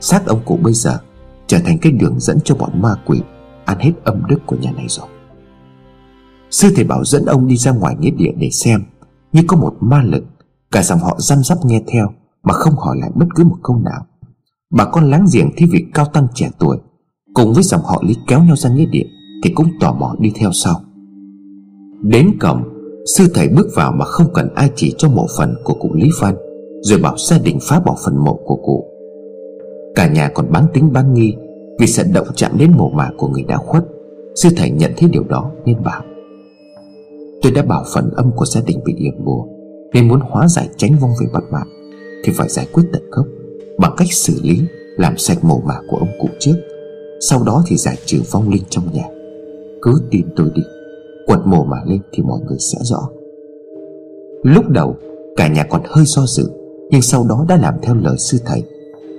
Xác 0.00 0.26
ông 0.26 0.40
cụ 0.44 0.58
bây 0.62 0.72
giờ 0.72 0.98
Trở 1.46 1.58
thành 1.64 1.78
cái 1.78 1.92
đường 1.92 2.20
dẫn 2.20 2.38
cho 2.44 2.54
bọn 2.54 2.82
ma 2.82 2.94
quỷ 3.06 3.20
Ăn 3.64 3.78
hết 3.78 3.92
âm 4.04 4.26
đức 4.28 4.38
của 4.46 4.56
nhà 4.56 4.72
này 4.72 4.86
rồi. 4.88 5.06
Sư 6.50 6.72
thầy 6.76 6.84
bảo 6.84 7.04
dẫn 7.04 7.24
ông 7.24 7.46
đi 7.46 7.56
ra 7.56 7.72
ngoài 7.72 7.96
nghĩa 8.00 8.10
địa 8.10 8.32
để 8.36 8.50
xem 8.50 8.84
Như 9.32 9.42
có 9.46 9.56
một 9.56 9.76
ma 9.80 10.02
lực, 10.02 10.24
Cả 10.70 10.82
dòng 10.82 10.98
họ 10.98 11.16
răm 11.18 11.42
rắp 11.42 11.58
nghe 11.64 11.82
theo, 11.86 12.12
Mà 12.42 12.54
không 12.54 12.76
hỏi 12.76 12.96
lại 13.00 13.10
bất 13.14 13.26
cứ 13.34 13.44
một 13.44 13.56
câu 13.62 13.78
nào. 13.78 14.06
Bà 14.70 14.84
con 14.84 15.10
láng 15.10 15.26
giềng 15.32 15.50
thấy 15.56 15.68
vị 15.72 15.86
cao 15.94 16.04
tăng 16.04 16.26
trẻ 16.34 16.50
tuổi, 16.58 16.78
Cùng 17.34 17.52
với 17.52 17.62
dòng 17.62 17.82
họ 17.84 18.02
Lý 18.06 18.16
kéo 18.26 18.42
nhau 18.42 18.56
ra 18.56 18.70
nghĩa 18.70 18.86
địa, 18.86 19.06
Thì 19.44 19.50
cũng 19.54 19.70
tò 19.80 19.92
mò 19.92 20.14
đi 20.18 20.32
theo 20.34 20.50
sau. 20.52 20.82
Đến 22.02 22.38
cổng, 22.40 22.62
Sư 23.16 23.24
thầy 23.34 23.48
bước 23.48 23.66
vào 23.74 23.92
mà 23.92 24.04
không 24.04 24.32
cần 24.34 24.48
ai 24.54 24.70
chỉ 24.76 24.94
cho 24.98 25.08
mộ 25.08 25.26
phần 25.38 25.54
của 25.64 25.74
cụ 25.74 25.94
Lý 25.94 26.08
Văn, 26.20 26.34
Rồi 26.82 26.98
bảo 26.98 27.16
gia 27.18 27.38
đình 27.38 27.58
phá 27.62 27.80
bỏ 27.80 27.96
phần 28.04 28.24
mộ 28.24 28.40
của 28.44 28.56
cụ. 28.56 28.84
Cả 29.94 30.08
nhà 30.08 30.30
còn 30.34 30.52
bán 30.52 30.66
tính 30.74 30.92
bán 30.92 31.14
nghi, 31.14 31.34
Vì 31.78 31.86
sợ 31.86 32.04
động 32.14 32.26
chạm 32.34 32.52
đến 32.58 32.72
mộ 32.76 32.90
mả 32.90 33.10
của 33.16 33.28
người 33.28 33.42
đã 33.42 33.56
khuất, 33.56 33.84
Sư 34.34 34.48
thầy 34.56 34.70
nhận 34.70 34.92
thấy 34.96 35.08
điều 35.08 35.24
đó 35.24 35.50
nên 35.64 35.82
bảo. 35.84 36.02
Tôi 37.42 37.52
đã 37.52 37.62
bảo 37.62 37.84
phần 37.94 38.10
âm 38.16 38.30
của 38.36 38.44
gia 38.44 38.60
đình 38.66 38.80
bị 38.84 38.94
yểm 38.96 39.24
bùa, 39.24 39.46
Nên 39.94 40.08
muốn 40.08 40.20
hóa 40.20 40.48
giải 40.48 40.68
tránh 40.76 40.96
vong 41.00 41.10
về 41.20 41.26
mặt 41.32 41.44
mạng, 41.52 41.68
Thì 42.24 42.32
phải 42.32 42.48
giải 42.48 42.66
quyết 42.72 42.84
tận 42.92 43.02
gốc, 43.10 43.26
Bằng 43.78 43.94
cách 43.96 44.12
xử 44.12 44.40
lý, 44.42 44.60
Làm 44.96 45.16
sạch 45.16 45.44
mồ 45.44 45.60
mả 45.66 45.74
của 45.90 45.96
ông 45.96 46.10
cụ 46.20 46.28
trước, 46.38 46.54
Sau 47.20 47.42
đó 47.46 47.62
thì 47.66 47.76
giải 47.76 47.96
trừ 48.04 48.18
vong 48.30 48.48
linh 48.48 48.62
trong 48.70 48.84
nhà. 48.92 49.04
Cứ 49.82 49.92
tin 50.10 50.26
tôi 50.36 50.46
đi. 50.54 50.62
Quật 51.26 51.40
mồ 51.44 51.64
mà 51.64 51.76
lên 51.86 52.00
thì 52.12 52.22
mọi 52.22 52.40
người 52.48 52.58
sẽ 52.58 52.78
rõ. 52.82 53.08
Lúc 54.42 54.68
đầu, 54.68 54.96
Cả 55.36 55.48
nhà 55.48 55.64
còn 55.64 55.82
hơi 55.84 56.04
do 56.06 56.26
dự, 56.26 56.50
Nhưng 56.90 57.02
sau 57.02 57.26
đó 57.28 57.44
đã 57.48 57.56
làm 57.56 57.74
theo 57.82 57.94
lời 57.94 58.18
sư 58.18 58.38
thầy, 58.46 58.62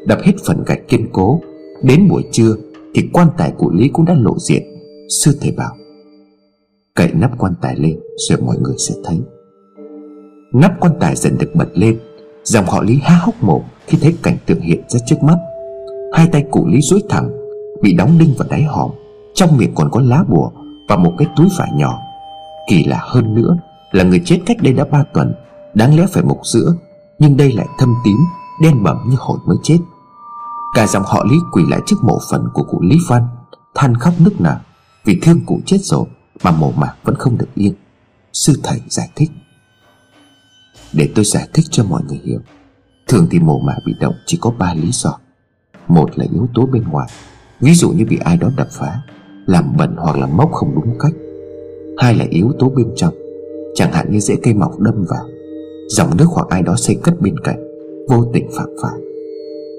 Đập 0.07 0.19
hết 0.23 0.33
phần 0.45 0.63
gạch 0.65 0.87
kiên 0.87 1.07
cố. 1.13 1.41
Đến 1.83 2.07
buổi 2.09 2.23
trưa 2.31 2.55
Thì 2.93 3.01
quan 3.13 3.27
tài 3.37 3.51
của 3.57 3.71
Lý 3.73 3.89
cũng 3.93 4.05
đã 4.05 4.13
lộ 4.13 4.39
diện. 4.39 4.63
Sư 5.09 5.31
thầy 5.41 5.51
bảo, 5.51 5.75
Cậy 6.95 7.11
nắp 7.13 7.31
quan 7.37 7.53
tài 7.61 7.75
lên 7.75 7.99
Rồi 8.29 8.39
mọi 8.41 8.57
người 8.61 8.75
sẽ 8.77 8.95
thấy. 9.03 9.17
Nắp 10.53 10.71
quan 10.79 10.93
tài 10.99 11.15
dần 11.15 11.37
được 11.37 11.51
bật 11.55 11.69
lên, 11.73 11.99
Dòng 12.43 12.65
họ 12.65 12.81
Lý 12.83 12.99
há 13.01 13.15
hốc 13.15 13.43
mồm 13.43 13.61
Khi 13.87 13.97
thấy 14.01 14.15
cảnh 14.23 14.37
tượng 14.45 14.59
hiện 14.59 14.81
ra 14.87 14.99
trước 15.05 15.23
mắt. 15.23 15.37
Hai 16.13 16.27
tay 16.31 16.45
cụ 16.51 16.67
Lý 16.67 16.81
duỗi 16.81 16.99
thẳng, 17.09 17.31
Bị 17.81 17.93
đóng 17.93 18.17
đinh 18.19 18.33
vào 18.37 18.47
đáy 18.51 18.63
hòm, 18.63 18.91
Trong 19.33 19.57
miệng 19.57 19.71
còn 19.75 19.89
có 19.91 20.01
lá 20.01 20.23
bùa. 20.29 20.51
Và 20.91 20.97
một 20.97 21.13
cái 21.17 21.27
túi 21.35 21.47
vải 21.57 21.71
nhỏ. 21.75 21.99
Kỳ 22.69 22.83
lạ 22.83 22.99
hơn 23.01 23.33
nữa 23.35 23.57
Là 23.91 24.03
người 24.03 24.21
chết 24.25 24.39
cách 24.45 24.57
đây 24.61 24.73
đã 24.73 24.85
ba 24.91 25.03
tuần, 25.13 25.33
Đáng 25.73 25.97
lẽ 25.97 26.05
phải 26.13 26.23
mục 26.23 26.39
giữa, 26.43 26.73
Nhưng 27.19 27.37
đây 27.37 27.51
lại 27.51 27.67
thâm 27.77 27.95
tím, 28.03 28.17
Đen 28.61 28.83
bẩm 28.83 28.97
như 29.07 29.15
hồi 29.19 29.39
mới 29.45 29.57
chết. 29.63 29.77
Cả 30.75 30.87
dòng 30.87 31.03
họ 31.05 31.25
Lý 31.29 31.35
quỳ 31.51 31.63
lại 31.69 31.79
trước 31.85 31.95
mộ 32.03 32.19
phần 32.31 32.49
của 32.53 32.63
cụ 32.63 32.81
Lý 32.81 32.97
Văn, 33.09 33.27
Than 33.75 33.97
khóc 33.97 34.13
nức 34.19 34.41
nở 34.41 34.59
Vì 35.05 35.19
thương 35.21 35.45
cụ 35.45 35.59
chết 35.65 35.77
rồi 35.81 36.05
Mà 36.43 36.51
mộ 36.51 36.71
mạc 36.71 36.93
vẫn 37.03 37.15
không 37.15 37.37
được 37.37 37.49
yên. 37.55 37.73
Sư 38.33 38.59
thầy 38.63 38.81
giải 38.89 39.09
thích. 39.15 39.31
Để 40.93 41.09
tôi 41.15 41.25
giải 41.25 41.47
thích 41.53 41.65
cho 41.71 41.83
mọi 41.83 42.01
người 42.07 42.21
hiểu, 42.25 42.39
Thường 43.07 43.27
thì 43.31 43.39
mồ 43.39 43.59
mả 43.59 43.73
bị 43.85 43.93
động 43.99 44.15
chỉ 44.25 44.37
có 44.41 44.51
ba 44.51 44.73
lý 44.73 44.91
do. 44.91 45.17
Một 45.87 46.19
là 46.19 46.25
yếu 46.33 46.47
tố 46.53 46.65
bên 46.65 46.83
ngoài, 46.83 47.09
Ví 47.59 47.73
dụ 47.73 47.89
như 47.89 48.05
bị 48.05 48.17
ai 48.17 48.37
đó 48.37 48.49
đập 48.57 48.67
phá. 48.71 49.01
Làm 49.51 49.77
bẩn 49.77 49.95
hoặc 49.97 50.17
là 50.17 50.27
mốc 50.27 50.51
không 50.51 50.75
đúng 50.75 50.97
cách. 50.99 51.13
Hai 51.97 52.15
là 52.15 52.25
yếu 52.29 52.51
tố 52.59 52.69
bên 52.69 52.87
trong, 52.95 53.13
Chẳng 53.75 53.91
hạn 53.91 54.11
như 54.11 54.19
dễ 54.19 54.35
cây 54.43 54.53
mọc 54.53 54.79
đâm 54.79 55.05
vào, 55.09 55.25
Dòng 55.87 56.17
nước 56.17 56.25
hoặc 56.27 56.47
ai 56.49 56.61
đó 56.61 56.75
xây 56.77 56.95
cất 57.03 57.21
bên 57.21 57.39
cạnh, 57.39 57.59
Vô 58.09 58.25
tình 58.33 58.47
phạm 58.57 58.67
phải. 58.83 58.99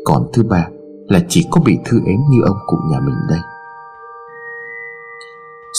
Còn 0.05 0.27
thứ 0.33 0.43
ba 0.43 0.69
là 1.09 1.21
chỉ 1.29 1.47
có 1.51 1.61
bị 1.61 1.79
thư 1.85 2.01
ếm 2.07 2.19
như 2.31 2.43
ông 2.47 2.57
cụ 2.67 2.77
nhà 2.91 3.01
mình 3.01 3.15
đây. 3.29 3.39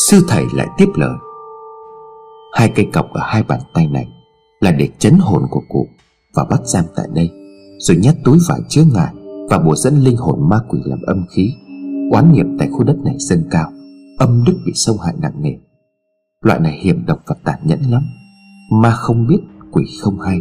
Sư 0.09 0.21
thầy 0.29 0.43
lại 0.55 0.67
tiếp 0.77 0.89
lời. 0.95 1.15
Hai 2.53 2.71
cây 2.75 2.89
cọc 2.93 3.13
ở 3.13 3.21
hai 3.23 3.43
bàn 3.43 3.59
tay 3.73 3.87
này 3.87 4.07
Là 4.59 4.71
để 4.71 4.89
chấn 4.99 5.17
hồn 5.19 5.43
của 5.51 5.61
cụ 5.69 5.87
Và 6.35 6.45
bắt 6.49 6.61
giam 6.65 6.85
tại 6.95 7.07
đây, 7.15 7.29
Rồi 7.79 7.97
nhét 7.97 8.15
túi 8.23 8.37
vải 8.49 8.59
chứa 8.69 8.83
ngài 8.93 9.13
Và 9.49 9.59
bùa 9.59 9.75
dẫn 9.75 9.95
linh 9.95 10.17
hồn 10.17 10.49
ma 10.49 10.59
quỷ 10.69 10.79
làm 10.85 10.99
âm 11.01 11.25
khí, 11.35 11.53
Oán 12.11 12.31
nghiệp 12.31 12.45
tại 12.59 12.69
khu 12.71 12.83
đất 12.83 12.95
này 13.03 13.15
dâng 13.19 13.43
cao. 13.51 13.71
Âm 14.23 14.43
đức 14.43 14.59
bị 14.65 14.71
sâu 14.75 14.97
hại 14.97 15.13
nặng 15.21 15.41
nề. 15.41 15.51
Loại 16.41 16.59
này 16.59 16.79
hiểm 16.79 17.05
độc 17.05 17.19
và 17.25 17.35
tàn 17.43 17.59
nhẫn 17.63 17.81
lắm 17.81 18.03
Ma 18.71 18.91
không 18.91 19.27
biết 19.27 19.39
quỷ 19.71 19.83
không 20.01 20.19
hay. 20.19 20.39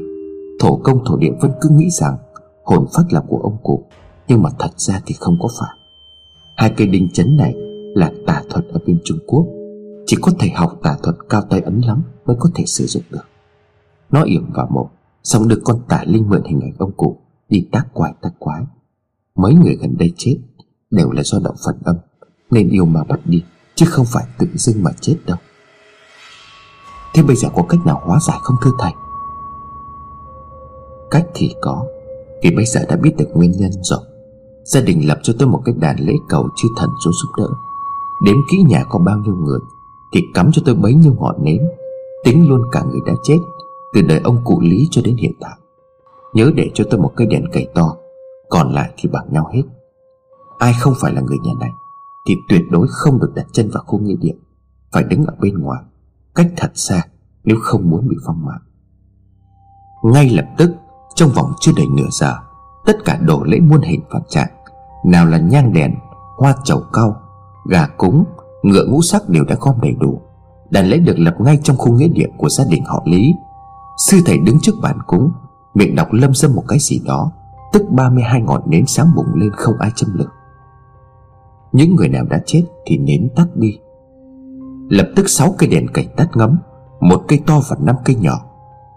Thổ 0.61 0.77
công 0.77 1.05
thổ 1.05 1.17
địa 1.17 1.33
vẫn 1.41 1.51
cứ 1.61 1.69
nghĩ 1.69 1.91
rằng 1.91 2.17
Hồn 2.65 2.87
phách 2.93 3.13
là 3.13 3.21
của 3.29 3.39
ông 3.39 3.57
cụ, 3.63 3.85
Nhưng 4.29 4.43
mà 4.43 4.51
thật 4.59 4.71
ra 4.77 5.01
thì 5.07 5.15
không 5.19 5.37
có 5.41 5.49
phải. 5.61 5.77
Hai 6.57 6.75
cây 6.77 6.87
đinh 6.87 7.09
chấn 7.13 7.37
này 7.37 7.55
là 7.95 8.13
tà 8.27 8.43
thuật 8.51 8.65
ở 8.73 8.81
bên 8.87 8.99
Trung 9.05 9.19
Quốc. 9.27 9.47
Chỉ 10.07 10.17
có 10.23 10.33
thể 10.39 10.49
học 10.49 10.79
tà 10.83 10.97
thuật 11.03 11.17
cao 11.29 11.43
tay 11.51 11.61
ấn 11.61 11.81
lắm 11.81 12.03
Mới 12.27 12.37
có 12.41 12.51
thể 12.55 12.65
sử 12.67 12.87
dụng 12.87 13.03
được. 13.11 13.25
Nó 14.11 14.23
yểm 14.23 14.53
vào 14.53 14.69
mộ, 14.71 14.91
Xong 15.23 15.49
được 15.49 15.61
con 15.65 15.81
tà 15.89 16.05
linh 16.07 16.29
mượn 16.29 16.43
hình 16.45 16.61
ảnh 16.61 16.73
ông 16.79 16.93
cụ 16.93 17.17
Đi 17.49 17.69
tác 17.73 17.85
quái 17.93 18.15
tác 18.23 18.33
quái. 18.39 18.63
Mấy 19.35 19.55
người 19.55 19.77
gần 19.77 19.97
đây 19.99 20.13
chết 20.17 20.37
Đều 20.91 21.11
là 21.11 21.23
do 21.23 21.39
động 21.45 21.57
phật 21.65 21.77
âm, 21.85 21.97
Nên 22.51 22.69
yêu 22.69 22.85
mà 22.85 23.05
bắt 23.05 23.21
đi. 23.25 23.43
Chứ 23.75 23.87
không 23.89 24.07
phải 24.13 24.25
tự 24.39 24.47
dưng 24.55 24.83
mà 24.83 24.91
chết 25.01 25.17
đâu. 25.27 25.37
Thế 27.15 27.23
bây 27.23 27.37
giờ 27.37 27.49
có 27.55 27.63
cách 27.69 27.81
nào 27.87 28.01
hóa 28.05 28.19
giải 28.29 28.39
không 28.43 28.57
thưa 28.63 28.71
thầy? 28.79 28.93
Cách 31.11 31.27
thì 31.35 31.55
có 31.61 31.87
Vì 32.43 32.51
bây 32.51 32.65
giờ 32.65 32.81
đã 32.89 32.97
biết 32.97 33.17
được 33.17 33.29
nguyên 33.35 33.53
nhân 33.53 33.71
rồi. 33.83 34.01
Gia 34.65 34.81
đình 34.81 35.09
lập 35.09 35.19
cho 35.23 35.33
tôi 35.39 35.49
một 35.49 35.63
cái 35.65 35.75
đàn 35.79 35.97
lễ 36.01 36.13
cầu 36.29 36.49
chư 36.57 36.69
thần 36.77 36.91
xuống 37.05 37.13
giúp 37.13 37.29
đỡ. 37.39 37.49
Đếm 38.25 38.37
kỹ 38.51 38.63
nhà 38.69 38.85
có 38.89 38.99
bao 38.99 39.19
nhiêu 39.19 39.35
người, 39.35 39.59
Thì 40.13 40.21
cắm 40.35 40.53
cho 40.53 40.63
tôi 40.65 40.75
bấy 40.75 40.95
nhiêu 40.95 41.15
ngọn 41.19 41.45
nến 41.45 41.69
Tính 42.25 42.49
luôn 42.49 42.63
cả 42.73 42.83
người 42.83 43.01
đã 43.07 43.13
chết, 43.23 43.39
Từ 43.95 44.03
đời 44.03 44.21
ông 44.25 44.41
cụ 44.45 44.61
Lý 44.61 44.89
cho 44.91 45.03
đến 45.05 45.17
hiện 45.17 45.33
tại. 45.41 45.57
Nhớ 46.33 46.53
để 46.55 46.71
cho 46.75 46.85
tôi 46.91 47.01
một 47.01 47.13
cây 47.17 47.27
đèn 47.27 47.51
cầy 47.53 47.67
to, 47.75 47.97
Còn 48.49 48.73
lại 48.73 48.91
thì 48.97 49.09
bằng 49.09 49.27
nhau 49.31 49.51
hết. 49.53 49.63
Ai 50.59 50.73
không 50.81 50.95
phải 51.01 51.13
là 51.13 51.21
người 51.21 51.39
nhà 51.43 51.53
này? 51.61 51.71
Thì 52.29 52.37
tuyệt 52.49 52.63
đối 52.71 52.87
không 52.91 53.21
được 53.21 53.33
đặt 53.35 53.47
chân 53.53 53.71
vào 53.71 53.83
khu 53.87 53.99
nghĩa 53.99 54.17
địa 54.21 54.35
Phải 54.93 55.05
đứng 55.05 55.27
ở 55.27 55.35
bên 55.41 55.59
ngoài 55.59 55.83
Cách 56.35 56.47
thật 56.57 56.71
xa 56.75 57.03
Nếu 57.45 57.57
không 57.63 57.91
muốn 57.91 58.09
bị 58.09 58.17
phong 58.27 58.45
mạng 58.45 58.61
Ngay 60.03 60.31
lập 60.31 60.47
tức 60.59 60.73
Trong 61.15 61.31
vòng 61.31 61.53
chưa 61.61 61.73
đầy 61.77 61.87
nửa 61.97 62.09
giờ 62.11 62.35
Tất 62.87 62.97
cả 63.05 63.19
đồ 63.23 63.43
lễ 63.43 63.61
muôn 63.61 63.81
hình 63.81 64.01
phản 64.13 64.23
trạng 64.29 64.51
Nào 65.05 65.27
là 65.27 65.39
nhang 65.39 65.73
đèn, 65.73 65.95
hoa 66.37 66.55
chầu 66.65 66.85
cau 66.93 67.17
Gà 67.71 67.87
cúng, 67.87 68.25
ngựa 68.63 68.85
ngũ 68.87 69.03
sắc 69.03 69.29
đều 69.29 69.45
đã 69.45 69.57
gom 69.61 69.81
đầy 69.81 69.93
đủ 70.01 70.21
Đàn 70.71 70.87
lễ 70.87 70.99
được 70.99 71.19
lập 71.19 71.35
ngay 71.41 71.61
trong 71.63 71.77
khu 71.77 71.93
nghĩa 71.93 72.09
địa 72.09 72.29
của 72.39 72.49
gia 72.49 72.65
đình 72.65 72.85
họ 72.85 73.03
Lý. 73.07 73.35
Sư 74.09 74.19
thầy 74.27 74.39
đứng 74.39 74.59
trước 74.63 74.75
bàn 74.83 74.99
cúng 75.07 75.33
Miệng 75.75 75.95
đọc 75.95 76.13
lâm 76.13 76.35
dâm 76.35 76.55
một 76.55 76.65
cái 76.69 76.79
gì 76.79 77.01
đó 77.05 77.33
Tức 77.73 77.83
32 77.91 78.41
ngọn 78.41 78.63
nến 78.67 78.87
sáng 78.87 79.07
bùng 79.17 79.35
lên 79.35 79.53
không 79.53 79.75
ai 79.79 79.91
châm 79.95 80.15
lửa. 80.15 80.29
Những 81.73 81.97
người 81.97 82.09
nào 82.09 82.25
đã 82.31 82.41
chết 82.47 82.63
thì 82.87 82.99
nến 82.99 83.29
tắt 83.37 83.47
đi. 83.55 83.79
Lập 84.89 85.09
tức 85.17 85.29
sáu 85.29 85.55
cây 85.59 85.69
đèn 85.69 85.89
cảnh 85.89 86.07
tắt 86.17 86.29
ngấm 86.35 86.59
Một 87.01 87.23
cây 87.29 87.41
to 87.47 87.61
và 87.69 87.77
năm 87.81 87.97
cây 88.05 88.17
nhỏ. 88.17 88.45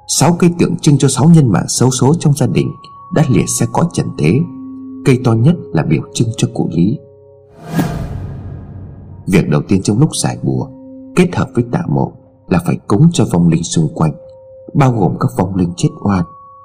Sáu 0.08 0.36
cây 0.40 0.50
tượng 0.60 0.78
trưng 0.78 0.98
cho 0.98 1.08
sáu 1.08 1.30
nhân 1.30 1.52
mạng 1.52 1.68
xấu 1.68 1.92
số 1.92 2.16
trong 2.20 2.34
gia 2.34 2.48
đình 2.48 2.72
Đã 3.16 3.24
lìa 3.30 3.46
xe 3.60 3.66
cõi 3.74 3.86
trần 3.94 4.08
thế. 4.18 4.40
Cây 5.06 5.20
to 5.24 5.34
nhất 5.34 5.56
là 5.74 5.84
biểu 5.84 6.02
trưng 6.14 6.30
cho 6.38 6.48
cụ 6.54 6.70
Lý. 6.72 6.98
Việc 9.28 9.50
đầu 9.50 9.62
tiên 9.68 9.82
trong 9.84 10.00
lúc 10.00 10.10
giải 10.16 10.38
bùa 10.44 10.68
Kết 11.16 11.36
hợp 11.36 11.50
với 11.56 11.66
tạ 11.72 11.82
mộ 11.90 12.12
Là 12.48 12.60
phải 12.66 12.78
cúng 12.88 13.10
cho 13.14 13.26
vong 13.32 13.50
linh 13.50 13.64
xung 13.64 13.88
quanh 13.96 14.14
Bao 14.74 14.92
gồm 14.92 15.18
các 15.20 15.32
vong 15.38 15.56
linh 15.56 15.74
chết 15.78 15.90
oan 16.04 16.24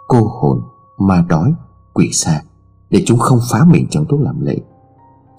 Cô 0.09 0.19
hồn, 0.41 0.61
ma 0.99 1.25
đói, 1.29 1.55
quỷ 1.95 2.11
xa 2.13 2.43
Để 2.91 3.03
chúng 3.07 3.19
không 3.19 3.39
phá 3.51 3.65
mình 3.65 3.87
trong 3.91 4.05
lúc 4.09 4.21
làm 4.21 4.41
lễ. 4.41 4.57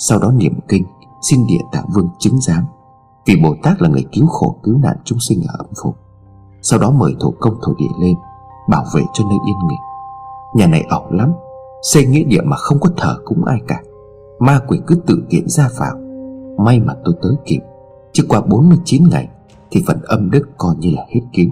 Sau 0.04 0.20
đó 0.20 0.32
niệm 0.32 0.60
kinh, 0.68 0.84
Xin 1.22 1.48
địa 1.48 1.62
tạng 1.72 1.86
vương 1.94 2.10
chứng 2.20 2.42
giám. 2.42 2.66
Vì 3.26 3.36
Bồ 3.44 3.56
Tát 3.64 3.82
là 3.82 3.90
người 3.90 4.06
cứu 4.12 4.28
khổ, 4.28 4.56
cứu 4.64 4.78
nạn 4.78 4.98
chúng 5.04 5.20
sinh 5.20 5.42
ở 5.48 5.56
âm 5.58 5.68
phủ. 5.84 5.94
Sau 6.62 6.80
đó 6.80 6.92
mời 6.92 7.16
thổ 7.20 7.34
công 7.40 7.60
thổ 7.62 7.74
địa 7.74 7.94
lên, 8.00 8.16
Bảo 8.70 8.86
vệ 8.94 9.02
cho 9.14 9.24
nơi 9.24 9.38
yên 9.48 9.56
nghỉ. 9.68 9.76
Nhà 10.56 10.68
này 10.68 10.86
ẩu 10.90 11.12
lắm, 11.12 11.32
Xây 11.82 12.06
nghĩa 12.06 12.24
địa 12.24 12.42
mà 12.42 12.58
không 12.58 12.80
có 12.80 12.90
thờ 12.98 13.18
cúng 13.26 13.46
ai 13.46 13.60
cả. 13.68 13.82
Ma 14.40 14.60
quỷ 14.68 14.80
cứ 14.88 14.96
tự 14.96 15.24
tiện 15.30 15.50
ra 15.50 15.70
vào. 15.78 15.96
May 16.58 16.80
mà 16.80 16.94
tôi 17.06 17.16
tới 17.22 17.36
kịp, 17.46 17.60
Chứ 18.12 18.26
qua 18.30 18.42
49 18.42 19.10
ngày 19.12 19.30
Thì 19.72 19.84
phần 19.88 20.02
âm 20.02 20.32
đức 20.32 20.50
coi 20.58 20.76
như 20.76 20.92
là 20.96 21.06
hết 21.10 21.22
cứu. 21.34 21.50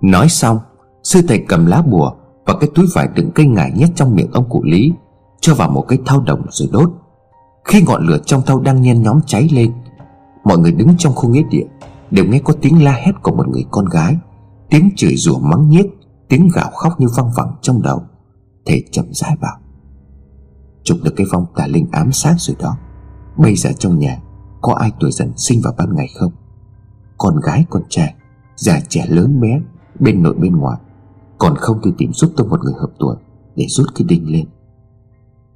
Nói 0.00 0.28
xong, 0.28 0.58
Sư 1.02 1.20
thầy 1.28 1.44
cầm 1.48 1.66
lá 1.66 1.82
bùa 1.82 2.12
Và 2.46 2.54
cái 2.60 2.70
túi 2.74 2.86
vải 2.94 3.08
đựng 3.14 3.30
cây 3.34 3.46
ngải 3.46 3.72
nhét 3.76 3.88
trong 3.94 4.14
miệng 4.14 4.30
ông 4.32 4.48
cụ 4.48 4.62
Lý. 4.64 4.92
Cho 5.44 5.54
vào 5.54 5.70
một 5.70 5.84
cái 5.88 5.98
thau 6.06 6.20
đồng 6.20 6.46
rồi 6.50 6.68
đốt. 6.72 6.90
Khi 7.64 7.82
ngọn 7.82 8.06
lửa 8.06 8.18
trong 8.26 8.42
thau 8.46 8.60
đang 8.60 8.82
nhen 8.82 9.02
nhóm 9.02 9.20
cháy 9.26 9.48
lên, 9.52 9.72
Mọi 10.44 10.58
người 10.58 10.72
đứng 10.72 10.88
trong 10.98 11.14
khu 11.14 11.28
nghĩa 11.28 11.42
địa 11.50 11.64
Đều 12.10 12.24
nghe 12.24 12.38
có 12.38 12.54
tiếng 12.60 12.84
la 12.84 12.92
hét 12.92 13.12
của 13.22 13.32
một 13.32 13.48
người 13.48 13.64
con 13.70 13.84
gái, 13.84 14.16
Tiếng 14.70 14.90
chửi 14.96 15.16
rủa 15.16 15.38
mắng 15.38 15.68
nhiếc, 15.68 15.86
Tiếng 16.28 16.48
gào 16.54 16.70
khóc 16.70 17.00
như 17.00 17.06
văng 17.16 17.30
vẳng 17.36 17.54
trong 17.62 17.82
đầu. 17.82 18.02
Thầy 18.66 18.84
chậm 18.90 19.04
rãi 19.10 19.36
bảo, 19.40 19.56
Chụp 20.82 20.98
được 21.02 21.12
cái 21.16 21.26
vong 21.32 21.46
tà 21.56 21.66
linh 21.66 21.86
ám 21.92 22.12
sát 22.12 22.34
rồi 22.38 22.56
đó. 22.60 22.76
Bây 23.36 23.56
giờ 23.56 23.70
trong 23.78 23.98
nhà 23.98 24.18
Có 24.62 24.74
ai 24.74 24.92
tuổi 25.00 25.12
dần 25.12 25.32
sinh 25.36 25.60
vào 25.64 25.74
ban 25.78 25.96
ngày 25.96 26.08
không? 26.18 26.32
Con 27.18 27.40
gái, 27.40 27.64
con 27.70 27.82
trai, 27.88 28.14
Già 28.56 28.80
trẻ 28.88 29.06
lớn 29.08 29.40
bé, 29.40 29.60
Bên 30.00 30.22
nội 30.22 30.34
bên 30.34 30.56
ngoài. 30.56 30.78
Còn 31.38 31.56
không 31.56 31.80
thì 31.84 31.90
tìm 31.98 32.12
giúp 32.12 32.32
tôi 32.36 32.48
một 32.48 32.60
người 32.64 32.74
hợp 32.80 32.90
tuổi 32.98 33.16
Để 33.56 33.66
rút 33.68 33.86
cái 33.94 34.04
đinh 34.08 34.32
lên. 34.32 34.46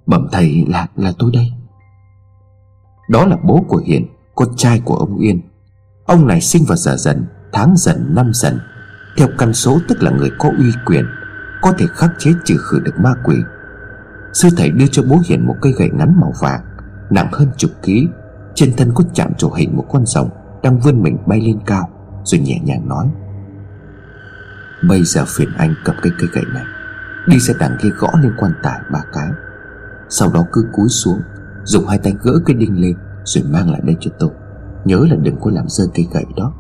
Bẩm 0.09 0.29
thầy 0.33 0.67
là 0.69 0.87
là 0.97 1.13
tôi 1.19 1.31
đây. 1.35 1.53
Đó 3.09 3.27
là 3.27 3.37
bố 3.45 3.65
của 3.69 3.83
Hiền, 3.87 4.07
Con 4.35 4.49
trai 4.57 4.83
của 4.85 4.95
ông 4.95 5.19
Yên 5.19 5.41
Ông 6.07 6.27
này 6.27 6.41
sinh 6.41 6.65
vào 6.69 6.77
giờ 6.77 6.97
dần, 6.97 7.27
Tháng 7.53 7.75
dần, 7.77 8.15
năm 8.15 8.31
dần. 8.35 8.59
Theo 9.17 9.29
căn 9.39 9.55
số 9.55 9.79
tức 9.89 10.03
là 10.03 10.11
người 10.11 10.31
có 10.39 10.51
uy 10.59 10.73
quyền, 10.87 11.05
Có 11.63 11.73
thể 11.79 11.87
khắc 11.95 12.11
chế 12.19 12.31
trừ 12.45 12.57
khử 12.59 12.81
được 12.81 12.95
ma 12.99 13.15
quỷ. 13.25 13.37
Sư 14.33 14.49
thầy 14.57 14.71
đưa 14.71 14.87
cho 14.87 15.03
bố 15.03 15.19
Hiền 15.27 15.47
một 15.47 15.55
cây 15.61 15.73
gậy 15.79 15.91
ngắn 15.93 16.21
màu 16.21 16.33
vàng, 16.41 16.61
Nặng 17.11 17.29
hơn 17.33 17.49
chục 17.57 17.71
ký. 17.83 18.09
Trên 18.55 18.73
thân 18.77 18.93
có 18.95 19.05
chạm 19.15 19.35
trổ 19.35 19.53
hình 19.53 19.77
một 19.77 19.85
con 19.91 20.07
rồng 20.07 20.31
Đang 20.63 20.81
vươn 20.81 21.03
mình 21.03 21.19
bay 21.27 21.41
lên 21.41 21.59
cao, 21.67 21.89
Rồi 22.25 22.41
nhẹ 22.41 22.61
nhàng 22.65 22.89
nói. 22.89 23.11
Bây 24.89 25.05
giờ 25.05 25.25
phiền 25.29 25.49
anh 25.59 25.75
cầm 25.85 25.97
cái 26.03 26.13
cây 26.19 26.29
gậy 26.33 26.45
này, 26.55 26.65
Đi 27.27 27.39
ra 27.39 27.55
đằng 27.61 27.77
kia 27.83 27.91
gõ 27.99 28.09
lên 28.23 28.33
quan 28.39 28.53
tài 28.63 28.81
ba 28.93 29.01
cái. 29.13 29.29
Sau 30.09 30.29
đó 30.35 30.45
cứ 30.53 30.67
cúi 30.73 30.89
xuống, 30.89 31.19
Dùng 31.65 31.87
hai 31.87 31.99
tay 31.99 32.15
gỡ 32.23 32.33
cái 32.47 32.57
đinh 32.57 32.81
lên, 32.81 32.97
Rồi 33.25 33.45
mang 33.53 33.71
lại 33.71 33.81
đây 33.85 33.97
cho 34.01 34.11
tôi. 34.19 34.31
Nhớ 34.85 35.07
là 35.11 35.17
đừng 35.17 35.37
có 35.41 35.51
làm 35.51 35.65
rơi 35.69 35.89
cây 35.95 36.09
gậy 36.13 36.25
đó. 36.37 36.53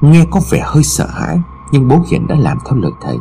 Nghe 0.00 0.24
có 0.30 0.40
vẻ 0.50 0.62
hơi 0.64 0.82
sợ 0.82 1.06
hãi, 1.06 1.38
Nhưng 1.72 1.88
bố 1.88 2.00
Hiền 2.10 2.26
đã 2.26 2.36
làm 2.38 2.58
theo 2.66 2.78
lời 2.78 2.92
thầy. 3.02 3.16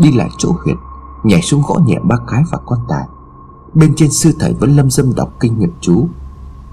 Đi 0.00 0.12
lại 0.12 0.28
chỗ 0.38 0.52
huyệt 0.64 0.76
Nhảy 1.24 1.42
xuống 1.42 1.62
gõ 1.68 1.74
nhẹ 1.86 1.98
ba 2.02 2.16
cái 2.28 2.42
vào 2.52 2.60
con 2.66 2.78
tài. 2.88 3.04
Bên 3.74 3.94
trên 3.96 4.10
sư 4.10 4.32
thầy 4.40 4.54
vẫn 4.54 4.76
lâm 4.76 4.90
dâm 4.90 5.14
đọc 5.16 5.32
kinh 5.40 5.58
nghiệm 5.58 5.72
chú. 5.80 6.08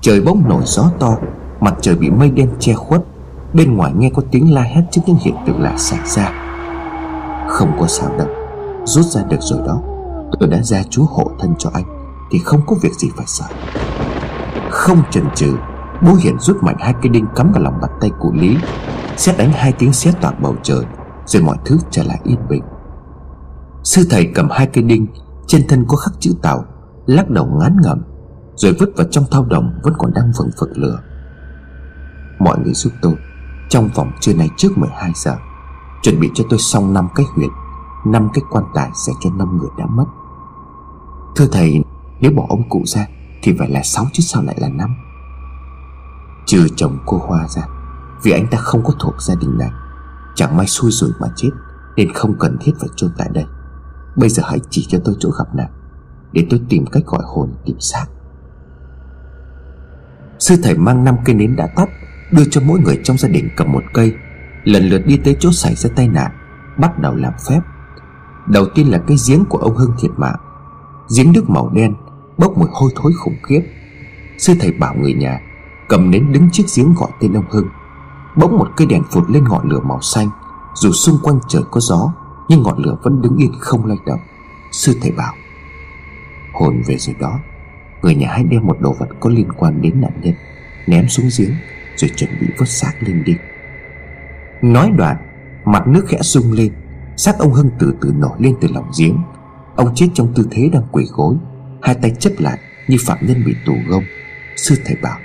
Trời 0.01 0.21
bỗng 0.21 0.49
nổi 0.49 0.63
gió 0.65 0.91
to, 0.99 1.17
Mặt 1.59 1.75
trời 1.81 1.95
bị 1.95 2.09
mây 2.09 2.29
đen 2.29 2.49
che 2.59 2.73
khuất. 2.73 3.05
Bên 3.53 3.77
ngoài 3.77 3.93
nghe 3.97 4.09
có 4.09 4.21
tiếng 4.31 4.53
la 4.53 4.61
hét 4.61 4.83
trước 4.91 5.01
những 5.05 5.17
hiện 5.21 5.35
tượng 5.45 5.61
lạ 5.61 5.73
xảy 5.77 5.99
ra. 6.05 6.31
Không 7.47 7.71
có 7.79 7.87
sao 7.87 8.17
đâu, 8.17 8.27
Rút 8.85 9.05
ra 9.05 9.23
được 9.23 9.41
rồi 9.41 9.59
đó. 9.67 9.81
Tôi 10.39 10.49
đã 10.49 10.61
ra 10.61 10.83
chú 10.89 11.05
hộ 11.09 11.31
thân 11.39 11.53
cho 11.59 11.69
anh, 11.73 11.83
Thì 12.31 12.39
không 12.39 12.61
có 12.67 12.75
việc 12.81 12.93
gì 12.93 13.09
phải 13.15 13.25
sợ. 13.27 13.45
Không 14.69 15.01
chần 15.11 15.23
chừ, 15.35 15.55
Bố 16.01 16.13
Hiển 16.13 16.39
rút 16.39 16.63
mạnh 16.63 16.75
hai 16.79 16.93
cây 17.01 17.09
đinh 17.09 17.25
cắm 17.35 17.51
vào 17.51 17.63
lòng 17.63 17.79
bàn 17.81 17.91
tay 18.01 18.11
của 18.19 18.31
Lý, 18.33 18.57
Xét 19.17 19.37
đánh 19.37 19.51
hai 19.51 19.71
tiếng 19.71 19.93
xé 19.93 20.11
toạc 20.21 20.41
bầu 20.41 20.55
trời, 20.63 20.85
Rồi 21.25 21.43
mọi 21.43 21.57
thứ 21.65 21.77
trở 21.91 22.03
lại 22.03 22.19
yên 22.23 22.47
bình. 22.49 22.63
Sư 23.83 24.07
thầy 24.09 24.31
cầm 24.35 24.49
hai 24.49 24.67
cây 24.67 24.83
đinh, 24.83 25.07
Trên 25.47 25.67
thân 25.67 25.85
có 25.87 25.97
khắc 25.97 26.13
chữ 26.19 26.31
tàu, 26.41 26.65
Lắc 27.05 27.29
đầu 27.29 27.45
ngán 27.45 27.77
ngẩm, 27.81 28.01
Rồi 28.55 28.75
vứt 28.79 28.89
vào 28.97 29.07
trong 29.11 29.25
thao 29.31 29.45
đồng 29.45 29.79
Vẫn 29.83 29.93
còn 29.97 30.13
đang 30.13 30.31
vừng 30.39 30.49
phực 30.59 30.69
lửa. 30.77 30.99
Mọi 32.39 32.59
người 32.59 32.73
giúp 32.73 32.93
tôi, 33.01 33.13
Trong 33.69 33.89
vòng 33.95 34.11
trưa 34.21 34.33
nay 34.33 34.49
trước 34.57 34.77
12 34.77 35.11
giờ, 35.15 35.35
Chuẩn 36.01 36.19
bị 36.19 36.29
cho 36.33 36.43
tôi 36.49 36.59
xong 36.59 36.93
năm 36.93 37.07
cái 37.15 37.25
huyệt 37.35 37.49
năm 38.05 38.29
cái 38.33 38.43
quan 38.49 38.65
tài 38.73 38.89
dành 38.93 39.15
cho 39.19 39.29
năm 39.35 39.57
người 39.57 39.69
đã 39.77 39.85
mất. 39.85 40.05
Thưa 41.35 41.47
thầy, 41.51 41.81
Nếu 42.21 42.31
bỏ 42.31 42.45
ông 42.49 42.69
cụ 42.69 42.83
ra, 42.85 43.07
Thì 43.41 43.55
phải 43.59 43.69
là 43.69 43.83
sáu 43.83 44.05
chứ 44.13 44.21
sao 44.21 44.43
lại 44.43 44.55
là 44.59 44.69
năm? 44.69 44.95
Trừ 46.45 46.67
chồng 46.75 46.97
cô 47.05 47.17
Hoa 47.17 47.47
ra, 47.47 47.61
Vì 48.23 48.31
anh 48.31 48.47
ta 48.47 48.57
không 48.57 48.83
có 48.83 48.93
thuộc 48.99 49.21
gia 49.21 49.35
đình 49.35 49.57
này, 49.57 49.71
Chẳng 50.35 50.57
may 50.57 50.67
xui 50.67 50.91
rồi 50.91 51.11
mà 51.19 51.27
chết, 51.35 51.49
Nên 51.95 52.13
không 52.13 52.35
cần 52.39 52.57
thiết 52.61 52.71
phải 52.79 52.89
chôn 52.95 53.11
tại 53.17 53.29
đây. 53.33 53.45
Bây 54.15 54.29
giờ 54.29 54.43
hãy 54.45 54.59
chỉ 54.69 54.85
cho 54.89 54.99
tôi 55.05 55.15
chỗ 55.19 55.29
gặp 55.29 55.55
nạn, 55.55 55.69
Để 56.31 56.45
tôi 56.49 56.61
tìm 56.69 56.85
cách 56.85 57.03
gọi 57.05 57.21
hồn 57.25 57.53
tìm 57.65 57.79
xác 57.79 58.05
Sư 60.39 60.55
thầy 60.63 60.77
mang 60.77 61.03
năm 61.03 61.15
cây 61.25 61.35
nến 61.35 61.55
đã 61.55 61.67
tắt, 61.75 61.89
Đưa 62.31 62.45
cho 62.51 62.61
mỗi 62.61 62.79
người 62.79 63.01
trong 63.03 63.17
gia 63.17 63.29
đình 63.29 63.49
cầm 63.57 63.71
một 63.71 63.83
cây, 63.93 64.13
Lần 64.63 64.83
lượt 64.83 65.01
đi 65.05 65.17
tới 65.17 65.35
chỗ 65.39 65.51
xảy 65.51 65.75
ra 65.75 65.89
tai 65.95 66.07
nạn, 66.07 66.31
Bắt 66.77 66.99
đầu 66.99 67.15
làm 67.15 67.33
phép. 67.49 67.59
Đầu 68.47 68.65
tiên 68.75 68.91
là 68.91 68.97
cái 69.07 69.17
giếng 69.27 69.45
của 69.49 69.57
ông 69.57 69.75
Hưng 69.75 69.91
thiệt 69.99 70.11
mạng 70.17 70.35
Giếng 71.15 71.31
nước 71.31 71.49
màu 71.49 71.69
đen 71.69 71.93
Bốc 72.37 72.57
mùi 72.57 72.69
hôi 72.71 72.91
thối 72.95 73.13
khủng 73.13 73.37
khiếp. 73.43 73.61
Sư 74.37 74.53
thầy 74.59 74.71
bảo 74.71 74.95
người 74.95 75.13
nhà 75.13 75.39
Cầm 75.87 76.11
nến 76.11 76.31
đứng 76.31 76.49
trước 76.51 76.63
giếng 76.75 76.93
gọi 76.93 77.11
tên 77.19 77.33
ông 77.33 77.45
Hưng. 77.49 77.67
Bỗng 78.35 78.57
một 78.57 78.67
cây 78.75 78.87
đèn 78.87 79.03
phụt 79.11 79.29
lên 79.29 79.43
ngọn 79.43 79.69
lửa 79.69 79.79
màu 79.79 80.01
xanh. 80.01 80.29
Dù 80.75 80.91
xung 80.91 81.17
quanh 81.23 81.39
trời 81.47 81.63
có 81.71 81.81
gió, 81.81 82.13
Nhưng 82.49 82.63
ngọn 82.63 82.77
lửa 82.77 82.97
vẫn 83.03 83.21
đứng 83.21 83.37
yên 83.37 83.51
không 83.59 83.85
lay 83.85 83.97
động. 84.05 84.19
Sư 84.71 84.97
thầy 85.01 85.11
bảo, 85.11 85.33
Hồn 86.53 86.81
về 86.87 86.97
rồi 86.97 87.15
đó. 87.19 87.39
Người 88.01 88.15
nhà 88.15 88.27
hãy 88.31 88.43
đem 88.43 88.67
một 88.67 88.77
đồ 88.79 88.93
vật 88.99 89.09
có 89.19 89.29
liên 89.29 89.51
quan 89.57 89.81
đến 89.81 90.01
nạn 90.01 90.11
nhân 90.21 90.33
Ném 90.87 91.09
xuống 91.09 91.29
giếng, 91.37 91.51
Rồi 91.95 92.11
chuẩn 92.15 92.29
bị 92.41 92.47
vớt 92.57 92.69
xác 92.69 92.93
lên 92.99 93.23
đi. 93.25 93.35
Nói 94.61 94.91
đoạn, 94.97 95.17
Mặt 95.65 95.87
nước 95.87 96.05
khẽ 96.07 96.17
rung 96.21 96.51
lên, 96.51 96.73
xác 97.17 97.39
ông 97.39 97.53
hưng 97.53 97.69
từ 97.79 97.95
từ 98.01 98.13
nổi 98.17 98.37
lên 98.39 98.55
từ 98.61 98.67
lòng 98.73 98.91
giếng 98.99 99.17
ông 99.75 99.95
chết 99.95 100.07
trong 100.13 100.33
tư 100.35 100.47
thế 100.51 100.69
đang 100.73 100.83
quỳ 100.91 101.05
gối. 101.11 101.35
Hai 101.81 101.95
tay 102.01 102.11
chấp 102.19 102.31
lại 102.37 102.59
như 102.87 102.97
phạm 103.05 103.17
nhân 103.21 103.43
bị 103.45 103.55
tù 103.65 103.73
gông. 103.87 104.03
Sư 104.55 104.75
thầy 104.85 104.95
bảo, 104.95 105.19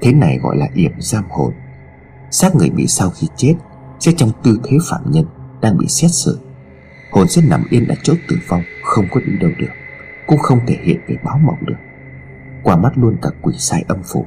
thế 0.00 0.12
này 0.12 0.38
gọi 0.42 0.56
là 0.56 0.68
yểm 0.74 0.92
giam 0.98 1.24
hồn. 1.30 1.52
Xác 2.30 2.54
người 2.54 2.70
bị 2.70 2.86
sau 2.86 3.10
khi 3.10 3.26
chết 3.36 3.54
sẽ 4.00 4.12
trong 4.16 4.30
tư 4.42 4.60
thế 4.64 4.76
phạm 4.90 5.00
nhân 5.10 5.24
đang 5.60 5.78
bị 5.78 5.86
xét 5.88 6.10
xử. 6.10 6.40
Hồn 7.10 7.28
sẽ 7.28 7.42
nằm 7.42 7.64
yên 7.70 7.88
ở 7.88 7.94
chỗ 8.02 8.14
tử 8.28 8.36
vong, 8.48 8.62
không 8.84 9.06
có 9.10 9.20
đi 9.26 9.32
đâu 9.40 9.50
được, 9.58 9.70
cũng 10.26 10.38
không 10.38 10.60
thể 10.66 10.76
hiện 10.82 11.00
về 11.08 11.16
báo 11.24 11.38
mộng 11.38 11.66
được. 11.66 11.76
Qua 12.62 12.76
mắt 12.76 12.92
luôn 12.98 13.16
cả 13.22 13.30
quỷ 13.42 13.54
sai 13.58 13.84
âm 13.88 13.98
phủ. 14.04 14.26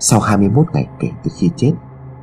Sau 0.00 0.20
21 0.20 0.66
ngày 0.72 0.86
kể 1.00 1.08
từ 1.24 1.30
khi 1.38 1.50
chết, 1.56 1.72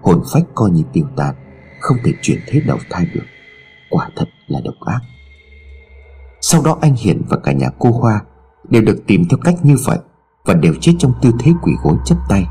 hồn 0.02 0.24
phách 0.34 0.44
coi 0.56 0.72
như 0.72 0.84
tiêu 0.94 1.06
tan, 1.18 1.36
không 1.80 1.98
thể 2.04 2.14
chuyển 2.22 2.40
thế 2.48 2.62
đầu 2.68 2.78
thai 2.90 3.06
được. 3.14 3.26
Quả 3.90 4.10
thật 4.16 4.26
là 4.48 4.60
độc 4.64 4.76
ác. 4.86 5.00
Sau 6.42 6.62
đó 6.62 6.78
anh 6.82 6.96
hiển 6.96 7.22
và 7.30 7.38
cả 7.38 7.52
nhà 7.52 7.70
cô 7.80 7.92
hoa 7.92 8.22
đều 8.70 8.82
được 8.82 8.98
tìm 9.08 9.26
theo 9.30 9.38
cách 9.44 9.56
như 9.64 9.76
vậy 9.86 9.98
và 10.46 10.54
đều 10.54 10.74
chết 10.82 10.94
trong 11.00 11.14
tư 11.22 11.32
thế 11.40 11.54
quỷ 11.62 11.74
gối 11.84 11.96
chấp 12.06 12.16
tay. 12.30 12.46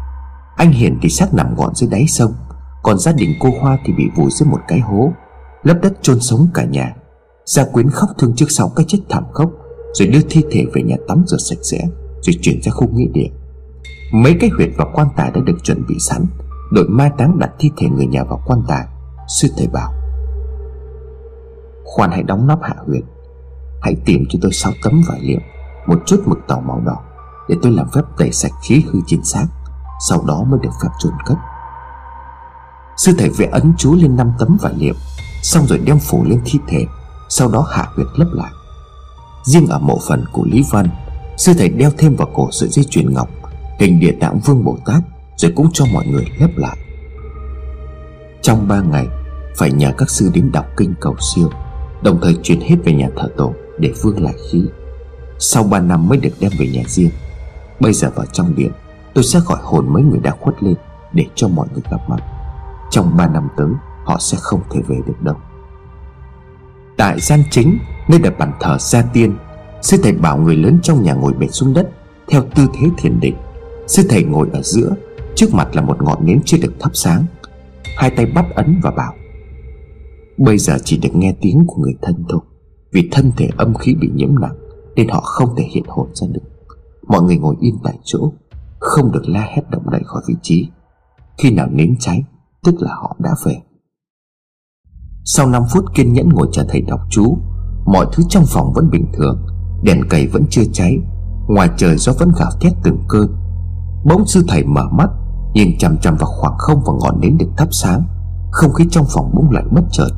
Anh 0.56 0.70
hiển 0.70 0.98
thì 1.02 1.08
xác 1.08 1.34
nằm 1.34 1.54
gọn 1.54 1.74
dưới 1.74 1.90
đáy 1.90 2.06
sông, 2.06 2.34
còn 2.82 2.98
gia 2.98 3.12
đình 3.12 3.30
cô 3.40 3.50
hoa 3.60 3.78
thì 3.84 3.92
bị 3.92 4.04
vùi 4.16 4.30
dưới 4.30 4.48
một 4.48 4.60
cái 4.68 4.80
hố, 4.80 5.12
lấp 5.62 5.76
đất 5.82 5.92
chôn 6.02 6.20
sống 6.20 6.48
cả 6.54 6.64
nhà. 6.64 6.94
Gia 7.46 7.64
quyến 7.64 7.90
khóc 7.90 8.10
thương 8.18 8.34
trước 8.36 8.50
sau 8.50 8.72
cái 8.76 8.86
chết 8.88 8.98
thảm 9.08 9.24
khốc, 9.32 9.50
rồi 9.92 10.08
đưa 10.08 10.20
thi 10.30 10.44
thể 10.50 10.66
về 10.74 10.82
nhà 10.82 10.96
tắm 11.08 11.24
rửa 11.26 11.36
sạch 11.36 11.58
sẽ, 11.62 11.78
rồi 12.22 12.34
chuyển 12.42 12.62
ra 12.62 12.72
khu 12.72 12.88
nghĩa 12.92 13.08
địa. 13.12 13.28
Mấy 14.12 14.36
cái 14.40 14.50
huyệt 14.56 14.70
và 14.76 14.84
quan 14.94 15.08
tài 15.16 15.30
đã 15.30 15.40
được 15.46 15.56
chuẩn 15.64 15.86
bị 15.88 15.94
sẵn, 15.98 16.26
đội 16.72 16.88
mai 16.88 17.10
táng 17.18 17.38
đặt 17.38 17.50
thi 17.58 17.70
thể 17.76 17.88
người 17.88 18.06
nhà 18.06 18.24
vào 18.24 18.42
quan 18.46 18.62
tài 18.68 18.86
Sư 19.28 19.48
thầy 19.56 19.66
bảo. 19.66 19.92
Khoan 21.84 22.10
hãy 22.10 22.22
đóng 22.22 22.46
nắp 22.46 22.58
hạ 22.62 22.74
huyệt. 22.86 23.02
Hãy 23.82 23.96
tìm 24.04 24.24
cho 24.28 24.38
tôi 24.42 24.52
sáu 24.52 24.72
tấm 24.82 25.02
vải 25.08 25.20
liệm 25.20 25.40
Một 25.86 25.98
chút 26.06 26.22
mực 26.26 26.38
tàu 26.48 26.60
màu 26.60 26.80
đỏ, 26.86 26.96
Để 27.48 27.56
tôi 27.62 27.72
làm 27.72 27.86
phép 27.94 28.02
tẩy 28.18 28.32
sạch 28.32 28.52
khí 28.62 28.84
hư 28.86 29.00
trên 29.06 29.24
xác, 29.24 29.46
Sau 30.08 30.24
đó 30.26 30.44
mới 30.48 30.60
được 30.62 30.70
phép 30.82 30.88
chôn 30.98 31.12
cất. 31.26 31.36
Sư 32.96 33.12
thầy 33.18 33.28
vẽ 33.28 33.48
ấn 33.52 33.72
chú 33.78 33.94
lên 33.94 34.16
năm 34.16 34.32
tấm 34.38 34.56
vải 34.60 34.74
liệm 34.74 34.94
Xong 35.42 35.66
rồi 35.66 35.78
đem 35.78 35.98
phủ 35.98 36.24
lên 36.24 36.40
thi 36.44 36.58
thể, 36.68 36.86
Sau 37.28 37.48
đó 37.48 37.66
hạ 37.70 37.86
huyệt 37.96 38.06
lấp 38.16 38.28
lại. 38.32 38.52
Riêng 39.44 39.66
ở 39.66 39.78
mộ 39.78 39.98
phần 40.08 40.24
của 40.32 40.44
Lý 40.44 40.64
Văn, 40.70 40.88
Sư 41.36 41.52
thầy 41.58 41.68
đeo 41.68 41.90
thêm 41.98 42.16
vào 42.16 42.28
cổ 42.34 42.48
sợi 42.52 42.68
dây 42.68 42.84
chuyền 42.90 43.14
ngọc, 43.14 43.28
Hình 43.78 44.00
địa 44.00 44.16
tạng 44.20 44.38
vương 44.38 44.64
Bồ 44.64 44.78
Tát, 44.86 45.02
Rồi 45.36 45.52
cũng 45.56 45.68
cho 45.72 45.84
mọi 45.92 46.06
người 46.06 46.24
lấp 46.40 46.50
lại. 46.56 46.78
Trong 48.42 48.68
ba 48.68 48.80
ngày, 48.80 49.06
Phải 49.56 49.72
nhờ 49.72 49.92
các 49.98 50.10
sư 50.10 50.30
đến 50.34 50.52
đọc 50.52 50.66
kinh 50.76 50.94
cầu 51.00 51.16
siêu. 51.20 51.50
Đồng 52.04 52.18
thời 52.22 52.36
chuyển 52.42 52.60
hết 52.60 52.76
về 52.84 52.92
nhà 52.92 53.08
thờ 53.16 53.28
tổ 53.36 53.54
Để 53.78 53.92
vương 54.02 54.22
lại 54.22 54.34
khí. 54.50 54.64
Sau 55.38 55.64
ba 55.64 55.80
năm 55.80 56.08
mới 56.08 56.18
được 56.18 56.30
đem 56.40 56.50
về 56.58 56.66
nhà 56.66 56.82
riêng, 56.86 57.10
Bây 57.80 57.92
giờ 57.92 58.10
vào 58.14 58.26
trong 58.26 58.54
điện, 58.56 58.72
Tôi 59.14 59.24
sẽ 59.24 59.40
gọi 59.46 59.58
hồn 59.62 59.86
mấy 59.88 60.02
người 60.02 60.20
đã 60.20 60.30
khuất 60.40 60.62
lên 60.62 60.74
Để 61.12 61.26
cho 61.34 61.48
mọi 61.48 61.66
người 61.72 61.82
gặp 61.90 62.00
mặt. 62.08 62.22
Trong 62.90 63.16
ba 63.16 63.28
năm 63.28 63.48
tới, 63.56 63.68
Họ 64.04 64.18
sẽ 64.18 64.38
không 64.40 64.60
thể 64.70 64.80
về 64.88 64.96
được 65.06 65.22
đâu. 65.22 65.36
Tại 66.96 67.20
gian 67.20 67.42
chính, 67.50 67.78
Nơi 68.08 68.18
đặt 68.18 68.38
bàn 68.38 68.52
thờ 68.60 68.76
gia 68.80 69.02
tiên, 69.02 69.36
Sư 69.82 69.96
thầy 70.02 70.12
bảo 70.12 70.38
người 70.38 70.56
lớn 70.56 70.78
trong 70.82 71.02
nhà 71.02 71.12
ngồi 71.12 71.32
bệt 71.32 71.48
xuống 71.50 71.74
đất, 71.74 71.90
Theo 72.28 72.42
tư 72.54 72.66
thế 72.74 72.88
thiền 72.98 73.20
định. 73.20 73.36
Sư 73.86 74.06
thầy 74.08 74.24
ngồi 74.24 74.48
ở 74.52 74.62
giữa, 74.62 74.90
Trước 75.34 75.54
mặt 75.54 75.68
là 75.72 75.82
một 75.82 76.02
ngọn 76.02 76.26
nến 76.26 76.40
chưa 76.44 76.58
được 76.58 76.72
thắp 76.80 76.90
sáng. 76.94 77.24
Hai 77.96 78.10
tay 78.10 78.26
bắt 78.26 78.44
ấn 78.54 78.80
và 78.82 78.90
bảo 78.90 79.14
Bây 80.38 80.58
giờ 80.58 80.76
chỉ 80.84 80.98
được 80.98 81.08
nghe 81.14 81.34
tiếng 81.40 81.64
của 81.66 81.76
người 81.82 81.94
thân 82.02 82.24
thôi. 82.28 82.40
Vì 82.92 83.08
thân 83.12 83.32
thể 83.36 83.48
âm 83.56 83.74
khí 83.74 83.94
bị 83.94 84.10
nhiễm 84.14 84.38
nặng, 84.40 84.56
Nên 84.96 85.08
họ 85.08 85.20
không 85.20 85.54
thể 85.56 85.64
hiện 85.70 85.84
hồn 85.88 86.08
ra 86.14 86.26
được. 86.30 86.40
Mọi 87.08 87.22
người 87.22 87.36
ngồi 87.36 87.54
yên 87.60 87.74
tại 87.84 87.98
chỗ, 88.04 88.32
Không 88.80 89.12
được 89.12 89.22
la 89.28 89.40
hét 89.40 89.62
động 89.70 89.90
đậy 89.90 90.00
khỏi 90.04 90.22
vị 90.28 90.34
trí. 90.42 90.68
Khi 91.38 91.50
nào 91.50 91.66
nến 91.70 91.96
cháy, 91.98 92.24
Tức 92.64 92.74
là 92.78 92.94
họ 92.94 93.16
đã 93.18 93.34
về. 93.44 93.56
Sau 95.24 95.46
5 95.46 95.62
phút 95.72 95.84
kiên 95.94 96.12
nhẫn 96.12 96.28
ngồi 96.28 96.48
chờ 96.52 96.64
thầy 96.68 96.80
đọc 96.80 97.00
chú, 97.10 97.38
Mọi 97.86 98.06
thứ 98.12 98.22
trong 98.28 98.44
phòng 98.46 98.72
vẫn 98.72 98.90
bình 98.90 99.06
thường, 99.12 99.46
Đèn 99.82 100.08
cầy 100.08 100.26
vẫn 100.26 100.44
chưa 100.50 100.64
cháy, 100.72 100.98
Ngoài 101.48 101.68
trời 101.76 101.96
gió 101.96 102.12
vẫn 102.18 102.32
gào 102.38 102.50
thét 102.60 102.72
từng 102.82 102.98
cơn. 103.08 103.36
Bỗng 104.04 104.26
sư 104.26 104.44
thầy 104.48 104.64
mở 104.64 104.88
mắt, 104.92 105.10
Nhìn 105.54 105.78
chằm 105.78 105.98
chằm 105.98 106.16
vào 106.16 106.30
khoảng 106.30 106.58
không 106.58 106.82
và 106.86 106.92
ngọn 106.92 107.20
nến 107.20 107.38
được 107.38 107.48
thắp 107.56 107.68
sáng. 107.70 108.02
Không 108.50 108.72
khí 108.72 108.84
trong 108.90 109.06
phòng 109.14 109.30
bỗng 109.34 109.50
lạnh 109.50 109.68
bất 109.72 109.82
chợt. 109.92 110.08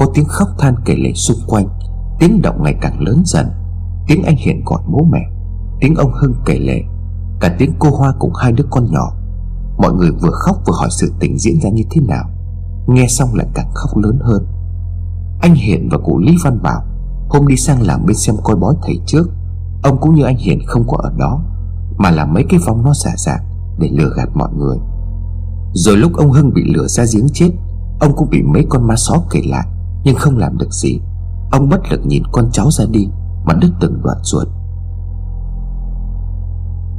Có 0.00 0.06
tiếng 0.14 0.24
khóc 0.28 0.48
than 0.58 0.74
kể 0.84 0.94
lể 0.96 1.12
xung 1.14 1.36
quanh, 1.46 1.68
Tiếng 2.18 2.42
động 2.42 2.62
ngày 2.62 2.74
càng 2.80 3.00
lớn 3.00 3.22
dần. 3.24 3.46
Tiếng 4.06 4.22
anh 4.22 4.36
hiện 4.36 4.64
gọi 4.64 4.82
bố 4.86 5.06
mẹ, 5.10 5.20
Tiếng 5.80 5.94
ông 5.94 6.12
Hưng 6.12 6.34
kể 6.46 6.58
lể. 6.58 6.82
Cả 7.40 7.54
tiếng 7.58 7.72
cô 7.78 7.90
Hoa 7.90 8.12
cùng 8.18 8.32
hai 8.34 8.52
đứa 8.52 8.64
con 8.70 8.92
nhỏ. 8.92 9.12
Mọi 9.78 9.92
người 9.92 10.10
vừa 10.10 10.30
khóc 10.30 10.56
vừa 10.66 10.74
hỏi 10.80 10.88
sự 10.90 11.12
tình 11.20 11.38
diễn 11.38 11.60
ra 11.60 11.70
như 11.70 11.82
thế 11.90 12.00
nào. 12.00 12.24
Nghe 12.86 13.06
xong 13.08 13.34
lại 13.34 13.46
càng 13.54 13.70
khóc 13.74 13.96
lớn 13.96 14.18
hơn. 14.22 14.46
Anh 15.40 15.54
Hiền 15.54 15.88
và 15.92 15.98
cụ 15.98 16.18
Lý 16.18 16.36
Văn 16.44 16.62
Bảo 16.62 16.82
Hôm 17.28 17.46
đi 17.46 17.56
sang 17.56 17.82
làm 17.82 18.06
bên 18.06 18.16
xem 18.16 18.36
coi 18.44 18.56
bói 18.56 18.74
thầy 18.82 19.00
trước. 19.06 19.30
Ông 19.82 19.98
cũng 20.00 20.14
như 20.14 20.24
anh 20.24 20.36
Hiền 20.36 20.60
không 20.66 20.84
có 20.88 20.96
ở 21.02 21.12
đó, 21.18 21.42
Mà 21.98 22.10
làm 22.10 22.34
mấy 22.34 22.44
cái 22.48 22.60
vong 22.66 22.84
nó 22.84 22.92
xả 22.94 23.10
dạng 23.16 23.44
Để 23.78 23.88
lừa 23.92 24.10
gạt 24.16 24.28
mọi 24.34 24.50
người. 24.56 24.76
Rồi 25.72 25.96
lúc 25.96 26.12
ông 26.16 26.30
Hưng 26.30 26.54
bị 26.54 26.62
lửa 26.74 26.86
ra 26.86 27.04
giếng 27.14 27.26
chết, 27.32 27.50
Ông 28.00 28.16
cũng 28.16 28.30
bị 28.30 28.42
mấy 28.42 28.66
con 28.68 28.86
ma 28.86 28.94
só 28.96 29.14
kể 29.30 29.40
lại. 29.44 29.66
Nhưng 30.04 30.16
không 30.16 30.36
làm 30.36 30.58
được 30.58 30.72
gì. 30.72 31.00
Ông 31.50 31.68
bất 31.68 31.80
lực 31.90 32.00
nhìn 32.06 32.22
con 32.32 32.50
cháu 32.52 32.70
ra 32.70 32.84
đi 32.90 33.08
Mà 33.44 33.54
đứt 33.54 33.70
từng 33.80 34.00
đoạn 34.02 34.18
ruột. 34.22 34.48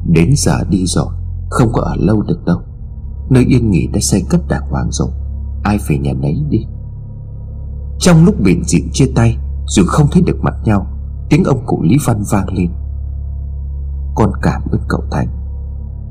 Đến 0.06 0.34
giờ 0.38 0.64
đi 0.70 0.86
rồi, 0.86 1.08
Không 1.50 1.70
có 1.74 1.82
ở 1.82 1.96
lâu 1.96 2.22
được 2.22 2.46
đâu. 2.46 2.58
Nơi 3.30 3.46
yên 3.46 3.72
nghỉ 3.72 3.88
đã 3.88 4.00
xây 4.02 4.24
cất 4.30 4.48
đàng 4.48 4.70
hoàng 4.70 4.92
rồi, 4.92 5.10
Ai 5.64 5.78
về 5.88 5.98
nhà 5.98 6.14
nấy 6.14 6.44
đi. 6.50 6.66
Trong 8.00 8.26
lúc 8.26 8.36
biển 8.44 8.64
dịu 8.64 8.82
chia 8.94 9.12
tay, 9.16 9.38
Dù 9.68 9.84
không 9.88 10.08
thấy 10.12 10.22
được 10.22 10.38
mặt 10.42 10.56
nhau, 10.64 10.88
Tiếng 11.30 11.44
ông 11.44 11.66
cụ 11.66 11.82
Lý 11.84 11.96
Văn 12.06 12.24
vang 12.32 12.54
lên. 12.54 12.72
Con 14.16 14.32
cảm 14.42 14.62
ơn 14.72 14.82
cậu 14.88 15.02
Thành. 15.12 15.28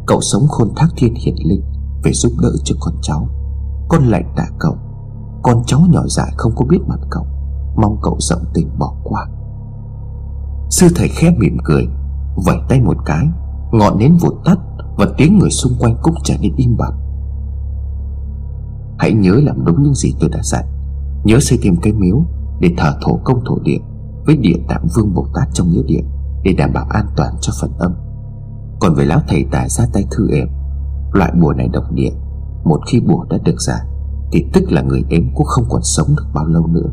Cậu 0.07 0.21
sống 0.21 0.49
khôn 0.49 0.69
thác 0.77 0.89
thiên 0.97 1.15
hiển 1.15 1.35
linh 1.45 1.63
Về 2.03 2.13
giúp 2.13 2.33
đỡ 2.43 2.51
cho 2.65 2.75
con 2.81 2.95
cháu. 3.03 3.29
Con 3.89 4.05
lạnh 4.05 4.33
tạ 4.37 4.47
cậu. 4.59 4.77
Con 5.43 5.63
cháu 5.67 5.81
nhỏ 5.91 6.03
dại 6.07 6.33
không 6.37 6.53
có 6.57 6.65
biết 6.65 6.79
mặt 6.87 7.01
cậu, 7.11 7.27
Mong 7.77 7.99
cậu 8.03 8.17
rộng 8.21 8.45
tình 8.55 8.69
bỏ 8.79 8.95
qua. 9.05 9.27
Sư 10.71 10.87
thầy 10.97 11.09
khép 11.09 11.35
mỉm 11.39 11.57
cười, 11.65 11.89
Vẩy 12.47 12.57
tay 12.69 12.81
một 12.81 12.97
cái, 13.05 13.29
Ngọn 13.73 13.99
nến 13.99 14.17
vụt 14.17 14.35
tắt 14.45 14.59
Và 14.97 15.07
tiếng 15.17 15.39
người 15.39 15.51
xung 15.51 15.73
quanh 15.79 15.97
cũng 16.03 16.15
trở 16.25 16.35
nên 16.41 16.57
im 16.57 16.77
bặt. 16.77 16.93
Hãy 18.99 19.13
nhớ 19.13 19.41
làm 19.43 19.65
đúng 19.65 19.83
những 19.83 19.95
gì 19.95 20.15
tôi 20.21 20.31
đã 20.31 20.41
dặn 20.43 20.65
Nhớ 21.25 21.39
xây 21.41 21.59
thêm 21.63 21.77
cái 21.83 21.93
miếu 21.93 22.23
Để 22.61 22.71
thờ 22.79 22.95
thổ 23.03 23.19
công 23.25 23.45
thổ 23.45 23.59
địa 23.59 23.79
Với 24.27 24.37
địa 24.37 24.57
tạng 24.69 24.87
vương 24.95 25.15
Bồ 25.15 25.27
Tát 25.35 25.49
trong 25.53 25.71
nghĩa 25.71 25.83
địa 25.83 26.03
Để 26.45 26.53
đảm 26.53 26.73
bảo 26.73 26.87
an 26.91 27.07
toàn 27.17 27.35
cho 27.41 27.53
phần 27.61 27.71
âm. 27.79 27.95
Còn 28.81 28.95
về 28.95 29.05
lão 29.05 29.21
thầy 29.29 29.45
tà 29.51 29.69
ra 29.69 29.85
tay 29.93 30.07
thư 30.11 30.31
êm, 30.31 30.49
Loại 31.13 31.33
bùa 31.41 31.53
này 31.53 31.69
độc 31.69 31.85
địa, 31.93 32.13
Một 32.65 32.81
khi 32.91 33.01
bùa 33.01 33.25
đã 33.31 33.39
được 33.45 33.61
giải 33.61 33.81
thì 34.33 34.45
tức 34.53 34.73
là 34.73 34.83
người 34.83 35.05
ếm 35.09 35.35
cũng 35.35 35.47
không 35.47 35.65
còn 35.69 35.83
sống 35.83 36.09
được 36.17 36.27
bao 36.35 36.47
lâu 36.47 36.67
nữa. 36.67 36.91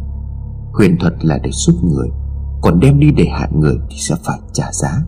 Huyền 0.73 0.97
thuật 0.99 1.25
là 1.25 1.37
để 1.43 1.49
giúp 1.53 1.75
người, 1.83 2.09
Còn 2.61 2.79
đem 2.79 2.99
đi 2.99 3.11
để 3.11 3.25
hại 3.31 3.49
người 3.53 3.75
Thì 3.89 3.97
sẽ 3.99 4.15
phải 4.25 4.39
trả 4.53 4.71
giá. 4.71 5.01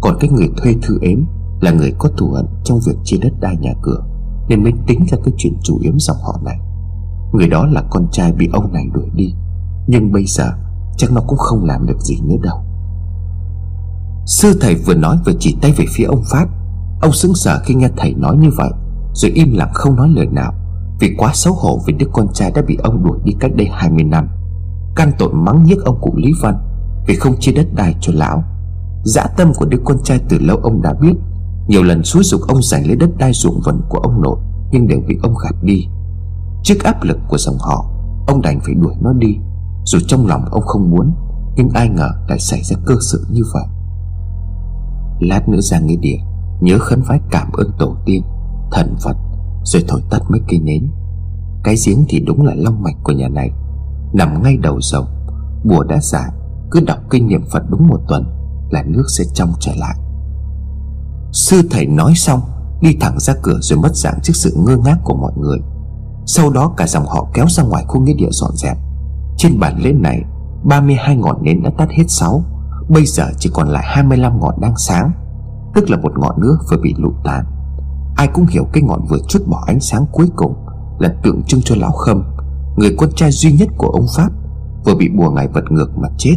Còn 0.00 0.16
cái 0.20 0.30
người 0.30 0.48
thuê 0.56 0.74
thư 0.82 0.98
ếm 1.00 1.24
Là 1.60 1.70
người 1.70 1.92
có 1.98 2.08
thù 2.16 2.30
hận 2.30 2.46
trong 2.64 2.80
việc 2.86 2.96
chia 3.04 3.16
đất 3.16 3.32
đai 3.40 3.56
nhà 3.56 3.72
cửa, 3.82 4.04
Nên 4.48 4.62
mới 4.62 4.72
tính 4.86 5.06
ra 5.08 5.18
cái 5.24 5.34
chuyện 5.36 5.56
chủ 5.62 5.78
yếm 5.82 5.98
dòng 5.98 6.16
họ 6.22 6.40
này. 6.44 6.58
Người 7.32 7.48
đó 7.48 7.66
là 7.66 7.82
con 7.90 8.08
trai 8.12 8.32
bị 8.32 8.48
ông 8.52 8.72
này 8.72 8.84
đuổi 8.94 9.10
đi, 9.14 9.34
Nhưng 9.86 10.12
bây 10.12 10.24
giờ 10.26 10.52
Chắc 10.96 11.12
nó 11.12 11.20
cũng 11.26 11.38
không 11.38 11.64
làm 11.64 11.86
được 11.86 12.00
gì 12.00 12.20
nữa 12.24 12.36
đâu. 12.42 12.62
Sư 14.26 14.58
thầy 14.60 14.74
vừa 14.74 14.94
nói 14.94 15.18
vừa 15.24 15.32
chỉ 15.38 15.56
tay 15.62 15.72
về 15.76 15.84
phía 15.94 16.04
ông 16.04 16.22
Phát. 16.30 16.46
Ông 17.00 17.12
sững 17.12 17.34
sờ 17.34 17.60
khi 17.64 17.74
nghe 17.74 17.88
thầy 17.96 18.14
nói 18.14 18.36
như 18.36 18.48
vậy, 18.56 18.70
Rồi 19.14 19.30
im 19.30 19.52
lặng 19.52 19.70
không 19.74 19.96
nói 19.96 20.08
lời 20.08 20.26
nào. 20.26 20.54
Vì 21.00 21.14
quá 21.18 21.30
xấu 21.34 21.54
hổ 21.54 21.80
vì 21.86 21.92
đứa 21.92 22.06
con 22.12 22.26
trai 22.34 22.50
đã 22.50 22.62
bị 22.62 22.76
ông 22.82 23.04
đuổi 23.04 23.18
đi 23.24 23.32
cách 23.40 23.50
đây 23.54 23.68
20 23.72 24.04
năm. 24.04 24.28
Căn 24.96 25.12
tội 25.18 25.32
mắng 25.32 25.64
nhiếc 25.64 25.84
ông 25.84 25.98
cụ 26.00 26.14
Lý 26.16 26.32
Văn 26.42 26.54
Vì 27.06 27.16
không 27.16 27.40
chia 27.40 27.52
đất 27.52 27.66
đai 27.74 27.94
cho 28.00 28.12
lão. 28.16 28.44
Dã 29.04 29.26
tâm 29.36 29.52
của 29.54 29.66
đứa 29.66 29.78
con 29.84 29.96
trai 30.04 30.20
từ 30.28 30.38
lâu 30.38 30.56
ông 30.56 30.82
đã 30.82 30.94
biết. 31.00 31.14
Nhiều 31.68 31.82
lần 31.82 32.04
xúi 32.04 32.22
dục 32.24 32.40
ông 32.48 32.62
giành 32.62 32.86
lấy 32.86 32.96
đất 32.96 33.10
đai 33.18 33.32
ruộng 33.32 33.60
vườn 33.64 33.80
của 33.88 33.98
ông 33.98 34.22
nội, 34.22 34.36
Nhưng 34.70 34.86
đều 34.86 35.00
bị 35.08 35.16
ông 35.22 35.34
gạt 35.44 35.54
đi. 35.62 35.86
Trước 36.62 36.84
áp 36.84 37.02
lực 37.02 37.18
của 37.28 37.38
dòng 37.38 37.58
họ, 37.58 37.92
Ông 38.26 38.42
đành 38.42 38.60
phải 38.60 38.74
đuổi 38.74 38.94
nó 39.00 39.12
đi. 39.12 39.36
Dù 39.84 39.98
trong 40.08 40.26
lòng 40.26 40.44
ông 40.50 40.62
không 40.62 40.90
muốn, 40.90 41.14
Nhưng 41.56 41.68
ai 41.74 41.88
ngờ 41.88 42.08
lại 42.28 42.38
xảy 42.38 42.62
ra 42.62 42.76
cơ 42.86 42.94
sự 43.00 43.26
như 43.30 43.42
vậy. 43.54 43.64
Lát 45.20 45.48
nữa 45.48 45.60
ra 45.60 45.80
nghĩa 45.80 45.96
địa, 45.96 46.18
Nhớ 46.60 46.78
khấn 46.78 47.02
vái 47.02 47.20
cảm 47.30 47.52
ơn 47.52 47.70
tổ 47.78 47.96
tiên, 48.04 48.22
Thần 48.72 48.96
Phật. 49.04 49.16
Rồi 49.66 49.84
thổi 49.88 50.00
tắt 50.10 50.22
mấy 50.28 50.40
cây 50.48 50.60
nến. 50.60 50.90
Cái 51.64 51.74
giếng 51.86 52.04
thì 52.08 52.20
đúng 52.20 52.46
là 52.46 52.54
long 52.56 52.82
mạch 52.82 52.96
của 53.02 53.12
nhà 53.12 53.28
này. 53.28 53.50
Nằm 54.12 54.42
ngay 54.42 54.56
đầu 54.56 54.80
sông 54.80 55.06
Bùa 55.64 55.82
đã 55.82 56.00
giả 56.00 56.30
Cứ 56.70 56.80
đọc 56.80 56.98
kinh 57.10 57.28
niệm 57.28 57.44
Phật 57.52 57.62
đúng 57.70 57.86
một 57.86 58.00
tuần 58.08 58.24
Là 58.70 58.82
nước 58.82 59.04
sẽ 59.18 59.24
trong 59.34 59.52
trở 59.60 59.72
lại. 59.76 59.96
Sư 61.32 61.62
thầy 61.70 61.86
nói 61.86 62.12
xong, 62.16 62.40
Đi 62.80 62.96
thẳng 63.00 63.20
ra 63.20 63.34
cửa 63.42 63.58
rồi 63.60 63.78
mất 63.78 63.96
dạng 63.96 64.20
trước 64.22 64.32
sự 64.36 64.56
ngơ 64.56 64.76
ngác 64.76 64.96
của 65.04 65.14
mọi 65.14 65.32
người. 65.36 65.58
Sau 66.26 66.50
đó 66.50 66.74
cả 66.76 66.86
dòng 66.86 67.06
họ 67.06 67.28
kéo 67.34 67.46
ra 67.48 67.62
ngoài 67.62 67.84
khu 67.88 68.00
nghĩa 68.00 68.14
địa 68.14 68.30
dọn 68.30 68.50
dẹp. 68.54 68.76
Trên 69.36 69.60
bàn 69.60 69.78
lễ 69.78 69.92
này 69.92 70.22
32 70.64 71.16
ngọn 71.16 71.42
nến 71.42 71.62
đã 71.62 71.70
tắt 71.78 71.88
hết 71.90 72.04
6 72.08 72.42
Bây 72.88 73.06
giờ 73.06 73.24
chỉ 73.38 73.50
còn 73.54 73.68
lại 73.68 73.84
25 73.86 74.40
ngọn 74.40 74.60
đang 74.60 74.76
sáng, 74.76 75.12
Tức 75.74 75.90
là 75.90 75.96
một 75.96 76.18
ngọn 76.18 76.40
nữa 76.40 76.58
vừa 76.70 76.76
bị 76.82 76.94
lụi 76.98 77.12
tàn. 77.24 77.44
Ai 78.16 78.28
cũng 78.32 78.46
hiểu 78.46 78.64
cái 78.72 78.82
ngọn 78.82 79.06
vừa 79.08 79.18
chút 79.28 79.42
bỏ 79.46 79.64
ánh 79.66 79.80
sáng 79.80 80.06
cuối 80.12 80.26
cùng 80.36 80.54
Là 80.98 81.14
tượng 81.22 81.42
trưng 81.42 81.60
cho 81.64 81.74
lão 81.78 81.92
khâm, 81.92 82.22
Người 82.76 82.94
con 82.98 83.12
trai 83.12 83.30
duy 83.30 83.52
nhất 83.52 83.68
của 83.76 83.88
ông 83.88 84.06
Pháp, 84.16 84.28
Vừa 84.84 84.94
bị 84.94 85.08
bùa 85.08 85.30
ngài 85.30 85.48
vật 85.48 85.64
ngược 85.70 85.98
mà 85.98 86.08
chết. 86.18 86.36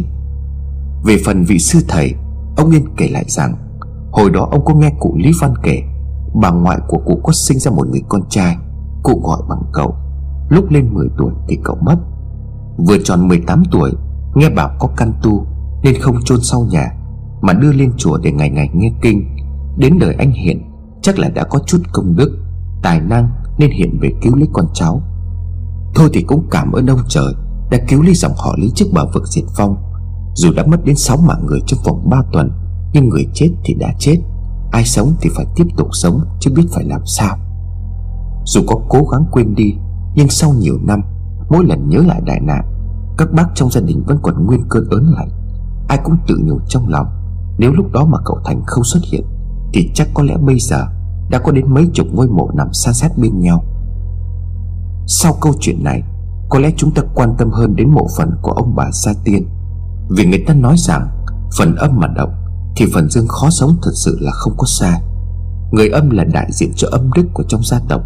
Về 1.04 1.16
phần 1.26 1.44
vị 1.44 1.58
sư 1.58 1.78
thầy, 1.88 2.14
Ông 2.56 2.70
Yên 2.70 2.84
kể 2.96 3.08
lại 3.08 3.24
rằng, 3.28 3.54
Hồi 4.12 4.30
đó 4.30 4.48
ông 4.50 4.64
có 4.64 4.74
nghe 4.74 4.92
cụ 5.00 5.16
Lý 5.16 5.30
Văn 5.40 5.54
kể, 5.62 5.82
Bà 6.34 6.50
ngoại 6.50 6.78
của 6.88 6.98
cụ 6.98 7.20
có 7.24 7.32
sinh 7.32 7.58
ra 7.58 7.70
một 7.70 7.88
người 7.88 8.02
con 8.08 8.22
trai, 8.28 8.56
Cụ 9.02 9.20
gọi 9.24 9.42
bằng 9.48 9.62
cậu. 9.72 9.94
Lúc 10.48 10.70
lên 10.70 10.94
10 10.94 11.08
tuổi 11.18 11.32
thì 11.48 11.58
cậu 11.64 11.76
mất. 11.80 11.96
Vừa 12.76 12.98
tròn 13.04 13.28
18 13.28 13.62
tuổi, 13.70 13.90
Nghe 14.34 14.50
bảo 14.50 14.70
có 14.78 14.88
căn 14.96 15.12
tu 15.22 15.46
Nên 15.82 15.94
không 16.00 16.16
chôn 16.24 16.38
sau 16.42 16.66
nhà, 16.70 16.92
Mà 17.42 17.52
đưa 17.52 17.72
lên 17.72 17.92
chùa 17.96 18.18
để 18.18 18.32
ngày 18.32 18.50
ngày 18.50 18.70
nghe 18.74 18.92
kinh, 19.02 19.36
Đến 19.78 19.98
đời 19.98 20.14
anh 20.18 20.32
Hiện 20.32 20.69
Chắc 21.02 21.18
là 21.18 21.28
đã 21.28 21.44
có 21.44 21.58
chút 21.66 21.78
công 21.92 22.16
đức, 22.16 22.38
Tài 22.82 23.00
năng 23.00 23.30
nên 23.58 23.70
Hiện 23.70 23.98
về 24.00 24.12
cứu 24.22 24.36
lấy 24.36 24.48
con 24.52 24.66
cháu. 24.74 25.02
Thôi 25.94 26.10
thì 26.12 26.22
cũng 26.22 26.46
cảm 26.50 26.72
ơn 26.72 26.86
ông 26.86 27.00
trời 27.08 27.34
Đã 27.70 27.78
cứu 27.88 28.02
lấy 28.02 28.14
dòng 28.14 28.32
họ 28.36 28.54
Lý 28.58 28.70
trước 28.74 28.86
bờ 28.92 29.06
vực 29.14 29.26
diệt 29.26 29.44
phong 29.56 29.76
Dù 30.34 30.52
đã 30.56 30.66
mất 30.66 30.84
đến 30.84 30.96
6 30.96 31.16
mạng 31.16 31.46
người 31.46 31.60
trong 31.66 31.80
vòng 31.84 32.10
3 32.10 32.22
tuần, 32.32 32.50
Nhưng 32.92 33.08
người 33.08 33.26
chết 33.34 33.48
thì 33.64 33.74
đã 33.74 33.94
chết. 33.98 34.16
Ai 34.72 34.84
sống 34.84 35.12
thì 35.20 35.30
phải 35.36 35.46
tiếp 35.56 35.66
tục 35.76 35.88
sống, 35.92 36.20
Chứ 36.40 36.50
biết 36.56 36.66
phải 36.72 36.84
làm 36.84 37.00
sao. 37.06 37.36
Dù 38.44 38.60
có 38.66 38.80
cố 38.88 39.04
gắng 39.12 39.24
quên 39.30 39.54
đi, 39.54 39.74
Nhưng 40.14 40.28
sau 40.28 40.52
nhiều 40.52 40.78
năm, 40.82 41.00
Mỗi 41.50 41.64
lần 41.64 41.88
nhớ 41.88 41.98
lại 41.98 42.20
đại 42.24 42.40
nạn, 42.40 42.64
Các 43.18 43.32
bác 43.32 43.46
trong 43.54 43.70
gia 43.70 43.80
đình 43.80 44.02
vẫn 44.06 44.18
còn 44.22 44.46
nguyên 44.46 44.64
cơn 44.68 44.84
ớn 44.90 45.12
lạnh. 45.16 45.30
Ai 45.88 45.98
cũng 46.04 46.16
tự 46.26 46.38
nhủ 46.44 46.58
trong 46.68 46.88
lòng, 46.88 47.06
Nếu 47.58 47.72
lúc 47.72 47.92
đó 47.92 48.04
mà 48.04 48.18
cậu 48.24 48.38
Thành 48.44 48.62
không 48.66 48.84
xuất 48.84 49.00
hiện 49.12 49.24
thì 49.72 49.90
chắc 49.94 50.08
có 50.14 50.22
lẽ 50.22 50.36
bây 50.36 50.58
giờ 50.58 50.86
Đã 51.30 51.38
có 51.38 51.52
đến 51.52 51.74
mấy 51.74 51.86
chục 51.94 52.06
ngôi 52.12 52.28
mộ 52.28 52.50
nằm 52.54 52.72
san 52.72 52.94
sát 52.94 53.18
bên 53.18 53.40
nhau. 53.40 53.64
Sau 55.06 55.36
câu 55.40 55.52
chuyện 55.60 55.84
này, 55.84 56.02
Có 56.48 56.58
lẽ 56.58 56.70
chúng 56.76 56.94
ta 56.94 57.02
quan 57.14 57.34
tâm 57.38 57.50
hơn 57.50 57.76
đến 57.76 57.90
mộ 57.90 58.06
phần 58.18 58.30
của 58.42 58.52
ông 58.52 58.74
bà 58.76 58.90
gia 58.92 59.12
Tiên. 59.24 59.48
Vì 60.10 60.24
người 60.24 60.44
ta 60.46 60.54
nói 60.54 60.74
rằng, 60.78 61.08
Phần 61.58 61.76
âm 61.76 61.90
mà 62.00 62.06
động 62.06 62.30
Thì 62.76 62.86
phần 62.94 63.10
dương 63.10 63.28
khó 63.28 63.50
sống 63.50 63.76
thật 63.82 63.92
sự 63.94 64.18
là 64.20 64.32
không 64.32 64.54
có 64.56 64.66
sai 64.78 65.02
Người 65.72 65.88
âm 65.88 66.10
là 66.10 66.24
đại 66.24 66.48
diện 66.52 66.72
cho 66.76 66.88
âm 66.92 67.10
đức 67.12 67.26
của 67.34 67.44
trong 67.48 67.62
gia 67.64 67.80
tộc. 67.88 68.02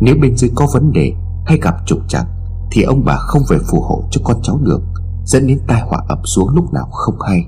Nếu 0.00 0.16
bên 0.22 0.36
dưới 0.36 0.50
có 0.54 0.66
vấn 0.72 0.92
đề 0.92 1.12
Hay 1.46 1.58
gặp 1.62 1.74
trục 1.86 1.98
trặc, 2.08 2.26
Thì 2.70 2.82
ông 2.82 3.04
bà 3.04 3.16
không 3.16 3.42
về 3.50 3.58
phù 3.70 3.80
hộ 3.80 4.04
cho 4.10 4.20
con 4.24 4.36
cháu 4.42 4.58
được, 4.62 4.80
Dẫn 5.24 5.46
đến 5.46 5.58
tai 5.66 5.80
họa 5.80 5.98
ập 6.08 6.18
xuống 6.24 6.48
lúc 6.48 6.72
nào 6.72 6.88
không 6.92 7.20
hay. 7.20 7.44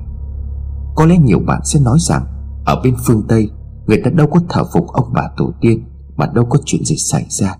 Có 0.94 1.06
lẽ 1.06 1.18
nhiều 1.18 1.38
bạn 1.46 1.60
sẽ 1.64 1.80
nói 1.80 1.98
rằng 2.00 2.26
ở 2.64 2.80
bên 2.84 2.94
phương 3.06 3.22
Tây, 3.28 3.48
Người 3.86 4.00
ta 4.04 4.10
đâu 4.10 4.26
có 4.26 4.40
thờ 4.48 4.62
phục 4.72 4.86
ông 4.86 5.06
bà 5.12 5.22
tổ 5.36 5.52
tiên, 5.60 5.84
Mà 6.16 6.26
đâu 6.34 6.44
có 6.44 6.58
chuyện 6.64 6.84
gì 6.84 6.96
xảy 6.96 7.26
ra. 7.28 7.56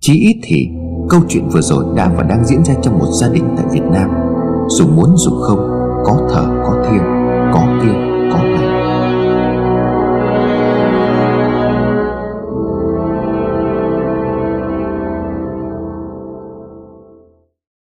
Chí 0.00 0.14
ít 0.14 0.40
thì, 0.42 0.68
câu 1.08 1.20
chuyện 1.28 1.48
vừa 1.48 1.60
rồi 1.60 1.84
đã 1.96 2.12
và 2.16 2.22
đang 2.22 2.44
diễn 2.44 2.64
ra 2.64 2.74
trong 2.82 2.98
một 2.98 3.08
gia 3.20 3.28
đình 3.28 3.44
tại 3.56 3.66
Việt 3.72 3.84
Nam. 3.92 4.10
Dù 4.68 4.86
muốn 4.86 5.16
dù 5.16 5.30
không, 5.30 5.58
Có 6.04 6.28
thờ, 6.30 6.62
có 6.66 6.84
thiêng, 6.90 7.02
Có 7.54 7.66
kia, 7.82 7.94
có 8.32 8.42
này. 8.42 8.63